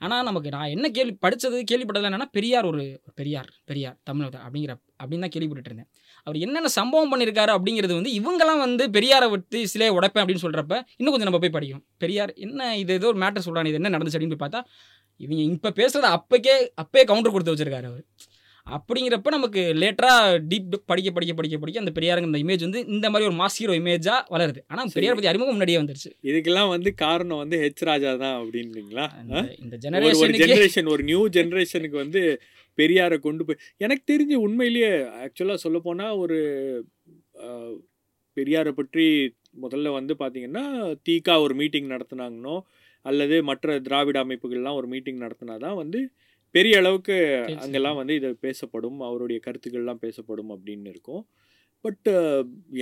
ஆனால் 0.06 0.28
நமக்கு 0.30 0.50
நான் 0.56 0.74
என்ன 0.76 0.88
கேள்வி 0.98 1.16
படித்தது 1.26 1.58
கேள்விப்பட்டது 1.72 2.08
என்னென்னா 2.10 2.30
பெரியார் 2.38 2.68
ஒரு 2.72 2.84
பெரியார் 3.20 3.50
பெரியார் 3.72 3.98
தமிழ் 4.10 4.28
அப்படிங்கிற 4.46 4.74
அப்படின்னு 5.02 5.26
தான் 5.26 5.34
கேள்விப்பட்டுட்டு 5.34 5.72
இருந்தேன் 5.72 5.90
அவர் 6.28 6.38
என்னென்ன 6.46 6.70
சம்பவம் 6.78 7.12
பண்ணியிருக்காரு 7.12 7.52
அப்படிங்கிறது 7.58 7.94
வந்து 8.00 8.12
இவங்கெல்லாம் 8.20 8.62
வந்து 8.66 8.84
பெரியாரை 8.96 9.28
விட்டு 9.34 9.60
சிலையை 9.74 9.92
உடைப்பேன் 9.98 10.24
அப்படின்னு 10.24 10.44
சொல்கிறப்ப 10.46 10.74
இன்னும் 11.00 11.14
கொஞ்சம் 11.14 11.30
நம்ம 11.30 11.42
போய் 11.44 11.54
படிக்கணும். 11.58 11.86
பெரியார் 12.04 12.32
என்ன 12.46 12.70
இது 12.82 12.94
ஏதோ 13.00 13.08
ஒரு 13.12 13.20
மேட்டர் 13.24 13.46
சொல்கிறாங்க 13.48 13.70
இது 13.72 13.80
என்ன 13.82 13.92
நடந்துச்சு 13.96 14.18
அப்படின்னு 14.18 14.36
போய் 14.36 14.44
பார்த்தா 14.46 14.62
இவங்க 15.20 15.42
இப்போ 15.56 15.70
பேசுகிறத 15.80 16.10
அப்போக்கே 16.18 16.56
அப்பயே 16.84 17.04
கவுண்டர் 17.12 17.34
கொடுத்து 17.36 17.54
வச்சிருக்காரு 17.54 17.90
அவர். 17.92 18.04
அப்படிங்கிறப்ப 18.68 19.30
நமக்கு 19.36 19.62
லேட்டராக 19.82 20.34
டீப் 20.50 20.74
படிக்க 20.92 21.10
படிக்க 21.16 21.34
படிக்க 21.38 21.58
படிக்க 21.62 21.84
அந்த 21.84 21.94
பெரியாருங்க 21.96 22.30
இந்த 22.30 22.42
இமேஜ் 22.44 22.66
வந்து 22.66 22.82
இந்த 22.96 23.08
மாதிரி 23.12 23.28
ஒரு 23.30 23.38
மாஸ் 23.40 23.58
ஹீரோ 23.62 23.76
இமேஜாக 23.80 24.20
வளருது. 24.34 24.60
ஆனால் 24.72 24.92
பெரியார் 24.96 25.16
பற்றி 25.18 25.32
அறிமுகம் 25.32 25.56
முன்னாடியே 25.56 25.80
வந்துருச்சு. 25.82 26.12
இதுக்கெல்லாம் 26.30 26.72
வந்து 26.76 26.90
காரணம் 27.04 27.42
வந்து 27.44 27.58
ஹெச் 27.64 27.84
ராஜா 27.90 28.12
தான் 28.24 28.38
அப்படின்றீங்களா? 28.42 29.06
இந்த 29.64 29.76
ஒரு 29.76 29.82
ஜெனரேஷனுக்கு 29.86 30.44
ஜெனரேஷன் 30.44 30.92
ஒரு 30.96 31.06
நியூ 31.10 31.22
ஜெனரேஷனுக்கு 31.38 31.98
வந்து 32.04 32.22
பெரியாரை 32.78 33.18
கொண்டு 33.26 33.46
போய் 33.48 33.62
எனக்கு 33.86 34.04
தெரிஞ்சு 34.12 34.36
உண்மையிலேயே 34.46 34.92
ஆக்சுவலாக 35.24 35.64
சொல்ல 35.66 35.80
போனால் 35.88 36.20
ஒரு 36.24 36.38
பெரியாரை 38.38 38.72
பற்றி 38.78 39.06
முதல்ல 39.64 39.92
வந்து 39.98 40.14
பார்த்தீங்கன்னா 40.20 40.64
தீகா 41.08 41.34
ஒரு 41.46 41.54
மீட்டிங் 41.62 41.92
நடத்துனாங்கன்னோ 41.96 42.56
அல்லது 43.06 43.36
மற்ற 43.50 43.80
திராவிட 43.88 44.18
அமைப்புகள்லாம் 44.26 44.80
ஒரு 44.80 44.88
மீட்டிங் 44.94 45.24
நடத்தினா 45.26 45.56
தான் 45.66 45.80
வந்து 45.82 46.00
பெரிய 46.56 46.76
அளவுக்கு. 46.82 47.16
அங்கெல்லாம் 47.64 48.00
வந்து 48.02 48.14
இது 48.20 48.30
பேசப்படும் 48.48 49.00
அவருடைய 49.08 49.40
கருத்துக்கள்லாம் 49.46 50.04
பேசப்படும் 50.06 50.52
அப்படின்னு 50.56 50.92
இருக்கும். 50.94 51.24
பட் 51.86 52.08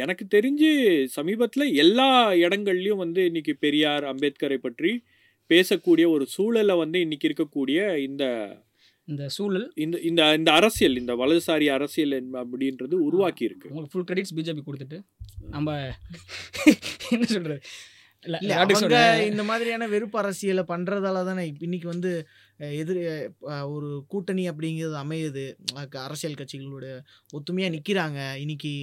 எனக்கு 0.03 0.24
தெரிஞ்சு 0.36 0.70
சமீபத்தில் 1.18 1.76
எல்லா 1.84 2.09
இடங்கள்லையும் 2.45 3.03
வந்து 3.03 3.24
இன்னைக்கு 3.26 3.53
பெரியார் 3.65 4.05
அம்பேத்கரை 4.11 4.57
பற்றி 4.57 4.91
பேசக்கூடிய 5.49 6.05
ஒரு 6.09 6.26
சூழலை 6.36 6.76
வந்து 6.76 6.97
இன்னைக்கு 6.99 7.28
இருக்கக்கூடிய 7.30 7.80
இந்த 8.07 8.24
இந்த 9.07 9.26
சூழல். 9.36 9.68
இந்த 9.76 9.97
இந்த 10.09 10.22
இந்த 10.38 10.49
அரசியல் 10.51 10.97
இந்த 11.01 11.13
வலதுசாரி 11.15 11.68
அரசியல் 11.76 12.15
அப்படின்றது 12.41 12.95
உருவாக்கி 13.09 13.43
இருக்கு 13.45 13.70
உங்களுக்கு 13.70 13.93
ஃபுல் 13.93 14.07
கிரெடிட்ஸ் 14.09 14.36
பிஜேபி 14.38 14.63
கொடுத்துட்டு 14.65 14.97
நம்ம 15.49 15.76
என்ன 17.13 17.26
நாட்டுக்கு 17.30 17.61
அவங்க. 18.78 18.88
இந்த 19.25 19.43
மாதிரியான 19.43 19.88
வெறுப்பு 19.88 20.19
அரசியலை 20.19 20.63
பண்றதால 20.67 21.23
தானே 21.25 21.53
இன்னைக்கு 21.59 21.88
வந்து 21.88 22.11
எதிர் 22.75 23.01
ஒரு 23.69 24.05
கூட்டணி 24.07 24.49
அப்படிங்கிறது 24.49 24.97
அமையுது 25.03 25.45
அரசியல் 26.01 26.39
கட்சிகளோட 26.39 26.88
ஒத்துமையா 27.34 27.69
நிக்கிறாங்க 27.75 28.36
இன்னைக்கு 28.36 28.73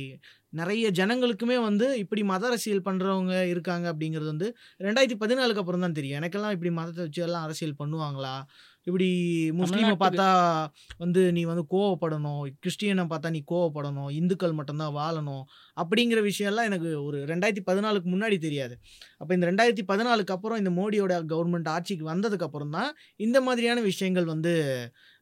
நிறைய 0.60 0.90
ஜனங்களுக்குமே 0.98 1.56
வந்து 1.68 1.86
இப்படி 2.02 2.22
மத 2.32 2.46
அரசியல் 2.50 2.86
பண்றவங்க 2.88 3.34
இருக்காங்க 3.52 3.86
அப்படிங்கிறது 3.92 4.30
வந்து 4.34 4.48
ரெண்டாயிரத்தி 4.86 5.18
பதினாலுக்கு 5.22 5.62
அப்புறம் 5.62 5.84
தான் 5.86 5.96
தெரியும். 5.98 6.18
எனக்கெல்லாம் 6.20 6.54
இப்படி 6.56 6.72
மதத்தை 6.78 7.02
வச்சு 7.06 7.22
எல்லாம் 7.26 7.46
அரசியல் 7.46 7.80
பண்ணுவாங்களா? 7.82 8.34
இப்படி 8.88 9.06
முஸ்லீமை 9.58 9.92
பார்த்தா 10.02 10.26
வந்து 11.02 11.20
நீ 11.36 11.42
வந்து 11.50 11.62
கோவப்படணும் 11.74 12.40
கிறிஸ்டியனை 12.62 13.04
பார்த்தா 13.12 13.28
நீ 13.36 13.40
கோவப்படணும் 13.52 14.10
இந்துக்கள் 14.18 14.56
மட்டும்தான் 14.58 14.94
வாழணும் 14.98 15.44
அப்படிங்கிற 15.76 16.20
விஷயம்லாம் 16.30 16.68
எனக்கு 16.70 16.90
ஒரு 17.06 17.18
ரெண்டாயிரத்தி 17.30 17.64
பதினாலுக்கு 17.70 18.08
முன்னாடி 18.14 18.38
தெரியாது. 18.46 18.74
அப்போ 19.20 19.32
இந்த 19.36 19.46
ரெண்டாயிரத்தி 19.50 19.84
பதினாலுக்கு 19.92 20.34
அப்புறம் 20.36 20.60
இந்த 20.62 20.72
மோடியோட 20.80 21.14
கவர்மெண்ட் 21.32 21.70
ஆட்சிக்கு 21.76 22.06
வந்ததுக்கு 22.12 22.46
அப்புறம் 22.48 22.74
தான் 22.78 22.90
இந்த 23.26 23.40
மாதிரியான 23.48 23.82
விஷயங்கள் 23.90 24.28
வந்து 24.34 24.54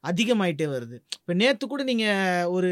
அதிகமாயிட்டே 0.05 0.67
வருது. 0.75 0.97
இப்போ 1.19 1.35
நேற்று 1.41 1.65
கூட 1.73 1.83
நீங்கள் 1.91 2.49
ஒரு 2.57 2.71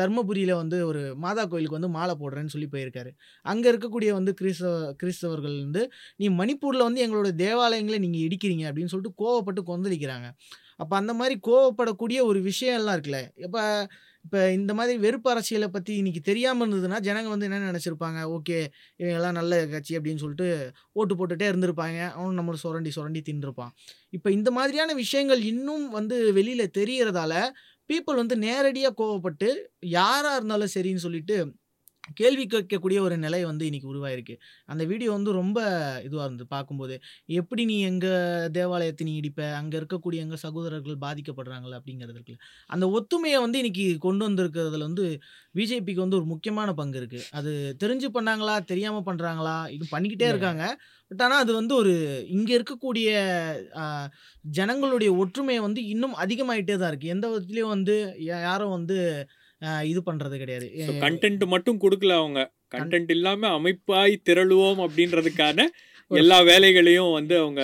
தர்மபுரியில் 0.00 0.54
வந்து 0.62 0.76
ஒரு 0.90 1.02
மாதா 1.24 1.42
கோயிலுக்கு 1.52 1.78
வந்து 1.78 1.92
மாலை 1.98 2.14
போடுறேன்னு 2.22 2.52
சொல்லி 2.54 2.68
போயிருக்காரு. 2.74 3.10
அங்கே 3.46 3.68
இருக்கக்கூடிய 3.72 4.10
வந்து 4.18 4.32
கிறிஸ்தவ 4.40 4.72
கிறிஸ்தவர்கள் 5.02 5.56
வந்து 5.64 5.82
நீ 6.22 6.28
மணிப்பூரில் 6.40 6.86
வந்து 6.88 7.04
எங்களோட 7.06 7.30
தேவாலயங்களை 7.44 8.00
நீங்கள் 8.06 8.24
இடிக்கிறீங்க 8.28 8.66
அப்படின்னு 8.70 8.92
சொல்லிட்டு 8.94 9.20
கோவப்பட்டு 9.24 9.62
கொந்தளிக்கிறாங்க. 9.72 10.28
அப்போ 10.82 10.94
அந்த 11.02 11.12
மாதிரி 11.20 11.34
கோவப்படக்கூடிய 11.48 12.18
ஒரு 12.30 12.40
விஷயம்லாம் 12.50 12.96
இருக்குல்ல. 12.96 13.20
இப்போ 13.46 13.62
இப்போ 14.24 14.38
இந்த 14.50 14.72
மாதிரி 14.78 14.94
வெறுப்பு 15.04 15.28
அரசியலை 15.32 15.68
பற்றி 15.68 15.92
இன்றைக்கி 16.00 16.20
தெரியாமல் 16.28 16.64
இருந்ததுன்னா 16.64 16.98
ஜனங்க 17.08 17.28
வந்து 17.32 17.46
என்ன 17.48 17.58
நினச்சிருப்பாங்க? 17.70 18.20
ஓகே 18.36 18.58
இவங்கெல்லாம் 19.00 19.36
நல்ல 19.40 19.54
கட்சி 19.72 19.92
அப்படின்னு 19.98 20.22
சொல்லிட்டு 20.24 20.48
ஓட்டு 21.00 21.14
போட்டுகிட்டே 21.18 21.46
இருந்திருப்பாங்க. 21.52 21.98
அவனும் 22.16 22.38
நம்மளை 22.40 22.58
சுரண்டி 22.64 22.92
சுரண்டி 22.96 23.22
தின்னுருப்பான். 23.28 23.72
இப்போ 24.16 24.30
இந்த 24.38 24.50
மாதிரியான 24.58 24.94
விஷயங்கள் 25.02 25.42
இன்னும் 25.52 25.86
வந்து 25.98 26.18
வெளியில் 26.38 26.74
தெரியறதால 26.80 27.34
பீப்புள் 27.90 28.20
வந்து 28.22 28.36
நேரடியாக 28.46 28.96
கோவப்பட்டு 29.00 29.48
யாராக 29.96 30.36
இருந்தாலும் 30.38 30.74
சரின்னு 30.76 31.04
சொல்லிட்டு 31.06 31.36
கேள்வி 32.20 32.44
கேட்கக்கூடிய 32.52 32.98
ஒரு 33.06 33.16
நிலை 33.24 33.40
வந்து 33.50 33.64
இன்னைக்கு 33.68 33.88
உருவாயிருக்கு. 33.92 34.34
அந்த 34.72 34.82
வீடியோ 34.90 35.10
வந்து 35.16 35.30
ரொம்ப 35.40 35.58
இதுவாக 36.06 36.26
இருந்தது 36.28 36.48
பார்க்கும்போது 36.54 36.96
எப்படி 37.40 37.62
நீ 37.70 37.76
எங்கள் 37.90 38.50
தேவாலயத்தை 38.56 39.06
நீ 39.08 39.14
இடிப்ப? 39.20 39.42
அங்கே 39.60 39.76
இருக்கக்கூடிய 39.80 40.24
எங்கள் 40.26 40.42
சகோதரர்கள் 40.46 40.98
பாதிக்கப்படுறாங்களா? 41.06 41.78
அப்படிங்கிறது 41.80 42.16
இருக்குல்ல. 42.18 42.40
அந்த 42.70 42.86
ஒத்துமையை 42.98 43.38
வந்து 43.46 43.60
இன்னைக்கு 43.62 43.86
கொண்டு 44.06 44.24
வந்திருக்கிறதுல 44.28 44.88
வந்து 44.90 45.06
பிஜேபிக்கு 45.58 46.04
வந்து 46.04 46.18
ஒரு 46.20 46.28
முக்கியமான 46.32 46.68
பங்கு 46.80 46.98
இருக்குது 47.02 47.28
அது 47.40 47.52
தெரிஞ்சு 47.84 48.10
பண்ணாங்களா? 48.18 48.56
தெரியாமல் 48.72 49.06
பண்ணுறாங்களா 49.08 49.56
இது 49.76 49.86
பண்ணிக்கிட்டே. 49.94 50.28
இருக்காங்க. 50.34 50.64
பட் 51.10 51.22
ஆனால் 51.24 51.42
அது 51.44 51.52
வந்து 51.60 51.74
ஒரு 51.80 51.94
இங்கே 52.36 52.52
இருக்கக்கூடிய 52.58 53.08
ஜனங்களுடைய 54.58 55.10
ஒற்றுமையை 55.22 55.60
வந்து 55.66 55.80
இன்னும் 55.94 56.14
அதிகமாயிட்டே 56.24 56.76
தான் 56.76 56.90
இருக்குது 56.92 57.14
எந்த 57.14 57.26
விதத்துலேயும் 57.32 57.74
வந்து 57.76 57.96
யாரும் 58.46 58.74
வந்து 58.76 58.98
இது 59.90 60.00
பண்ணுறது 60.08 60.36
கிடையாது. 60.42 60.66
கண்டென்ட் 61.04 61.44
மட்டும் 61.54 61.80
கொடுக்கல 61.84 62.14
அவங்க. 62.22 62.40
கண்டென்ட் 62.74 63.12
இல்லாம 63.16 63.50
அமைப்பாய் 63.58 64.14
திரளுவோம் 64.28 64.82
அப்படின்றதுக்கான 64.86 65.66
எல்லா 66.10 66.38
வேலைகளையும் 66.50 67.12
வந்து 67.18 67.34
அவங்க 67.42 67.62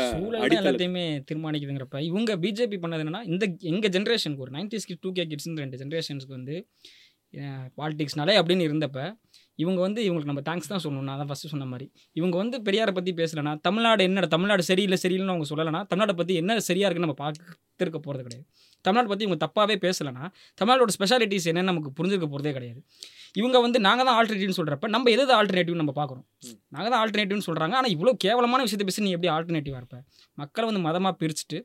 எல்லாத்தையுமே 0.58 1.04
தீர்மானிக்குதுங்கிறப்ப 1.28 1.98
இவங்க 2.10 2.36
பிஜேபி 2.44 2.78
பண்ணது 2.84 3.04
என்னன்னா 3.04 3.22
இந்த 3.32 3.44
எங்க 3.72 3.88
ஜென்ரேஷனுக்கு 3.96 4.46
ஒரு 4.46 4.54
nineties 4.56 4.88
kid 4.90 5.02
two 5.04 5.12
K 5.18 5.26
kids 5.32 5.48
ரெண்டு 5.64 5.80
ஜென்ரேஷன்ஸ்க்கு 5.82 6.36
வந்து 6.38 6.56
பாலிடிக்ஸ்னாலே 7.80 8.34
அப்படின்னு 8.40 8.64
இருந்தப்ப 8.68 9.00
இவங்க 9.62 9.80
வந்து 9.84 10.00
இவங்களுக்கு 10.06 10.30
நம்ம 10.30 10.42
தேங்க்ஸ் 10.46 10.70
தான் 10.70 10.82
சொல்லணும். 10.84 11.08
நான் 11.08 11.18
தான் 11.20 11.28
ஃபஸ்ட்டு 11.30 11.50
சொன்ன 11.52 11.66
மாதிரி. 11.72 11.86
இவங்க 12.18 12.34
வந்து 12.42 12.56
பெரியாரை 12.66 12.92
பற்றி 12.96 13.12
பேசலைன்னா 13.18 13.52
தமிழ்நாடு 13.66 14.02
என்ன 14.08 14.26
தமிழ்நாடு 14.34 14.62
சரியில்லை 14.70 14.98
சரியில்லைன்னு 15.02 15.34
அவங்க 15.34 15.48
சொல்லலைன்னா 15.50 15.80
தமிழ்நாட்டை 15.90 16.16
பற்றி 16.20 16.34
என்ன 16.42 16.58
சரியாக 16.68 16.88
இருக்குன்னு 16.88 17.08
நம்ம 17.08 17.20
பார்த்துருக்க 17.24 17.98
போகிறது 18.06 18.24
கிடையாது. 18.26 18.46
தமிழ்நாடு 18.86 19.10
பற்றி 19.12 19.24
இவங்க 19.26 19.38
தப்பாகவே 19.44 19.76
பேசலைன்னா 19.86 20.24
தமிழ்நாடோட 20.60 20.92
ஸ்பெஷாலிட்டிஸ் 20.96 21.48
என்னன்னு 21.50 21.70
நமக்கு 21.72 21.90
புரிஞ்சிருக்க 21.98 22.28
போகிறதே 22.34 22.52
கிடையாது. 22.58 22.80
இவங்க 23.40 23.56
வந்து 23.64 23.78
நாங்கள் 23.86 24.06
தான் 24.08 24.16
ஆல்டர்னேட்டிவ்னு 24.20 24.58
சொல்கிறப்ப 24.60 24.88
நம்ம 24.94 25.10
எது 25.16 25.32
ஆல்டர்னேட்டிவ் 25.38 25.80
நம்ம 25.82 25.92
பார்க்குறோம்? 26.00 26.24
நாங்கள் 26.74 26.92
தான் 26.94 27.00
ஆல்டர்னேட்டிவ்னு 27.02 27.46
சொல்கிறாங்க 27.48 27.74
ஆனால் 27.80 27.92
இவ்வளோ 27.96 28.14
கேவலமான 28.24 28.62
விஷயத்தை 28.66 28.86
பேசி 28.88 29.04
நீ 29.06 29.12
எப்படி 29.16 29.30
ஆல்டர்னேட்டிவாக 29.36 29.82
இருப்ப? 29.82 29.98
மக்களை 30.42 30.66
வந்து 30.70 30.82
மதமாக 30.88 31.14
பிரிச்சுட்டு 31.22 31.58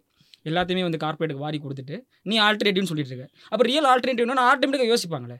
எல்லாத்தையுமே 0.50 0.84
வந்து 0.88 1.00
கார்பரேட்டுக்கு 1.04 1.44
வாரி 1.46 1.60
கொடுத்துட்டு 1.64 1.96
நீ 2.30 2.36
ஆல்டர்னேட்டிவ்னு 2.48 2.92
சொல்லிட்டு 2.92 3.12
இருக்க. 3.14 3.28
அப்போ 3.52 3.64
ரியல் 3.72 3.88
ஆல்டர்னேட்டிவ்னா 3.92 4.44
ஆட்டோமேட்டிக்காக 4.52 4.92
யோசிப்பாங்களே. 4.94 5.38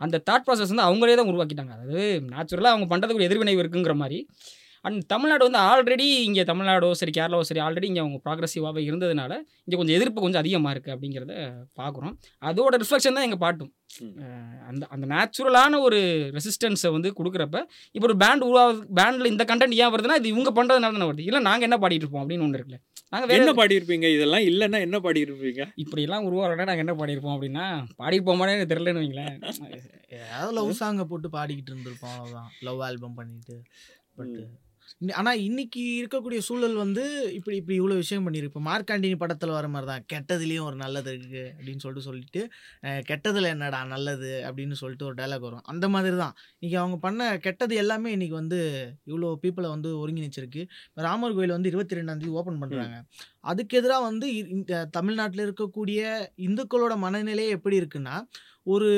அந்த 0.00 0.16
தாட் 0.28 0.46
ப்ராசஸ் 0.46 0.72
வந்து 0.72 0.86
அவங்களே 0.86 1.16
தான் 1.18 1.28
உருவாக்கிட்டாங்க. 1.32 1.72
அதாவது 1.76 2.06
நேச்சுரலாக 2.32 2.72
அவங்க 2.74 2.86
பண்ணுறதுக்கு 2.92 3.20
ஒரு 3.20 3.28
எதிர்வினை 3.28 3.52
இருக்குங்கிற 3.62 3.94
மாதிரி 4.02 4.18
அண்ட் 4.84 5.00
தமிழ்நாடு 5.12 5.46
வந்து 5.48 5.60
ஆல்ரெடி 5.68 6.08
இங்கே 6.28 6.44
தமிழ்நாடோ 6.50 6.90
சரி 7.00 7.14
கேரளாவோ 7.18 7.46
சரி 7.50 7.62
ஆல்ரெடி 7.66 7.88
இங்கே 7.90 8.02
அவங்க 8.04 8.18
ப்ராக்ரஸிவாகவே 8.26 8.82
இருந்ததுனால 8.88 9.32
இங்கே 9.66 9.78
கொஞ்சம் 9.80 9.96
எதிர்ப்பு 9.98 10.24
கொஞ்சம் 10.24 10.42
அதிகமாக 10.42 10.74
இருக்குது 10.74 10.94
அப்படிங்கிறத 10.96 11.34
பார்க்குறோம் 11.80 12.14
அதோட 12.50 12.74
ரிஃப்ளெக்ஷன் 12.82 13.18
தான் 13.18 13.26
இங்கே 13.28 13.40
பாட்டும். 13.44 13.72
அந்த 14.70 14.82
அந்த 14.94 15.04
நேச்சுரலான 15.12 15.78
ஒரு 15.86 15.98
ரெசிஸ்டன்ஸை 16.36 16.90
வந்து 16.96 17.08
கொடுக்குறப்ப 17.18 17.58
இப்போ 17.94 18.06
ஒரு 18.08 18.16
பேண்ட் 18.22 18.46
உருவாகுது 18.48 18.80
பேண்டில் 18.98 19.30
இந்த 19.32 19.44
கண்டென்ட் 19.50 19.78
ஏன் 19.82 19.92
வருதுன்னா 19.94 20.18
இது 20.20 20.32
இவங்க 20.34 20.50
பண்ணுறதுனால 20.58 20.94
தானே 20.96 21.08
வருது. 21.10 21.26
இல்லை 21.30 21.40
நாங்கள் 21.48 21.68
என்ன 21.68 21.78
பாடிட்டு 21.84 22.04
இருப்போம் 22.04 22.22
அப்படின்னு 22.24 22.46
ஒன்று 22.46 22.58
இருக்குல்ல. 22.58 22.80
நாங்கள் 23.12 23.28
வேற 23.30 23.40
என்ன 23.42 23.54
பாடியிருப்பீங்க 23.58 24.06
இதெல்லாம் 24.16 24.46
இல்லைன்னா 24.50 24.78
என்ன 24.86 24.98
பாடியிருப்பீங்க 25.04 25.64
இப்படியெல்லாம் 25.82 26.26
உருவாகிறோன்னா 26.28 26.68
நாங்கள் 26.70 26.84
என்ன 26.86 26.94
பாடியிருப்போம் 27.00 27.36
அப்படின்னா 27.36 27.66
பாடியிருப்போமானே 28.00 28.54
எனக்கு 28.56 28.72
தெரியலன்னு 28.72 29.02
வைங்களேன். 29.02 29.36
ஏதாவது 30.16 30.52
லவ் 30.58 30.72
சாங்கை 30.80 31.06
போட்டு 31.12 31.30
பாடிக்கிட்டு 31.36 31.72
இருந்திருப்போம் 31.72 32.16
அவ்வளோதான் 32.18 32.50
லவ் 32.68 32.82
ஆல்பம் 32.88 33.16
பண்ணிட்டு 33.20 33.56
பட் 34.18 34.36
ஆனால் 35.20 35.40
இன்னைக்கு 35.46 35.82
இருக்கக்கூடிய 36.00 36.40
சூழல் 36.48 36.76
வந்து 36.82 37.04
இப்படி 37.38 37.56
இப்படி 37.60 37.76
இவ்வளோ 37.80 37.96
விஷயம் 38.02 38.26
பண்ணியிருக்கு. 38.26 38.52
இப்போ 38.54 38.62
மார்க்காண்டினி 38.70 39.16
படத்தில் 39.22 39.54
வர 39.56 39.66
மாதிரி 39.74 39.88
தான் 39.90 40.04
கெட்டதுலேயும் 40.12 40.66
ஒரு 40.68 40.76
நல்லது 40.84 41.10
இருக்குது 41.14 41.44
அப்படின்னு 41.56 41.82
சொல்லிட்டு 41.84 42.06
சொல்லிட்டு 42.08 42.42
கெட்டதுல 43.10 43.50
என்னடா 43.54 43.80
நல்லது 43.94 44.32
அப்படின்னு 44.48 44.76
சொல்லிட்டு 44.82 45.08
ஒரு 45.08 45.16
டைலாக் 45.20 45.46
வரும். 45.48 45.64
அந்த 45.72 45.86
மாதிரி 45.94 46.16
தான் 46.22 46.34
இன்னைக்கு 46.58 46.78
அவங்க 46.82 46.98
பண்ண 47.06 47.28
கெட்டது 47.46 47.76
எல்லாமே 47.84 48.10
இன்னைக்கு 48.16 48.36
வந்து 48.42 48.60
இவ்வளோ 49.10 49.30
பீப்புளை 49.44 49.70
வந்து 49.76 49.90
ஒருங்கிணைச்சிருக்கு. 50.02 50.64
இப்போ 50.88 51.02
ராமர் 51.08 51.36
கோயில் 51.38 51.56
வந்து 51.56 51.72
இருபத்தி 51.72 52.00
ரெண்டாந்தேதி 52.00 52.32
ஓப்பன் 52.40 52.60
பண்ணுறாங்க 52.64 52.98
அதுக்கு 53.52 53.76
எதிராக 53.80 54.02
வந்து 54.10 54.28
தமிழ்நாட்டில் 54.98 55.46
இருக்கக்கூடிய 55.46 56.00
இந்துக்களோட 56.48 56.94
மனநிலையே 57.06 57.54
எப்படி 57.56 57.76
இருக்குன்னா 57.82 58.16
ஒரு 58.66 58.88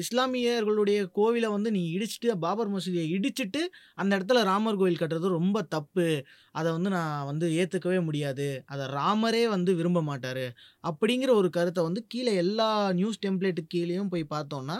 இஸ்லாமியர்களுடைய 0.00 1.00
கோவிலை 1.18 1.48
வந்து 1.54 1.70
நீ 1.70 1.82
இடிச்சிட்டு 1.96 2.34
பாபர் 2.44 2.70
மசூதியை 2.72 3.04
இடிச்சிட்டு 3.16 3.60
அந்த 3.94 4.12
இடத்துல 4.18 4.42
ராமர் 4.48 4.78
கோயில் 4.80 5.00
கட்டுறது 5.00 5.28
ரொம்ப 5.36 5.58
தப்பு. 5.74 6.06
அதை 6.54 6.68
வந்து 6.72 6.90
நான் 6.90 7.26
வந்து 7.30 7.46
ஏற்றுக்கவே 7.60 7.98
முடியாது. 8.04 8.46
அதை 8.66 8.84
ராமரே 8.96 9.44
வந்து 9.48 9.70
விரும்ப 9.74 10.02
மாட்டார். 10.02 10.44
அப்படிங்கிற 10.84 11.30
ஒரு 11.40 11.50
கருத்தை 11.50 11.82
வந்து 11.84 12.02
கீழே 12.06 12.34
எல்லா 12.44 12.68
நியூஸ் 12.92 13.22
டெம்ப்ளேட்டு 13.26 13.64
கீழேயும் 13.74 14.12
போய் 14.14 14.26
பார்த்தோன்னா 14.34 14.78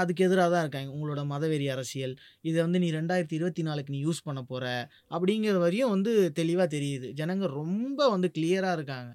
அதுக்கு 0.00 0.24
எதிராக 0.28 0.48
தான் 0.54 0.64
இருக்காங்க. 0.64 0.90
உங்களோட 0.96 1.22
மதவெறி 1.34 1.68
அரசியல். 1.76 2.14
இதை 2.40 2.58
வந்து 2.66 2.78
நீ 2.78 2.90
ரெண்டாயிரத்தி 2.92 3.36
இருபத்தி 3.40 3.62
நாலுக்கு 3.62 3.94
நீ 3.96 4.00
யூஸ் 4.06 4.24
பண்ண 4.24 4.40
போகிற 4.42 4.66
அப்படிங்கிற 5.10 5.56
வரையும் 5.66 5.94
வந்து 5.96 6.12
தெளிவாக 6.40 6.68
தெரியுது. 6.76 7.08
ஜனங்க 7.20 7.46
ரொம்ப 7.60 8.00
வந்து 8.08 8.30
கிளியராக 8.38 8.76
இருக்காங்க. 8.78 9.10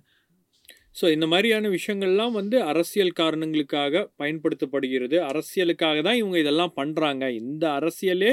ஸோ 0.96 1.06
இந்த 1.12 1.26
மாதிரியான 1.28 1.70
விஷயங்கள்லாம் 1.70 2.32
வந்து 2.32 2.58
அரசியல் 2.64 3.14
காரணங்களுக்காக 3.14 4.04
பயன்படுத்தப்படுகிறது. 4.20 5.18
அரசியலுக்காக 5.30 6.02
தான் 6.02 6.16
இவங்க 6.16 6.38
இதெல்லாம் 6.40 6.76
பண்ணுறாங்க 6.78 7.24
இந்த 7.34 7.64
அரசியலே 7.80 8.32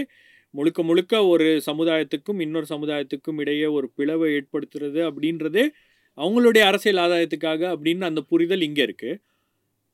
முழுக்க 0.55 0.83
முழுக்க 0.83 1.15
ஒரு 1.27 1.47
சமுதாயத்துக்கும் 1.67 2.41
இன்னொரு 2.41 2.67
சமுதாயத்துக்கும் 2.67 3.39
இடையே 3.39 3.67
ஒரு 3.69 3.87
பிளவை 3.97 4.29
ஏற்படுத்துறது 4.39 5.01
அப்படின்றதே 5.09 5.65
அவங்களுடைய 6.19 6.63
அரசியல் 6.65 7.03
ஆதாயத்துக்காக 7.03 7.63
அப்படின்னு 7.75 8.05
அந்த 8.05 8.21
புரிதல் 8.23 8.61
இங்கே 8.61 8.83
இருக்குது 8.83 9.19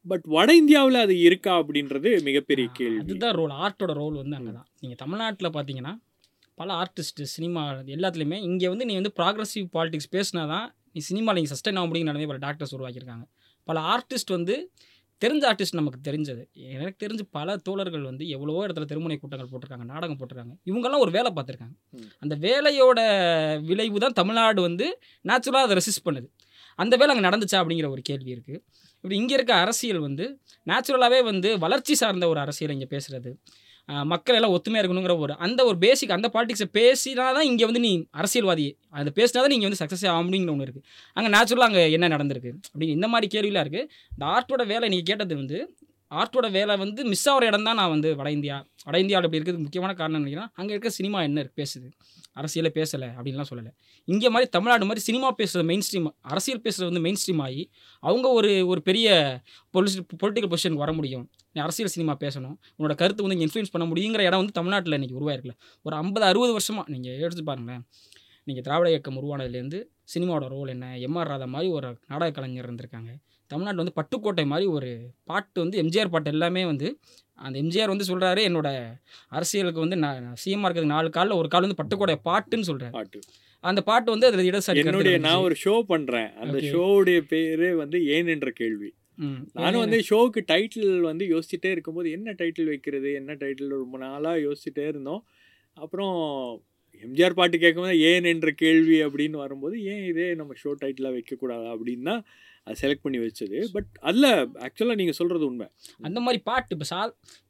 பட் 0.07 0.25
வட 0.27 0.51
இந்தியாவில் 0.55 0.99
அது 1.01 1.15
இருக்கா 1.19 1.53
அப்படின்றது 1.61 2.11
மிகப்பெரிய 2.23 2.67
கேள்வி. 2.73 2.99
அதுதான் 3.05 3.35
ரோல் 3.35 3.55
ஆர்ட்டோட 3.59 3.93
ரோல் 3.93 4.17
வந்து 4.17 4.37
அங்கே 4.37 4.53
தான் 4.53 4.69
நீங்கள் 4.81 4.97
தமிழ்நாட்டில் 4.97 5.55
பார்த்தீங்கன்னா 5.57 5.93
பல 6.59 6.69
ஆர்டிஸ்ட் 6.75 7.23
சினிமா 7.33 7.63
எல்லாத்துலேயுமே 7.97 8.39
இங்கே 8.43 8.69
வந்து 8.69 8.85
நீ 8.85 8.95
வந்து 8.95 9.13
ப்ராக்ரஸிவ் 9.17 9.67
பாலிடிக்ஸ் 9.73 10.13
பேசினா 10.13 10.45
தான் 10.49 10.67
நீ 10.97 11.01
சினிமாவில் 11.09 11.39
நீங்கள் 11.39 11.55
சஸ்டைன் 11.55 11.79
ஆக 11.81 11.87
முடியும் 11.89 12.09
நிறைய 12.11 12.27
பல 12.33 12.41
டாக்டர்ஸ் 12.45 12.75
உருவாக்கியிருக்காங்க. 12.77 13.25
பல 13.69 13.79
ஆர்டிஸ்ட் 13.95 14.31
வந்து 14.37 14.55
தெரிஞ்ச 15.23 15.43
ஆர்டிஸ்ட் 15.51 15.77
நமக்கு 15.79 15.99
தெரிஞ்சது. 16.09 16.43
எனக்கு 16.77 16.97
தெரிஞ்சு 17.05 17.25
பல 17.37 17.57
தோழர்கள் 17.67 18.05
வந்து 18.09 18.25
எவ்வளவோ 18.37 18.61
இடத்துல 18.67 18.87
திருமுனை 18.91 19.17
கூட்டங்கள் 19.21 19.51
போட்டிருக்காங்க 19.53 19.87
நாடகம் 19.93 20.19
போட்டிருக்காங்க. 20.21 20.55
இவங்கெல்லாம் 20.71 21.03
ஒரு 21.05 21.13
வேலை 21.17 21.31
பார்த்துருக்காங்க. 21.37 21.77
அந்த 22.25 22.35
வேலையோட 22.47 23.01
விளைவு 23.71 24.03
தான் 24.05 24.17
தமிழ்நாடு 24.21 24.61
வந்து 24.69 24.89
நேச்சுரலாக 25.31 25.69
அதை 25.69 25.77
ரெசிஸ்ட் 25.81 26.07
பண்ணுது. 26.09 26.29
அந்த 26.79 26.95
வேலை 27.01 27.11
அங்கே 27.15 27.27
நடந்துச்சா 27.29 27.59
அப்படிங்கிற 27.63 27.89
ஒரு 27.95 28.03
கேள்வி 28.11 28.31
இருக்குது 28.37 28.61
இப்படி 28.97 29.17
இங்கே 29.21 29.35
இருக்க 29.39 29.53
அரசியல் 29.65 30.01
வந்து 30.09 30.25
நேச்சுரலாகவே 30.71 31.21
வந்து 31.31 31.51
வளர்ச்சி 31.65 31.95
சார்ந்த 32.03 32.29
ஒரு 32.33 32.41
அரசியல் 32.45 32.75
இங்கே 32.77 32.89
பேசுகிறது 32.95 33.31
மக்கள் 33.89 34.35
எல்லாம் 34.35 34.53
ஒத்துமையாக 34.53 34.83
இருக்கணுங்கிற 34.83 35.19
ஒரு 35.19 35.35
அந்த 35.47 35.61
ஒரு 35.65 35.79
பேசிக் 35.79 36.11
அந்த 36.11 36.29
பாலிடிக்ஸை 36.35 36.69
பேசினா 36.79 37.27
தான் 37.37 37.49
இங்கே 37.51 37.65
வந்து 37.65 37.81
நீ 37.81 37.93
அரசியல்வாதி. 38.11 38.67
அதை 38.91 39.13
பேசினா 39.19 39.41
தான் 39.43 39.53
நீங்கள் 39.55 39.69
வந்து 39.69 39.81
சக்ஸஸ் 39.83 40.07
ஆக 40.09 40.23
முடியுங்கிற 40.29 40.55
ஒன்று 40.55 40.67
இருக்குது 40.67 40.87
அங்கே 41.17 41.31
நேச்சுரலாக 41.37 41.69
அங்கே 41.71 41.85
என்ன 41.93 42.09
நடந்திருக்கு? 42.09 42.53
அப்படின்னு 42.73 42.97
இந்த 42.99 43.09
மாதிரி 43.09 43.29
கேள்விலாம் 43.37 43.65
இருக்குது 43.67 43.89
இந்த 44.15 44.25
ஆர்ட்டோட 44.35 44.67
வேலை 44.73 44.89
நீங்கள் 44.89 45.09
கேட்டது 45.11 45.35
வந்து 45.35 45.59
ஆர்ட்டோட 46.11 46.47
வேலை 46.57 46.75
வந்து 46.83 47.01
மிஸ் 47.13 47.25
ஆகிற 47.31 47.45
இடம் 47.51 47.65
தான் 47.69 47.79
நான் 47.81 47.93
வந்து 47.95 48.09
வட 48.19 48.29
இந்தியா. 48.37 48.57
வட 48.89 48.97
இந்தியாவில் 49.05 49.27
இப்படி 49.27 49.39
இருக்கிறதுக்கு 49.39 49.67
முக்கியமான 49.67 49.93
காரணம் 50.01 50.23
நினைக்கிறேன் 50.23 50.51
அங்கே 50.61 50.73
இருக்க 50.75 50.91
சினிமா 50.99 51.19
என்ன 51.29 51.45
பேசுது. 51.61 51.89
அரசியலை 52.41 52.71
பேசலை 52.79 53.09
அப்படின்லாம் 53.17 53.49
சொல்லலை. 53.51 53.71
இங்கே 54.09 54.29
மாதிரி 54.35 54.49
தமிழ்நாடு 54.57 54.87
மாதிரி 54.89 55.03
சினிமா 55.09 55.29
பேசுகிறது 55.41 55.67
மெயின் 55.71 55.85
ஸ்ட்ரீம் 55.87 56.09
அரசியல் 56.33 56.63
பேசுகிறது 56.67 56.89
வந்து 56.91 57.03
மெயின் 57.07 57.21
ஸ்ட்ரீம் 57.23 57.43
ஆகி 57.47 57.63
அவங்க 58.03 58.27
ஒரு 58.39 58.51
ஒரு 58.73 58.81
பெரிய 58.89 59.09
பொலிசி 59.75 60.01
பொலிட்டிக்கல் 60.23 60.53
பொசிஷனுக்கு 60.55 60.85
வர 60.85 60.93
முடியும். 60.99 61.25
நீ 61.55 61.61
அரசியல் 61.67 61.95
சினிமா 61.97 62.17
பேசணும். 62.25 62.57
உன்னோட 62.79 62.97
கருத்து 63.03 63.25
வந்து 63.25 63.37
இங்கே 63.37 63.47
இன்ஃப்ளூயன்ஸ் 63.49 63.75
பண்ண 63.77 63.87
முடியுங்கிற 63.93 64.25
இடம் 64.29 64.43
வந்து 64.43 64.57
தமிழ்நாட்டில் 64.61 64.99
இன்றைக்கி 64.99 65.19
உருவாயிருக்கல 65.21 65.55
ஒரு 65.87 65.97
ஐம்பது 66.03 66.27
அறுபது 66.31 66.53
வருஷமாக 66.59 66.93
நீங்கள் 66.95 67.19
எடுத்து 67.27 67.45
பாருங்களேன். 67.51 67.85
நீங்கள் 68.49 68.65
திராவிட 68.67 68.89
இயக்கம் 68.95 69.17
உருவானதுலேருந்து 69.21 69.79
சினிமாவோட 70.13 70.49
ரோல் 70.57 70.69
என்ன? 70.75 70.89
எம்ஆர் 71.07 71.31
ராதா 71.31 71.47
மாதிரி 71.55 71.69
ஒரு 71.79 71.89
நாடக 72.11 72.31
கலைஞர் 72.37 72.69
இருந்திருக்காங்க. 72.69 73.13
தமிழ்நாட்டில் 73.51 73.83
வந்து 73.83 73.97
பட்டுக்கோட்டை 73.99 74.45
மாதிரி 74.47 74.67
ஒரு 74.73 74.91
பாட்டு 75.25 75.59
வந்து 75.61 75.81
எம்ஜிஆர் 75.83 76.13
பாட்டு 76.13 76.33
எல்லாமே 76.33 76.63
வந்து 76.65 76.89
அந்த 77.39 77.57
எம்ஜிஆர் 77.59 77.93
வந்து 77.93 78.09
சொல்கிறாரு 78.09 78.43
என்னோட 78.49 78.69
அரசியலுக்கு 79.31 79.85
வந்து 79.85 79.97
நான் 79.97 80.29
சிஎம்ஆர் 80.43 80.69
இருக்கிறது 80.69 80.95
நாலு 80.95 81.09
காலில் 81.11 81.41
ஒரு 81.41 81.49
கால் 81.49 81.67
வந்து 81.67 81.81
பட்டுக்கோட்டை 81.81 82.17
பாட்டுன்னு 82.29 82.69
சொல்கிறார் 82.71 82.95
பாட்டு 82.95 83.19
அந்த 83.65 83.81
பாட்டு 83.83 84.09
வந்து 84.11 84.29
அதில் 84.29 84.45
என்னுடைய 84.83 85.17
நான். 85.19 85.45
ஒரு 85.45 85.57
ஷோ 85.63 85.75
பண்றேன் 85.87 86.31
அந்த. 86.43 86.57
ஷோவுடைய 86.71 87.21
பேரு 87.27 87.69
வந்து 87.77 87.99
ஏன் 88.09 88.29
என்ற 88.29 88.51
கேள்வி. 88.53 88.91
நானும் 89.57 89.83
வந்து 89.83 89.99
ஷோவுக்கு 90.09 90.41
டைட்டில் 90.49 90.89
வந்து 91.03 91.25
யோசிச்சுட்டே 91.31 91.71
இருக்கும்போது 91.71 92.09
என்ன 92.11 92.35
டைட்டில் 92.41 92.71
வைக்கிறது 92.73 93.11
என்ன 93.15 93.37
டைட்டில் 93.43 93.71
ரொம்ப 93.77 93.99
நாளாக 93.99 94.43
யோசிச்சுட்டே 94.45 94.85
இருந்தோம் 94.89 95.23
அப்புறம் 95.77 96.17
எம்ஜிஆர் 97.03 97.39
பாட்டு 97.39 97.57
கேட்கும்போது 97.59 97.97
ஏன் 98.11 98.29
என்ற 98.31 98.51
கேள்வி 98.61 98.99
அப்படின்னு 99.07 99.37
வரும்போது 99.37 99.77
ஏன் 99.93 100.05
இதே 100.07 100.29
நம்ம 100.35 100.55
ஷோ 100.63 100.73
டைட்டிலாக 100.83 101.17
வைக்கக்கூடாதா 101.17 101.71
அப்படின்னு 101.75 102.07
தான் 102.11 102.23
அது 102.67 102.77
செலக்ட் 102.83 103.03
பண்ணி 103.05 103.19
வச்சது. 103.25 103.59
பட் 103.75 103.91
அதில் 104.09 104.29
ஆக்சுவலாக 104.67 104.97
நீங்கள் 105.01 105.17
சொல்கிறது 105.19 105.45
உண்மை. 105.51 105.67
அந்த 106.07 106.19
மாதிரி 106.25 106.39
பாட்டு 106.49 106.75
இப்போ 106.77 106.87
சா 106.91 107.01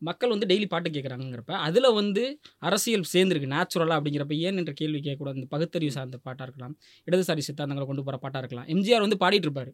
மக்கள் 0.08 0.32
வந்து 0.34 0.48
டெய்லி 0.50 0.66
பாட்டு 0.74 0.90
கேட்குறாங்கிறப்ப 0.96 1.54
அதில் 1.66 1.88
வந்து 2.00 2.24
அரசியல் 2.68 3.06
சேர்ந்துருக்கு 3.14 3.52
நேச்சுரலாக 3.54 3.98
அப்படிங்கிறப்ப 3.98 4.36
ஏன் 4.48 4.58
என்ற 4.62 4.74
கேள்வி 4.80 5.00
கேட்கக்கூடாது. 5.06 5.38
இந்த 5.40 5.50
பகுத்தறிவு 5.54 5.94
சார்ந்த 5.98 6.20
பாட்டாக 6.26 6.46
இருக்கலாம் 6.48 6.74
இடதுசாரி 7.08 7.44
சித்தாந்தங்களை 7.48 7.86
கொண்டு 7.90 8.04
போகிற 8.08 8.20
பாட்டாக 8.24 8.42
இருக்கலாம். 8.44 8.68
எம்ஜிஆர் 8.74 9.06
வந்து 9.06 9.20
பாடிட்டு 9.24 9.48
இருப்பார். 9.48 9.72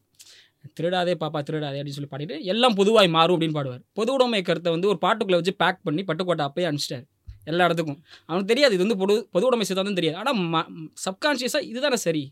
திருடாதே 0.78 1.14
பாப்பா 1.22 1.40
திருடாதே 1.48 1.78
அப்படின்னு 1.80 1.98
சொல்லி 1.98 2.12
பாடிட்டு 2.12 2.36
எல்லாம் 2.52 2.76
பொதுவாய் 2.80 3.08
மாறும் 3.16 3.36
அப்படின்னு 3.36 3.58
பாடுவார். 3.58 3.82
பொது 3.98 4.10
உடைமை 4.16 4.42
கருத்தை 4.50 4.72
வந்து 4.76 4.90
ஒரு 4.92 5.00
பாட்டுக்குள்ளே 5.06 5.40
வச்சு 5.40 5.54
பேக் 5.62 5.80
பண்ணி 5.88 6.04
பட்டுக்கோட்டை 6.10 6.46
அப்பயே 6.48 6.66
அனுப்பிச்சிட்டார். 6.68 7.06
எல்லா 7.50 7.66
இடத்துக்கும். 7.68 7.98
அவனுக்கு 8.28 8.50
தெரியாது 8.52 8.74
இது 8.76 8.84
வந்து 8.84 8.98
பொது 9.02 9.14
பொது 9.34 9.46
உடைமை 9.48 9.66
சித்தாந்தம் 9.68 9.98
தெரியாது. 10.00 10.18
ஆனால் 10.22 10.38
சப்கான்ஷியஸாக 11.06 11.62
இதுதானே 11.70 11.98
சரி 12.06 12.24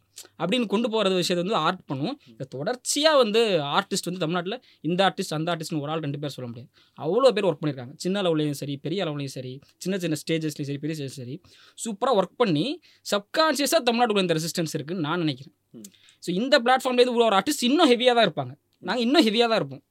அப்படின்னு 0.42 0.66
கொண்டு 0.72 0.88
போகிறது 0.92 1.20
விஷயத்தை 1.20 1.42
வந்து 1.44 1.58
ஆர்ட் 1.66 1.82
பண்ணும். 1.90 2.16
இந்த 2.32 2.44
தொடர்ச்சியாக 2.54 3.16
வந்து 3.22 3.40
ஆர்டிஸ்ட் 3.78 4.08
வந்து 4.10 4.22
தமிழ்நாட்டில் 4.24 4.56
இந்த 4.88 5.00
ஆர்டிஸ்ட் 5.08 5.34
அந்த 5.38 5.48
ஆர்டிஸ்ட்னு 5.54 5.82
ஒரு 5.84 5.92
ஆள் 5.94 6.04
ரெண்டு 6.06 6.20
பேர் 6.22 6.34
சொல்ல 6.36 6.48
முடியாது. 6.50 6.68
அவ்வளோ 6.98 7.32
பேர் 7.36 7.48
ஒர்க் 7.50 7.62
பண்ணியிருக்காங்க 7.62 7.94
சின்ன 8.04 8.22
லெவலையும் 8.26 8.58
சரி 8.62 8.76
பெரிய 8.86 9.00
லெவலையும் 9.08 9.34
சரி 9.38 9.52
சின்ன 9.84 9.98
சின்ன 10.04 10.18
ஸ்டேஜஸ்லையும் 10.22 10.70
சரி 10.70 10.80
பெரிய 10.84 10.96
ஸ்டேஜ் 10.98 11.18
சரி 11.22 11.36
சூப்பராக 11.84 12.18
ஒர்க் 12.22 12.36
பண்ணி 12.42 12.66
சப்கான்ஷியஸாக 13.12 13.82
தமிழ்நாட்டுக்குள்ள 13.88 14.26
இந்த 14.26 14.36
ரெசிஸ்டன்ஸ் 14.40 14.74
இருக்குன்னு 14.78 15.06
நான் 15.08 15.22
நினைக்கிறேன். 15.26 15.54
ம். 15.78 15.88
ஸோ 16.22 16.30
இந்த 16.40 16.54
பிளாட்ஃபார்ம்லேருந்து 16.66 17.28
ஒரு 17.30 17.38
ஆர்டிஸ்ட் 17.40 17.64
இன்னும் 17.70 17.90
ஹெவியாக 17.92 18.14
தான் 18.18 18.26
இருப்பாங்க. 18.28 18.52
நாங்கள் 18.88 19.04
இன்னும் 19.06 19.24
ஹெவியாக 19.26 19.48
தான் 19.50 19.60
இருப்போம். 19.60 19.82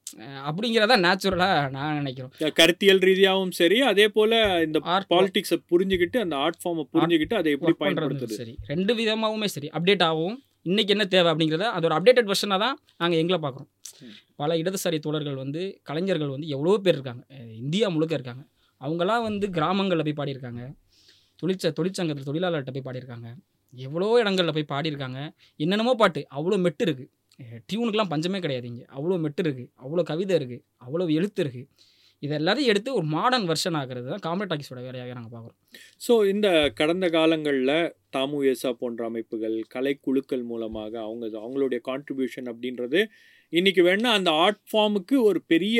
அப்படிங்கிறதா 0.48 0.96
நேச்சுரலாக 1.04 1.58
நான் 1.74 1.98
நினைக்கிறோம். 2.00 2.32
கருத்தியல் 2.60 3.02
ரீதியாகவும் 3.08 3.52
சரி 3.58 3.76
அதே 3.90 4.06
போல் 4.16 4.36
இந்த 4.66 4.78
ஆர்ட் 4.94 5.08
பாலிடிக்ஸை 5.12 5.58
புரிஞ்சுக்கிட்டு 5.72 6.18
அந்த 6.24 6.36
ஆர்ட் 6.44 6.60
ஃபார்மை 6.62 6.84
புரிஞ்சுக்கிட்டு 6.94 7.36
அதை 7.40 7.50
எப்படி 7.56 7.74
பயன்படுத்துறது? 7.82 8.38
சரி. 8.40 8.54
ரெண்டு 8.72 8.94
விதமாகவுமே 9.00 9.48
சரி. 9.56 9.68
அப்டேட் 9.78 10.04
ஆகும். 10.08 10.36
இன்னைக்கு 10.70 10.94
என்ன 10.94 11.04
தேவை 11.14 11.28
அப்படிங்கிறத 11.32 11.68
அதோட 11.76 11.92
அப்டேட்டட் 11.98 12.30
வெர்ஷனாக 12.32 12.60
தான் 12.64 12.76
நாங்கள் 13.02 13.20
எங்களை 13.22 13.38
பார்க்குறோம். 13.44 13.70
பல 14.40 14.56
இடதுசாரி 14.62 14.98
தோழர்கள் 15.06 15.38
வந்து 15.42 15.62
கலைஞர்கள் 15.88 16.34
வந்து 16.34 16.48
எவ்வளோ 16.56 16.76
பேர் 16.84 16.96
இருக்காங்க. 16.98 17.22
இந்தியா 17.62 17.86
முழுக்க 17.94 18.14
இருக்காங்க. 18.18 18.42
அவங்களாம் 18.80 19.24
வந்து 19.28 19.46
கிராமங்களில் 19.56 20.06
போய் 20.08 20.18
பாடியிருக்காங்க. 20.20 20.62
தொழிற்ச 21.42 21.72
தொழிற்சங்கத்தில் 21.78 22.28
தொழிலாளர்கிட்ட 22.30 22.74
போய் 22.76 22.86
பாடியிருக்காங்க. 22.88 23.28
எவ்வளோ 23.72 24.06
இடங்களில் 24.22 24.56
போய் 24.56 24.70
பாடியிருக்காங்க. 24.74 25.20
என்னென்னமோ 25.64 25.92
பாட்டு. 26.02 26.20
அவ்வளோ 26.36 26.58
மெட்டு 26.66 26.84
இருக்குது 26.86 27.08
டியூனுக்கெலாம் 27.68 28.12
பஞ்சமே 28.12 28.40
கிடையாது 28.44 28.66
இங்கே. 28.72 28.84
அவ்வளோ 28.96 29.18
மெட்டு 29.24 29.42
இருக்குது 29.44 29.70
அவ்வளோ 29.84 30.04
கவிதை 30.10 30.34
இருக்குது 30.40 30.64
அவ்வளோ 30.86 31.06
எழுத்து 31.18 31.42
இருக்குது 31.44 31.68
இது 32.22 32.32
எல்லாத்தையும் 32.38 32.70
எடுத்து 32.72 32.90
ஒரு 32.98 33.06
மாடர்ன் 33.14 33.46
வெர்ஷன் 33.50 33.76
ஆகிறது 33.80 34.06
தான் 34.12 34.24
காமெடி 34.24 34.48
டாக்கிஸோட 34.50 34.80
வேலையாக 34.86 35.14
நாங்கள் 35.18 35.34
பார்க்குறோம். 35.34 35.58
ஸோ 36.06 36.12
இந்த 36.32 36.48
கடந்த 36.80 37.06
காலங்களில் 37.14 37.76
தாமு 38.16 38.38
ஏசா 38.50 38.70
போன்ற 38.82 39.04
அமைப்புகள் 39.10 39.56
கலைக்குழுக்கள் 39.74 40.44
மூலமாக 40.50 40.92
அவங்க 41.06 41.24
அவங்களுடைய 41.44 41.80
கான்ட்ரிபியூஷன் 41.88 42.50
அப்படின்றது 42.52 43.00
இன்னைக்கு 43.52 43.82
வேணா 43.88 44.10
அந்த 44.18 44.30
ஆர்ட் 44.42 44.62
ஃபார்முக்கு 44.70 45.16
ஒரு 45.28 45.40
பெரிய 45.52 45.78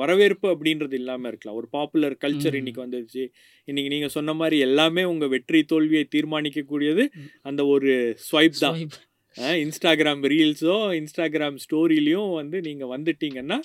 வரவேற்பு 0.00 0.46
அப்படின்றது 0.52 0.96
இல்லாமல் 1.00 1.30
இருக்கலாம். 1.30 1.58
ஒரு 1.60 1.68
பாப்புலர் 1.74 2.16
கல்ச்சர் 2.24 2.54
ம். 2.54 2.60
இன்னைக்கு 2.60 2.82
வந்துருச்சு. 2.84 3.22
இன்னைக்கு 3.68 3.92
நீங்கள் 3.94 4.14
சொன்ன 4.16 4.32
மாதிரி 4.40 4.56
எல்லாமே 4.68 5.02
உங்கள் 5.04 5.32
வெற்றி 5.34 5.60
தோல்வியை 5.72 6.04
தீர்மானிக்கக்கூடியது 6.14 7.04
அந்த 7.42 7.64
ஒரு 7.74 7.92
ஸ்வைப் 8.26 8.58
தான். 8.64 8.80
இன்ஸ்டாகிராம் 9.36 10.22
ரீல்ஸோ 10.32 10.76
இன்ஸ்டாகிராம் 11.00 11.58
ஸ்டோரியிலையும் 11.64 12.32
வந்து 12.32 12.58
நீங்கள் 12.60 12.92
வந்துட்டீங்கன்னா 12.96 13.58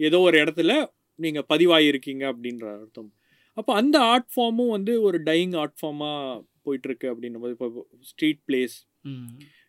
ஏதோ 0.00 0.18
ஒரு 0.20 0.36
இடத்துல 0.38 0.72
நீங்கள் 1.18 1.46
பதிவாகிருக்கீங்க 1.48 2.24
அப்படின்ற 2.32 2.66
அர்த்தம். 2.74 3.10
அப்போ 3.56 3.72
அந்த 3.74 3.96
ஆர்ட் 4.12 4.30
ஃபார்மும் 4.34 4.74
வந்து 4.76 4.92
ஒரு 5.02 5.18
டையிங் 5.24 5.54
ஆர்ட் 5.54 5.78
ஃபார்மாக 5.80 6.42
போயிட்டுருக்கு 6.66 7.06
அப்படின்னும் 7.12 7.44
போது 7.44 7.54
இப்போ 7.56 7.68
ஸ்ட்ரீட் 8.00 8.40
பிளேஸ். 8.48 8.76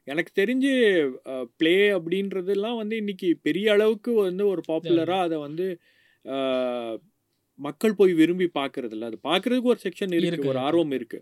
எனக்கு 0.08 0.32
தெரிஞ்சு 0.42 0.72
ப்ளே 1.58 1.76
அப்படின்றதெல்லாம் 1.98 2.78
வந்து 2.78 2.96
இன்னைக்கு 2.96 3.30
பெரிய 3.42 3.68
அளவுக்கு 3.72 4.12
வந்து 4.22 4.44
ஒரு 4.48 4.62
பாப்புலராக 4.68 5.26
அதை 5.28 5.38
வந்து 5.48 5.66
மக்கள் 7.60 7.98
போய் 8.00 8.14
விரும்பி 8.14 8.48
பார்க்கறது 8.60 8.96
இல்ல 8.96 9.06
அது 9.06 9.18
பார்க்கறதுக்கு 9.30 9.72
ஒரு 9.74 9.82
செக்ஷன் 9.86 10.14
இருக்கு 10.14 10.32
இருக்கு, 10.32 10.52
ஒரு. 10.54 10.60
ஆர்வம் 10.60 10.94
இருக்கு. 10.98 11.20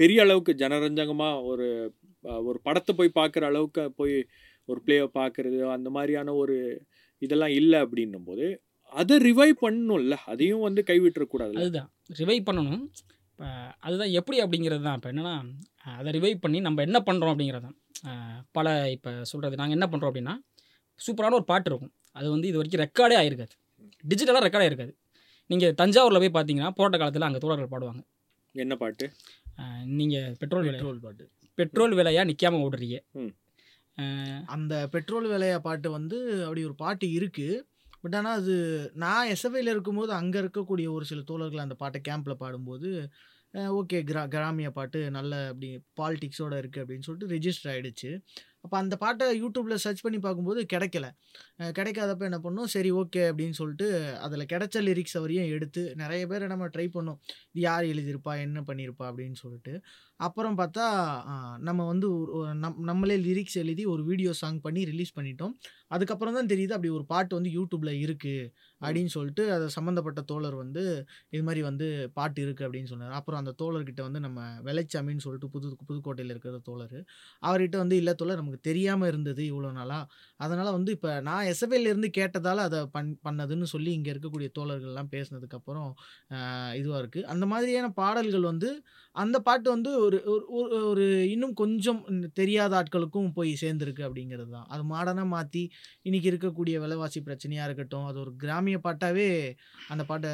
பெரிய 0.00 0.18
அளவுக்கு 0.26 0.52
ஜனரஞ்சகமாக 0.62 1.42
ஒரு 1.50 1.66
ஒரு 2.48 2.58
படத்தை 2.66 2.92
போய் 2.98 3.16
பார்க்குற 3.18 3.44
அளவுக்கு 3.50 3.82
போய் 4.00 4.16
ஒரு 4.70 4.78
பிளேயை 4.84 5.08
பார்க்கறது 5.18 5.58
அந்த 5.74 5.88
மாதிரியான 5.96 6.34
ஒரு 6.42 6.56
இதெல்லாம் 7.24 7.52
இல்லை 7.60 7.78
அப்படின்னும் 7.84 8.28
போது 8.28 8.46
அதை 9.00 9.14
ரிவைவ் 9.28 9.54
பண்ணணும்ல. 9.64 10.16
அதையும் 10.32 10.64
வந்து 10.66 10.82
கைவிட்டுறக்கூடாது 10.90 11.54
அதுதான். 11.60 11.90
ரிவைவ் 12.20 12.46
பண்ணணும். 12.48 12.82
இப்போ 13.30 13.46
அதுதான் 13.86 14.12
எப்படி 14.18 14.36
அப்படிங்கிறது 14.44 14.84
தான் 14.86 14.96
இப்போ 14.98 15.08
என்னென்னா 15.12 15.34
அதை 15.98 16.10
ரிவைவ் 16.18 16.42
பண்ணி 16.44 16.58
நம்ம 16.66 16.82
என்ன 16.88 16.98
பண்ணுறோம் 17.08 17.32
அப்படிங்கிறது 17.34 17.66
தான் 17.68 17.78
பல 18.56 18.74
இப்போ 18.96 19.10
சொல்கிறது 19.30 19.60
நாங்கள் 19.60 19.76
என்ன 19.78 19.88
பண்ணுறோம் 19.92 20.10
அப்படின்னா 20.12 20.34
சூப்பரான 21.06 21.36
ஒரு 21.40 21.46
பாட்டு 21.50 21.68
இருக்கும். 21.70 21.92
அது 22.18 22.26
வந்து 22.34 22.48
இது 22.50 22.58
வரைக்கும் 22.60 22.82
ரெக்கார்டே 22.84 23.16
ஆயிருக்காது. 23.22 23.54
டிஜிட்டலாக 24.10 24.44
ரெக்கார்ட் 24.46 24.66
ஆயிருக்காது. 24.66 24.92
நீங்கள் 25.50 25.74
தஞ்சாவூரில் 25.80 26.22
போய் 26.22 26.36
பார்த்தீங்கன்னா 26.36 26.70
போராட்ட 26.78 26.98
காலத்தில் 27.02 27.28
அங்கே 27.28 27.40
தோழர்கள் 27.44 27.72
பாடுவாங்க. 27.74 28.02
என்ன 28.54 28.76
பாட்டு? 28.82 29.06
நீங்கள் 29.98 30.36
பெட்ரோல் 30.40 30.66
விலை 30.66 30.78
பெட்ரோல் 30.78 31.02
பாட்டு. 31.04 31.24
பெட்ரோல் 31.58 31.94
விலையா 31.98 32.22
நிற்காம 32.30 32.60
ஓடுறீங்க? 32.66 32.98
அந்த 34.54 34.74
பெட்ரோல் 34.94 35.26
விலைய 35.32 35.58
பாட்டு 35.66 35.90
வந்து 35.90 36.18
அப்படி 36.46 36.62
ஒரு 36.68 36.76
பாட்டு 36.84 37.06
இருக்கு. 37.18 37.48
பட் 38.02 38.16
ஆனால் 38.18 38.38
அது 38.40 38.54
நான் 39.02 39.30
எஸ்எஃப்ஐயில் 39.34 39.72
இருக்கும்போது 39.74 40.12
அங்கே 40.12 40.38
இருக்கக்கூடிய 40.42 40.88
ஒரு 40.96 41.04
சில 41.10 41.22
தோழர்கள் 41.30 41.64
அந்த 41.64 41.76
பாட்டை 41.82 42.00
கேம்பில் 42.08 42.40
பாடும்போது 42.42 42.90
ஓகே 43.78 43.98
கிரா 44.08 44.22
கிராமிய 44.32 44.68
பாட்டு 44.78 45.00
நல்ல 45.16 45.32
அப்படி 45.50 45.68
பாலிட்டிக்ஸோடு 46.00 46.56
இருக்குது 46.62 46.82
அப்படின்னு 46.82 47.06
சொல்லிட்டு 47.06 47.32
ரிஜிஸ்டர் 47.34 47.70
ஆகிடுச்சு 47.72 48.10
அப்போ 48.64 48.76
அந்த 48.82 48.94
பாட்டை 49.02 49.26
யூடியூப்பில் 49.40 49.82
சர்ச் 49.82 50.02
பண்ணி 50.04 50.18
பார்க்கும்போது 50.24 50.60
கிடைக்கல. 50.72 51.06
கிடைக்காதப்ப 51.78 52.24
என்ன 52.28 52.38
பண்ணோம்? 52.46 52.68
சரி 52.74 52.90
ஓகே 53.00 53.20
அப்படின்னு 53.30 53.56
சொல்லிட்டு 53.60 53.88
அதில் 54.26 54.48
கிடைச்ச 54.52 54.82
லிரிக்ஸ் 54.88 55.16
வரையும் 55.24 55.50
எடுத்து 55.56 55.82
நிறைய 56.02 56.22
பேர் 56.30 56.44
நம்ம 56.52 56.68
ட்ரை 56.74 56.86
பண்ணோம். 56.96 57.18
இது 57.52 57.62
யார் 57.66 57.84
எழுதியிருப்பா? 57.92 58.32
என்ன 58.46 58.62
பண்ணியிருப்பா? 58.70 59.04
அப்படின்னு 59.10 59.38
சொல்லிட்டு. 59.44 59.74
அப்புறம் 60.20 60.58
பார்த்தா 60.60 60.86
நம்ம 61.68 61.86
வந்து 61.92 62.08
நம் 62.64 62.80
நம்மளே 62.90 63.18
லிரிக்ஸ் 63.28 63.58
எழுதி 63.64 63.84
ஒரு 63.94 64.04
வீடியோ 64.10 64.32
சாங் 64.42 64.60
பண்ணி 64.66 64.82
ரிலீஸ் 64.92 65.16
பண்ணிட்டோம். 65.18 65.54
அதுக்கப்புறம் 65.94 66.38
தான் 66.38 66.50
தெரியுது 66.54 66.76
அப்படி 66.78 66.92
ஒரு 66.98 67.06
பாட்டு 67.14 67.38
வந்து 67.38 67.52
யூடியூப்பில் 67.58 67.94
இருக்குது 68.04 68.50
அப்படின்னு 68.80 69.06
சொல்லிட்டு 69.06 69.52
அதை 69.52 69.68
சம்மந்தப்பட்ட 69.68 70.20
தோழர் 70.22 70.54
வந்து 70.54 70.82
இது 71.28 71.42
மாதிரி 71.42 71.62
வந்து 71.62 71.86
பாட்டு 72.12 72.46
இருக்குது 72.46 72.66
அப்படின்னு 72.66 72.84
சொன்னார். 72.84 73.12
அப்புறம் 73.12 73.40
அந்த 73.40 73.54
தோழர்கிட்ட 73.60 74.00
வந்து 74.00 74.20
நம்ம 74.20 74.38
வெளைச்சாமின்னு 74.62 75.16
சொல்லிட்டு 75.18 75.50
புது 75.50 75.68
புதுக்கோட்டையில் 75.88 76.32
இருக்கிற 76.34 76.58
தோழர் 76.64 76.98
அவர்கிட்ட 77.42 77.76
வந்து 77.76 77.96
இல்லை 77.96 78.14
தோழர் 78.14 78.36
நமக்கு 78.36 78.60
தெரியாமல் 78.60 79.08
இருந்தது 79.08 79.42
இவ்வளோ 79.42 79.72
நாளாக 79.72 80.08
அதனால் 80.40 80.72
வந்து 80.72 80.92
இப்போ 80.92 81.20
நான் 81.20 81.46
SFL 81.52 81.84
கேட்டதால் 82.16 82.56
அதை 82.58 82.86
பண் 82.88 83.18
பண்ணதுன்னு 83.24 83.66
சொல்லி 83.66 83.92
இங்கே 83.92 84.12
இருக்கக்கூடிய 84.12 84.50
தோழர்கள்லாம் 84.58 85.10
பேசினதுக்கப்புறம் 85.10 85.90
இதுவாக 86.78 87.00
இருக்குது 87.02 87.26
அந்த 87.26 87.46
மாதிரியான 87.46 87.90
பாடல்கள் 87.92 88.40
வந்து 88.42 88.70
அந்த 89.16 89.38
பாட்டு 89.40 89.70
வந்து 89.70 89.90
ஒரு 90.00 90.16
ஒரு- 90.28 90.48
ஒரு 90.84 91.04
இன்னும் 91.30 91.54
கொஞ்சம் 91.54 92.00
தெரியாத 92.32 92.72
ஆட்களுக்கும் 92.76 93.32
போய் 93.32 93.56
சேர்ந்துருக்கு 93.60 94.02
அப்படிங்கிறது 94.06 94.50
தான். 94.50 94.66
அது 94.68 94.82
மாடர்னாக 94.84 95.26
மாற்றி 95.26 95.62
இன்றைக்கி 96.04 96.28
இருக்கக்கூடிய 96.32 96.76
விலைவாசி 96.80 97.20
பிரச்சனையாக 97.20 97.64
இருக்கட்டும் 97.64 98.04
அது 98.04 98.20
ஒரு 98.20 98.32
கிராமிய 98.66 98.78
பாட்டாவே 98.86 99.26
அந்த 99.92 100.02
பாட்டை 100.10 100.30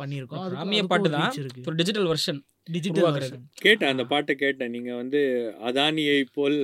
பண்ணியிருக்கோம். 0.00 0.46
கிராமிய 0.54 0.82
பாட்டு 0.92 1.08
தான். 1.16 1.34
ஒரு 1.68 1.76
டிஜிட்டல் 1.80 2.08
வெர்ஷன் 2.12 2.40
டிஜிட்டல். 2.74 3.36
கேட்டேன் 3.64 3.92
அந்த 3.92 4.04
பாட்டை 4.12 4.32
கேட்டேன். 4.42 4.72
நீங்க 4.74 4.90
வந்து 5.00 5.20
அதானியை 5.68 6.16
போல் 6.36 6.56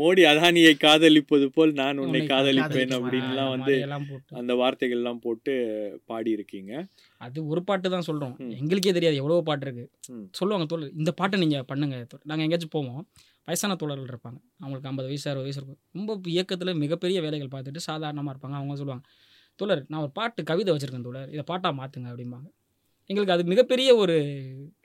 மோடி 0.00 0.22
அதானியை 0.30 0.72
காதலிப்பது 0.84 1.46
போல் 1.56 1.72
நான் 1.80 2.00
உன்னை 2.04 2.22
காதலிப்பேன். 2.32 2.94
அப்படின்லாம் 2.98 3.52
அந்த 3.56 3.72
வந்து 3.72 3.74
அந்த 4.40 4.52
வார்த்தைகள்லாம் 4.62 5.22
போட்டு 5.26 5.52
பாடி 6.10 6.30
இருக்கீங்க 6.36 6.72
அது 7.26 7.46
ஒரு 7.52 7.60
பாட்டு 7.68 7.94
தான் 7.96 8.08
சொல்றோம். 8.08 8.34
எங்களுக்கே 8.60 8.96
தெரியாது 8.98 9.20
எவ்வளவு 9.22 9.46
பாட்டு 9.50 9.66
இருக்கு. 9.68 9.86
சொல்லுவாங்க 10.40 10.66
தோழர் 10.72 10.98
இந்த 11.02 11.12
பாட்டை 11.20 11.42
நீங்க 11.44 11.60
பண்ணுங்க. 11.72 11.98
நாங்க 12.30 12.44
எங்கேயாச்சும் 12.46 12.76
போவோம். 12.78 13.02
வயசான 13.48 13.76
தோழர்கள் 13.82 14.10
இருப்பாங்க. 14.12 14.38
அவங்களுக்கு 14.58 14.88
ஐம்பது 14.90 15.08
வயசு 15.10 15.26
அறுபது 15.30 15.46
வயசு 15.46 15.60
இருக்கும். 15.60 15.80
ரொம்ப 15.92 16.30
இயக்கத்தில் 16.34 16.80
மிகப்பெரிய 16.84 17.18
வேலைகள் 17.24 17.52
பார்த்துட்டு 17.54 17.82
சாதாரணமாக 17.90 18.32
இருப்பாங்க. 18.34 18.56
அவங்க 18.60 18.76
சொல்லுவாங்க 18.80 19.06
தோழர் 19.60 19.82
நான் 19.88 20.00
ஒரு 20.00 20.12
பாட்டு 20.18 20.42
கவிதை 20.50 20.70
வச்சுருக்கேன் 20.74 21.06
தோழர். 21.08 21.28
இதை 21.34 21.44
பாட்டாக 21.52 21.74
மாற்றுங்க 21.80 22.08
அப்படிம்பாங்க. 22.12 22.48
எங்களுக்கு 23.10 23.34
அது 23.36 23.44
மிகப்பெரிய 23.44 23.96
ஒரு 23.96 24.14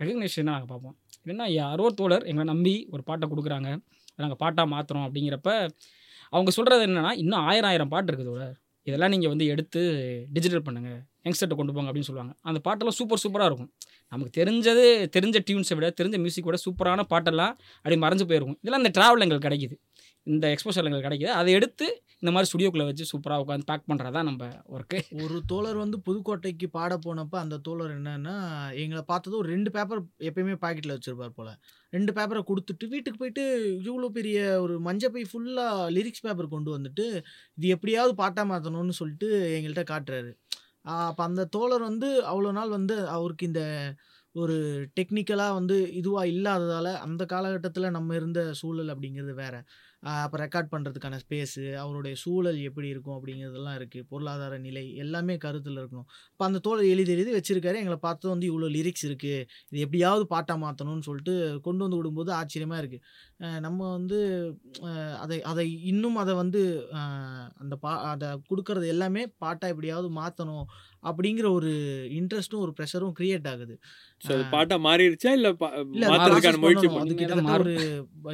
ரெகக்னேஷனாக 0.01 0.49
நாங்கள் 0.51 0.71
பார்ப்போம். 0.73 0.95
ஏன்னா 1.31 1.45
யாரோ 1.51 1.85
தோழர் 2.01 2.25
எங்களை 2.31 2.45
நம்பி 2.53 2.75
ஒரு 2.91 3.03
பாட்டை 3.03 3.25
கொடுக்குறாங்க. 3.29 3.69
நாங்கள் 4.21 4.39
பாட்டாக 4.43 4.67
மாற்றுறோம் 4.73 5.05
அப்படிங்கிறப்ப 5.07 5.51
அவங்க 6.33 6.51
சொல்கிறது 6.51 6.83
என்னென்னா 6.87 7.11
இன்னும் 7.11 7.43
ஆயிரம் 7.49 7.69
ஆயிரம் 7.69 7.91
பாட்டு 7.93 8.09
இருக்குது 8.11 8.31
தோழர். 8.31 8.57
இதெல்லாம் 8.89 9.13
நீங்கள் 9.13 9.31
வந்து 9.33 9.45
எடுத்து 9.53 9.81
டிஜிட்டல் 10.35 10.65
பண்ணுங்கள் 10.67 10.99
யங்ஸ்டர்கிட்ட 11.27 11.55
கொண்டு 11.59 11.73
போங்க 11.75 11.89
அப்படின்னு 11.91 12.09
சொல்லுவாங்க. 12.09 12.33
அந்த 12.49 12.59
பாட்டெல்லாம் 12.67 12.97
சூப்பர் 12.99 13.21
சூப்பராக 13.23 13.49
இருக்கும். 13.51 13.71
நமக்கு 14.13 14.31
தெரிஞ்சது 14.39 14.83
தெரிஞ்ச 15.15 15.37
டியூன்ஸை 15.47 15.75
விட 15.79 15.87
தெரிஞ்ச 16.01 16.17
மியூசிக் 16.25 16.47
விட 16.49 16.59
சூப்பரான 16.65 17.05
பாட்டெல்லாம் 17.13 17.53
அப்படி 17.81 17.97
மறைஞ்சு 18.05 18.27
போயிருக்கும். 18.29 18.57
இதெல்லாம் 18.63 18.83
இந்த 18.83 18.93
ட்ராவல் 18.97 19.23
எங்களுக்கு 19.25 19.47
கிடைக்குது. 19.47 19.75
இந்த 20.27 20.45
எக்ஸ்போஷர் 20.53 20.87
எங்களுக்கு 20.87 21.07
கிடைக்குது. 21.07 21.33
அதை 21.39 21.51
எடுத்து 21.57 21.85
இந்த 22.21 22.31
மாதிரி 22.33 22.47
ஸ்டுடியோக்குள்ளே 22.49 22.85
வச்சு 22.87 23.05
சூப்பராக 23.11 23.43
உட்காந்து 23.43 23.67
பேக் 23.69 23.85
பண்ணுறதா 23.89 24.21
நம்ம 24.29 24.47
ஒர்க்கு 24.75 24.99
ஒரு 25.23 25.37
தோழர் 25.51 25.79
வந்து 25.83 25.97
புதுக்கோட்டைக்கு 26.07 26.67
பாட 26.77 26.93
போனப்போ 27.05 27.37
அந்த 27.43 27.59
தோழர் 27.67 27.93
என்னென்னா 27.97 28.35
எங்களை 28.83 29.01
பார்த்தது 29.11 29.39
ஒரு 29.41 29.49
ரெண்டு 29.53 29.71
பேப்பர் 29.75 30.01
எப்பயுமே 30.29 30.55
பாக்கெட்டில் 30.63 30.95
வச்சுருப்பார் 30.95 31.35
போல். 31.37 31.53
ரெண்டு 31.93 32.13
பேப்பரை 32.17 32.41
கொடுத்துட்டு 32.49 32.87
வீட்டுக்கு 32.93 33.21
போயிட்டு 33.21 33.45
இவ்வளோ 33.87 34.09
பெரிய 34.19 34.39
ஒரு 34.65 34.75
மஞ்சப்பை 34.89 35.23
ஃபுல்லாக 35.31 35.87
லிரிக்ஸ் 35.97 36.25
பேப்பர் 36.27 36.53
கொண்டு 36.55 36.71
வந்துட்டு 36.77 37.05
இது 37.57 37.73
எப்படியாவது 37.77 38.15
பாட்டாக 38.23 38.47
மாற்றணும்னு 38.53 38.99
சொல்லிட்டு 39.01 39.29
எங்கள்கிட்ட 39.57 39.85
காட்டுறாரு. 39.93 40.31
அப்போ 41.07 41.23
அந்த 41.29 41.41
தோழர் 41.55 41.89
வந்து 41.89 42.09
அவ்வளோ 42.31 42.51
நாள் 42.59 42.75
வந்து 42.77 42.95
அவருக்கு 43.17 43.45
இந்த 43.51 43.63
ஒரு 44.35 44.55
டெக்னிக்கலாக 44.97 45.55
வந்து 45.59 45.75
இதுவாக 45.99 46.31
இல்லாததால் 46.33 46.91
அந்த 47.05 47.23
காலகட்டத்தில் 47.33 47.95
நம்ம 47.97 48.15
இருந்த 48.19 48.41
சூழல் 48.59 48.91
அப்படிங்கிறது 48.93 49.33
வேற. 49.43 49.55
அப்போ 50.03 50.37
ரெக்கார்ட் 50.43 50.69
பண்ணுறதுக்கான 50.73 51.17
ஸ்பேஸு 51.23 51.63
அவருடைய 51.81 52.15
சூழல் 52.23 52.59
எப்படி 52.67 52.87
இருக்கும் 52.93 53.15
அப்படிங்கிறதெல்லாம் 53.17 53.77
இருக்குது 53.79 54.05
பொருளாதார 54.11 54.57
நிலை 54.65 54.83
எல்லாமே 55.03 55.35
கருத்தில் 55.45 55.79
இருக்கணும். 55.81 56.07
இப்போ 56.31 56.45
அந்த 56.47 56.59
தோழர் 56.67 56.91
எழுதி 56.93 57.11
எழுதி 57.15 57.31
வச்சுருக்காரு. 57.37 57.79
எங்களை 57.81 57.97
பார்த்து 58.07 58.31
வந்து 58.33 58.45
இவ்வளோ 58.51 58.69
லிரிக்ஸ் 58.77 59.05
இருக்குது 59.09 59.39
இது 59.71 59.83
எப்படியாவது 59.85 60.25
பாட்டாக 60.33 60.59
மாற்றணும்னு 60.65 61.07
சொல்லிட்டு 61.09 61.35
கொண்டு 61.67 61.83
வந்து 61.85 61.99
விடும்போது 61.99 62.33
ஆச்சரியமாக 62.39 62.81
இருக்குது 62.83 63.59
நம்ம 63.67 63.79
வந்து 63.97 64.19
அதை 65.23 65.37
அதை 65.51 65.65
இன்னும் 65.91 66.19
அதை 66.23 66.35
வந்து 66.43 66.61
அந்த 67.61 67.75
பா 67.83 67.93
அதை 68.13 68.29
கொடுக்கறது 68.49 68.87
எல்லாமே 68.95 69.23
பாட்டாக 69.43 69.73
எப்படியாவது 69.73 70.09
மாற்றணும் 70.19 70.65
அப்படிங்கிற 71.03 71.47
ஒரு 71.57 71.71
இன்ட்ரெஸ்ட்டும் 72.19 72.63
ஒரு 72.65 72.71
ப்ரெஷரும் 72.77 73.13
க்ரியேட் 73.19 73.47
ஆகுது. 73.51 73.75
பாட்டா 74.53 74.75
மாறிடுச்சா? 74.85 75.31
இல்ல 75.37 75.49
முயற்சி. 76.63 76.87
அது 77.03 77.13
கிட்டத்தட்ட. 77.19 77.53
ஒரு 77.57 77.73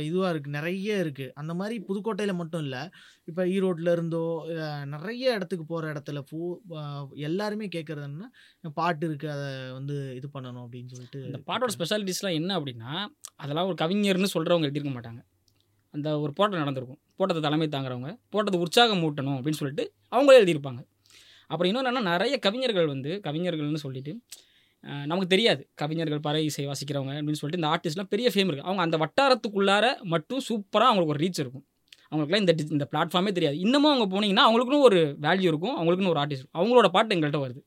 இதுவா 0.08 0.30
இருக்கு. 0.34 0.50
நிறைய 0.58 0.98
இருக்கு. 1.04 1.28
அந்த 1.42 1.54
மாதிரி 1.60 1.76
புதுக்கோட்டையில 1.90 2.36
மட்டும் 2.42 2.64
இல்ல. 2.66 2.78
இப்ப 3.32 3.46
ஈரோட்ல 3.56 3.92
இருந்தோ 3.98 4.24
நிறைய 4.94 5.36
இடத்துக்கு 5.38 5.66
போற 5.74 5.94
இடத்துல 5.94 6.20
பூ 6.32 6.40
எல்லாருமே 7.28 7.68
கேட்கறது 7.76 8.08
என்னன்னா 8.10 8.74
பாட்டு 8.80 9.06
இருக்கு 9.10 9.30
அதை 9.36 9.48
வந்து 9.78 9.98
இது 10.20 10.30
பண்ணணும் 10.34 10.66
அப்படின்னு 10.66 10.92
சொல்லிட்டு 10.96 11.22
அந்த 11.30 11.42
பாட்டோட 11.50 11.72
ஸ்பெஷாலிட்டிஸ்லாம் 11.78 12.40
என்ன 12.40 12.60
அப்படின்னா 12.60 12.92
அதெல்லாம் 13.44 13.70
ஒரு 13.72 13.78
கவிஞர்னு 13.84 14.34
சொல்கிறவங்க 14.36 14.68
எழுதியிருக்க 14.68 14.94
மாட்டாங்க. 14.98 15.22
அந்த 15.94 16.10
ஒரு 16.24 16.32
போராட்டம் 16.38 16.62
நடந்திருக்கும். 16.62 17.02
போட்டத்தை 17.20 17.42
தலைமை 17.44 17.68
தாங்குறவங்க 17.68 18.10
போட்டத்தை 18.34 18.58
உற்சாகம் 18.66 19.02
மூட்டணும் 19.04 19.38
அப்படின்னு 19.38 19.60
சொல்லிட்டு 19.60 19.84
அவங்களே 20.16 20.40
எழுதியிருப்பாங்க. 20.42 20.82
அப்புறம் 21.52 21.70
இன்னொன்று 21.72 21.90
என்னன்னா 21.92 22.12
நிறைய 22.14 22.36
கவிஞர்கள் 22.46 22.88
வந்து 22.94 23.12
கவிஞர்கள்னு 23.28 23.84
சொல்லிட்டு 23.86 24.14
நமக்கு 25.12 25.30
தெரியாது. 25.34 25.62
கவிஞர்கள் 25.82 26.24
பறை 26.26 26.42
இசை 26.50 26.66
வாசிக்கிறவங்க 26.72 27.14
அப்படின்னு 27.20 27.40
சொல்லிட்டு 27.42 27.62
இந்த 27.62 27.70
ஆர்டிஸ்ட்லாம் 27.74 28.12
பெரிய 28.14 28.28
ஃபேம் 28.34 28.50
இருக்குது 28.50 28.68
அவங்க 28.70 28.82
அந்த 28.88 28.98
வட்டாரத்துக்குள்ளார 29.04 29.86
மட்டும் 30.14 30.42
சூப்பராக 30.50 30.90
அவங்களுக்கு 30.92 31.14
ஒரு 31.16 31.24
ரீச் 31.26 31.40
இருக்கும். 31.44 31.66
அவங்களுக்குலாம் 32.10 32.44
இந்த 32.44 32.54
இந்த 32.76 32.86
பிளாட்ஃபார்மே 32.92 33.32
தெரியாது. 33.38 33.56
இன்னமும் 33.66 33.92
அவங்க 33.94 34.08
போனீங்கன்னா 34.16 34.44
அவங்களுக்குன்னு 34.48 34.86
ஒரு 34.90 35.00
வேல்யூ 35.26 35.48
இருக்கும் 35.54 35.76
அவங்களுக்குன்னு 35.78 36.14
ஒரு 36.14 36.22
ஆர்டிஸ்ட் 36.24 36.44
இருக்கும். 36.44 36.60
அவங்களோட 36.62 36.90
பாட்டு 36.96 37.16
எங்கள்கிட்ட 37.16 37.42
வருது. 37.46 37.62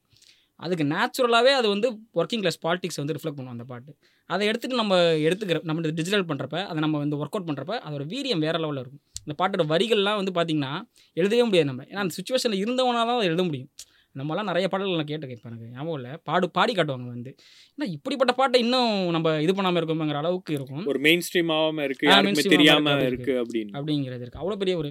அதுக்கு 0.61 0.85
நேச்சுரலாகவே 0.93 1.53
அது 1.59 1.67
வந்து 1.75 1.89
ஒர்க்கிங் 2.21 2.43
கிளாஸ் 2.45 2.61
பாலிடிக்ஸ் 2.67 3.01
வந்து 3.01 3.15
ரிஃப்ளெக்ட் 3.17 3.39
பண்ணுவோம் 3.39 3.57
அந்த 3.57 3.67
பாட்டு. 3.73 3.91
அதை 4.31 4.45
எடுத்துகிட்டு 4.51 4.81
நம்ம 4.83 4.97
எடுத்துக்கிற 5.27 5.59
நம்ம 5.71 5.93
டிஜிட்டல் 6.01 6.27
பண்ணுறப்ப 6.31 6.57
அதை 6.71 6.79
நம்ம 6.85 6.99
வந்து 7.05 7.19
ஒர்க் 7.21 7.37
அவுட் 7.37 7.49
பண்ணுறப்ப 7.51 7.75
அதோட 7.87 8.05
வீரியம் 8.15 8.43
வேறு 8.47 8.59
லெவலில் 8.65 8.83
இருக்கும். 8.85 9.03
இந்த 9.29 9.35
பாட்டோட 9.39 9.65
வரிகள்லாம் 9.73 10.19
வந்து 10.21 10.33
பார்த்திங்கன்னா 10.37 10.73
எழுதவே 11.17 11.43
முடியாது 11.43 11.67
நம்ம. 11.67 11.85
ஏன்னா 11.91 12.03
அந்த 12.05 12.15
சுச்சுவேஷனில் 12.19 12.61
இருந்தவனால 12.61 13.07
தான் 13.11 13.29
எழுத 13.29 13.43
முடியும். 13.43 13.71
நம்மலாம் 14.17 14.49
நிறைய 14.51 14.67
பாடல்கள் 14.69 14.99
நான் 14.99 15.09
இப்போ 15.35 15.49
எனக்கு 15.49 15.67
ஞாபகம் 15.75 15.97
இல்லை. 15.99 16.13
பாடு 16.25 16.47
பாடி 16.51 16.73
காட்டுவாங்க 16.75 17.09
வந்து. 17.11 17.31
ஏன்னா 17.79 17.87
இப்படிப்பட்ட 17.97 18.33
பாட்டை 18.33 18.59
இன்னும் 18.61 18.93
நம்ம 19.11 19.35
இது 19.41 19.55
பண்ணாமல் 19.55 19.81
இருக்கோங்கிற 19.81 20.21
அளவுக்கு 20.23 20.53
இருக்கும். 20.55 20.85
ஒரு 20.93 21.01
மெயின் 21.07 21.25
ஸ்ட்ரீம் 21.27 21.53
ஆகாம 21.57 21.85
இருக்கு. 21.89 22.07
ஆ, 22.07 22.11
யாருக்குமே 22.11 22.33
mainstream 22.33 22.55
தெரியாம 22.55 22.87
ஆகாம 22.87 23.07
இருக்கு. 23.11 23.35
அப்படின்னு. 23.43 23.73
அப்படிங்கிறது 23.79 24.25
இருக்குது 24.25 24.43
அவ்வளோ 24.43 24.59
பெரிய 24.63 24.77
ஒரு 24.83 24.91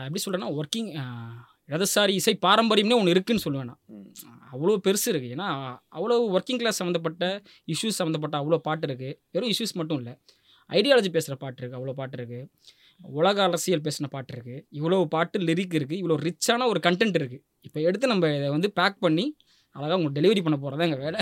எப்படி 0.00 0.22
சொல்கிறேன்னா 0.24 0.50
ஒர்க்கிங் 0.56 0.90
இடதுசாரி 1.68 2.12
இசை 2.18 2.34
பாரம்பரியம்னே 2.44 2.98
ஒன்று 2.98 3.14
இருக்குன்னு 3.14 3.44
சொல்லுவேன் 3.44 3.70
நான். 3.70 3.80
ம். 3.94 4.04
அவ்வளோ 4.52 4.74
பெருசு 4.84 5.08
இருக்குது 5.12 5.34
ஏன்னா 5.34 5.48
அவ்வளோ 5.96 6.16
ஒர்க்கிங் 6.36 6.60
கிளாஸ் 6.62 6.80
சம்மந்தப்பட்ட 6.80 7.24
இஷ்யூஸ் 7.68 7.98
சம்மந்தப்பட்ட 8.00 8.36
அவ்வளோ 8.40 8.58
பாட்டு 8.60 8.86
இருக்குது 8.88 9.16
வெறும் 9.34 9.52
இஷ்யூஸ் 9.54 9.74
மட்டும் 9.74 9.98
இல்லை 9.98 10.14
ஐடியாலஜி 10.70 11.10
பேசுகிற 11.12 11.34
பாட்டு 11.36 11.60
இருக்குது 11.60 11.78
அவ்வளோ 11.78 11.94
பாட்டு 11.94 12.16
இருக்குது 12.18 12.46
உலக 13.00 13.42
அரசியல் 13.42 13.84
பேசின 13.86 14.08
பாட்டு 14.10 14.32
இருக்குது 14.34 14.64
இவ்வளோ 14.78 15.04
பாட்டு 15.04 15.38
லிரிக் 15.38 15.76
இருக்குது 15.78 16.00
இவ்வளோ 16.02 16.16
ரிச்சான 16.28 16.66
ஒரு 16.72 16.80
கண்டென்ட் 16.86 17.18
இருக்குது 17.20 17.42
இப்போ 17.66 17.80
எடுத்து 17.80 18.12
நம்ம 18.12 18.34
இதை 18.38 18.48
வந்து 18.48 18.70
பேக் 18.72 18.98
பண்ணி 19.06 19.26
அழகாக 19.76 19.96
உங்களுக்கு 19.96 20.18
டெலிவரி 20.18 20.40
பண்ண 20.44 20.56
போகிறதா 20.58 20.86
எங்கள் 20.86 21.02
வேலை. 21.06 21.20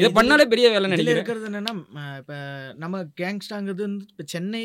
இதை 0.00 0.10
பண்ணாலே 0.18 0.44
பெரிய 0.52 0.66
வேலை 0.70 0.86
நினைக்கிறேன். 0.88 1.16
இருக்கிறது 1.16 1.48
என்னன்னா 1.50 1.72
இப்ப 2.20 2.34
நம்ம 2.82 3.02
கேங்ஸ்டாங்கிறது 3.20 3.82
வந்து 3.86 4.06
இப்போ 4.10 4.24
சென்னை 4.34 4.62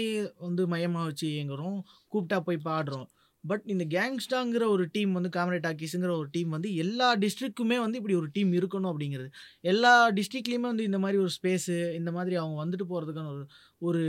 வந்து 0.48 0.68
மையமா 0.74 1.02
வச்சு 1.07 1.28
இயங்குறோம். 1.28 1.80
கூப்பிட்டா 2.11 2.40
போய் 2.40 2.68
பாடுறோம். 2.70 3.07
பட் 3.44 3.61
இந்த 3.66 3.84
கேங்ஸ்டாங்கிற 3.90 4.64
ஒரு 4.68 4.86
டீம் 4.91 5.11
வந்து 5.11 5.30
காமரேட் 5.36 5.66
டாக்கீஸுங்கிற 5.66 6.11
ஒரு 6.18 6.30
டீம் 6.32 6.49
வந்து 6.49 6.76
எல்லா 6.76 7.16
டிஸ்ட்ரிக்ட்டுமே 7.16 7.78
வந்து 7.80 7.98
இப்படி 7.98 8.16
ஒரு 8.16 8.30
டீம் 8.34 8.52
இருக்கணும் 8.53 8.91
அப்படிங்கிறது 8.91 9.30
எல்லா 9.64 10.11
டிஸ்ட்ரிக்ட்லேயுமே 10.11 10.68
வந்து 10.68 10.84
இந்த 10.84 10.99
மாதிரி 10.99 11.18
ஒரு 11.18 11.32
ஸ்பேஸு 11.38 11.78
இந்த 11.94 12.11
மாதிரி 12.11 12.36
அவங்க 12.36 12.57
வந்துட்டு 12.66 12.88
போகிறதுக்கான 12.90 13.32
ஒரு 13.32 13.45
ஒரு 13.82 14.02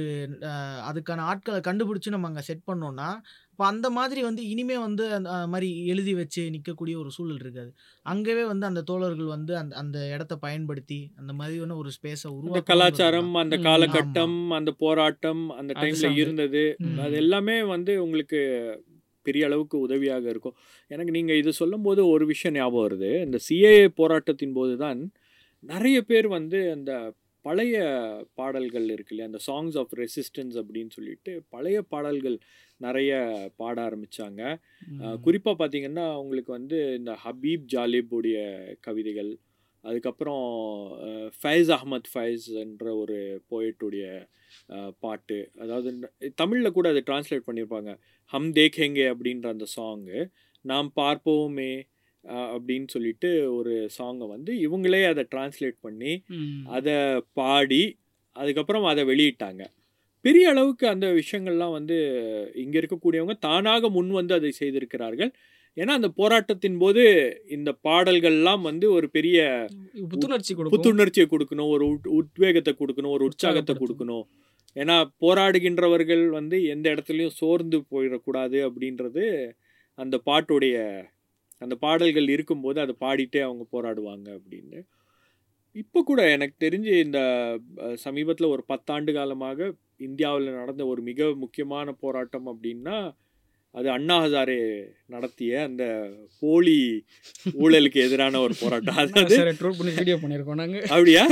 அதுக்கான 0.85 1.25
ஆட்களை 1.25 1.61
கண்டுபிடிச்சி 1.61 2.09
நம்ம 2.09 2.29
அங்கே 2.29 2.41
செட் 2.41 2.67
பண்ணோம்னா 2.67 3.09
இப்போ 3.51 3.73
அந்த 3.73 3.91
மாதிரி 3.91 4.21
வந்து 4.23 4.49
இனிமே 4.49 4.77
வந்து 4.79 5.15
அந்த 5.15 5.47
மாதிரி 5.47 5.85
எழுதி 5.85 6.15
வச்சு 6.15 6.51
நிற்கக்கூடிய 6.51 6.95
ஒரு 6.97 7.11
சூழல் 7.11 7.41
இருக்காது 7.41 7.71
அங்கவே 8.07 8.45
வந்து 8.45 8.67
அந்த 8.67 8.83
தோழர்கள் 8.83 9.25
வந்து 9.27 9.53
அந்த 9.57 9.77
அந்த 9.77 9.99
இடத்த 10.09 10.37
பயன்படுத்தி 10.37 11.01
அந்த 11.17 11.33
மாதிரியான 11.33 11.77
ஒரு 11.77 11.91
ஸ்பேஸை 11.91 12.31
உருவாக்க 12.31 12.73
கலாச்சாரம் 12.73 13.35
அந்த 13.35 13.57
காலகட்டம் 13.57 14.39
அந்த 14.51 14.71
போராட்டம் 14.79 15.51
அந்த 15.51 15.73
டைம்ல. 15.81 16.13
இருந்தது. 16.15 16.63
அது 17.01 17.17
எல்லாமே 17.17 17.63
வந்து 17.65 18.03
உங்களுக்கு 18.03 18.41
பெரிய 19.29 19.49
அளவுக்கு 19.49 19.77
உதவியாக 19.87 20.27
இருக்கும். 20.35 20.57
எனக்கு 20.95 21.15
நீங்கள் 21.19 21.41
இது 21.43 21.53
சொல்லும்போது 21.61 22.03
ஒரு 22.15 22.27
விஷயம் 22.33 22.57
ஞாபகம் 22.59 22.85
வருது. 22.87 23.11
இந்த 23.27 23.41
சிஏஏ 23.49 23.89
போராட்டத்தின் 24.01 24.57
போது 24.59 24.77
தான் 24.85 25.01
நிறைய 25.73 25.99
பேர் 26.11 26.29
வந்து 26.39 26.61
அந்த 26.77 26.93
பழைய 27.45 27.77
பாடல்கள் 28.39 28.87
இருக்கு 28.95 29.13
இல்லையா? 29.13 29.29
அந்த 29.31 29.41
சாங்ஸ் 29.47 29.77
ஆஃப் 29.81 29.93
ரெசிஸ்டன்ஸ் 30.01 30.57
அப்படின்னு 30.61 30.93
சொல்லிட்டு 30.97 31.33
பழைய 31.55 31.79
பாடல்கள் 31.93 32.37
நிறைய 32.87 33.13
பாட 33.61 33.77
ஆரம்பிச்சாங்க. 33.89 34.43
குறிப்பாக 35.25 35.57
பார்த்தீங்கன்னா 35.61 36.07
உங்களுக்கு 36.23 36.53
வந்து 36.59 36.79
இந்த 36.99 37.13
ஹபீப் 37.25 37.65
ஜாலிப் 37.75 38.13
உடைய 38.19 38.39
கவிதைகள் 38.89 39.31
அதுக்கப்புறம் 39.85 40.45
ஃபைஸ் 41.39 41.71
அஹ்மத் 41.77 42.11
ஃபைஸ் 42.13 42.47
என்ற 42.63 42.85
ஒரு 43.03 43.19
போயட்டுடைய 43.51 44.05
பாட்டு. 45.05 45.39
அதாவது 45.63 45.91
தமிழில் 46.41 46.77
கூட 46.79 46.87
அதை 46.93 47.03
டிரான்ஸ்லேட் 47.09 47.49
பண்ணியிருப்பாங்க 47.49 47.91
ஹம் 48.33 48.51
தேக்கேங்கே 48.59 49.07
அப்படின்ற 49.13 49.47
அந்த 49.55 49.67
சாங்கு 49.77 50.19
நாம் 50.65 50.89
பார்ப்போமே 51.01 51.73
அப்படின்னு 52.55 52.89
சொல்லிட்டு 52.95 53.29
ஒரு 53.59 53.75
சாங்கை 53.99 54.27
வந்து 54.35 54.53
இவங்களே 54.67 55.03
அதை 55.11 55.23
டிரான்ஸ்லேட் 55.35 55.79
பண்ணி 55.87 56.13
அதை 56.77 56.97
பாடி 57.39 57.83
அதுக்கப்புறம் 58.37 58.89
அதை 58.93 59.03
வெளியிட்டாங்க. 59.11 59.63
பெரிய 60.25 60.47
அளவுக்கு 60.53 60.85
அந்த 60.89 61.07
விஷயங்கள்லாம் 61.21 61.77
வந்து 61.79 61.97
இங்கே 62.63 62.79
இருக்கக்கூடியவங்க 62.81 63.37
தானாக 63.47 63.89
முன் 63.97 64.11
வந்து 64.19 64.35
அதை 64.39 64.51
செய்திருக்கிறார்கள். 64.59 65.33
ஏன்னா 65.77 65.87
அந்த 65.87 66.09
போராட்டத்தின் 66.09 66.79
போது 66.79 67.03
இந்த 67.49 67.71
பாடல்கள்லாம் 67.89 68.63
வந்து 68.63 68.93
ஒரு 68.93 69.07
பெரிய 69.11 69.39
புத்துணர்ச்சி 70.09 70.55
புத்துணர்ச்சியை 70.55 71.27
கொடுக்கணும். 71.29 71.71
ஒரு 71.71 71.85
உத்வேகத்தை 72.21 72.73
கொடுக்கணும். 72.75 73.15
ஒரு 73.17 73.25
உற்சாகத்தை. 73.25 73.75
கொடுக்கணும். 73.75 74.25
ஏன்னா 74.77 74.97
போராடுகின்றவர்கள் 75.21 76.29
வந்து 76.29 76.57
எந்த 76.65 76.87
இடத்துலையும் 76.95 77.37
சோர்ந்து 77.37 77.79
போயிடக்கூடாது 77.93 78.59
அப்படின்றது 78.69 79.25
அந்த 79.95 80.17
பாட்டுடைய 80.27 80.77
அந்த 81.59 81.75
பாடல்கள் 81.75 82.29
இருக்கும்போது 82.29 82.79
அதை 82.81 82.95
பாடிட்டே 83.01 83.41
அவங்க 83.41 83.65
போராடுவாங்க 83.73 84.29
அப்படின்னு. 84.39 84.79
இப்போ 85.77 86.03
கூட 86.03 86.21
எனக்கு 86.31 86.55
தெரிஞ்சு 86.67 86.93
இந்த 87.07 87.21
சமீபத்தில் 87.95 88.53
ஒரு 88.55 88.63
பத்தாண்டு 88.69 89.13
காலமாக 89.13 89.69
இந்தியாவில் 89.97 90.49
நடந்த 90.53 90.87
ஒரு 90.87 91.03
மிக 91.03 91.35
முக்கியமான 91.35 91.93
போராட்டம் 91.93 92.47
அப்படின்னா 92.47 92.97
அது 93.75 93.89
அண்ணா 93.95 94.15
ஹசாரே 94.23 94.57
நடத்திய 95.15 95.59
அந்த 95.67 95.85
போலி 96.41 96.75
ஊழலுக்கு 97.63 97.99
எதிரான 98.05 98.41
ஒரு 98.47 98.55
போராட்டம். 98.63 98.97
அதாவது 99.03 99.37
சார் 99.39 99.51
ட்ரோல் 99.61 99.77
பண்ணி 99.79 99.93
வீடியோ 99.99 100.17
பண்ணியிருக்கோம் 100.23 100.59
நாங்கள் 100.63 100.87
அப்படியா? 100.95 101.23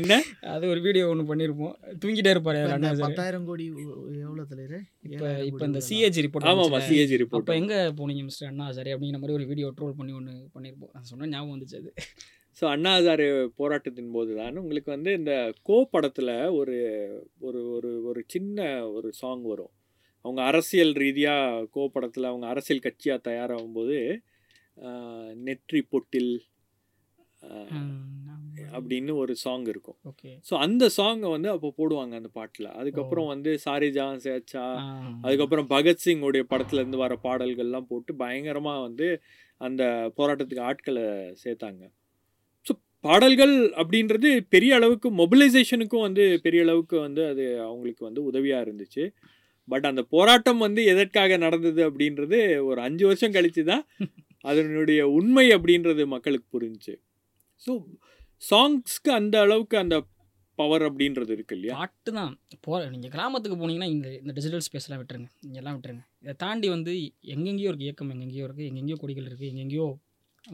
என்ன? 0.00 0.18
அது 0.54 0.64
ஒரு 0.72 0.80
வீடியோ 0.86 1.04
ஒன்று 1.12 1.24
பண்ணியிருப்போம். 1.30 1.72
தூங்கிட்டே 2.02 2.34
இருப்பாரு 2.34 2.60
இப்ப 2.62 2.76
அண்ணா 2.76 2.90
பத்தாயிரம் 3.04 3.46
கோடி 3.50 3.66
எவ்வளவு 4.26 4.46
தலைவர் 4.52 4.78
இப்போ 5.08 5.30
இப்போ 5.50 5.64
இந்த 5.70 5.82
சிஏஜி 5.88 6.26
ரிப்போர்ட் 6.26 6.48
ஆமா 6.52 6.66
ஆமா 6.68 6.80
சிஏஜி 6.88 7.16
அப்போ 7.16 7.22
ரிப்போர்ட் 7.24 7.56
எங்கே 7.60 7.80
போனீங்க 8.00 8.24
மிஸ்டர் 8.28 8.50
அண்ணா 8.52 8.68
சார் 8.78 8.92
அப்படிங்கிற 8.94 9.20
மாதிரி 9.22 9.38
ஒரு 9.38 9.48
வீடியோ 9.52 9.70
ட்ரோல் 9.78 9.98
பண்ணி 10.00 10.14
ஒன்று 10.20 10.36
பண்ணியிருப்போம். 10.56 10.92
நான் 10.96 11.10
சொன்ன 11.12 11.30
ஞாபகம் 11.34 11.54
வந்துச்சு 11.56 11.80
அது. 11.82 11.92
ஸோ 12.58 12.64
அண்ணா 12.72 12.90
ஹசாரே 12.96 13.26
போராட்டத்தின் 13.60 14.14
போது 14.16 14.32
தான் 14.38 14.58
உங்களுக்கு 14.62 14.90
வந்து 14.96 15.12
இந்த 15.20 15.34
கோ 15.68 15.76
படத்தில் 15.94 16.32
ஒரு 16.60 16.74
ஒரு 17.48 17.60
ஒரு 17.76 17.92
ஒரு 18.10 18.22
சின்ன 18.34 18.58
ஒரு 18.96 19.08
சாங் 19.20 19.46
வரும். 19.52 19.72
அவங்க 20.24 20.40
அரசியல் 20.48 20.92
ரீதியாக 21.00 21.44
கோ 21.74 21.84
படத்தில் 21.94 22.30
அவங்க 22.30 22.46
அரசியல் 22.50 22.84
கட்சியாக 22.84 23.26
தயாராகும் 23.26 23.76
போது 23.76 23.98
ஆஹ், 24.76 25.30
நெற்றி 25.44 25.80
பொட்டில் 25.88 26.32
அப்படின்னு 28.72 29.12
ஒரு 29.20 29.32
சாங் 29.40 29.66
இருக்கும். 29.70 29.96
ஸோ 30.46 30.54
அந்த 30.64 30.84
சாங்கை 30.96 31.28
வந்து 31.32 31.48
அப்போ 31.52 31.68
போடுவாங்க 31.78 32.14
அந்த 32.18 32.30
பாட்டில். 32.34 32.68
அதுக்கப்புறம் 32.78 33.28
வந்து 33.32 33.50
சாரி 33.64 33.88
ஜான் 33.94 34.22
சேச்சா 34.24 34.64
அதுக்கப்புறம் 35.24 35.68
பகத்சிங் 35.72 36.22
உடைய 36.28 36.44
படத்துல 36.50 36.82
இருந்து 36.82 37.00
வர 37.02 37.14
பாடல்கள்லாம் 37.24 37.88
போட்டு 37.88 38.12
பயங்கரமா 38.20 38.74
வந்து 38.86 39.08
அந்த 39.60 39.82
போராட்டத்துக்கு 40.16 40.66
ஆட்களை 40.68 41.04
சேர்த்தாங்க. 41.42 41.82
ஸோ 42.66 42.72
பாடல்கள் 43.04 43.54
அப்படின்றது 43.80 44.28
பெரிய 44.50 44.72
அளவுக்கு 44.74 45.10
மொபிலைசேஷனுக்கும் 45.18 46.06
வந்து 46.06 46.24
பெரிய 46.44 46.62
அளவுக்கு 46.62 46.96
வந்து 47.00 47.24
அது 47.28 47.44
அவங்களுக்கு 47.66 48.02
வந்து 48.08 48.22
உதவியா 48.30 48.58
இருந்துச்சு. 48.64 49.04
பட் 49.68 49.86
அந்த 49.88 50.02
போராட்டம் 50.12 50.58
வந்து 50.58 50.82
எதற்காக 50.84 51.36
நடந்தது 51.36 51.80
அப்படின்றது 51.88 52.38
ஒரு 52.68 52.80
அஞ்சு 52.82 53.04
வருஷம் 53.08 53.34
கழிச்சு 53.34 53.62
தான் 53.64 53.84
அதனுடைய 54.44 55.00
உண்மை 55.16 55.44
அப்படின்றது 55.56 56.02
மக்களுக்கு 56.14 56.46
புரிஞ்சுச்சு. 56.54 56.94
ஸோ 57.62 57.72
சாங்ஸ்க்கு 58.42 59.10
அந்த 59.18 59.36
அளவுக்கு 59.40 59.76
அந்த 59.78 59.96
பவர் 60.58 60.84
அப்படின்றது 60.88 61.32
இருக்கு 61.36 61.54
இல்லையா? 61.56 61.74
பாட்டு 61.76 62.10
தான் 62.12 62.32
போ 62.64 62.72
நீங்கள் 62.90 63.12
கிராமத்துக்கு 63.14 63.56
போனீங்கன்னா 63.60 63.90
இந்த 63.92 64.08
இந்த 64.18 64.32
டிஜிட்டல் 64.32 64.64
ஸ்பேஸ்லாம் 64.66 65.00
விட்டுருங்க. 65.00 65.28
இங்கெல்லாம் 65.46 65.76
விட்டுருங்க. 65.76 66.02
இதை 66.22 66.34
தாண்டி 66.36 66.68
வந்து 66.68 66.92
எங்கெங்கேயோ 67.34 67.70
இருக்குது 67.70 67.88
இயக்கம் 67.88 68.10
எங்கெங்கேயோ 68.14 68.46
இருக்குது 68.48 68.68
எங்கெங்கேயோ 68.70 68.98
கொடிகள் 69.02 69.28
இருக்குது 69.28 69.50
எங்கெங்கேயோ 69.52 69.86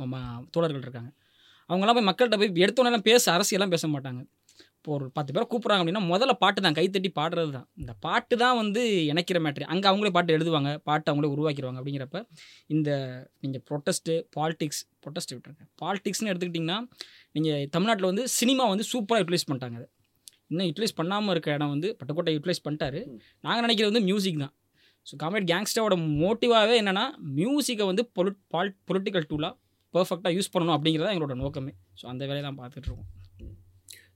ம- 0.09 0.23
தோழர்கள் 0.51 0.85
இருக்காங்க. 0.87 1.11
அவங்கெல்லாம் 1.71 1.99
போய் 1.99 2.09
மக்கள்கிட்ட 2.11 2.39
போய் 2.43 2.65
எடுத்தோன்னெல்லாம் 2.65 3.07
பேச 3.09 3.25
அரசியெல்லாம் 3.35 3.75
பேச 3.75 3.87
மாட்டாங்க. 3.89 4.21
இப்போ 4.79 4.91
ஒரு 4.97 5.07
பத்து 5.17 5.31
பேர் 5.35 5.47
கூப்பிட்றாங்க 5.53 5.83
அப்படின்னா 5.83 6.03
முதல்ல 6.11 6.33
பாட்டு 6.43 6.61
தான் 6.65 6.77
கைத்தட்டி 6.77 7.11
பாடுறது 7.19 7.51
தான். 7.57 7.67
இந்த 7.81 7.93
பாட்டு 8.05 8.35
தான் 8.43 8.57
வந்து 8.61 8.83
இணைக்கிற 9.13 9.39
மேட்ரு 9.45 9.65
அங்கே 9.73 9.87
அவங்களே 9.91 10.13
பாட்டு 10.17 10.35
எழுதுவாங்க 10.37 10.71
பாட்டு 10.89 11.11
அவங்களே 11.11 11.31
உருவாக்கிடுவாங்க 11.35 11.79
அப்படிங்கிறப்ப 11.81 12.21
இந்த 12.75 12.91
நீங்கள் 13.45 13.63
ப்ரொட்டஸ்ட்டு 13.71 14.15
பாலிடிக்ஸ் 14.37 14.81
ப்ரொட்டஸ்ட் 15.05 15.35
விட்டுருங்க. 15.35 15.65
பாலிடிக்ஸ்னு 15.83 16.31
எடுத்துக்கிட்டிங்கன்னா 16.33 16.79
நீங்கள் 17.37 17.67
தமிழ்நாட்டில் 17.77 18.09
வந்து 18.11 18.25
சினிமா 18.39 18.67
வந்து 18.73 18.87
சூப்பராக 18.93 19.23
யூட்டிலைஸ் 19.25 19.47
பண்ணிட்டாங்க 19.51 19.79
அதை. 19.81 19.89
இன்னும் 20.53 20.69
யூட்டிலைஸ் 20.71 20.97
பண்ணாமல் 21.01 21.33
இருக்க 21.35 21.59
இடம் 21.59 21.73
வந்து 21.75 21.91
பட்டுக்கோட்டை 22.01 22.35
யூட்டிலைஸ் 22.37 22.65
பண்ணிட்டாரு. 22.67 23.01
நாங்கள் 23.47 23.65
நினைக்கிறது 23.67 23.93
வந்து 23.93 24.05
மியூசிக் 24.11 24.41
தான். 24.45 24.55
ஸோ 25.07 25.15
காமெடி 25.23 25.47
கேங்ஸ்டரோட 25.53 25.97
மோட்டிவாகவே 26.23 26.77
என்னென்னா 26.83 27.05
மியூசிக்கை 27.41 27.87
வந்து 27.93 28.05
பொலிட் 28.19 28.43
பால் 28.55 28.75
பொலிட்டிக்கல் 28.91 29.29
டூலாக 29.33 29.55
பர்ஃபெக்டாக 29.95 30.33
யூஸ் 30.39 30.53
பண்ணணும் 30.55 30.77
அப்படிங்கிறத 30.77 31.13
எங்களோட 31.15 31.37
நோக்கமே. 31.45 31.73
ஸோ 32.01 32.07
அந்த 32.13 32.23
வேலையை 32.31 32.45
தான் 32.49 32.59
பார்த்துட்டு 32.61 32.89
இருக்கோம். 32.89 33.09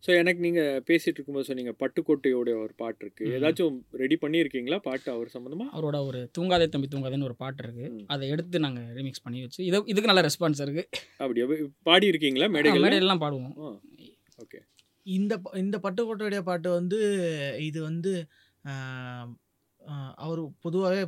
ஸோ 0.05 0.11
எனக்கு 0.21 0.41
நீங்கள் 0.47 0.81
பேசிட்டு 0.89 1.17
இருக்கும்போது 1.17 1.49
சொன்னீங்க 1.49 1.73
பட்டுக்கோட்டையோட 1.83 2.51
ஒரு 2.63 2.73
பாட்டு 2.77 3.03
இருக்கு. 3.05 3.25
ம். 3.27 3.35
ஏதாச்சும் 3.37 3.77
ரெடி 4.03 4.17
பண்ணியிருக்கீங்களா? 4.23 4.79
பாட்டு 4.87 5.09
அவர் 5.13 5.29
சம்மந்தமா 5.35 5.67
அவரோட 5.75 5.99
ஒரு 6.09 6.21
தூங்காதே 6.39 6.67
தம்பி 6.69 6.89
தூங்காதேன்னு 6.95 7.29
ஒரு 7.29 7.37
பாட்டு 7.43 7.63
இருக்குது. 7.65 7.91
அதை 8.07 8.29
எடுத்து 8.35 8.65
நாங்கள் 8.67 8.89
ரீமிக்ஸ் 8.99 9.25
பண்ணி 9.27 9.43
வச்சு 9.45 9.61
இது 9.69 9.83
இதுக்கு 9.93 10.11
நல்ல 10.13 10.25
ரெஸ்பான்ஸ் 10.29 10.63
இருக்குது 10.67 10.89
அப்படியா? 11.21 11.47
பாடி 11.83 12.09
இருக்கீங்களா 12.13 12.49
மேடைகள் 12.57 12.85
மேடையெல்லாம் 12.87 13.23
பாடுவோம். 13.25 13.55
ஓகே. 14.45 14.61
இந்த 15.07 15.35
இந்த 15.57 15.77
பட்டுக்கோட்டையுடைய 15.85 16.43
பாட்டு 16.43 16.69
வந்து 16.71 16.99
இது 17.69 17.79
வந்து 17.83 18.13
அவர் 20.15 20.41
பொதுவாகவே 20.61 21.03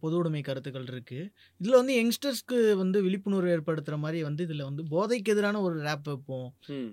பொது 0.00 0.14
உடைமை 0.16 0.42
கருத்துக்கள் 0.42 0.86
இருக்கு. 0.86 1.18
இதில் 1.60 1.78
வந்து 1.80 1.94
யங்ஸ்டர்ஸ்க்கு 1.98 2.58
வந்து 2.72 2.98
விழிப்புணர்வு 3.02 3.54
ஏற்படுத்துகிற 3.56 3.98
மாதிரி 3.98 4.22
வந்து 4.22 4.44
இதில் 4.44 4.66
வந்து 4.68 4.84
போதைக்கு 4.94 5.32
எதிரான 5.34 5.60
ஒரு 5.60 5.76
ரேப் 5.82 6.08
வைப்போம். 6.10 6.48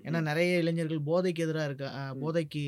ஏன்னா 0.06 0.20
நிறைய 0.20 0.58
இளைஞர்கள் 0.58 1.06
போதைக்கு 1.10 1.44
எதிராக 1.46 1.68
இருக்க 1.70 2.14
போதைக்கு 2.24 2.64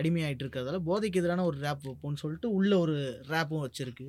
அடிமையாயிட்டு 0.00 0.46
இருக்கிறதால 0.46 0.80
போதைக்கு 0.90 1.20
எதிரான 1.22 1.44
ஒரு 1.44 1.58
ரேப் 1.66 1.84
வைப்போம்னு 1.88 2.22
சொல்லிட்டு 2.24 2.50
உள்ள 2.50 2.72
ஒரு 2.78 2.96
ரேப்பும் 3.28 3.64
வச்சிருக்கு. 3.66 4.08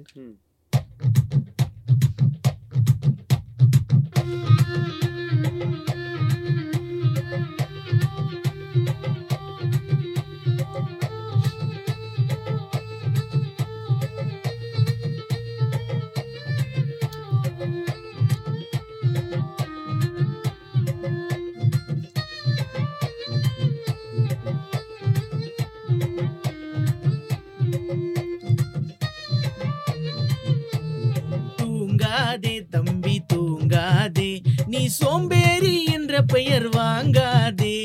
சோம்பேறி 34.88 35.84
என்ற 35.84 36.22
பெயர் 36.22 36.70
வாங்காதே 36.70 37.78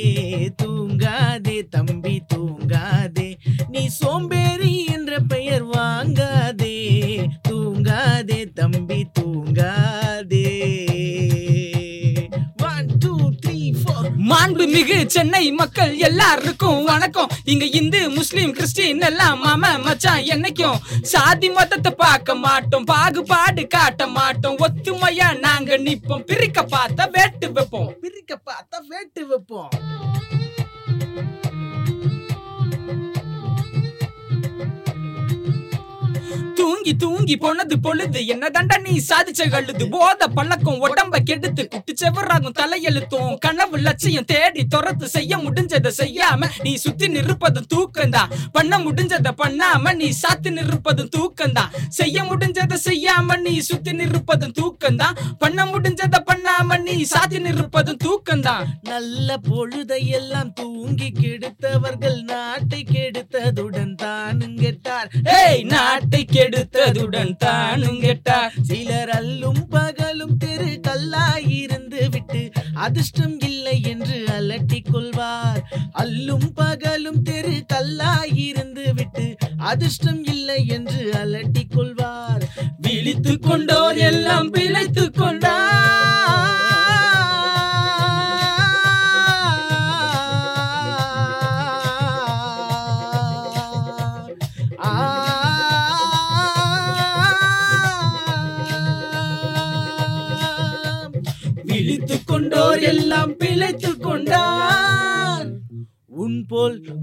தூங்காதே 0.62 1.68
தம்பி 1.68 2.22
தூங்காதே. 2.34 3.36
நீ 3.68 3.86
சோம்பேறி 3.86 4.84
என்ற 4.84 5.20
பெயர் 5.20 5.66
வாங்காதே 5.66 6.76
தூங்காதே 7.48 8.52
தம்பி 8.52 9.06
தூ 9.12 9.35
மாண்புமிகு 14.30 15.06
சென்னை 15.06 15.52
மக்கள் 15.52 15.92
எல்லாருக்கும் 15.98 16.84
வணக்கம். 16.84 17.30
இங்க 17.44 17.64
இந்து 17.64 18.10
முஸ்லீம் 18.10 18.52
கிறிஸ்டின் 18.52 19.00
எல்லாம் 19.00 19.44
மாம 19.44 19.82
மச்சான் 19.82 20.22
என்னைக்கும் 20.34 20.78
சாதி 21.02 21.48
மதத்தை 21.50 21.92
பார்க்க 21.96 22.34
மாட்டோம் 22.34 22.84
பாகுபாடு 22.84 23.66
காட்ட 23.66 24.06
மாட்டோம். 24.06 24.56
ஒத்துமையா 24.58 25.38
நாங்க 25.38 25.78
நிப்போம் 25.78 26.24
பிரிக்க 26.30 26.62
பார்த்தா 26.62 27.10
வேட்டு 27.10 27.52
வைப்போம். 27.52 27.90
பிரிக்க 28.00 28.38
பார்த்தா 28.50 28.80
வேட்டு 28.88 29.26
வைப்போம். 29.26 29.70
தூங்கி 36.66 36.92
தூங்கி 37.02 37.34
போனது 37.36 37.76
பொழுது 37.80 38.20
என்ன 38.34 38.44
தண்டா 38.54 38.76
நீ 38.84 38.94
சாதிச்ச 39.08 39.42
கழுது 39.50 39.84
போத 39.92 40.28
பழக்கம் 40.36 40.80
உடம்ப 40.86 41.20
கெடுத்து 41.28 41.62
குட்டு 41.66 41.92
செவராகும் 42.00 42.56
தலையெழுத்தும் 42.58 43.34
கனவு 43.44 43.78
லட்சியம் 43.78 44.26
தேடி 44.32 44.62
துரத்து 44.74 45.06
செய்ய 45.16 45.38
முடிஞ்சதை 45.44 45.90
செய்யாம 46.00 46.50
நீ 46.64 46.72
சுத்தி 46.84 47.08
நிற்பதும் 47.08 47.68
தூக்கம்தான் 47.74 48.32
பண்ண 48.56 48.78
முடிஞ்சதை 48.78 49.32
பண்ணாம 49.42 49.94
நீ 50.00 50.08
சாத்தி 50.22 50.52
நிற்பதும் 50.58 51.10
தூக்கம்தான் 51.16 51.70
செய்ய 51.98 52.24
முடிஞ்சதை 52.30 52.78
செய்யாம 52.86 53.38
நீ 53.46 53.54
சுத்தி 53.68 53.94
நிற்பதும் 54.00 54.56
தூக்கம்தான் 54.60 55.18
பண்ண 55.38 55.66
முடிஞ்சதை 55.66 56.20
பண்ணாம 56.30 56.78
நீ 56.86 56.96
சாத்தி 57.12 57.40
நிற்பதும் 57.46 58.02
தூக்கம்தான் 58.04 58.66
நல்ல 58.90 59.38
பொழுதையெல்லாம் 59.48 60.52
தூங்கி 60.54 61.10
கெடுத்தவர்கள் 61.20 62.20
நாட்டை 62.30 62.82
கெடுத்ததுடன் 62.92 63.94
தானும் 63.96 64.56
கெட்டார். 64.56 65.08
ஏய் 65.38 65.62
நாட்டை 65.72 66.20
எடுத்ததுடன் 66.56 67.36
தானும் 67.36 68.00
கெட்டார். 68.00 68.54
சிலர் 68.62 69.08
அல்லும் 69.08 69.62
பகலும் 69.68 70.36
தெரு 70.36 70.80
கல்லாயிருந்து 70.88 72.10
விட்டு 72.10 72.50
அதிர்ஷ்டம் 72.74 73.40
இல்லை 73.40 73.82
என்று 73.82 74.24
அலட்டிக் 74.26 74.88
கொள்வார். 74.92 75.60
அல்லும் 75.92 76.48
பகலும் 76.54 77.22
தெரு 77.22 77.64
கல்லாயிருந்து 77.72 78.94
விட்டு 78.94 79.36
அதிர்ஷ்டம் 79.58 80.24
இல்லை 80.24 80.66
என்று 80.66 81.12
அலட்டிக் 81.12 81.72
கொள்வார். 81.74 82.44
விழித்து 82.78 83.32
கொண்டோர் 83.32 83.96
எல்லாம் 83.96 84.50
பிழைத்து 84.50 85.10
கொண்டார். 85.10 85.75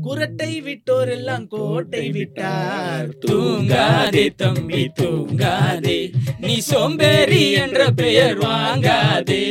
குரட்டை 0.02 0.61
விட்டோர் 0.61 1.10
எல்லாம் 1.10 1.48
கோட்டை 1.48 2.10
விட்டார். 2.10 3.10
தூங்காதே 3.28 4.36
தம்பி 4.36 4.90
தூங்காதே. 5.02 6.14
நீ 6.40 6.57
சோம்பேறி 6.57 7.52
என்ற 7.52 7.91
பெயர் 7.91 8.38
வாங்காதே. 8.38 9.44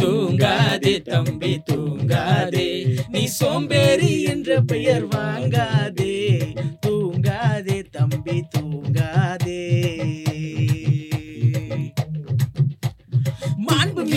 தூங்காதே 0.00 1.02
தம்பி 1.02 1.60
தூங்காதே. 1.72 2.98
நீ 3.08 3.24
சோம்பேறி 3.24 4.22
என்ற 4.22 4.60
பெயர் 4.60 5.08
வாங்காதே. 5.08 6.40
தூங்காதே 6.86 7.82
தம்பி 7.90 8.42
தூங்காதே. 8.58 10.17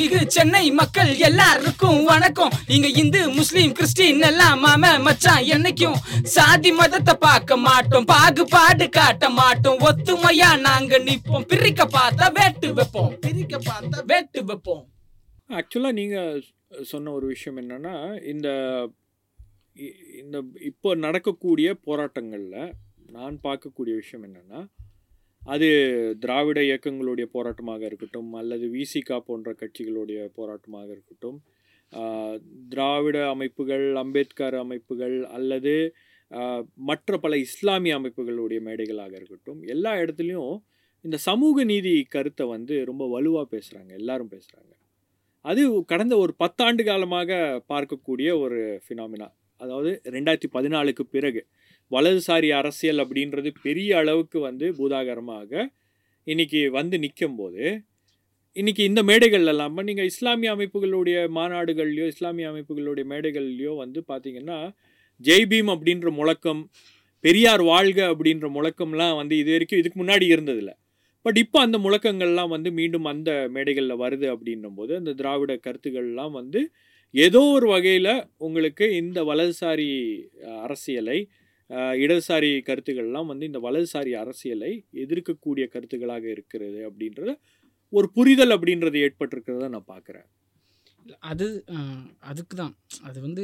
மாண்புமிகு 0.01 0.25
சென்னை 0.25 0.71
மக்கள் 0.71 1.15
எல்லாருக்கும் 1.15 2.03
வணக்கம். 2.03 2.49
இங்க 2.67 2.87
இந்து 2.87 3.29
முஸ்லீம் 3.29 3.71
கிறிஸ்டின் 3.71 4.21
எல்லாம் 4.21 4.65
மாம 4.65 5.01
மச்சான் 5.01 5.43
என்னைக்கும் 5.43 5.93
சாதி 6.23 6.71
மதத்தை 6.71 7.15
பார்க்க 7.19 7.57
மாட்டோம். 7.57 8.05
பாகுபாடு 8.05 8.89
காட்ட 8.89 9.29
மாட்டோம். 9.29 9.77
ஒத்துமையா 9.79 10.59
நாங்க 10.59 10.99
நிப்போம். 10.99 11.41
பிரிக்க 11.47 11.85
பார்த்தா 11.85 12.33
வேட்டு 12.33 12.73
வைப்போம். 12.73 13.19
பிரிக்க 13.19 13.57
பார்த்தா 13.57 14.05
வேட்டு 14.05 14.45
வைப்போம். 14.45 14.87
ஆக்சுவலாக 15.49 15.91
நீங்கள் 15.91 16.45
சொன்ன 16.81 17.11
ஒரு 17.11 17.27
விஷயம் 17.27 17.59
என்னன்னா 17.59 18.27
இந்த 18.27 18.49
இ- 19.75 20.23
இந்த 20.23 20.41
இப்போ 20.65 20.95
நடக்கக்கூடிய 20.95 21.77
போராட்டங்களில் 21.85 22.71
நான் 23.11 23.39
பார்க்கக்கூடிய 23.43 23.95
விஷயம் 23.95 24.25
என்னென்னா 24.25 24.65
அது 25.41 25.67
திராவிட 26.19 26.59
இயக்கங்களுடைய 26.61 27.25
போராட்டமாக 27.33 27.81
இருக்கட்டும் 27.85 28.31
அல்லது 28.33 28.65
விசிகா 28.73 29.17
போன்ற 29.19 29.51
கட்சிகளுடைய 29.53 30.19
போராட்டமாக 30.35 30.89
இருக்கட்டும் 30.91 31.39
திராவிட 32.69 33.17
அமைப்புகள் 33.29 33.85
அம்பேத்கர் 33.95 34.57
அமைப்புகள் 34.57 35.15
அல்லது 35.29 35.73
மற்ற 36.81 37.17
பல 37.17 37.37
இஸ்லாமிய 37.37 37.95
அமைப்புகளுடைய 37.97 38.59
மேடைகளாக 38.61 39.13
இருக்கட்டும் 39.15 39.59
எல்லா 39.67 39.93
இடத்துலையும் 39.95 40.53
இந்த 41.05 41.17
சமூக 41.21 41.63
நீதி 41.63 41.93
கருத்தை 42.09 42.45
வந்து 42.47 42.75
ரொம்ப 42.85 43.03
வலுவாக 43.07 43.45
பேசுகிறாங்க 43.51 43.91
எல்லாரும் 43.93 44.31
பேசுகிறாங்க 44.31 44.71
அது 45.45 45.61
கடந்த 45.83 46.15
ஒரு 46.17 46.33
பத்தாண்டு 46.37 46.81
காலமாக 46.83 47.39
பார்க்கக்கூடிய 47.69 48.29
ஒரு 48.39 48.59
ஃபினாமினா 48.85 49.27
அதாவது 49.61 49.91
ரெண்டாயிரத்தி 50.05 50.49
பதினாலுக்கு 50.53 51.03
பிறகு 51.11 51.41
வலதுசாரி 51.91 52.49
அரசியல் 52.51 53.01
அப்படின்றது 53.03 53.49
பெரிய 53.63 53.97
அளவுக்கு 53.97 54.39
வந்து 54.39 54.67
பூதாகரமாக 54.77 55.51
இன்னைக்கு 56.27 56.59
வந்து 56.69 56.95
நிற்கும் 56.99 57.35
போது 57.35 57.63
இன்னைக்கு 58.55 58.83
இந்த 58.83 59.01
மேடைகள் 59.03 59.45
இல்லாமல் 59.47 59.83
நீங்கள் 59.83 60.05
இஸ்லாமிய 60.05 60.55
அமைப்புகளுடைய 60.55 61.17
மாநாடுகள்லையோ 61.29 62.05
இஸ்லாமிய 62.05 62.47
அமைப்புகளுடைய 62.51 63.05
மேடைகள்லையோ 63.05 63.73
வந்து 63.75 63.99
பார்த்தீங்கன்னா 64.11 64.57
ஜெய்பீம் 65.21 65.69
அப்படின்ற 65.73 66.09
முழக்கம் 66.11 66.61
பெரியார் 67.23 67.63
வாழ்க 67.63 67.99
அப்படின்ற 68.13 68.45
முழக்கம்லாம் 68.49 69.15
வந்து 69.15 69.35
இது 69.37 69.51
வரைக்கும் 69.51 69.79
இதுக்கு 69.79 69.99
முன்னாடி 70.01 70.25
இருந்ததில்ல. 70.25 70.71
பட் 71.25 71.37
இப்போ 71.37 71.57
அந்த 71.59 71.77
முழக்கங்கள்லாம் 71.77 72.47
வந்து 72.47 72.69
மீண்டும் 72.71 73.05
அந்த 73.05 73.31
மேடைகளில் 73.51 73.95
வருது 73.97 74.27
அப்படின்னும் 74.35 74.73
போது 74.73 74.93
அந்த 74.95 75.11
திராவிட 75.13 75.53
கருத்துக்கள்லாம் 75.55 76.31
வந்து 76.31 76.61
ஏதோ 77.13 77.41
ஒரு 77.51 77.67
வகையில் 77.67 78.13
உங்களுக்கு 78.37 78.85
இந்த 78.95 79.19
வலதுசாரி 79.23 79.87
அரசியலை 80.61 81.19
இடதுசாரி 82.03 82.49
கருத்துக்கள்லாம் 82.67 83.29
வந்து 83.31 83.47
இந்த 83.49 83.59
வலதுசாரி 83.65 84.11
அரசியலை 84.21 84.71
எதிர்க்கக்கூடிய 85.03 85.65
கருத்துக்களாக 85.73 86.25
இருக்கிறது 86.35 86.79
அப்படின்றத 86.89 87.33
ஒரு 87.93 88.07
புரிதல் 88.15 88.55
அப்படின்றது 88.55 88.97
ஏற்பட்டிருக்கிறத 89.05 89.69
நான் 89.75 89.91
பார்க்குறேன். 89.93 90.27
அது 91.31 91.45
அதுக்கு 92.31 92.55
தான் 92.61 92.73
அது 93.07 93.17
வந்து 93.27 93.43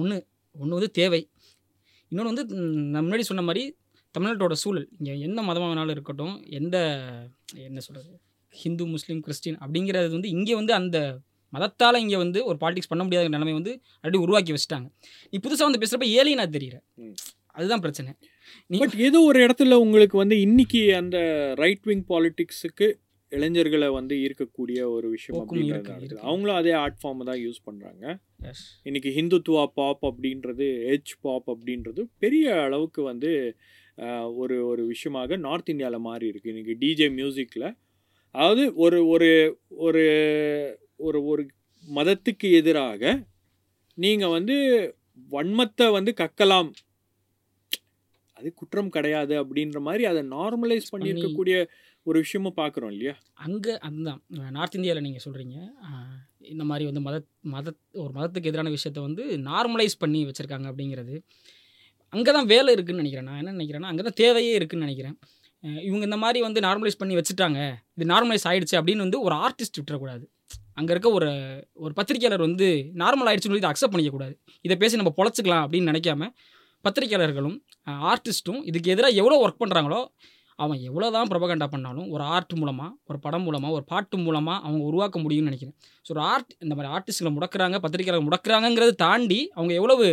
ஒன்று 0.00 0.16
ஒன்று 0.54 0.76
வந்து 0.78 0.90
தேவை. 1.00 1.22
இன்னொன்று 2.12 2.32
வந்து 2.32 2.44
நான் 2.92 3.04
முன்னாடி 3.06 3.26
சொன்ன 3.30 3.44
மாதிரி 3.48 3.62
தமிழ்நாட்டோட 4.14 4.54
சூழல். 4.62 4.86
இங்கே 4.98 5.14
எந்த 5.28 5.40
மதமாக 5.48 5.70
வேணாலும் 5.70 5.94
இருக்கட்டும் 5.96 6.36
எந்த 6.58 6.76
என்ன 7.68 7.80
சொல்கிறது 7.86 8.12
ஹிந்து 8.52 8.84
முஸ்லீம் 8.92 9.24
கிறிஸ்டின் 9.26 9.58
அப்படிங்கிறது 9.64 10.14
வந்து 10.16 10.30
இங்கே 10.36 10.54
வந்து 10.60 10.74
அந்த 10.80 10.98
மதத்தால் 11.52 12.02
இங்கே 12.04 12.18
வந்து 12.22 12.38
ஒரு 12.48 12.56
பாலிடிக்ஸ் 12.62 12.90
பண்ண 12.92 13.02
முடியாத 13.06 13.28
நிலைமை 13.34 13.54
வந்து 13.58 13.72
ஆல்ரெடி 14.00 14.18
உருவாக்கி 14.24 14.52
வச்சுட்டாங்க. 14.54 14.88
நீ 15.32 15.36
புதுசாக 15.44 15.66
வந்து 15.68 15.80
பேசுகிறப்ப 15.82 16.08
ஏலியனா 16.20 16.46
தெரியற. 16.56 16.78
அதுதான் 17.58 17.82
பிரச்சனை. 17.84 18.10
பட் 18.70 18.96
ஏதோ 19.08 19.18
ஒரு 19.28 19.38
இடத்துல 19.46 19.76
உங்களுக்கு 19.84 20.16
வந்து 20.22 20.36
இன்னைக்கு 20.46 20.80
அந்த 21.00 21.18
ரைட் 21.62 21.86
விங் 21.90 22.04
பாலிடிக்ஸுக்கு 22.10 22.88
இளைஞர்களை 23.32 23.88
வந்து 23.96 24.14
ஈர்க்கக்கூடிய 24.24 24.80
ஒரு 24.96 25.06
விஷயம் 25.14 25.40
அப்படின்றது. 25.40 26.18
அவங்களும் 26.28 26.58
அதே 26.60 26.72
ஆர்ட் 26.82 27.00
ஃபார்ம் 27.00 27.26
தான் 27.30 27.40
யூஸ் 27.46 27.58
பண்ணுறாங்க. 27.66 28.04
இன்னைக்கு 28.88 29.10
ஹிந்துத்துவா 29.16 29.64
பாப் 29.78 30.04
அப்படின்றது 30.10 30.66
எச் 30.94 31.14
பாப் 31.20 31.48
அப்படின்றது 31.54 32.02
பெரிய 32.24 32.54
அளவுக்கு 32.66 33.02
வந்து 33.02 33.32
ஒரு 34.42 34.56
ஒரு 34.70 34.82
விஷயமாக 34.86 35.36
நார்த் 35.46 35.70
இந்தியாவில் 35.72 36.06
மாறி 36.08 36.26
இருக்கு. 36.32 36.52
இன்னைக்கு 36.54 36.76
டிஜே 36.82 37.08
மியூசிக்கில் 37.18 37.68
அதாவது 38.34 38.64
ஒரு 38.84 38.98
ஒரு 39.14 39.30
ஒரு 39.86 40.04
ஒரு 41.06 41.18
ஒரு 41.30 41.42
மதத்துக்கு 41.84 42.48
எதிராக 42.60 43.02
நீங்கள் 43.98 44.34
வந்து 44.36 44.56
வன்மத்தை 45.30 45.86
வந்து 45.96 46.12
கக்கலாம் 46.20 46.70
அது 48.38 48.54
குற்றம் 48.54 48.88
கிடையாது 48.88 49.44
அப்படின்ற 49.44 49.80
மாதிரி 49.80 50.04
அதை 50.04 50.22
நார்மலைஸ் 50.22 50.82
பண்ணி 50.90 51.12
பண்ணி- 51.12 51.14
இருக்கக்கூடிய 51.14 51.66
ஒரு 52.02 52.18
விஷயமும் 52.20 52.54
பார்க்குறோம் 52.56 52.90
இல்லையா? 52.90 53.18
அங்கே 53.34 53.78
அதுதான் 53.78 54.22
நார்த் 54.28 54.74
இந்தியாவில் 54.74 55.02
நீங்கள் 55.02 55.22
சொல்கிறீங்க 55.24 55.56
இந்த 56.38 56.64
மாதிரி 56.64 56.84
வந்து 56.84 57.00
மத 57.00 57.22
மத 57.40 57.74
ஒரு 57.92 58.10
மதத்துக்கு 58.14 58.44
எதிரான 58.44 58.70
விஷயத்த 58.70 59.00
வந்து 59.00 59.24
நார்மலைஸ் 59.24 59.98
பண்ணி 59.98 60.24
வச்சுருக்காங்க 60.24 60.72
அப்படிங்கிறது. 60.72 61.18
அங்கே 62.08 62.32
தான் 62.32 62.46
வேலை 62.46 62.72
இருக்குன்னு 62.72 63.02
நினைக்கிறேன். 63.02 63.24
நான் 63.24 63.46
என்ன 63.46 63.64
நினைக்கிறேன்னா 63.64 63.90
அங்கே 63.90 64.02
தான் 64.02 64.12
தேவையே 64.14 64.54
இருக்குன்னு 64.54 64.86
நினைக்கிறேன். 64.86 65.18
இவங்க 65.60 66.04
இந்த 66.04 66.16
மாதிரி 66.16 66.40
வந்து 66.40 66.60
நார்மலைஸ் 66.60 66.98
பண்ணி 66.98 67.14
வச்சுட்டாங்க. 67.14 67.74
இது 67.94 68.14
நார்மலைஸ் 68.14 68.46
ஆயிடுச்சு 68.48 68.76
அப்படின்னு 68.76 68.96
வந்து 68.96 69.20
ஒரு 69.20 69.34
ஆர்டிஸ்ட் 69.34 69.80
விட்டுறக்கூடாது. 69.80 70.26
அங்கே 70.72 70.90
இருக்க 70.90 71.10
ஒரு 71.10 71.30
ஒரு 71.72 71.92
பத்திரிக்கையாளர் 71.92 72.46
வந்து 72.46 72.90
நார்மல் 72.94 73.28
ஆயிடுச்சுன்னு 73.28 73.38
சொல்லி 73.38 73.56
இதை 73.56 73.70
அக்செப்ட் 73.70 73.92
பண்ணிக்கக்கூடாது. 73.92 74.38
இதை 74.60 74.76
பேசி 74.76 74.96
நம்ம 74.96 75.14
பொழைச்சிக்கலாம் 75.16 75.70
அப்படின்னு 75.70 75.88
நினைக்காம 75.92 76.28
பத்திரிக்கையாளர்களும் 76.84 77.60
ஆர்டிஸ்ட்டும் 78.10 78.60
இதுக்கு 78.70 78.92
எதிராக 78.94 79.20
எவ்வளோ 79.22 79.38
ஒர்க் 79.44 79.62
பண்ணுறாங்களோ 79.62 80.00
அவன் 80.62 80.78
எவ்வளோ 80.88 81.08
தான் 81.16 81.28
ப்ரொபகண்டா 81.32 81.66
பண்ணாலும் 81.72 82.06
ஒரு 82.14 82.22
ஆர்ட் 82.36 82.54
மூலமாக 82.60 82.90
ஒரு 83.10 83.18
படம் 83.24 83.44
மூலமாக 83.46 83.72
ஒரு 83.78 83.84
பாட்டு 83.90 84.16
மூலமாக 84.24 84.56
அவங்க 84.66 84.82
உருவாக்க 84.90 85.16
முடியும்னு 85.24 85.50
நினைக்கிறேன். 85.50 85.76
ஸோ 86.06 86.10
ஒரு 86.14 86.22
ஆர்ட் 86.32 86.52
இந்த 86.64 86.72
மாதிரி 86.76 86.90
ஆர்டிஸ்ட்களை 86.94 87.30
முடக்கிறாங்க 87.36 87.78
பத்திரிகையாளர்கள் 87.84 88.28
முடக்கிறாங்கிறது 88.28 88.94
தாண்டி 89.04 89.40
அவங்க 89.56 89.72
எவ்வளவு 89.80 90.06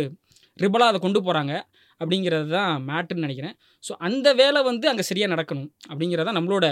ரிபலாக 0.62 0.92
அதை 0.92 1.00
கொண்டு 1.06 1.20
போகிறாங்க 1.26 1.54
அப்படிங்கிறது 2.00 2.46
தான் 2.58 2.84
மேட்டுன்னு 2.90 3.24
நினைக்கிறேன். 3.26 3.56
ஸோ 3.84 3.92
அந்த 4.08 4.28
வேலை 4.40 4.62
வந்து 4.70 4.86
அங்கே 4.92 5.04
சரியாக 5.10 5.32
நடக்கணும் 5.34 5.68
அப்படிங்கிறது 5.90 6.28
தான் 6.28 6.38
நம்மளோட 6.38 6.66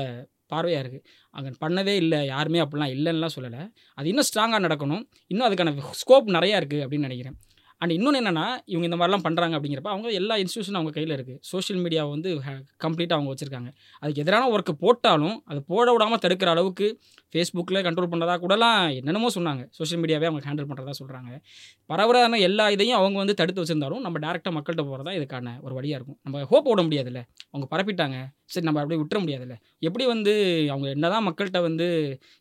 பார்வையாக 0.53 0.83
இருக்குது 0.85 1.05
அங்கே 1.35 1.51
பண்ணவே 1.65 1.95
இல்லை 2.03 2.19
யாருமே 2.33 2.59
அப்படிலாம் 2.65 2.93
இல்லைன்னுலாம் 2.97 3.35
சொல்லலை. 3.37 3.63
அது 3.99 4.07
இன்னும் 4.13 4.29
ஸ்ட்ராங்காக 4.29 4.63
நடக்கணும். 4.67 5.03
இன்னும் 5.33 5.47
அதுக்கான 5.49 5.73
ஸ்கோப் 6.03 6.29
நிறையா 6.37 6.59
இருக்குது 6.61 6.83
அப்படின்னு 6.85 7.09
நினைக்கிறேன். 7.09 7.37
அண்ட் 7.81 7.93
இன்னொன்று 7.97 8.21
என்னென்னா 8.21 8.45
இவங்க 8.73 8.85
இந்த 8.89 8.99
மாதிரிலாம் 8.99 9.25
பண்ணுறாங்க 9.27 9.55
அப்படிங்கிறப்ப 9.57 9.91
அவங்க 9.95 10.09
எல்லா 10.21 10.35
இன்ஸ்டியூஷனும் 10.43 10.79
அவங்க 10.81 10.93
கையில் 10.97 11.15
இருக்குது 11.17 11.39
சோஷியல் 11.51 11.81
மீடியாவை 11.85 12.11
வந்து 12.15 12.31
கம்ப்ளீட்டாக 12.85 13.19
அவங்க 13.19 13.31
வச்சுருக்காங்க. 13.33 13.71
அதுக்கு 14.03 14.23
எதிரான 14.25 14.49
ஒர்க்கு 14.55 14.75
போட்டாலும் 14.85 15.37
அது 15.51 15.61
போட 15.73 15.87
விடாமல் 15.95 16.23
தடுக்கிற 16.25 16.51
அளவுக்கு 16.55 16.89
ஃபேஸ்புக்கில் 17.35 17.85
கண்ட்ரோல் 17.87 18.11
பண்ணுறதா 18.13 18.37
கூடலாம் 18.45 18.81
என்னென்னமோ 18.99 19.31
சொன்னாங்க. 19.37 19.63
சோஷியல் 19.79 20.03
மீடியாவே 20.03 20.29
அவங்க 20.31 20.43
ஹேண்டில் 20.49 20.69
பண்ணுறதா 20.71 20.95
சொல்கிறாங்க 21.01 21.31
பரவலான 21.93 22.41
எல்லா 22.49 22.67
இதையும் 22.77 22.99
அவங்க 23.01 23.19
வந்து 23.23 23.35
தடுத்து 23.41 23.63
வச்சுருந்தாலும் 23.63 24.05
நம்ம 24.07 24.19
டேரெக்டாக 24.27 24.55
மக்கள்கிட்ட 24.59 24.85
போகிறதா 24.91 25.15
இதுக்கான 25.21 25.57
ஒரு 25.67 25.75
வழியாக 25.79 25.99
இருக்கும். 26.01 26.19
நம்ம 26.27 26.45
ஹோப் 26.53 26.71
ஓட 26.75 26.83
முடியாதுல்ல. 26.89 27.23
அவங்க 27.53 27.67
பரப்பிட்டாங்க. 27.75 28.19
சரி 28.55 28.67
நம்ம 28.69 28.81
அப்படியே 28.83 29.01
விட்டுற 29.03 29.19
முடியாதுல்ல. 29.25 29.57
எப்படி 29.89 30.05
வந்து 30.13 30.33
அவங்க 30.73 30.87
என்னதான் 30.97 31.27
மக்கள்கிட்ட 31.29 31.61
வந்து 31.69 31.87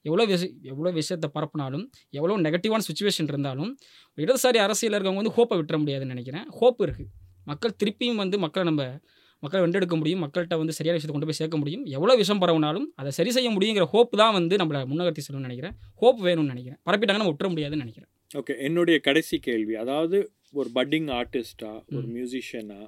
எவ்வளோ 0.06 0.26
விஷ 0.32 0.44
எவ்வளோ 0.72 0.92
விஷயத்தை 1.00 1.30
பரப்புனாலும் 1.38 1.86
எவ்வளோ 2.20 2.38
நெகட்டிவான 2.46 2.86
சுச்சுவேஷன் 2.90 3.30
இருந்தாலும் 3.34 3.72
இடதுசாரி 4.18 4.62
அரசியல் 4.66 4.96
இருக்கவங்க 4.98 5.22
வந்து 5.24 5.36
ஹோப்பை 5.38 5.58
விட்டுற 5.62 5.78
முடியாதுன்னு 5.84 6.16
நினைக்கிறேன். 6.16 6.48
ஹோப் 6.60 6.82
இருக்குது 6.88 7.12
மக்கள் 7.52 7.78
திருப்பியும் 7.82 8.22
வந்து 8.24 8.38
மக்களை 8.46 8.66
நம்ம 8.70 8.84
மக்களை 9.44 9.62
வென்றெடுக்க 9.64 9.96
முடியும். 10.02 10.22
மக்கள்கிட்ட 10.24 10.58
வந்து 10.60 10.76
சரியான 10.78 10.98
விஷயத்தை 10.98 11.16
கொண்டு 11.16 11.30
போய் 11.30 11.40
சேர்க்க 11.40 11.58
முடியும். 11.62 11.82
எவ்வளோ 11.96 12.14
விஷம் 12.22 12.42
பரவுனாலும் 12.44 12.86
அதை 13.02 13.10
சரி 13.18 13.32
செய்ய 13.38 13.50
முடியுங்கிற 13.56 13.86
ஹோப் 13.94 14.14
தான் 14.22 14.36
வந்து 14.38 14.56
நம்மளை 14.62 14.82
முன்னகர்த்தி 14.92 15.24
செல்லணும்னு 15.26 15.48
நினைக்கிறேன். 15.48 15.76
ஹோப் 16.02 16.20
வேணும்னு 16.28 16.54
நினைக்கிறேன். 16.54 16.80
பரப்பிட்டாங்கன்னா 16.88 17.24
நம்ம 17.24 17.34
விட்டுற 17.34 17.50
முடியாதுன்னு 17.54 17.86
நினைக்கிறேன். 17.86 18.10
ஓகே 18.40 18.54
என்னுடைய 18.68 18.98
கடைசி 19.08 19.38
கேள்வி. 19.48 19.76
அதாவது 19.84 20.18
ஒரு 20.60 20.70
பட்டிங் 20.78 21.10
ஆர்டிஸ்டா 21.20 21.72
ஒரு 21.98 22.06
மியூசிஷியனா 22.16 22.80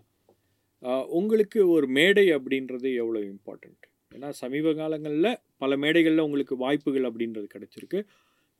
உங்களுக்கு 1.18 1.60
ஒரு 1.76 1.88
மேடை 1.98 2.26
அப்படின்றது 2.38 2.88
எவ்வளோ 3.02 3.20
இம்பார்ட்டண்ட் 3.32 3.84
ஏன்னா 4.16 4.30
சமீப 4.41 4.74
காலங்களில் 4.80 5.32
பல 5.62 5.78
மேடைகளில் 5.84 6.26
உங்களுக்கு 6.26 6.56
வாய்ப்புகள் 6.64 7.07
அப்படின்றது 7.10 7.48
கிடச்சிருக்கு. 7.53 7.99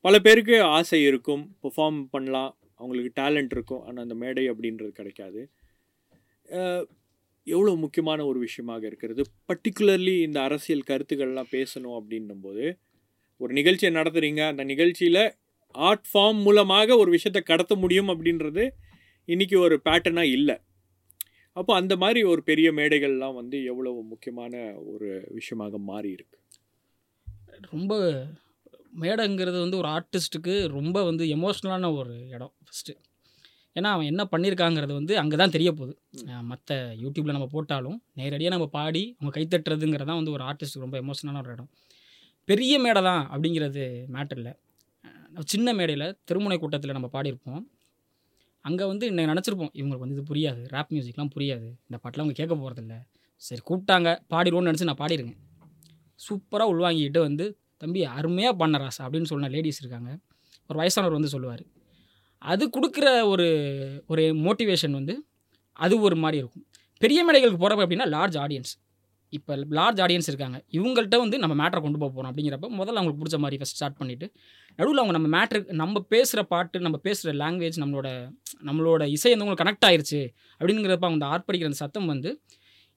பல 0.04 0.14
பேருக்கு 0.26 0.56
ஆசை 0.76 1.00
இருக்கும். 1.10 1.44
பெர்ஃபார்ம் 1.62 2.00
பண்ணலாம். 2.14 2.52
அவங்களுக்கு 2.80 3.10
டேலண்ட் 3.20 3.52
இருக்கும். 3.56 3.82
ஆனால் 3.86 4.04
அந்த 4.06 4.16
மேடை 4.22 4.44
அப்படின்றது 4.52 4.90
கிடைக்காது. 4.98 5.40
எவ்வளோ 7.46 7.72
முக்கியமான 7.84 8.20
ஒரு 8.30 8.38
விஷயமாக 8.46 8.82
இருக்கிறது? 8.90 9.22
பர்டிகுலர்லி 9.48 10.14
இந்த 10.26 10.38
அரசியல் 10.48 10.88
கருத்துக்கள்லாம் 10.90 11.52
பேசணும் 11.56 11.96
அப்படின்னும் 12.00 12.44
போது 12.46 12.64
ஒரு 13.40 13.52
நிகழ்ச்சியை 13.58 13.90
நடத்துகிறீங்க 13.98 14.42
அந்த 14.52 14.62
நிகழ்ச்சியில் 14.72 15.22
ஆர்ட் 15.74 16.06
ஃபார்ம் 16.10 16.40
மூலமாக 16.46 16.96
ஒரு 17.02 17.10
விஷயத்தை 17.16 17.42
கடத்த 17.42 17.74
முடியும் 17.82 18.10
அப்படின்றது 18.14 18.64
இன்னைக்கு 19.28 19.56
ஒரு 19.66 19.76
பேட்டர்னாக 19.86 20.34
இல்லை. 20.38 20.56
அப்போ 21.56 21.72
அந்த 21.80 21.94
மாதிரி 22.02 22.20
ஒரு 22.32 22.40
பெரிய 22.48 22.68
மேடைகள்லாம் 22.78 23.36
வந்து 23.40 23.56
எவ்வளவு 23.70 23.98
முக்கியமான 24.12 24.54
ஒரு 24.92 25.08
விஷயமாக 25.38 25.78
மாறி 25.90 26.10
இருக்கு? 26.16 26.38
ரொம்ப 27.72 27.92
மேடைங்கிறது 29.02 29.58
வந்து 29.64 29.78
ஒரு 29.82 29.88
ஆர்டிஸ்ட்டுக்கு 29.96 30.54
ரொம்ப 30.76 30.98
வந்து 31.08 31.24
எமோஷ்னலான 31.36 31.90
ஒரு 32.00 32.14
இடம் 32.34 32.52
ஃபஸ்ட்டு 32.66 32.94
ஏன்னா 33.78 33.88
அவன் 33.94 34.10
என்ன 34.10 34.22
பண்ணியிருக்காங்கிறது 34.32 34.92
வந்து 34.98 35.14
அங்கே 35.22 35.36
தான் 35.40 35.54
தெரிய 35.54 35.70
போகுது. 35.78 35.94
மற்ற 36.50 36.76
யூடியூப்பில் 37.02 37.36
நம்ம 37.36 37.48
போட்டாலும் 37.54 37.98
நேரடியாக 38.18 38.54
நம்ம 38.54 38.68
பாடி 38.76 39.02
அவங்க 39.18 39.32
கைத்தட்டுறதுங்கிறது 39.36 40.08
தான் 40.10 40.20
வந்து 40.20 40.34
ஒரு 40.36 40.44
ஆர்டிஸ்ட்டுக்கு 40.50 40.86
ரொம்ப 40.86 40.98
எமோஷனலான 41.04 41.40
ஒரு 41.44 41.52
இடம். 41.56 41.70
பெரிய 42.48 42.74
மேடை 42.84 43.00
தான் 43.08 43.22
அப்படிங்கிறது 43.32 43.84
மேட்டர் 44.14 44.40
இல்லை. 44.40 44.54
சின்ன 45.52 45.74
மேடையில் 45.78 46.06
திருமுனை 46.28 46.58
கூட்டத்தில் 46.62 46.96
நம்ம 46.98 47.10
பாடியிருப்போம். 47.16 47.62
அங்கே 48.66 48.84
வந்து 48.84 49.04
இன்னைக்கு 49.06 49.32
நினச்சிருப்போம் 49.32 49.72
இவங்களுக்கு 49.78 50.04
வந்து 50.04 50.16
இது 50.16 50.24
புரியாது 50.30 50.62
ரேப் 50.74 50.90
மியூசிக்லாம் 50.94 51.30
புரியாது. 51.34 51.66
இந்த 51.86 51.96
பாட்டெலாம் 52.02 52.24
அவங்க 52.24 52.36
கேட்க 52.40 52.54
போகிறதில்ல 52.54 52.94
சரி 53.42 53.60
கூப்பிட்டாங்க 53.68 54.08
பாடிடுவோன்னு 54.32 54.70
நினச்சி 54.70 54.88
நான் 54.88 55.00
பாடிருக்கேன். 55.02 55.38
சூப்பராக 56.26 56.72
உள்வாங்கிட்டு 56.72 57.18
வந்து 57.18 57.44
தம்பி 57.82 58.00
அருமையாக 58.18 58.54
பண்ண 58.56 58.78
ராசா 58.78 59.02
அப்படின்னு 59.04 59.30
சொன்ன 59.32 59.48
லேடிஸ் 59.48 59.80
இருக்காங்க. 59.82 60.10
ஒரு 60.70 60.76
வயசானவர் 60.80 61.16
வந்து 61.18 61.32
சொல்லுவார். 61.34 61.64
அது 62.42 62.64
கொடுக்குற 62.76 63.08
ஒரு 63.32 63.46
ஒரு 64.06 64.22
மோட்டிவேஷன் 64.46 64.90
வந்து 64.90 65.14
அது 65.76 65.94
ஒரு 66.00 66.16
மாதிரி 66.16 66.38
இருக்கும். 66.42 66.66
பெரிய 67.02 67.20
மேடைகளுக்கு 67.26 67.62
போகிறப்ப 67.62 67.84
அப்படின்னா 67.86 68.08
லார்ஜ் 68.16 68.36
ஆடியன்ஸ் 68.44 68.72
இப்போ 69.38 69.54
லார்ஜ் 69.78 70.00
ஆடியன்ஸ் 70.04 70.28
இருக்காங்க. 70.32 70.58
இவங்கள்ட்ட 70.78 71.16
வந்து 71.24 71.36
நம்ம 71.44 71.54
மேட்டரை 71.62 71.80
கொண்டு 71.86 72.00
போக 72.02 72.10
போகிறோம் 72.10 72.30
அப்படிங்கிறப்ப 72.32 72.70
முதல்ல 72.80 73.00
அவங்களுக்கு 73.00 73.22
பிடிச்ச 73.22 73.40
மாதிரி 73.44 73.58
ஃபஸ்ட் 73.60 73.78
ஸ்டார்ட் 73.78 73.98
பண்ணிவிட்டு 74.00 74.28
நடுவில் 74.78 75.02
அவங்க 75.02 75.14
நம்ம 75.18 75.30
மேட்ரு 75.36 75.60
நம்ம 75.82 76.02
பேசுகிற 76.14 76.42
பாட்டு 76.52 76.84
நம்ம 76.86 77.00
பேசுகிற 77.06 77.32
லாங்குவேஜ் 77.42 77.78
நம்மளோட 77.84 78.08
நம்மளோட 78.68 79.02
இசை 79.16 79.30
வந்து 79.32 79.46
உங்களுக்கு 79.46 79.64
கனெக்ட் 79.64 79.88
ஆயிடுச்சு 79.88 80.22
அப்படிங்கிறப்ப 80.60 81.08
அவங்க 81.10 81.26
ஆர்ப்பரிக்கிற 81.34 81.70
அந்த 81.72 81.80
சத்தம் 81.84 82.12
வந்து 82.14 82.32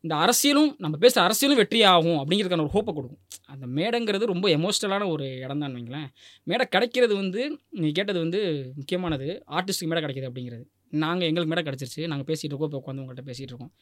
இந்த 0.04 0.14
அரசியலும் 0.24 0.70
நம்ம 0.84 0.96
பேசுகிற 1.04 1.22
அரசியலும் 1.28 1.60
வெற்றி 1.60 1.80
ஆகும் 1.94 2.20
அப்படிங்கிறதுக்கான 2.20 2.64
ஒரு 2.66 2.74
ஹோப்பை 2.76 2.92
கொடுக்கும். 2.98 3.22
அந்த 3.54 3.66
மேடைங்கிறது 3.78 4.30
ரொம்ப 4.32 4.48
எமோஷ்னலான 4.58 5.08
ஒரு 5.14 5.26
இடம் 5.46 5.64
தான் 5.64 5.74
வைங்களேன். 5.78 6.08
மேடை 6.50 6.66
கிடைக்கிறது 6.76 7.14
வந்து 7.22 7.42
நீங்கள் 7.80 7.98
கேட்டது 7.98 8.20
வந்து 8.26 8.42
முக்கியமானது 8.78 9.28
ஆர்டிஸ்ட்டுக்கு 9.58 9.92
மேடை 9.94 10.04
கிடைக்கிது 10.06 10.30
அப்படிங்கிறது. 10.30 10.64
நாங்கள் 11.04 11.28
எங்களுக்கு 11.30 11.52
மேடை 11.54 11.64
கிடச்சிருச்சு. 11.68 12.04
நாங்கள் 12.12 12.28
பேசிகிட்டு 12.30 12.54
இருக்கோம் 12.54 12.70
இப்போ 12.72 12.82
உட்காந்து 12.82 13.04
உங்கள்கிட்ட 13.04 13.26
பேசிகிட்டு 13.32 13.54
இருக்கோம். 13.54 13.74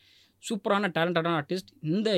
சூப்பரான 0.49 0.87
டேலண்டடான 0.87 1.41
ஆர்டிஸ்ட். 1.41 1.67
இந்த 1.81 2.15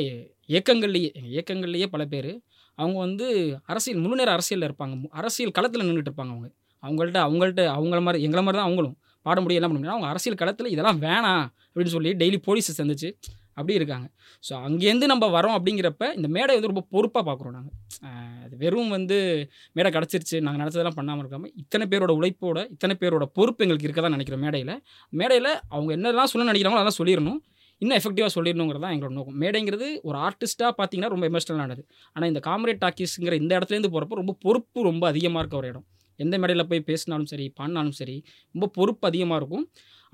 இயக்கங்கள்லேயே 0.47 1.13
எங்கள் 1.13 1.31
இயக்கங்கள்லேயே 1.31 1.85
பல 1.85 2.05
பேர் 2.05 2.41
அவங்க 2.75 2.99
வந்து 2.99 3.59
அரசியல் 3.63 3.99
முழு 3.99 4.15
நேர 4.15 4.31
அரசியலில் 4.31 4.71
இருப்பாங்க. 4.71 4.97
மு- 4.97 5.09
அரசியல் 5.09 5.51
களத்தில் 5.51 5.81
நின்றுட்டு 5.81 6.05
இருப்பாங்க 6.05 6.37
அவங்க. 6.37 6.51
அவங்கள்ட்ட 6.81 7.23
அவங்கள்ட்ட 7.23 7.77
அவங்கள 7.77 8.01
மாதிரி 8.01 8.23
எங்களை 8.23 8.45
மாதிரி 8.45 8.51
தான் 8.51 8.63
அவங்களும். 8.63 8.97
பாட 9.21 9.41
முடியும் 9.41 9.63
என்ன 9.63 9.79
பண்ண 9.79 9.89
முடியும். 9.89 9.89
அவங்க 9.89 10.07
அரசியல் 10.07 10.37
களத்தில் 10.37 10.67
இதெல்லாம் 10.67 11.01
வேணாம் 11.01 11.75
அப்படின்னு 11.75 11.85
சொல்லி 11.85 12.13
டெய்லி 12.13 12.41
போலீஸை 12.47 12.77
சந்திச்சு 12.77 13.11
அப்படி 13.47 13.73
இருக்காங்க. 13.73 14.09
ஸோ 14.49 14.53
அங்கேருந்து 14.53 15.05
நம்ம 15.05 15.41
வரோம் 15.41 15.61
அப்படிங்கிறப்ப 15.61 16.15
இந்த 16.15 16.27
மேடை 16.27 16.59
வந்து 16.59 16.67
ரொம்ப 16.67 16.85
பொறுப்பாக 16.89 17.31
பார்க்குறோம் 17.31 17.51
நாங்கள் 17.51 18.41
அது 18.43 18.57
வெறும் 18.57 18.89
வந்து 18.89 19.49
மேடை 19.71 19.91
கிடச்சிருச்சு 19.91 20.41
நாங்கள் 20.41 20.67
நினச்சதெல்லாம் 20.67 20.95
பண்ணாமல் 20.95 21.27
இருக்காமல் 21.27 21.51
இத்தனை 21.55 21.87
பேரோட 21.87 22.11
உழைப்போட 22.19 22.71
இத்தனை 22.71 22.95
பேரோட 22.99 23.23
பொறுப்பு 23.33 23.65
எங்களுக்கு 23.65 23.83
இருக்க 23.83 24.01
தான் 24.01 24.09
நினைக்கிறோம் 24.09 24.41
மேடையில். 24.41 24.81
மேடையில் 25.09 25.59
அவங்க 25.69 25.97
என்னெல்லாம் 25.97 26.23
சொல்ல 26.23 26.51
நினைக்கிறாங்களோ 26.51 26.87
அதெல்லாம் 26.87 26.97
சொல்லிடணும். 26.97 27.37
இன்னும் 27.81 27.97
எஃபெக்டிவாக 27.99 28.31
சொல்லிடணுங்கிறது 28.35 28.83
தான் 28.85 28.93
எங்களோட 28.95 29.13
நோக்கம். 29.17 29.37
மேடைங்கிறது 29.43 29.87
ஒரு 30.07 30.17
ஆர்டிஸ்ட்டாக 30.27 30.71
பார்த்தீங்கன்னா 30.79 31.11
ரொம்ப 31.13 31.25
எமோஷனலானது 31.31 31.83
ஆனால் 32.15 32.29
இந்த 32.31 32.41
காமரேட் 32.49 32.81
டாக்கீஸுங்கிற 32.85 33.35
இந்த 33.43 33.51
இடத்துலேருந்து 33.59 33.91
போகிறப்போ 33.93 34.17
ரொம்ப 34.21 34.35
பொறுப்பு 34.45 34.81
ரொம்ப 34.89 35.03
அதிகமாக 35.11 35.41
இருக்க 35.43 35.57
ஒரு 35.61 35.69
இடம். 35.71 35.85
எந்த 36.19 36.35
மேடையில் 36.41 36.67
போய் 36.71 36.81
பேசினாலும் 36.89 37.29
சரி 37.31 37.45
பாடினாலும் 37.59 37.95
சரி 37.99 38.15
ரொம்ப 38.55 38.65
பொறுப்பு 38.77 39.05
அதிகமாக 39.09 39.37
இருக்கும். 39.41 39.63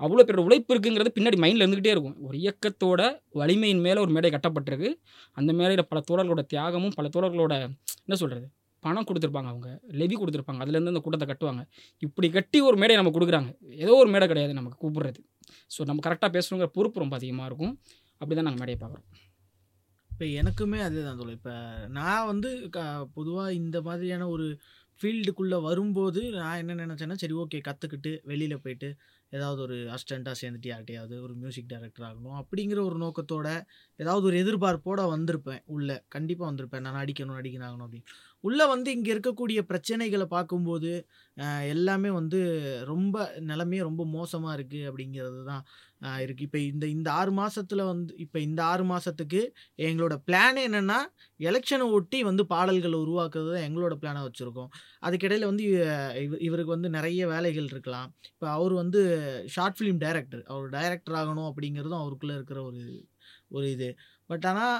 அவ்வளோ 0.00 0.22
பேரோட 0.28 0.42
உழைப்பு 0.48 0.70
இருக்குங்கிறது 0.74 1.10
பின்னாடி 1.16 1.38
மைண்டில் 1.44 1.62
இருந்துக்கிட்டே 1.64 1.92
இருக்கும். 1.94 2.16
ஒரு 2.26 2.36
இயக்கத்தோட 2.44 3.00
வலிமையின் 3.40 3.82
மேலே 3.86 3.98
ஒரு 4.04 4.12
மேடை 4.16 4.30
கட்டப்பட்டிருக்கு. 4.36 4.90
அந்த 5.40 5.50
மேடையில் 5.60 5.88
பல 5.92 6.00
தோழர்களோட 6.10 6.44
தியாகமும் 6.52 6.94
பல 6.98 7.08
தோழர்களோட 7.16 7.54
என்ன 8.06 8.18
சொல்கிறது 8.22 8.46
பணம் 8.82 9.06
கொடுத்துருப்பாங்க 9.08 9.50
அவங்க. 9.52 9.68
லெவி 10.00 10.16
கொடுத்துருப்பாங்க. 10.16 10.60
அதுலேருந்து 10.64 10.92
அந்த 10.92 11.02
கூட்டத்தை 11.04 11.26
கட்டுவாங்க. 11.30 11.62
இப்படி 12.06 12.28
கட்டி 12.36 12.58
ஒரு 12.68 12.76
மேடையை 12.82 12.98
நம்ம 13.00 13.12
கொடுக்குறாங்க. 13.16 13.50
ஏதோ 13.84 13.92
ஒரு 14.02 14.10
மேடை 14.14 14.26
கிடையாது 14.32 14.52
நமக்கு 14.58 14.78
கூப்பிடுறது. 14.82 15.20
ஸோ 15.70 15.80
நம்ம 15.88 16.02
கரெக்டாக 16.06 16.30
பேசணுங்கிற 16.36 16.68
பொறுப்பு 16.78 17.02
ரொம்ப 17.04 17.16
அதிகமாக 17.20 17.48
இருக்கும். 17.50 17.74
அப்படி 18.20 18.34
தான் 18.36 18.48
நாங்கள் 18.48 18.62
மேடையை 18.62 18.80
பார்க்குறோம். 18.82 19.08
இப்போ 20.10 20.26
எனக்குமே 20.40 20.78
அதுதான் 20.88 21.18
தோழர் 21.20 21.38
இப்போ 21.38 21.54
நான் 21.96 22.28
வந்து 22.30 22.50
க 22.76 22.80
பொதுவாக 23.16 23.56
இந்த 23.60 23.78
மாதிரியான 23.88 24.28
ஒரு 24.34 24.46
ஃபீல்டுக்குள்ளே 25.00 25.58
வரும்போது 25.66 26.20
நான் 26.40 26.60
என்ன 26.62 26.76
நினச்சேன்னா 26.82 27.16
சரி 27.22 27.34
ஓகே 27.42 27.58
கற்றுக்கிட்டு 27.66 28.12
வெளியில் 28.30 28.62
போயிட்டு 28.64 28.88
ஏதாவது 29.32 29.60
ஒரு 29.64 29.76
அசிஸ்டண்ட்டாக 29.94 30.36
சேர்ந்துட்டு 30.40 30.70
யார்கிட்டயாவது 30.70 31.16
ஒரு 31.26 31.34
மியூசிக் 31.42 31.68
டைரக்டர் 31.72 32.06
ஆகணும் 32.08 32.38
அப்படிங்கிற 32.40 32.78
ஒரு 32.88 32.96
நோக்கத்தோட 33.04 33.48
ஏதாவது 33.98 34.24
ஒரு 34.30 34.36
எதிர்பார்ப்போட 34.42 35.02
வந்திருப்பேன். 35.14 35.62
உள்ளே 35.76 35.96
கண்டிப்பாக 36.16 36.48
வந்திருப்பேன். 36.50 36.84
நான் 36.86 36.98
நடிக்கணும் 37.00 37.38
நடிக்கணும் 37.40 37.68
ஆகணும் 37.68 37.86
அப்படின்னு. 37.88 38.08
உள்ளே 38.46 38.64
வந்து 38.72 38.88
இங்கே 38.96 39.10
இருக்கக்கூடிய 39.14 39.60
பிரச்சனைகளை 39.70 40.26
பார்க்கும்போது 40.34 40.92
எல்லாமே 41.72 42.10
வந்து 42.18 42.38
ரொம்ப 42.92 43.16
நிலமையே 43.50 43.82
ரொம்ப 43.88 44.02
மோசமாக 44.16 44.56
இருக்குது 44.56 44.86
அப்படிங்கிறது 44.90 45.40
தான் 45.50 45.64
இருக்குது 46.24 46.46
இப்போ 46.46 46.58
இந்த 46.70 46.84
இந்த 46.96 47.08
ஆறு 47.18 47.32
மாதத்தில் 47.40 47.82
வந்து 47.90 48.12
இப்போ 48.24 48.38
இந்த 48.46 48.60
ஆறு 48.72 48.84
மாதத்துக்கு 48.92 49.40
எங்களோட 49.88 50.14
பிளான் 50.28 50.58
என்னென்னா 50.66 50.98
எலெக்ஷனை 51.40 51.86
ஒட்டி 51.98 52.18
வந்து 52.30 52.44
பாடல்களை 52.52 52.98
உருவாக்குறது 53.04 53.50
தான் 53.54 53.66
எங்களோட 53.68 53.94
பிளானாக 54.02 54.26
வச்சுருக்கோம். 54.28 54.70
அதுக்கிடையில் 55.06 55.50
வந்து 55.50 55.64
இவருக்கு 56.48 56.76
வந்து 56.76 56.90
நிறைய 56.98 57.22
வேலைகள் 57.34 57.70
இருக்கலாம். 57.74 58.10
இப்போ 58.32 58.48
அவர் 58.56 58.74
வந்து 58.82 59.02
ஷார்ட் 59.56 59.78
ஃபிலிம் 59.78 60.02
டைரக்டர் 60.06 60.44
அவர் 60.52 60.68
டைரக்டர் 60.78 61.18
ஆகணும் 61.22 61.50
அப்படிங்கிறதும் 61.50 62.02
அவருக்குள்ளே 62.02 62.36
இருக்கிற 62.40 62.60
ஒரு 62.70 62.82
ஒரு 63.56 63.66
இது. 63.74 63.88
பட் 64.30 64.46
ஆனால் 64.46 64.76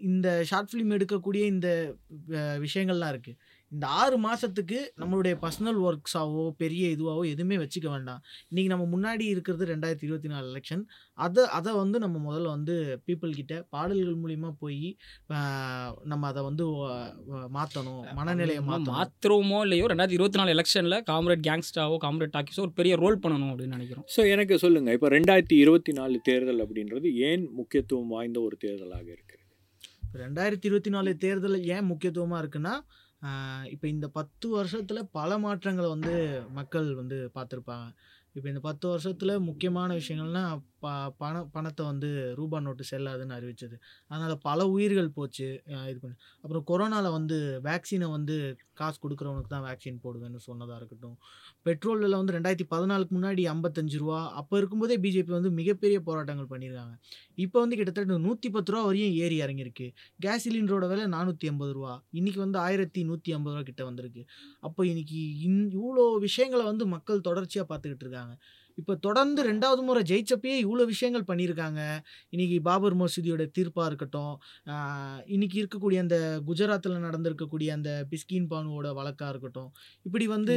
இந்த 0.00 0.28
ஷார்ட் 0.44 0.70
ஃபிலிம் 0.70 0.94
எடுக்கக்கூடிய 0.96 1.44
இந்த 1.46 1.68
விஷயங்கள்லாம் 2.58 3.12
இருக்குது 3.12 3.38
இந்த 3.72 3.86
ஆறு 4.00 4.16
மாதத்துக்கு 4.24 4.78
நம்மளுடைய 5.00 5.34
பர்சனல் 5.42 5.78
ஒர்க்ஸாவோ 5.88 6.44
பெரிய 6.62 6.84
இதுவாவோ 6.94 7.22
எதுவுமே 7.32 7.56
வச்சுக்க 7.62 7.88
வேண்டாம். 7.92 8.20
இன்றைக்கி 8.50 8.70
நம்ம 8.72 8.84
முன்னாடி 8.94 9.24
இருக்கிறது 9.32 9.64
ரெண்டாயிரத்தி 9.70 10.06
இருபத்தி 10.08 10.30
நாலு 10.32 10.46
எலெக்ஷன் 10.52 10.82
அதை 11.24 11.42
அதை 11.58 11.72
வந்து 11.80 11.98
நம்ம 12.04 12.16
முதல்ல 12.26 12.48
வந்து 12.56 12.74
பீப்புள் 13.06 13.36
கிட்ட 13.40 13.54
பாடல்கள் 13.74 14.18
மூலிமா 14.22 14.50
போய் 14.62 14.82
நம்ம 16.12 16.22
அதை 16.30 16.42
வந்து 16.48 16.64
மாற்றணும் 17.58 18.02
மனநிலையை 18.20 18.62
மாத்திரமோ 18.90 19.60
இல்லையோ 19.66 19.90
ரெண்டாயிரத்தி 19.92 20.18
இருபத்தி 20.20 20.40
நாலு 20.40 20.54
எலெக்ஷனில் 20.56 20.98
காம்ரேட் 21.10 21.44
கேங்ஸ்டாவோ 21.48 21.98
காம்ரேட் 22.06 22.34
டாக்கிஸோ 22.36 22.62
ஒரு 22.66 22.74
பெரிய 22.80 22.96
ரோல் 23.04 23.22
பண்ணணும் 23.24 23.52
அப்படின்னு 23.52 23.76
நினைக்கிறோம். 23.78 24.06
ஸோ 24.14 24.22
எனக்கு 24.34 24.56
சொல்லுங்கள் 24.64 24.96
இப்போ 24.98 25.10
ரெண்டாயிரத்தி 25.16 25.58
இருபத்தி 25.64 25.94
நாலு 26.00 26.18
தேர்தல் 26.30 26.62
அப்படின்றது 26.64 27.10
ஏன் 27.28 27.44
முக்கியத்துவம் 27.60 28.10
வாய்ந்த 28.16 28.40
ஒரு 28.48 28.58
தேர்தலாக 28.66 29.06
இருக்கிறது? 29.16 29.38
ரெண்டாயிரத்தி 30.24 30.66
இருபத்தி 30.68 30.92
நாலு 30.96 31.10
தேர்தல் 31.24 31.56
ஏன் 31.74 31.88
முக்கியத்துவமாக 31.90 32.42
இருக்குன்னா 32.42 32.74
இப்போ 33.64 33.86
இந்த 33.88 34.08
பத்து 34.08 34.48
வருஷத்தில் 34.48 35.08
பல 35.12 35.38
மாற்றங்களை 35.38 35.88
வந்து 35.88 36.14
மக்கள் 36.52 36.94
வந்து 36.94 37.16
பார்த்துருப்பாங்க. 37.34 37.88
இப்போ 38.32 38.48
இந்த 38.48 38.60
பத்து 38.60 38.88
வருஷத்தில் 38.88 39.32
முக்கியமான 39.40 39.94
விஷயங்கள்னா 39.94 40.44
ப 40.82 40.92
பண 41.22 41.42
பணத்தை 41.54 41.82
வந்து 41.90 42.08
ரூபா 42.38 42.58
நோட்டு 42.66 42.84
செல்லாதுன்னு 42.90 43.36
அறிவிச்சது. 43.38 43.76
அதனால் 44.10 44.34
பல 44.48 44.66
உயிர்கள் 44.74 45.08
போச்சு 45.18 45.48
இது 45.90 45.98
பண்ணி. 46.02 46.16
அப்புறம் 46.42 46.64
கொரோனாவில் 46.70 47.14
வந்து 47.18 47.38
வேக்சினை 47.68 48.08
வந்து 48.16 48.36
காசு 48.80 48.98
கொடுக்குறவனுக்கு 49.04 49.50
தான் 49.54 49.64
வேக்சின் 49.68 50.00
போடுவேன்னு 50.04 50.38
சொன்னதாக 50.48 50.78
இருக்கட்டும். 50.80 51.16
பெட்ரோல் 51.66 52.02
விலை 52.04 52.16
வந்து 52.20 52.34
ரெண்டாயிரத்தி 52.36 52.66
பதினாலுக்கு 52.74 53.14
முன்னாடி 53.18 53.42
ஐம்பத்தஞ்சு 53.54 53.96
ரூபா 54.02 54.20
அப்போ 54.40 54.54
இருக்கும்போதே 54.60 54.96
பிஜேபி 55.04 55.32
வந்து 55.38 55.50
மிகப்பெரிய 55.58 55.98
போராட்டங்கள் 56.08 56.50
பண்ணியிருக்காங்க. 56.52 56.94
இப்போ 57.44 57.56
வந்து 57.64 57.78
கிட்டத்தட்ட 57.80 58.18
நூற்றி 58.26 58.50
பத்து 58.54 58.72
ரூபா 58.74 58.84
வரையும் 58.88 59.14
ஏறி 59.24 59.36
இறங்கியிருக்கு. 59.44 59.88
கேஸ் 60.26 60.44
சிலிண்டரோட 60.46 60.86
விலை 60.92 61.04
நானூற்றி 61.16 61.48
ஐம்பது 61.52 61.74
ரூபா 61.78 61.92
இன்றைக்கி 62.20 62.40
வந்து 62.44 62.58
ஆயிரத்தி 62.66 63.02
நூற்றி 63.10 63.30
ஐம்பது 63.38 63.54
ரூபா 63.56 63.66
கிட்ட 63.70 63.84
வந்திருக்கு. 63.90 64.24
அப்போ 64.68 64.80
இன்றைக்கி 64.92 65.20
இன் 65.48 65.60
இவ்வளோ 65.78 66.06
விஷயங்களை 66.26 66.64
வந்து 66.70 66.86
மக்கள் 66.94 67.26
தொடர்ச்சியாக 67.28 67.68
பார்த்துக்கிட்டு 67.70 68.06
இருக்காங்க. 68.06 68.34
இப்போ 68.80 68.94
தொடர்ந்து 69.00 69.40
ரெண்டாவது 69.42 69.82
முறை 69.82 70.02
ஜெயிச்சப்பயே 70.02 70.56
இவ்வளோ 70.64 70.86
விஷயங்கள் 70.86 71.28
பண்ணியிருக்காங்க 71.30 71.80
இன்னைக்கு 72.28 72.56
பாபர் 72.62 72.96
மசூதியோட 73.00 73.44
தீர்ப்பாக 73.58 73.86
இருக்கட்டும் 73.86 74.34
ஆஹ் 74.72 75.20
இன்னைக்கு 75.26 75.56
இருக்கக்கூடிய 75.62 75.98
அந்த 75.98 76.18
குஜராத்தில் 76.48 77.04
நடந்திருக்கக்கூடிய 77.06 77.70
அந்த 77.70 77.90
பிஸ்கின் 78.12 78.50
பானுவோட 78.52 78.88
வழக்காக 79.00 79.30
இருக்கட்டும் 79.30 79.70
இப்படி 80.06 80.26
வந்து 80.36 80.54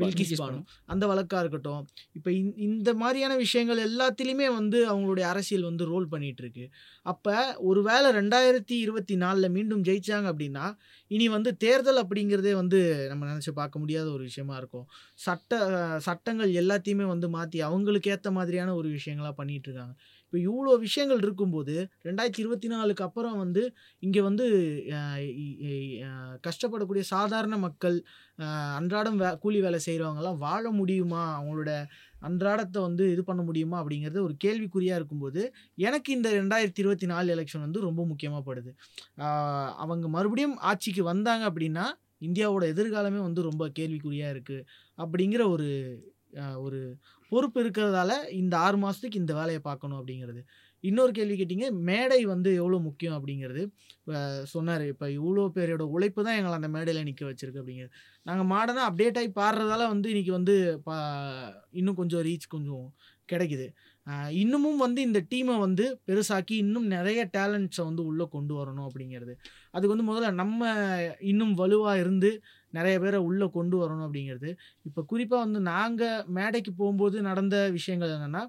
பில்கிஸ் 0.00 0.32
பானு. 0.40 0.56
அந்த 0.86 1.04
வழக்காக 1.06 1.40
இருக்கட்டும். 1.40 1.82
இப்போ 2.16 2.30
இந்த 2.66 2.90
மாதிரியான 2.94 3.36
விஷயங்கள் 3.36 3.78
எல்லாத்துலேயுமே 3.86 4.48
வந்து 4.52 4.78
அவங்களுடைய 4.90 5.26
அரசியல் 5.32 5.68
வந்து 5.68 5.84
ரோல் 5.84 6.08
பண்ணிட்டு 6.08 6.42
இருக்கு. 6.44 6.64
அப்போ 7.06 7.34
ஒருவேளை 7.68 8.08
ரெண்டாயிரத்தி 8.10 8.76
இருபத்தி 8.84 9.16
நாலில் 9.16 9.54
மீண்டும் 9.56 9.84
ஜெயிச்சாங்க 9.84 10.26
அப்படின்னா 10.32 10.66
இனி 11.10 11.26
வந்து 11.28 11.50
தேர்தல் 11.56 12.00
அப்படிங்கிறதே 12.02 12.52
வந்து 12.54 12.78
நம்ம 13.08 13.26
நினச்சி 13.26 13.52
பார்க்க 13.52 13.78
முடியாத 13.78 14.08
ஒரு 14.10 14.22
விஷயமா 14.22 14.56
இருக்கும். 14.56 14.86
சட்ட 15.18 15.52
சட்டங்கள் 16.00 16.52
எல்லாத்தையுமே 16.54 17.06
வந்து 17.06 17.28
மாற்றி 17.28 17.60
அவங்களுக்கு 17.60 18.10
ஏற்ற 18.10 18.30
மாதிரியான 18.30 18.74
ஒரு 18.74 18.90
விஷயங்களா 18.90 19.32
பண்ணிட்டு 19.32 19.68
இருக்காங்க. 19.70 19.94
இப்போ 20.28 20.38
இவ்வளோ 20.46 20.72
விஷயங்கள் 20.78 21.20
இருக்கும்போது 21.22 21.74
ரெண்டாயிரத்தி 22.06 22.40
இருபத்தி 22.40 22.68
நாலுக்கு 22.68 23.04
அப்புறம் 23.04 23.36
வந்து 23.36 23.62
இங்கே 24.02 24.20
வந்து 24.20 24.46
கஷ்டப்படக்கூடிய 26.46 27.02
சாதாரண 27.12 27.56
மக்கள் 27.56 27.96
அன்றாடம் 28.78 29.16
வே 29.16 29.28
கூலி 29.40 29.60
வேலை 29.60 29.78
செய்கிறவங்கலாம் 29.86 30.38
வாழ 30.38 30.64
முடியுமா? 30.70 31.22
அவங்களோட 31.38 31.72
அன்றாடத்தை 32.20 32.82
வந்து 32.82 33.04
இது 33.12 33.24
பண்ண 33.24 33.42
முடியுமா? 33.42 33.76
அப்படிங்கிறது 33.82 34.20
ஒரு 34.26 34.36
கேள்விக்குறியாக 34.44 34.98
இருக்கும்போது 35.00 35.42
எனக்கு 35.78 36.10
இந்த 36.12 36.28
ரெண்டாயிரத்தி 36.40 36.82
இருபத்தி 36.84 37.06
நாலு 37.06 37.32
எலெக்ஷன் 37.36 37.64
வந்து 37.66 37.86
ரொம்ப 37.88 38.04
முக்கியமாக 38.04 38.44
படுது. 38.50 38.72
அவங்க 39.84 40.08
மறுபடியும் 40.16 40.56
ஆட்சிக்கு 40.70 41.04
வந்தாங்க 41.12 41.46
அப்படின்னா 41.50 41.86
இந்தியாவோட 42.20 42.64
எதிர்காலமே 42.74 43.22
வந்து 43.28 43.42
ரொம்ப 43.42 43.64
கேள்விக்குறியாக 43.80 44.34
இருக்குது 44.36 44.66
அப்படிங்கிற 44.98 45.42
ஒரு 45.50 45.68
ஒரு 46.58 46.80
பொறுப்பு 47.32 47.58
இருக்கிறதால 47.64 48.12
இந்த 48.40 48.54
ஆறு 48.66 48.78
மாதத்துக்கு 48.84 49.20
இந்த 49.22 49.32
வேலையை 49.40 49.60
பார்க்கணும் 49.68 49.98
அப்படிங்கிறது. 50.00 50.42
இன்னொரு 50.84 51.12
கேள்வி 51.18 51.36
கேட்டிங்க 51.38 51.68
மேடை 51.88 52.18
வந்து 52.32 52.50
எவ்வளோ 52.60 52.78
முக்கியம் 52.88 53.16
அப்படிங்கிறது. 53.18 53.62
இப்போ 54.00 54.18
சொன்னார் 54.52 54.84
இப்போ 54.92 55.06
இவ்வளோ 55.18 55.44
பேரோட 55.56 55.84
உழைப்பு 55.94 56.20
தான் 56.26 56.38
எங்களை 56.40 56.54
அந்த 56.60 56.70
மேடையில் 56.76 57.06
நிற்க 57.08 57.24
வச்சிருக்கு 57.30 57.62
அப்படிங்கிறது. 57.62 57.92
நாங்கள் 58.28 58.48
மாடனாக 58.54 58.88
அப்டேட் 58.90 59.18
ஆகி 59.22 59.30
பாடுறதால 59.40 59.88
வந்து 59.94 60.10
இன்றைக்கி 60.12 60.32
வந்து 60.38 60.54
பா 60.86 60.96
இன்னும் 61.80 61.98
கொஞ்சம் 62.02 62.24
ரீச் 62.28 62.52
கொஞ்சம் 62.56 62.86
கிடைக்குது. 63.32 63.66
இன்னமும் 64.42 64.78
வந்து 64.84 65.00
இந்த 65.06 65.20
டீமை 65.30 65.54
வந்து 65.64 65.84
பெருசாக்கி 66.08 66.54
இன்னும் 66.64 66.86
நிறைய 66.94 67.20
டேலண்ட்ஸை 67.34 67.82
வந்து 67.88 68.02
உள்ளே 68.10 68.26
கொண்டு 68.36 68.54
வரணும் 68.60 68.86
அப்படிங்கிறது. 68.88 69.34
அதுக்கு 69.74 69.94
வந்து 69.94 70.08
முதல்ல 70.10 70.30
நம்ம 70.42 70.70
இன்னும் 71.32 71.52
வலுவாக 71.60 72.00
இருந்து 72.04 72.30
நிறைய 72.70 72.96
பேரை 73.00 73.18
உள்ளே 73.20 73.46
கொண்டு 73.50 73.76
வரணும் 73.82 74.06
அப்படிங்கிறது. 74.06 74.50
இப்போ 74.82 75.02
குறிப்பாக 75.02 75.44
வந்து 75.44 75.60
நாங்கள் 75.70 76.24
மேடைக்கு 76.28 76.72
போகும்போது 76.72 77.22
நடந்த 77.22 77.56
விஷயங்கள் 77.70 78.14
என்னென்னா 78.18 78.42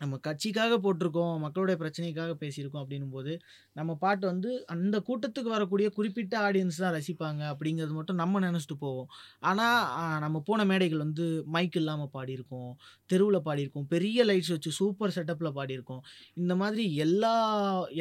நம்ம 0.00 0.14
கட்சிக்காக 0.26 0.74
போட்டிருக்கோம் 0.84 1.34
மக்களுடைய 1.44 1.76
பிரச்சனைக்காக 1.82 2.32
பேசியிருக்கோம் 2.40 2.82
அப்படின்னும் 2.82 3.14
போது 3.16 3.32
நம்ம 3.78 3.90
பாட்டு 4.02 4.24
வந்து 4.30 4.50
அந்த 4.74 4.96
கூட்டத்துக்கு 5.08 5.50
வரக்கூடிய 5.54 5.86
குறிப்பிட்ட 5.98 6.34
ஆடியன்ஸ் 6.46 6.80
தான் 6.84 6.94
ரசிப்பாங்க 6.96 7.42
அப்படிங்கிறது 7.52 7.94
மட்டும் 7.98 8.20
நம்ம 8.22 8.40
நினச்சிட்டு 8.46 8.76
போவோம். 8.84 9.08
ஆனால் 9.50 10.20
நம்ம 10.24 10.42
போன 10.48 10.66
மேடைகள் 10.70 11.04
வந்து 11.06 11.26
மைக் 11.54 11.78
இல்லாமல் 11.82 12.12
பாடியிருக்கோம் 12.16 12.70
தெருவில் 13.10 13.44
பாடியிருக்கோம் 13.48 13.86
பெரிய 13.94 14.24
லைட்ஸ் 14.30 14.52
வச்சு 14.54 14.70
சூப்பர் 14.80 15.14
செட்டப்பில் 15.16 15.56
பாடியிருக்கோம். 15.58 16.02
இந்த 16.42 16.54
மாதிரி 16.62 16.84
எல்லா 17.06 17.34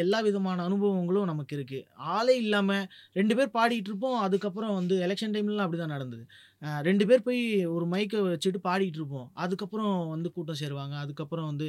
எல்லா 0.06 0.22
விதமான 0.28 0.66
அனுபவங்களும் 0.70 1.30
நமக்கு 1.32 1.56
இருக்குது 1.60 1.86
ஆளே 2.18 2.36
இல்லாமல் 2.46 2.86
ரெண்டு 3.20 3.36
பேர் 3.40 3.56
பாடிட்டு 3.58 3.92
இருப்போம் 3.92 4.20
அதுக்கப்புறம் 4.28 4.76
வந்து 4.80 4.98
எலெக்ஷன் 5.08 5.36
டைம்லலாம் 5.38 5.68
அப்படி 5.68 5.82
தான் 5.84 5.96
நடந்தது. 5.98 6.26
ரெண்டு 6.88 7.04
பேர் 7.10 7.26
போய் 7.28 7.42
ஒரு 7.76 7.86
மைக்கை 7.94 8.20
வச்சுட்டு 8.28 8.60
பாடிட்டு 8.68 9.00
இருப்போம். 9.02 9.28
அதுக்கப்புறம் 9.44 9.94
வந்து 10.14 10.30
கூட்டம் 10.36 10.60
சேருவாங்க. 10.62 10.96
அதுக்கப்புறம் 11.04 11.50
வந்து 11.52 11.68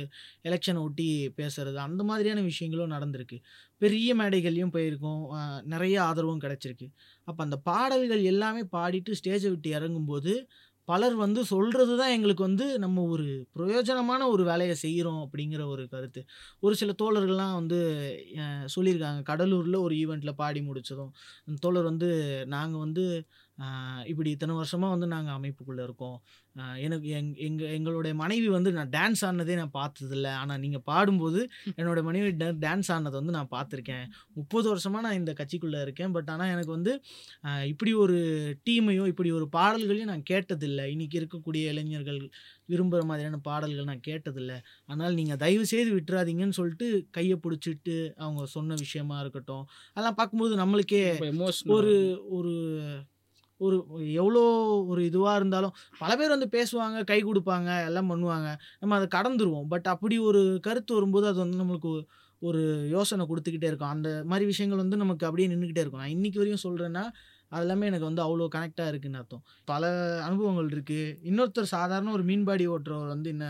எலெக்ஷனை 0.48 0.82
ஒட்டி 0.86 1.09
பேசுறது. 1.40 1.78
அந்த 1.89 2.05
மாதிரியான 2.10 2.44
விஷயங்களும் 2.51 2.94
நடந்திருக்கு. 2.97 3.39
பெரிய 3.82 4.14
மேடைகள்லையும் 4.20 4.74
போயிருக்கோம். 4.77 5.23
நிறைய 5.74 5.97
ஆதரவும் 6.09 6.44
கிடச்சிருக்கு. 6.47 6.89
அப்போ 7.28 7.43
அந்த 7.47 7.59
பாடல்கள் 7.70 8.24
எல்லாமே 8.32 8.64
பாடிட்டு 8.77 9.18
ஸ்டேஜை 9.23 9.51
விட்டு 9.55 9.70
இறங்கும்போது 9.78 10.35
பலர் 10.89 11.14
வந்து 11.23 11.40
சொல்கிறது 11.44 11.93
தான் 12.01 12.12
எங்களுக்கு 12.16 12.43
வந்து 12.43 12.66
நம்ம 12.82 13.05
ஒரு 13.14 13.24
பிரயோஜனமான 13.56 14.27
ஒரு 14.35 14.43
வேலையை 14.44 14.74
செய்கிறோம் 14.82 15.23
அப்படிங்கிற 15.24 15.62
ஒரு 15.73 15.85
கருத்து. 15.94 16.20
ஒரு 16.60 16.74
சில 16.81 16.93
தோழர்கள்லாம் 17.02 17.55
வந்து 17.55 17.78
சொல்லியிருக்காங்க. 18.74 19.23
கடலூரில் 19.31 19.78
ஒரு 19.86 19.94
ஈவெண்ட்டில் 20.02 20.39
பாடி 20.43 20.60
முடிச்சதும் 20.68 21.10
தோழர் 21.64 21.90
வந்து 21.90 22.10
நாங்கள் 22.55 22.85
வந்து 22.85 23.05
இப்படி 24.11 24.31
இத்தனை 24.35 24.55
வருஷமாக 24.61 24.95
வந்து 24.95 25.07
நாங்கள் 25.12 25.37
அமைப்புக்குள்ளே 25.39 25.83
இருக்கோம். 25.89 26.16
எனக்கு 26.87 27.09
எங் 27.19 27.31
எங்கள் 27.47 27.70
எங்களுடைய 27.77 28.15
மனைவி 28.20 28.49
வந்து 28.57 28.70
நான் 28.77 28.91
டான்ஸ் 28.97 29.23
ஆடினதே 29.28 29.55
நான் 29.61 29.73
பார்த்ததில்ல. 29.78 30.28
ஆனால் 30.41 30.61
நீங்கள் 30.65 30.85
பாடும்போது 30.91 31.41
என்னோட 31.78 32.03
மனைவி 32.09 32.31
டான்ஸ் 32.65 32.91
ஆடினதை 32.95 33.16
வந்து 33.20 33.37
நான் 33.39 33.51
பார்த்துருக்கேன். 33.55 34.05
முப்பது 34.39 34.66
வருஷமாக 34.73 35.05
நான் 35.07 35.19
இந்த 35.20 35.35
கட்சிக்குள்ளே 35.41 35.81
இருக்கேன். 35.87 36.12
பட் 36.16 36.31
ஆனால் 36.35 36.53
எனக்கு 36.57 36.73
வந்து 36.77 36.95
இப்படி 37.73 37.95
ஒரு 38.05 38.19
டீமையும் 38.69 39.11
இப்படி 39.12 39.33
ஒரு 39.39 39.49
பாடல்களையும் 39.57 40.12
நான் 40.12 40.28
கேட்டதில்லை. 40.33 40.87
இன்னைக்கு 40.97 41.19
இருக்கக்கூடிய 41.23 41.65
இளைஞர்கள் 41.73 42.20
விரும்புகிற 42.73 43.03
மாதிரியான 43.11 43.41
பாடல்கள் 43.49 43.91
நான் 43.93 44.07
கேட்டதில்ல. 44.11 44.53
அதனால் 44.89 45.19
நீங்கள் 45.20 45.43
தயவு 45.45 45.66
செய்து 45.73 45.91
விட்டுறாதீங்கன்னு 45.97 46.59
சொல்லிட்டு 46.61 46.87
கையை 47.19 47.37
பிடிச்சிட்டு 47.45 47.99
அவங்க 48.24 48.47
சொன்ன 48.57 48.78
விஷயமா 48.85 49.19
இருக்கட்டும். 49.24 49.66
அதெல்லாம் 49.95 50.19
பார்க்கும்போது 50.20 50.57
நம்மளுக்கே 50.62 51.05
ஒரு 51.77 51.95
ஒரு 52.39 52.55
ஒரு 53.61 53.77
எவ்வளோ 54.20 54.43
ஒரு 54.93 55.03
இதுவாக 55.11 55.39
இருந்தாலும் 55.41 55.74
பல 56.03 56.11
பேர் 56.19 56.35
வந்து 56.35 56.49
பேசுவாங்க 56.57 56.99
கை 57.11 57.19
கொடுப்பாங்க 57.28 57.70
எல்லாம் 57.89 58.11
பண்ணுவாங்க. 58.12 58.49
நம்ம 58.81 58.97
அதை 58.99 59.09
கடந்துருவோம். 59.16 59.69
பட் 59.74 59.89
அப்படி 59.95 60.19
ஒரு 60.31 60.43
கருத்து 60.66 60.93
வரும்போது 60.99 61.28
அது 61.33 61.41
வந்து 61.45 61.61
நம்மளுக்கு 61.62 61.93
ஒரு 62.43 62.62
யோசனை 62.97 63.24
கொடுத்துக்கிட்டே 63.31 63.70
இருக்கும். 63.70 63.95
அந்த 63.97 64.09
மாதிரி 64.31 64.47
விஷயங்கள் 64.53 64.83
வந்து 64.85 64.97
நமக்கு 65.05 65.27
அப்படியே 65.28 65.49
நின்றுக்கிட்டே 65.53 65.85
இருக்கும். 65.85 66.03
நான் 66.05 66.15
இன்றைக்கி 66.16 66.39
வரையும் 66.43 66.65
சொல்கிறேன்னா 66.66 67.05
அதெல்லாமே 67.53 67.89
எனக்கு 67.91 68.09
வந்து 68.09 68.23
அவ்வளோ 68.24 68.47
கனெக்டாக 68.55 68.91
இருக்குன்னு 68.93 69.19
அர்த்தம். 69.20 69.43
பல 69.70 69.83
அனுபவங்கள் 70.28 70.69
இருக்குது 70.74 71.12
இன்னொருத்தர் 71.31 71.74
சாதாரண 71.77 72.12
ஒரு 72.16 72.24
மீன்பாடி 72.31 72.65
ஓட்டுறவர் 72.74 73.12
வந்து 73.15 73.28
என்ன 73.35 73.47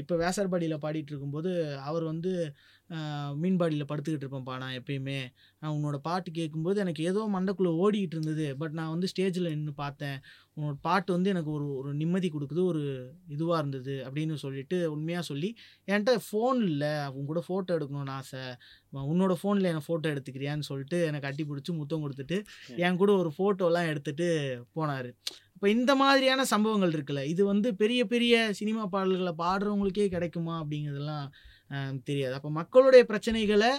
இப்போ 0.00 0.14
வேசர்பாடியில் 0.24 0.82
பாடிட்டு 0.84 1.12
இருக்கும்போது 1.12 1.52
அவர் 1.88 2.04
வந்து 2.12 2.32
மீன்பாடியில் 3.42 3.88
படுத்துக்கிட்டு 3.90 4.24
இருப்பேன்ப்பா 4.26 4.54
நான் 4.62 4.76
எப்பயுமே. 4.80 5.18
நான் 5.60 5.74
உன்னோட 5.76 5.96
பாட்டு 6.08 6.30
கேட்கும்போது 6.30 6.78
எனக்கு 6.84 7.02
ஏதோ 7.10 7.22
மண்டைக்குள்ளே 7.34 7.72
ஓடிக்கிட்டு 7.84 8.16
இருந்தது. 8.18 8.46
பட் 8.60 8.74
நான் 8.78 8.92
வந்து 8.94 9.08
ஸ்டேஜில் 9.12 9.50
நின்று 9.54 9.74
பார்த்தேன். 9.82 10.18
உன்னோட 10.56 10.76
பாட்டு 10.88 11.10
வந்து 11.16 11.32
எனக்கு 11.34 11.50
ஒரு 11.56 11.66
ஒரு 11.78 11.90
நிம்மதி 12.02 12.28
கொடுக்குது 12.34 12.62
ஒரு 12.72 12.82
இதுவாக 13.36 13.60
இருந்தது 13.62 13.96
அப்படின்னு 14.06 14.36
சொல்லிட்டு 14.44 14.78
உண்மையாக 14.94 15.24
சொல்லி 15.30 15.50
என்கிட்ட 15.88 16.14
ஃபோன் 16.28 16.60
இல்லை. 16.70 16.92
உன் 17.16 17.30
கூட 17.32 17.42
ஃபோட்டோ 17.48 17.76
எடுக்கணும்னு 17.78 18.14
ஆசை. 18.18 18.44
உன் 18.92 19.08
உன்னோட 19.14 19.36
ஃபோனில் 19.42 19.70
என்னை 19.72 19.82
ஃபோட்டோ 19.88 20.06
எடுத்துக்கிறியான்னு 20.14 20.68
சொல்லிட்டு 20.70 21.00
எனக்கு 21.08 21.26
கட்டி 21.28 21.46
பிடிச்சி 21.50 21.74
முத்தம் 21.80 22.04
கொடுத்துட்டு 22.04 22.38
என் 22.86 23.00
கூட 23.02 23.12
ஒரு 23.22 23.32
ஃபோட்டோலாம் 23.38 23.90
எடுத்துட்டு 23.92 24.28
போனார். 24.78 25.10
இப்போ 25.56 25.68
இந்த 25.74 25.92
மாதிரியான 26.00 26.40
சம்பவங்கள் 26.50 26.94
இருக்குல்ல. 26.94 27.22
இது 27.32 27.42
வந்து 27.50 27.68
பெரிய 27.82 28.00
பெரிய 28.06 28.34
சினிமா 28.58 28.82
பாடல்களை 28.94 29.32
பாடுறவங்களுக்கே 29.44 30.08
கிடைக்குமா 30.14 30.54
அப்படிங்கிறதெல்லாம் 30.62 31.28
தெரியாது. 32.08 32.34
அப்போ 32.38 32.50
மக்களுடைய 32.58 33.02
பிரச்சனைகளை 33.10 33.70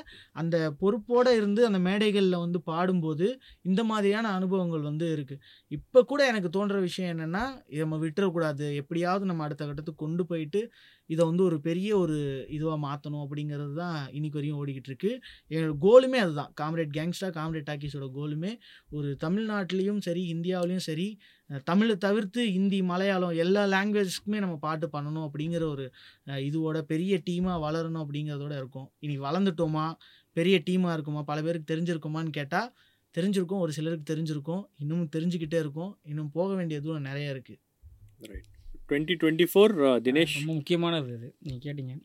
அந்த 0.42 0.56
பொறுப்போடு 0.82 1.32
இருந்து 1.40 1.62
அந்த 1.70 1.80
மேடைகளில் 1.88 2.38
வந்து 2.46 2.60
பாடும்போது 2.72 3.28
இந்த 3.70 3.82
மாதிரியான 3.92 4.32
அனுபவங்கள் 4.40 4.84
வந்து 4.90 5.08
இருக்குது 5.16 5.42
இப்போ 5.72 6.02
கூட 6.12 6.22
எனக்கு 6.32 6.50
தோன்ற 6.50 6.78
விஷயம் 6.88 7.12
என்னென்னா 7.14 7.44
இதை 7.74 7.82
நம்ம 7.86 8.00
விட்டுறக்கூடாது. 8.06 8.68
எப்படியாவது 8.82 9.30
நம்ம 9.32 9.44
அடுத்த 9.48 9.66
கட்டத்துக்கு 9.70 10.04
கொண்டு 10.06 10.26
போயிட்டு 10.32 10.62
இதை 11.10 11.24
வந்து 11.30 11.44
ஒரு 11.50 11.58
பெரிய 11.68 11.90
ஒரு 12.04 12.18
இதுவாக 12.58 12.80
மாற்றணும் 12.88 13.24
அப்படிங்கிறது 13.26 13.76
தான் 13.84 13.98
இன்னைக்கு 14.18 14.40
வரையும் 14.40 14.60
ஓடிக்கிட்டு 14.62 14.92
இருக்கு. 14.92 15.12
எங்களோட 15.52 15.76
கோலுமே 15.86 16.20
அதுதான். 16.26 16.52
காம்ரேட் 16.62 16.94
கேங்ஸ்டா 16.98 17.30
காம்ரேட் 17.40 17.70
டாக்கீஸோட 17.72 18.08
கோலுமே 18.18 18.52
ஒரு 18.98 19.10
தமிழ்நாட்டிலையும் 19.26 20.02
சரி 20.08 20.24
இந்தியாவிலையும் 20.36 20.88
சரி 20.90 21.08
தமிழை 21.70 21.96
தவிர்த்து 22.06 22.42
ஹிந்தி 22.56 22.80
மலையாளம் 22.82 23.36
எல்லா 23.44 23.62
லாங்குவேஜ்க்குமே 23.74 24.40
நம்ம 24.46 24.56
பாட்டு 24.66 24.88
பண்ணணும் 24.96 25.26
அப்படிங்கிற 25.28 25.64
ஒரு 25.74 25.86
இதுவோட 26.48 26.78
பெரிய 26.92 27.22
டீமாக 27.28 27.58
வளரணும் 27.66 28.04
அப்படிங்கிறதோட 28.06 28.54
இருக்கும். 28.62 28.88
இனி 29.06 29.16
வளர்ந்துட்டோமா? 29.28 29.86
பெரிய 30.40 30.58
டீமாக 30.68 30.96
இருக்குமா? 30.98 31.22
பல 31.32 31.42
பேருக்கு 31.46 31.72
தெரிஞ்சிருக்குமான்னு 31.74 32.34
கேட்டால் 32.40 32.70
தெரிஞ்சிருக்கும். 33.16 33.62
ஒரு 33.66 33.72
சிலருக்கு 33.78 34.12
தெரிஞ்சிருக்கும். 34.14 34.64
இன்னும் 34.84 35.08
தெரிஞ்சுக்கிட்டே 35.16 35.60
இருக்கும். 35.66 35.92
இன்னும் 36.12 36.30
போக 36.38 36.50
வேண்டிய 36.60 36.80
தூரம் 36.86 37.08
நிறைய 37.10 37.34
இருக்குது 37.36 37.60
right 38.32 38.48
twenty 38.90 39.16
twenty 39.22 39.46
four 39.52 39.74
Dinesh? 40.06 40.36
ரொம்ப 40.40 40.54
முக்கியமானது 40.60 41.10
இது. 41.18 41.30
நீங்கள் 41.46 41.64
கேட்டிங்க. 41.66 41.96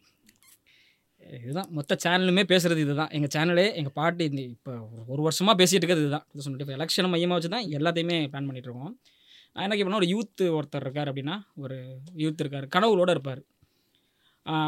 இதுதான். 1.41 1.69
மொத்த 1.77 1.97
சேனலுமே 2.05 2.43
பேசுகிறது 2.53 2.81
இதுதான். 2.85 3.11
எங்கள் 3.17 3.33
சேனலே 3.35 3.67
எங்கள் 3.81 3.95
பாட்டு 3.99 4.23
இந்த 4.31 4.41
இப்போ 4.55 4.73
ஒரு 5.13 5.23
வருஷமாக 5.27 5.55
பேசிகிட்டு 5.61 5.85
இருக்கிறது 5.85 6.07
இதுதான். 6.07 6.27
இது 6.33 6.45
சொல்லிட்டு 6.45 6.67
இப்போ 6.67 6.77
எலெக்ஷனை 6.79 7.11
மையமாக 7.13 7.37
வச்சு 7.39 7.53
தான் 7.57 7.69
எல்லாத்தையுமே 7.79 8.17
பிளான் 8.33 8.49
பண்ணிட்டு 8.49 8.69
இருக்கோம். 8.69 8.95
நான் 9.57 9.65
என்ன 9.65 9.77
கேட்பேன்னா 9.77 10.01
ஒரு 10.01 10.09
யூத் 10.13 10.43
ஒருத்தர் 10.59 10.83
இருக்கார் 10.85 11.09
அப்படின்னா 11.13 11.35
ஒரு 11.55 11.77
யூத் 12.17 12.41
இருக்கார். 12.43 12.67
கனவுகளோட 12.77 13.11
இருப்பார். 13.11 13.41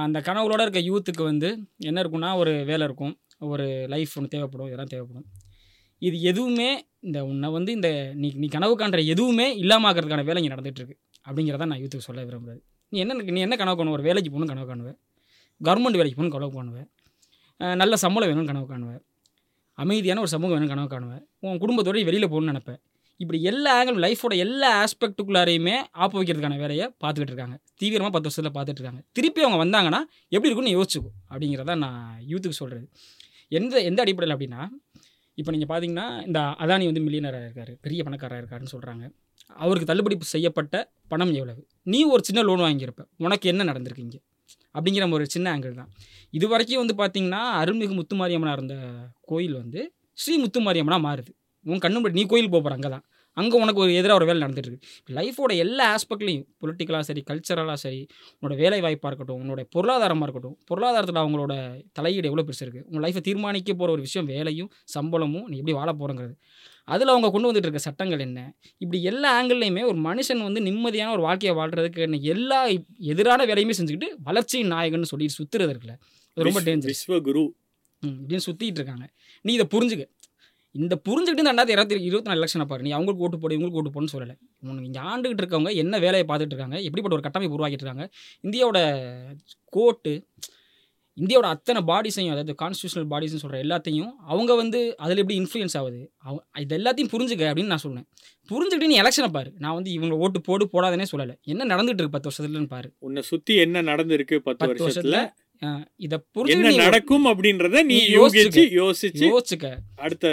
அந்த 0.04 0.18
கனவுகளோடு 0.20 0.64
இருக்க 0.66 0.80
யூத்துக்கு 0.90 1.22
வந்து 1.24 1.48
என்ன 1.78 2.02
இருக்கும்னா 2.02 2.36
ஒரு 2.36 2.52
வேலை 2.64 2.84
இருக்கும். 2.88 3.14
ஒரு 3.52 3.66
லைஃப் 3.88 4.12
ஒன்று 4.16 4.28
தேவைப்படும். 4.28 4.66
இதெல்லாம் 4.66 4.90
தேவைப்படும். 4.90 5.26
இது 6.02 6.16
எதுவுமே 6.20 6.68
இந்த 7.00 7.18
உன்னை 7.24 7.48
வந்து 7.50 7.72
இந்த 7.72 7.88
நீ 8.14 8.28
நீ 8.34 8.46
கனவு 8.46 8.74
காண்ற 8.78 9.06
எதுவுமே 9.06 9.46
இல்லாமக்கிறதுக்கான 9.62 10.24
வேலை 10.24 10.42
இங்கே 10.42 10.54
நடந்துகிட்ருக்கு. 10.54 10.96
அப்படிங்கிறத 11.28 11.66
நான் 11.66 11.80
யூத்துக்கு 11.82 12.06
சொல்ல 12.08 12.24
விரும்புறது. 12.24 12.60
நீ 12.92 12.98
என்ன 12.98 13.14
நீ 13.36 13.40
என்ன 13.40 13.56
கனவு 13.56 13.76
காணுவ? 13.76 13.92
ஒரு 13.92 14.02
வேலைக்கு 14.02 14.30
போகணும் 14.30 14.52
கனவு 14.52 14.68
காணுவேன் 14.70 14.98
கவர்மெண்ட் 15.60 15.98
வேலைக்கு 16.00 16.18
போகணும் 16.20 16.34
கனவு 16.36 16.52
காணுவேன் 16.56 16.88
நல்ல 17.76 17.96
சம்பளம் 17.96 18.28
வேணும்னு 18.30 18.46
கனவு 18.46 18.66
காணுவேன் 18.72 19.02
அமைதியான 19.78 20.20
ஒரு 20.20 20.28
சமூகம் 20.28 20.54
வேணும் 20.58 20.72
கனவு 20.72 20.90
காணுவேன் 20.94 21.24
உன் 21.38 21.58
குடும்பத்தோடய 21.58 22.04
வெளியில் 22.04 22.28
போகணும்னு 22.28 22.52
நினப்பேன் 22.52 22.80
இப்படி 23.20 23.38
எல்லா 23.50 23.72
ஆங்கிள் 23.78 23.98
லைஃபோட 24.04 24.34
எல்லா 24.44 24.68
ஆஸ்பெக்ட்டுக்குள்ளாரையுமே 24.84 25.74
ஆப்பு 26.02 26.16
வைக்கிறதுக்கான 26.18 26.56
வேலையை 26.62 26.86
பார்த்துக்கிட்டு 27.02 27.32
இருக்காங்க. 27.32 27.56
தீவிரமாக 27.80 28.12
பத்து 28.14 28.28
வருஷத்தில் 28.28 28.54
பார்த்துட்டு 28.56 28.80
இருக்காங்க. 28.80 29.02
திருப்பி 29.16 29.42
அவங்க 29.46 29.58
வந்தாங்கன்னா 29.64 30.00
எப்படி 30.34 30.48
இருக்கும்னு 30.48 30.74
யோசிச்சுக்கோ 30.76 31.10
அப்படிங்கிறத 31.32 31.76
நான் 31.84 32.00
யூத்துக்கு 32.32 32.58
சொல்கிறது 32.60 32.86
எந்த 33.58 33.82
எந்த 33.90 34.00
அடிப்படையில் 34.04 34.34
அப்படின்னா 34.36 34.62
இப்போ 35.38 35.50
நீங்கள் 35.54 35.70
பார்த்தீங்கன்னா 35.70 36.06
இந்த 36.26 36.40
அதானி 36.64 36.84
வந்து 36.90 37.02
மில்லியனராக 37.06 37.46
இருக்கார் 37.46 37.72
பெரிய 37.84 38.00
பணக்காரராக 38.06 38.40
இருக்காருன்னு 38.42 38.72
சொல்கிறாங்க 38.74 39.04
அவருக்கு 39.64 39.88
தள்ளுபடி 39.90 40.16
செய்யப்பட்ட 40.34 40.74
பணம் 41.12 41.32
எவ்வளவு? 41.38 41.60
நீ 41.92 41.98
ஒரு 42.14 42.22
சின்ன 42.28 42.42
லோன் 42.48 42.62
வாங்கியிருப்ப 42.66 43.02
உனக்கு 43.24 43.46
என்ன 43.52 43.64
நடந்திருக்கு 43.70 44.04
இங்கே 44.06 44.20
அப்படிங்கிற 44.74 45.06
ஒரு 45.16 45.24
சின்ன 45.34 45.46
ஆங்கிள் 45.54 45.74
தான். 45.80 45.90
இது 46.32 46.46
வரைக்கும் 46.52 46.82
வந்து 46.82 46.94
பார்த்திங்கன்னா 47.00 47.42
அருள்மிகு 47.60 47.94
முத்துமாரியம்மனாக 48.00 48.56
இருந்த 48.58 48.76
கோயில் 49.30 49.56
வந்து 49.62 49.80
ஸ்ரீ 50.22 50.34
முத்துமாரியம்மனாக 50.44 51.02
மாறுது. 51.08 51.32
உன் 51.66 51.82
கண்ணு 51.84 51.98
முன்னாடி 51.98 52.12
நீ 52.12 52.24
கோயில் 52.26 52.54
போகிற 52.54 52.74
அங்கே 52.74 52.90
தான் 52.94 53.04
அங்கே 53.36 53.56
உனக்கு 53.56 53.80
ஒரு 53.80 53.92
எதிராக 53.94 54.18
ஒரு 54.18 54.26
வேலை 54.28 54.40
நடந்துட்டு 54.42 54.70
இருக்கு 54.70 54.88
லைஃபோட 55.08 55.52
எல்லா 55.56 55.84
ஆஸ்பெக்ட்லையும் 55.94 56.44
பொலிட்டிக்கலாக 56.62 57.00
சரி 57.00 57.22
கல்ச்சரலாக 57.22 57.78
சரி 57.84 57.98
உன்னோட 58.34 58.56
வேலை 58.56 58.78
வாய்ப்பாக 58.80 59.10
இருக்கட்டும் 59.10 59.40
உன்னோட 59.42 59.62
பொருளாதாரமாக 59.70 60.26
இருக்கட்டும் 60.26 60.56
பொருளாதாரத்தில் 60.66 61.20
அவங்களோட 61.22 61.54
தலையீடு 61.92 62.26
எவ்வளோ 62.26 62.42
பெருசு 62.42 62.64
இருக்குது 62.66 62.84
உங்கள் 62.84 63.04
லைஃப்பை 63.06 63.20
தீர்மானிக்க 63.20 63.74
போகிற 63.74 63.92
ஒரு 63.92 64.00
விஷயம் 64.00 64.26
வேலையும் 64.26 64.70
சம்பளமும் 64.84 65.46
நீ 65.48 65.56
எப்படி 65.56 65.72
வாழ 65.72 65.90
போகிறங்கிறது 65.92 66.36
அதில் 66.88 67.08
அவங்க 67.08 67.28
கொண்டு 67.30 67.48
வந்துட்டு 67.48 67.68
இருக்க 67.68 67.78
சட்டங்கள் 67.78 68.20
என்ன? 68.20 68.40
இப்படி 68.80 69.02
எல்லா 69.02 69.28
ஆங்கிள்லையுமே 69.38 69.82
ஒரு 69.84 69.98
மனுஷன் 69.98 70.42
வந்து 70.42 70.60
நிம்மதியான 70.60 71.12
ஒரு 71.12 71.22
வாழ்க்கையை 71.22 71.54
வாழ்றதுக்கு 71.56 72.00
என்ன 72.00 72.20
எல்லா 72.34 72.58
எதிரான 73.12 73.44
வேலையுமே 73.44 73.76
செஞ்சுக்கிட்டு 73.78 74.10
வளர்ச்சியின் 74.22 74.72
நாயகன்னு 74.72 75.10
சொல்லி 75.12 75.28
சுற்றுறது 75.38 75.72
இருக்குல்ல. 75.74 75.94
அது 76.36 76.46
ரொம்ப 76.48 76.60
டேஞ்சர் 76.60 76.92
விஸ்வகுரு. 76.92 77.44
இப்படின்னு 78.02 78.44
சுற்றிட்டு 78.46 78.80
இருக்காங்க. 78.80 79.04
நீ 79.44 79.52
இதை 79.52 79.66
புரிஞ்சுக்க. 79.74 80.04
இந்த 80.74 80.94
புரிஞ்சுக்கிட்டு 81.06 81.48
ரெண்டாயிரத்தி 81.48 81.74
இருபத்தி 81.74 82.06
இருபத்தி 82.08 82.30
நாலு 82.30 82.40
எலெக்ஷனை 82.40 82.66
பாரு. 82.70 82.82
நீ 82.86 82.90
அவங்களுக்கு 82.96 83.24
ஓட்டு 83.24 83.38
போடு 83.42 83.56
இவங்களுக்கு 83.56 83.80
ஓட்டு 83.80 83.92
போடுன்னு 83.94 84.14
சொல்லலை. 84.14 84.34
உனக்கு 84.68 84.88
இங்கே 84.90 85.02
ஆண்டுகிட்டு 85.10 85.42
இருக்கவங்க 85.42 85.72
என்ன 85.82 85.98
வேலையை 86.04 86.26
பார்த்துட்டு 86.30 86.54
இருக்காங்க 86.54 86.78
எப்படிப்பட்ட 86.86 87.16
ஒரு 87.18 87.26
கட்டமைப்பு 87.26 87.56
உருவாக்கிட்டு 87.58 87.86
இருக்காங்க 87.86 88.06
இந்தியாவோட 88.46 88.80
கோர்ட்டு 89.76 90.14
இந்தியாவோட 91.16 91.48
அத்தனை 91.54 91.80
பாடிஸையும் 91.90 92.32
அதாவது 92.34 92.52
கான்ஸ்டியூஷனல் 92.62 93.06
பாடிஸ்னு 93.10 93.42
சொல்கிற 93.42 93.58
எல்லாத்தையும் 93.64 94.08
அவங்க 94.32 94.52
வந்து 94.62 94.78
அதில் 95.04 95.20
எப்படி 95.22 95.36
இன்ஃப்ளூயன்ஸ் 95.40 95.76
ஆகுது? 95.80 96.00
அவங்க 96.26 96.40
இது 96.62 96.76
எல்லாத்தையும் 96.78 97.10
புரிஞ்சுக்க 97.12 97.44
அப்படின்னு 97.50 97.72
நான் 97.74 97.84
சொன்னேன் 97.84 98.06
புரிஞ்சுக்கிட்டு 98.50 98.90
நீ 98.92 98.96
எலெக்ஷனை 99.02 99.28
பாரு. 99.36 99.50
நான் 99.64 99.76
வந்து 99.78 99.90
இவங்க 99.98 100.16
ஓட்டு 100.24 100.40
போடு 100.48 100.66
போடாதனே 100.72 101.06
சொல்லலை. 101.12 101.34
என்ன 101.52 101.68
நடந்துட்டு 101.74 102.02
இருக்கு 102.02 102.16
பத்து 102.16 102.30
வருஷத்துலன்னு 102.30 102.72
பாரு. 102.74 102.90
உன்னை 102.98 103.22
சுத்தி 103.30 103.56
என்ன 103.66 103.82
நடந்திருக்கு 103.90 104.38
பத்து 104.48 104.68
வருஷத்துல 104.72 105.20
இதை 106.00 106.16
புரிஞ்சு 106.34 106.54
நடக்கும் 106.82 107.26
அப்படின்றத 107.30 107.82
நீ 107.84 107.96
யோசிச்சு. 108.14 108.62
யோசிச்சு 108.78 109.24
யோசிச்சுக்க. 109.26 109.68
அடுத்த 109.98 110.26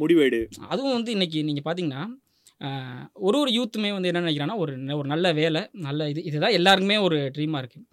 முடிவெடு. 0.00 0.40
அதுவும் 0.68 0.96
வந்து 0.96 1.12
இன்னைக்கு 1.12 1.40
நீங்கள் 1.44 1.66
பார்த்தீங்கன்னா 1.66 2.02
ஆஹ், 2.60 3.04
ஒரு 3.18 3.36
ஒரு 3.38 3.50
யூத்துமே 3.52 3.90
வந்து 3.92 4.08
என்ன 4.08 4.20
நினைக்கிறாங்கன்னா 4.20 4.58
ஒரு 4.58 4.72
ஒரு 4.96 5.08
நல்ல 5.08 5.26
வேலை 5.34 5.60
நல்ல 5.84 6.08
இது 6.10 6.24
இதுதான் 6.24 6.56
எல்லாருக்குமே 6.56 6.96
ஒரு 7.04 7.18
ட்ரீமாக 7.36 7.62
இருக்குது 7.62 7.86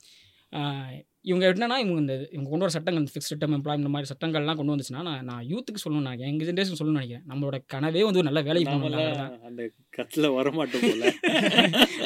இவங்க 1.25 1.45
என்னன்னா 1.47 1.77
இவங்க 1.77 1.99
இந்த 2.03 2.13
இவங்க 2.27 2.49
கொண்டு 2.49 2.65
வர 2.65 2.73
சட்டங்கள் 2.73 3.01
இந்த 3.01 3.13
ஃபிக்ஸ்ட் 3.13 3.33
டேர்ம் 3.35 3.55
எம்ப்ளாய் 3.55 3.79
இந்த 3.79 3.91
மாதிரி 3.93 4.09
சட்டங்கள்லாம் 4.11 4.59
கொண்டு 4.59 4.73
வந்துச்சுன்னா 4.73 5.01
நான் 5.07 5.25
நான் 5.25 5.45
யூத்துக்கு 5.49 5.81
சொல்லணும் 5.83 6.05
நான் 6.07 6.25
எங்கள் 6.27 6.47
ஜென்ரேஷன் 6.49 6.79
சொல்லணும்னு 6.79 6.99
நினைக்கிறேன். 6.99 7.25
நம்மளோட 7.31 7.57
கனவே 7.73 8.01
வந்து 8.05 8.21
ஒரு 8.21 8.29
நல்ல 8.29 8.41
வேலைக்கு 8.47 8.69
போகணும் 8.75 9.07
அந்த 9.49 9.63
கத்துல 9.99 10.31
வரமாட்டோம் 10.37 10.83
போல. 10.87 11.11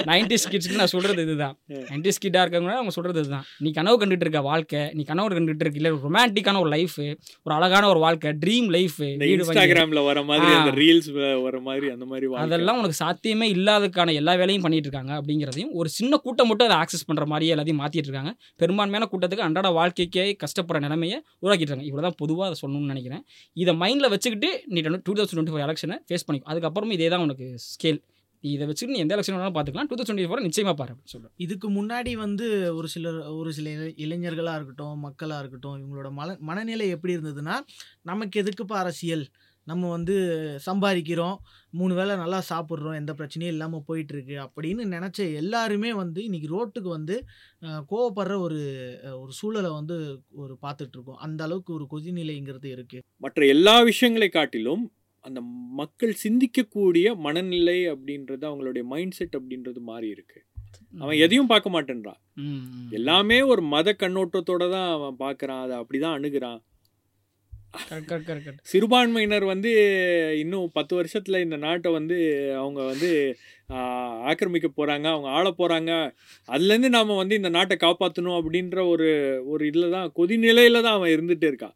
நைன்டிஸ் 0.10 0.46
கிட்ஸ்க்கு 0.52 0.80
நான் 0.82 0.92
சொல்கிறது 0.94 1.24
இதுதான். 1.28 1.56
நைன்டிஸ் 1.92 2.22
கிட்டாக 2.26 2.44
இருக்கவங்க 2.46 2.76
அவங்க 2.80 2.94
சொல்கிறது 2.98 3.22
இதுதான். 3.24 3.46
நீ 3.66 3.72
கனவு 3.80 3.98
கண்டுட்டு 4.02 4.26
இருக்க 4.26 4.42
வாழ்க்கை 4.52 4.82
நீ 4.98 5.04
கனவு 5.12 5.36
கண்டுட்டு 5.38 5.66
இருக்க 5.66 5.82
இல்லை 5.82 5.92
ரொமான்டிக்கான 6.08 6.62
ஒரு 6.64 6.72
லைஃப் 6.76 6.98
ஒரு 7.46 7.54
அழகான 7.58 7.84
ஒரு 7.94 8.00
வாழ்க்கை 8.06 8.32
ட்ரீம் 8.44 8.70
லைஃப் 8.78 9.00
இன்ஸ்டாகிராம்ல 9.32 10.04
வர 10.10 10.20
மாதிரி. 10.30 10.52
அந்த 10.60 10.74
ரீல்ஸ் 10.82 11.10
வர 11.48 11.60
மாதிரி 11.68 11.90
அந்த 11.96 12.06
மாதிரி. 12.12 12.30
அதெல்லாம் 12.46 12.80
உனக்கு 12.82 13.00
சாத்தியமே 13.04 13.50
இல்லாததுக்கான 13.56 14.16
எல்லா 14.22 14.36
வேலையும் 14.42 14.66
பண்ணிட்டு 14.66 14.88
இருக்காங்க 14.90 15.14
அப்படிங்கிறதையும் 15.20 15.72
ஒரு 15.82 15.92
சின்ன 15.98 16.20
கூட்டம் 16.26 16.50
மட்டும் 16.52 16.68
அதை 16.70 16.78
ஆக்சஸ் 16.84 17.06
பண்ணுற 17.10 17.26
மாதிரியே 17.34 17.54
எல்லாத்தையும் 17.56 17.82
மாற்றிட்டு 17.84 18.10
இருக்காங்க. 18.10 18.34
பெரும்பான்மையான 18.62 19.08
கூட்டத்துக்கு 19.14 19.46
அன்றாட 19.48 19.70
வாழ்க்கைக்கே 19.80 20.26
கஷ்டப்படுற 20.44 20.80
நிலைமையை 20.88 21.18
உருவாக்கிட்டு 21.44 21.72
இருக்காங்க. 21.72 21.90
இவ்வளோ 21.92 22.06
தான் 22.08 22.18
பொதுவாக 22.24 22.48
அதை 22.50 22.58
சொல்லணும்னு 22.64 22.92
நினைக்கிறேன். 22.94 23.24
இதை 23.64 23.74
மைண்டில் 23.84 24.12
வச்சுக்கிட்டு 24.16 24.50
நீ 24.74 24.82
டூ 25.08 25.14
தௌசண்ட் 25.18 25.36
டுவெண்ட்டி 25.36 25.54
ஃபோர் 25.54 25.66
எலெக்ஷனை 25.68 25.98
ஃபேஸ் 26.08 26.26
பண்ணிக்கும் 26.28 26.52
அதுக்கப்புறமும் 26.54 26.96
இதே 26.98 27.10
தான் 27.14 27.24
உனக்கு 27.28 27.48
ஸ்கேல் 27.82 28.00
நீ 28.44 28.52
இதை 28.52 28.68
வச்சுட்டு 28.68 28.88
நீ 28.88 28.98
எந்த 28.98 29.16
எலெக்ஷன் 29.16 29.34
வேணாலும் 29.34 29.56
பார்த்துக்கலாம். 29.56 29.88
டூ 29.88 29.96
தௌசண்ட் 29.96 30.08
டுவெண்ட்டி 30.08 30.30
ஃபோர் 30.30 30.42
நிச்சயமாக 30.42 30.78
பாரு 30.78 30.94
அப்படின்னு 30.94 31.12
சொல்லுவேன் 31.14 31.34
இதுக்கு 31.38 31.68
முன்னாடி 31.72 32.14
வந்து 32.16 32.76
ஒரு 32.76 32.88
சிலர் 32.88 33.20
ஒரு 33.40 33.54
சில 33.54 33.70
இளை- 33.70 33.94
இளைஞர்களா 34.04 34.56
இருக்கட்டும் 34.56 35.04
மக்களா 35.04 35.40
இருக்கட்டும் 35.40 35.78
இவங்களோட 35.78 36.12
மல 36.12 36.38
மனநிலை 36.40 36.90
எப்படி 36.90 37.16
இருந்ததுன்னா 37.18 37.56
நமக்கு 38.02 38.44
எதுக்குப்பா 38.44 38.80
அரசியல்? 38.84 39.26
நம்ம 39.68 39.90
வந்து 39.90 40.16
சம்பாதிக்கிறோம் 40.66 41.36
மூணு 41.72 41.94
வேளை 41.96 42.16
நல்லா 42.16 42.44
சாப்பிட்றோம் 42.50 42.96
எந்த 42.96 43.14
பிரச்சனையும் 43.14 43.48
இல்லாமல் 43.48 43.84
போயிட்டு 43.86 44.14
இருக்கு 44.14 44.36
அப்படின்னு 44.42 44.84
நினச்ச 44.96 45.34
எல்லாருமே 45.36 45.94
வந்து 45.94 46.24
இன்னைக்கு 46.24 46.50
ரோட்டுக்கு 46.54 46.90
வந்து 46.90 47.16
கோவப்படுற 47.90 48.38
ஒரு 48.40 48.60
ஒரு 49.20 49.32
சூழலை 49.32 49.72
வந்து 49.72 49.98
ஒரு 50.32 50.58
பார்த்துட்டு 50.62 50.94
இருக்கோம். 50.94 51.16
அந்த 51.18 51.44
அளவுக்கு 51.44 51.74
ஒரு 51.74 51.88
கொதிநிலைங்கிறது 51.92 52.66
இருக்கு. 52.66 53.02
மற்ற 53.18 53.46
எல்லா 53.46 53.82
விஷயங்களை 53.82 54.30
காட்டிலும் 54.30 54.84
அந்த 55.26 55.40
மக்கள் 55.80 56.14
சிந்திக்கக்கூடிய 56.24 57.08
மனநிலை 57.16 57.80
அப்படின்றது 57.88 58.44
அவங்களுடைய 58.50 58.84
மைண்ட் 58.84 59.16
செட் 59.18 59.38
அப்படின்றது 59.40 59.80
மாறி 59.90 60.08
இருக்கு. 60.08 60.40
அவன் 60.94 61.22
எதையும் 61.26 61.52
பார்க்க 61.52 61.70
மாட்டேன்றான். 61.76 62.20
எல்லாமே 62.90 63.42
ஒரு 63.52 63.62
மத 63.74 63.96
கண்ணோட்டத்தோட 64.00 64.64
தான் 64.70 64.90
அவன் 64.98 65.18
பார்க்கறான். 65.26 65.62
அதை 65.66 65.76
அப்படிதான் 65.82 66.18
அணுகுறான். 66.18 66.60
சிறுபான்மையினர் 68.62 69.46
வந்து 69.52 69.72
இன்னும் 70.40 70.72
பத்து 70.74 70.94
வருஷத்துல 71.00 71.40
இந்த 71.42 71.58
நாட்டை 71.58 71.90
வந்து 71.92 72.18
அவங்க 72.62 72.82
வந்து 72.84 73.10
ஆக்கிரமிக்க 74.32 74.70
போறாங்க. 74.80 75.06
அவங்க 75.14 75.30
ஆள 75.30 75.54
போறாங்க. 75.58 75.92
அதுலேருந்து 76.48 76.90
நாம 76.90 77.16
வந்து 77.16 77.36
இந்த 77.36 77.50
நாட்டை 77.50 77.78
காப்பாற்றணும் 77.86 78.40
அப்படின்ற 78.40 78.78
ஒரு 78.94 79.10
ஒரு 79.46 79.66
இதில் 79.72 79.96
தான் 79.98 80.12
கொதிநிலையில 80.20 80.82
தான் 80.88 80.98
அவன் 81.00 81.14
இருந்துட்டு 81.16 81.48
இருக்கான். 81.52 81.76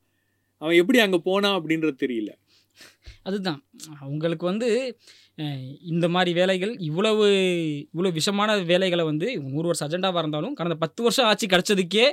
அவன் 0.62 0.80
எப்படி 0.82 1.00
அங்கே 1.06 1.22
போனான் 1.30 1.58
அப்படின்றது 1.60 1.98
தெரியல. 2.04 2.32
அதுதான். 3.28 3.60
அவங்களுக்கு 4.06 4.46
வந்து 4.52 4.68
இந்த 5.94 6.06
மாதிரி 6.16 6.32
வேலைகள் 6.40 6.74
இவ்வளவு 6.88 7.26
இவ்வளோ 7.94 8.12
விஷமான 8.18 8.58
வேலைகளை 8.72 9.04
வந்து 9.12 9.28
நூறு 9.54 9.68
வருஷம் 9.70 9.88
அஜெண்டாவாக 9.88 10.24
இருந்தாலும் 10.24 10.58
கடந்த 10.60 10.78
பத்து 10.84 11.04
வருஷம் 11.06 11.30
ஆட்சி 11.30 11.48
கிடச்சதுக்கே 11.54 12.08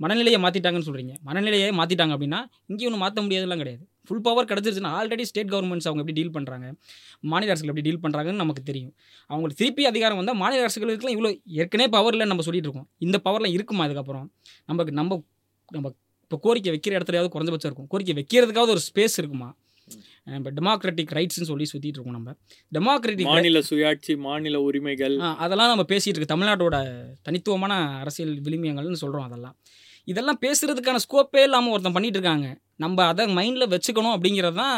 மனநிலையை 0.00 0.38
மாற்றிட்டாங்கன்னு 0.44 0.86
சொல்கிறீங்க 0.88 1.14
மனநிலையை 1.28 1.68
மாற்றிட்டாங்க 1.78 2.14
அப்படின்னா 2.16 2.40
இங்கே 2.70 2.86
ஒன்றும் 2.88 3.02
மாற்ற 3.04 3.22
முடியாதுலாம் 3.26 3.62
கிடையாது. 3.62 3.84
ஃபுல் 4.08 4.24
பவர் 4.26 4.48
கிடச்சிருச்சுன்னா 4.50 4.90
ஆல்ரெடி 4.98 5.24
ஸ்டேட் 5.30 5.52
கவர்மெண்ட்ஸ் 5.52 5.88
அவங்க 5.88 6.02
எப்படி 6.02 6.16
டீல் 6.18 6.34
பண்ணுறாங்க 6.34 6.66
மாநில 7.32 7.52
அரசுகள் 7.52 7.72
எப்படி 7.72 7.86
டீல் 7.86 8.02
பண்ணுறாங்கன்னு 8.04 8.42
நமக்கு 8.44 8.62
தெரியும். 8.70 8.92
அவங்களுக்கு 9.30 9.60
திருப்பி 9.62 9.84
அதிகாரம் 9.92 10.18
வந்தால் 10.20 10.38
மாநில 10.42 10.66
அரசுகளுக்குலாம் 10.66 11.16
இவ்வளோ 11.16 11.30
ஏற்கனவே 11.62 11.88
பவரில் 11.96 12.30
நம்ம 12.32 12.44
சொல்லிட்டு 12.48 12.68
இருக்கோம். 12.68 12.88
இந்த 13.06 13.18
பவர்லாம் 13.26 13.54
இருக்குமா 13.58 13.84
அதுக்கப்புறம் 13.86 14.26
நமக்கு 14.70 14.94
நம்ம 15.00 15.20
நம்ம 15.76 15.92
இப்போ 16.24 16.38
கோரிக்கை 16.44 16.70
வைக்கிற 16.74 16.92
இடத்துலையாவது 16.98 17.30
குறைஞ்சபட்சம் 17.34 17.70
இருக்கும். 17.70 17.88
கோரிக்கை 17.92 18.14
வைக்கிறதுக்காவது 18.18 18.74
ஒரு 18.76 18.82
ஸ்பேஸ் 18.88 19.16
இருக்குமா? 19.20 19.48
இப்போ 20.34 20.50
டெமோக்ராட்டிக் 20.58 21.12
ரைட்ஸ்னு 21.16 21.48
சொல்லி 21.50 21.66
சுற்றிட்டு 21.72 21.98
இருக்கோம் 21.98 22.16
நம்ம. 22.18 22.30
டெமோக்ராட்டிக் 22.76 23.30
மாநில 23.32 23.60
சுயாட்சி 23.68 24.14
மாநில 24.26 24.60
உரிமைகள். 24.68 25.14
அதெல்லாம் 25.44 25.70
நம்ம 25.72 25.84
பேசிகிட்டு 25.92 26.18
இருக்கு 26.18 26.34
தமிழ்நாட்டோட 26.34 26.76
தனித்துவமான 27.26 27.74
அரசியல் 28.02 28.34
விளிமியங்கள்னு 28.46 29.02
சொல்கிறோம் 29.04 29.26
அதெல்லாம். 29.28 29.56
இதெல்லாம் 30.12 30.40
பேசுகிறதுக்கான 30.44 30.98
ஸ்கோப்பே 31.04 31.42
இல்லாமல் 31.46 31.72
ஒருத்தன் 31.74 31.96
பண்ணிட்டு 31.96 32.18
இருக்காங்க. 32.18 32.48
நம்ம 32.84 33.06
அதை 33.12 33.24
மைண்டில் 33.38 33.70
வச்சுக்கணும் 33.74 34.14
அப்படிங்கிறது 34.16 34.58
தான் 34.62 34.76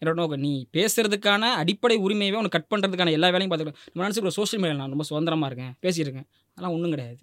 என்னோட 0.00 0.16
நோக்கம். 0.20 0.42
நீ 0.46 0.52
பேசுகிறதுக்கான 0.76 1.52
அடிப்படை 1.62 1.96
உரிமையவே 2.06 2.40
உனக்கு 2.42 2.56
கட் 2.56 2.70
பண்ணுறதுக்கான 2.72 3.14
எல்லா 3.18 3.30
வேலையும் 3.34 3.52
பார்த்துக்கலாம். 3.52 3.80
நம்ம 3.92 4.04
நினச்சிக்கிற 4.06 4.34
சோஷியல் 4.40 4.62
மீடியா 4.64 4.80
நான் 4.80 4.94
ரொம்ப 4.96 5.06
சுதந்திரமாக 5.10 5.50
இருக்கேன். 5.50 5.74
பேசியிருக்கேன் 5.86 6.28
அதெல்லாம் 6.54 6.76
ஒன்றும் 6.76 6.94
கிடையாது. 6.96 7.18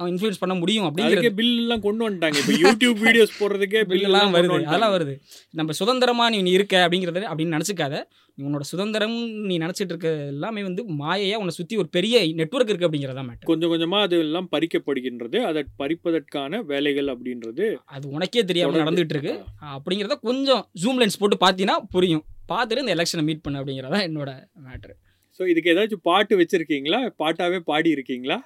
அவன் 0.00 0.10
இன்ஃப்ளூயன்ஸ் 0.12 0.40
பண்ண 0.40 0.54
முடியும் 0.60 0.86
அப்படிங்கிறது. 0.86 1.28
பில் 1.38 1.52
எல்லாம் 1.62 1.82
கொண்டு 1.84 2.02
வந்துட்டாங்க. 2.06 2.38
இப்போ 2.42 2.54
யூடியூப் 2.64 2.98
வீடியோஸ் 3.04 3.32
போடுறதுக்கே 3.38 3.80
பில் 3.90 4.02
பில்லாம் 4.04 4.12
எல்லாம் 4.12 4.34
வருது. 4.36 4.58
அதெல்லாம் 4.70 4.94
வருது. 4.94 5.14
நம்ம 5.60 5.74
சுதந்திரமா 5.78 6.24
நீ 6.34 6.50
இருக்க 6.58 6.74
அப்படிங்கிறத 6.86 7.22
அப்படின்னு 7.30 7.56
நினச்சிக்காத. 7.56 7.94
நீ 8.38 8.42
உன்னோட 8.48 8.64
சுதந்திரம் 8.70 9.14
நீ 9.48 9.54
நினச்சிட்டு 9.62 9.92
இருக்க 9.94 10.08
எல்லாமே 10.32 10.62
வந்து 10.66 10.82
மாயையா 11.00 11.36
உன்னை 11.42 11.54
சுற்றி 11.58 11.76
ஒரு 11.82 11.88
பெரிய 11.96 12.16
நெட்வொர்க் 12.40 12.72
இருக்கு 12.72 12.88
அப்படிங்கிறதா 12.88 13.24
மேட்டர் 13.28 13.50
கொஞ்சம் 13.52 13.72
கொஞ்சமா 13.72 14.00
அது 14.06 14.16
எல்லாம் 14.24 14.48
பறிக்கப்படுகின்றது. 14.54 15.38
அதை 15.50 15.62
பறிப்பதற்கான 15.82 16.60
வேலைகள் 16.72 17.08
அப்படின்றது 17.14 17.66
அது 17.96 18.04
உனக்கே 18.16 18.44
தெரியாம 18.50 18.70
தொடர்ந்து. 18.70 18.84
நடந்துட்டு 18.84 19.16
இருக்கு 19.16 19.34
அப்படிங்கிறத 19.76 20.18
கொஞ்சம் 20.28 20.62
ஜூம் 20.82 21.00
லென்ஸ் 21.02 21.20
போட்டு 21.22 21.38
பார்த்தீங்கன்னா 21.44 21.78
புரியும். 21.96 22.24
பார்த்துட்டு 22.52 22.82
இந்த 22.84 22.96
எலெக்ஷனை 22.96 23.24
மீட் 23.28 23.44
பண்ணு 23.44 23.60
அப்படிங்கிறதா 23.60 24.00
என்னோட 24.08 24.30
மேட்ரு 24.66 24.94
ஸோ 25.40 25.44
இதுக்கு 25.52 25.72
ஏதாச்சும் 25.72 26.04
பாட்டு 26.08 26.34
வச்சிருக்கீங்களா? 26.40 27.00
பாட்டாவே 27.22 27.58
பாடி 27.70 27.88
இருக்கீங்களா 27.96 28.36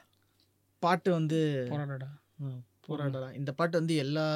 பாட்டு 0.83 1.11
வந்து 1.13 1.39
போராடா 1.71 2.09
ம், 2.45 2.61
போராடலாம் 2.87 3.35
இந்த 3.35 3.51
பாட்டு 3.53 3.79
வந்து 3.79 3.95
எல்லா 3.97 4.27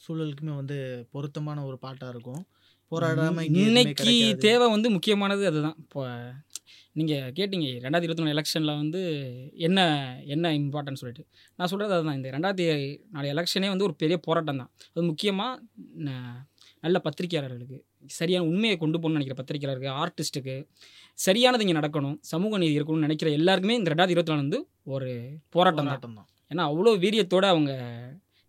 சூழலுக்குமே 0.00 0.54
வந்து 0.56 0.76
பொருத்தமான 1.12 1.64
ஒரு 1.64 1.76
பாட்டா 1.78 2.06
இருக்கும். 2.08 2.42
போராடாம 2.92 3.42
இன்னைக்கு. 3.48 4.04
தேவை 4.44 4.66
வந்து 4.70 4.88
முக்கியமானது 4.90 5.42
அதுதான். 5.46 5.76
இப்போ 5.82 6.02
நீங்கள் 6.96 7.32
கேட்டீங்க 7.36 7.66
ரெண்டாயிரத்தி 7.84 8.06
இருபத்தி 8.06 8.22
மூணு 8.22 8.34
எலெக்ஷனில் 8.34 8.78
வந்து 8.80 9.00
என்ன 9.66 9.80
என்ன 10.26 10.52
இம்பார்ட்டன்ட் 10.58 11.00
சொல்லிட்டு. 11.02 11.24
நான் 11.58 11.70
சொல்கிறது 11.72 11.94
அதுதான். 11.96 12.18
இந்த 12.18 12.30
ரெண்டாயிரத்தி 12.30 12.66
நாலு 13.10 13.28
எலெக்ஷனே 13.34 13.68
வந்து 13.68 13.86
ஒரு 13.88 13.94
பெரிய 13.94 14.16
போராட்டம் 14.18 14.60
தான். 14.62 14.70
அது 14.94 15.04
முக்கியமாக 15.04 16.08
நல்ல 16.82 16.98
பத்திரிகையாளர்களுக்கு 17.06 17.78
சரியான 18.12 18.46
உண்மையை 18.46 18.76
கொண்டு 18.76 18.98
போகணும்னு 18.98 19.18
நினைக்கிற 19.18 19.38
பத்திரிகையாளருக்கு 19.40 19.90
ஆர்டிஸ்ட்டுக்கு 20.02 20.54
சரியானது 21.24 21.64
இங்கே 21.64 21.76
நடக்கணும் 21.78 22.16
சமூக 22.32 22.58
நீதி 22.62 22.76
இருக்கணும்னு 22.78 23.06
நினைக்கிற 23.06 23.30
எல்லாருக்குமே 23.38 23.76
இந்த 23.78 23.90
ரெண்டாயிரத்தி 23.92 24.16
இருபத்தி 24.16 24.32
நாலு 24.32 24.44
வந்து 24.44 24.60
ஒரு 24.94 25.08
போராட்டம் 25.54 25.90
தான். 26.18 26.28
ஏன்னா 26.52 26.62
அவ்வளோ 26.70 26.92
வீரியத்தோட 27.04 27.46
அவங்க 27.54 27.72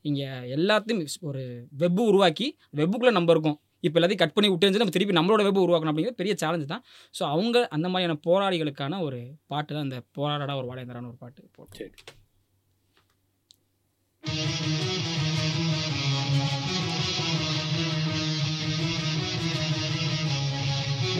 இங்கே 0.09 0.27
எல்லாத்தையும் 0.55 1.01
ஒரு 1.29 1.41
வெப்பு 1.81 2.03
உருவாக்கி 2.11 2.47
வெப்புக்குள்ளே 2.79 3.13
நம்ம 3.17 3.33
இருக்கோம். 3.35 3.57
இப்போ 3.87 3.97
எல்லாத்தையும் 3.99 4.23
கட் 4.23 4.33
பண்ணி 4.35 4.49
விட்டு 4.51 4.81
நம்ம 4.83 4.93
திருப்பி 4.95 5.17
நம்மளோட 5.17 5.43
வெப் 5.47 5.61
உருவாக்கணும் 5.65 5.91
அப்படிங்கிறது 5.93 6.19
பெரிய 6.21 6.33
சேலஞ்சு 6.43 6.67
தான். 6.73 6.83
ஸோ 7.17 7.23
அவங்க 7.33 7.65
அந்த 7.77 7.87
மாதிரியான 7.93 8.17
போராளிகளுக்கான 8.27 9.01
ஒரு 9.07 9.19
பாட்டு 9.53 9.71
தான் 9.77 9.87
இந்த 9.89 9.99
போராடா 10.19 10.55
ஒரு 10.61 10.69
வாழைந்தரான 10.71 11.09
ஒரு 11.11 11.19
பாட்டு 11.23 11.49
போட்டு. 11.57 11.89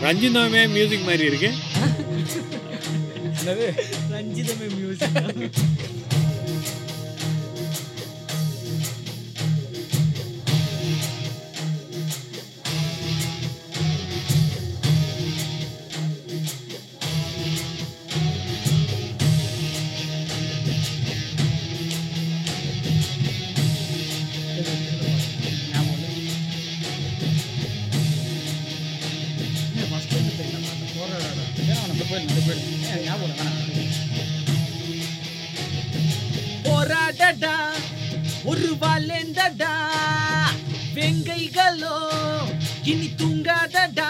ரஞ்சிதாமே 0.04 0.62
மியூசிக் 0.76 1.08
மாதிரி 1.08 1.24
இருக்கு. 1.32 1.50
ரஞ்சிதமே 4.14 4.68
மியூசிக் 4.78 5.18
போராடடா 36.64 37.56
ஒரு 38.44 38.76
வாழேந்தடா 38.82 39.74
வெங்கைகளோ 40.96 41.98
இனி 42.84 43.08
தூங்காதடா. 43.18 44.10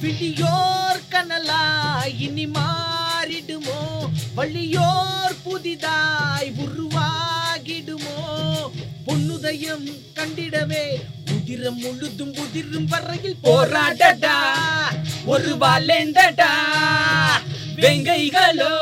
விடியோர் 0.00 1.00
கனலா 1.08 1.62
இனி 2.18 2.46
மாறிடுமோ. 2.46 3.80
வள்ளியோர் 4.36 5.36
புதிதாய் 5.42 6.52
உருவாகிடுமோ. 6.56 8.18
பொன்னுதயம் 9.06 9.88
கண்டிடவே 10.14 10.84
உதிரம் 11.52 11.78
முழுதும் 11.84 12.34
உதிரும் 12.42 12.86
வரையில் 12.90 13.38
போராடடா 13.44 14.34
ஒரு 15.32 15.52
வாழேந்தடா 15.62 16.50
வெங்கைகளோ 17.82 18.74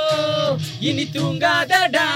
இனி 0.89 1.05
தூங்காதடா. 1.15 2.09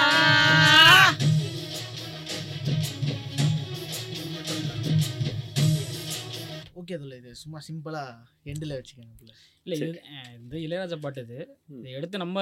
ஓகே 6.81 6.95
அதுல 6.99 7.17
இது 7.21 7.33
சும்மா 7.43 7.59
சிம்பிளா 7.69 8.05
எண்டில் 8.51 8.77
வச்சுக்கோங்க. 8.77 9.33
இல்லை 9.65 9.79
இது 9.81 9.91
இந்த 10.39 10.55
இளையராஜா 10.67 10.99
பாட்டு 11.07 11.25
இது. 11.27 11.41
இதை 11.81 11.91
எடுத்து 11.99 12.25
நம்ம 12.25 12.39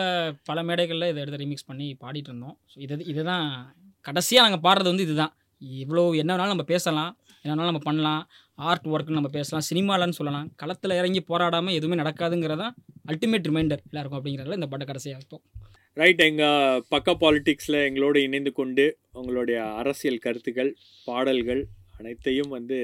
பல 0.51 0.59
மேடைகளில் 0.71 1.11
இதை 1.13 1.23
எடுத்து 1.25 1.43
ரிமிக்ஸ் 1.45 1.71
பண்ணி 1.71 1.89
பாடிட்டு 2.05 2.33
இருந்தோம். 2.33 2.59
ஸோ 2.73 2.77
இது 2.87 3.03
இதுதான் 3.15 3.49
கடைசியாக 4.07 4.47
நாங்கள் 4.49 4.67
பாடுறது 4.69 4.93
வந்து 4.95 5.09
இதுதான் 5.09 5.35
இவ்வளோ 5.83 6.05
என்ன 6.23 6.31
வேணாலும் 6.35 6.55
நம்ம 6.57 6.69
பேசலாம். 6.75 7.13
என்ன 7.43 7.67
நம்ம 7.69 7.81
பண்ணலாம் 7.85 8.23
ஆர்ட் 8.71 8.87
ஒர்க்னு 8.95 9.19
நம்ம 9.19 9.29
பேசலாம் 9.29 9.65
சினிமாலன்னு 9.71 10.17
சொல்லலாம். 10.19 10.49
களத்தில் 10.57 10.97
இறங்கி 10.97 11.21
போராடாமல் 11.29 11.77
எதுவுமே 11.79 11.97
நடக்காதுங்கிறதான் 12.03 12.75
அல்டிமேட் 13.11 13.47
ரிமைண்டர் 13.49 13.83
எல்லாருக்கும் 13.91 14.19
அப்படிங்கிறதுல 14.21 14.59
இந்த 14.61 14.67
பாட்டை 14.67 14.87
கடைசியாக 14.87 15.19
வைப்போம். 15.21 15.43
ரைட் 15.95 16.21
எங்கள் 16.21 16.83
பக்க 16.89 17.13
பாலிட்டிக்ஸில் 17.23 17.79
எங்களோடு 17.87 18.23
இணைந்து 18.23 18.53
கொண்டு 18.53 18.85
உங்களுடைய 19.13 19.65
அரசியல் 19.65 20.19
கருத்துக்கள் 20.19 20.77
பாடல்கள் 21.05 21.63
அனைத்தையும் 21.99 22.49
வந்து 22.49 22.79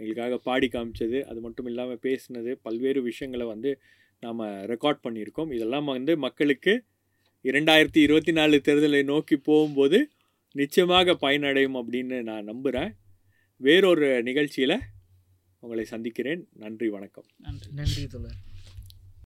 எங்களுக்காக 0.00 0.36
பாடி 0.36 0.68
காமிச்சது. 0.72 1.18
அது 1.22 1.40
மட்டும் 1.40 1.66
இல்லாமல் 1.66 2.02
பேசினது 2.02 2.52
பல்வேறு 2.62 3.02
விஷயங்களை 3.02 3.46
வந்து 3.46 3.80
நாம் 4.22 4.42
ரெக்கார்ட் 4.72 5.02
பண்ணியிருக்கோம். 5.06 5.50
இதெல்லாம் 5.50 5.84
வந்து 5.84 6.12
மக்களுக்கு 6.16 6.74
இரண்டாயிரத்தி 7.44 8.00
இருபத்தி 8.06 8.32
நாலு 8.32 8.56
தேர்தலை 8.68 9.04
நோக்கி 9.04 9.36
போகும்போது 9.36 9.98
நிச்சயமாக 10.52 11.12
பயனடையும் 11.20 11.76
அப்படின்னு 11.80 12.22
நான் 12.22 12.44
நம்புகிறேன் 12.44 12.92
வேறொரு 13.56 14.22
நிகழ்ச்சியில் 14.22 14.80
உங்களை 15.58 15.84
சந்திக்கிறேன். 15.84 16.48
நன்றி 16.52 16.88
வணக்கம். 16.88 17.24
நன்றி 17.36 17.72
நன்றி 17.72 18.06
தோழர். 18.06 18.36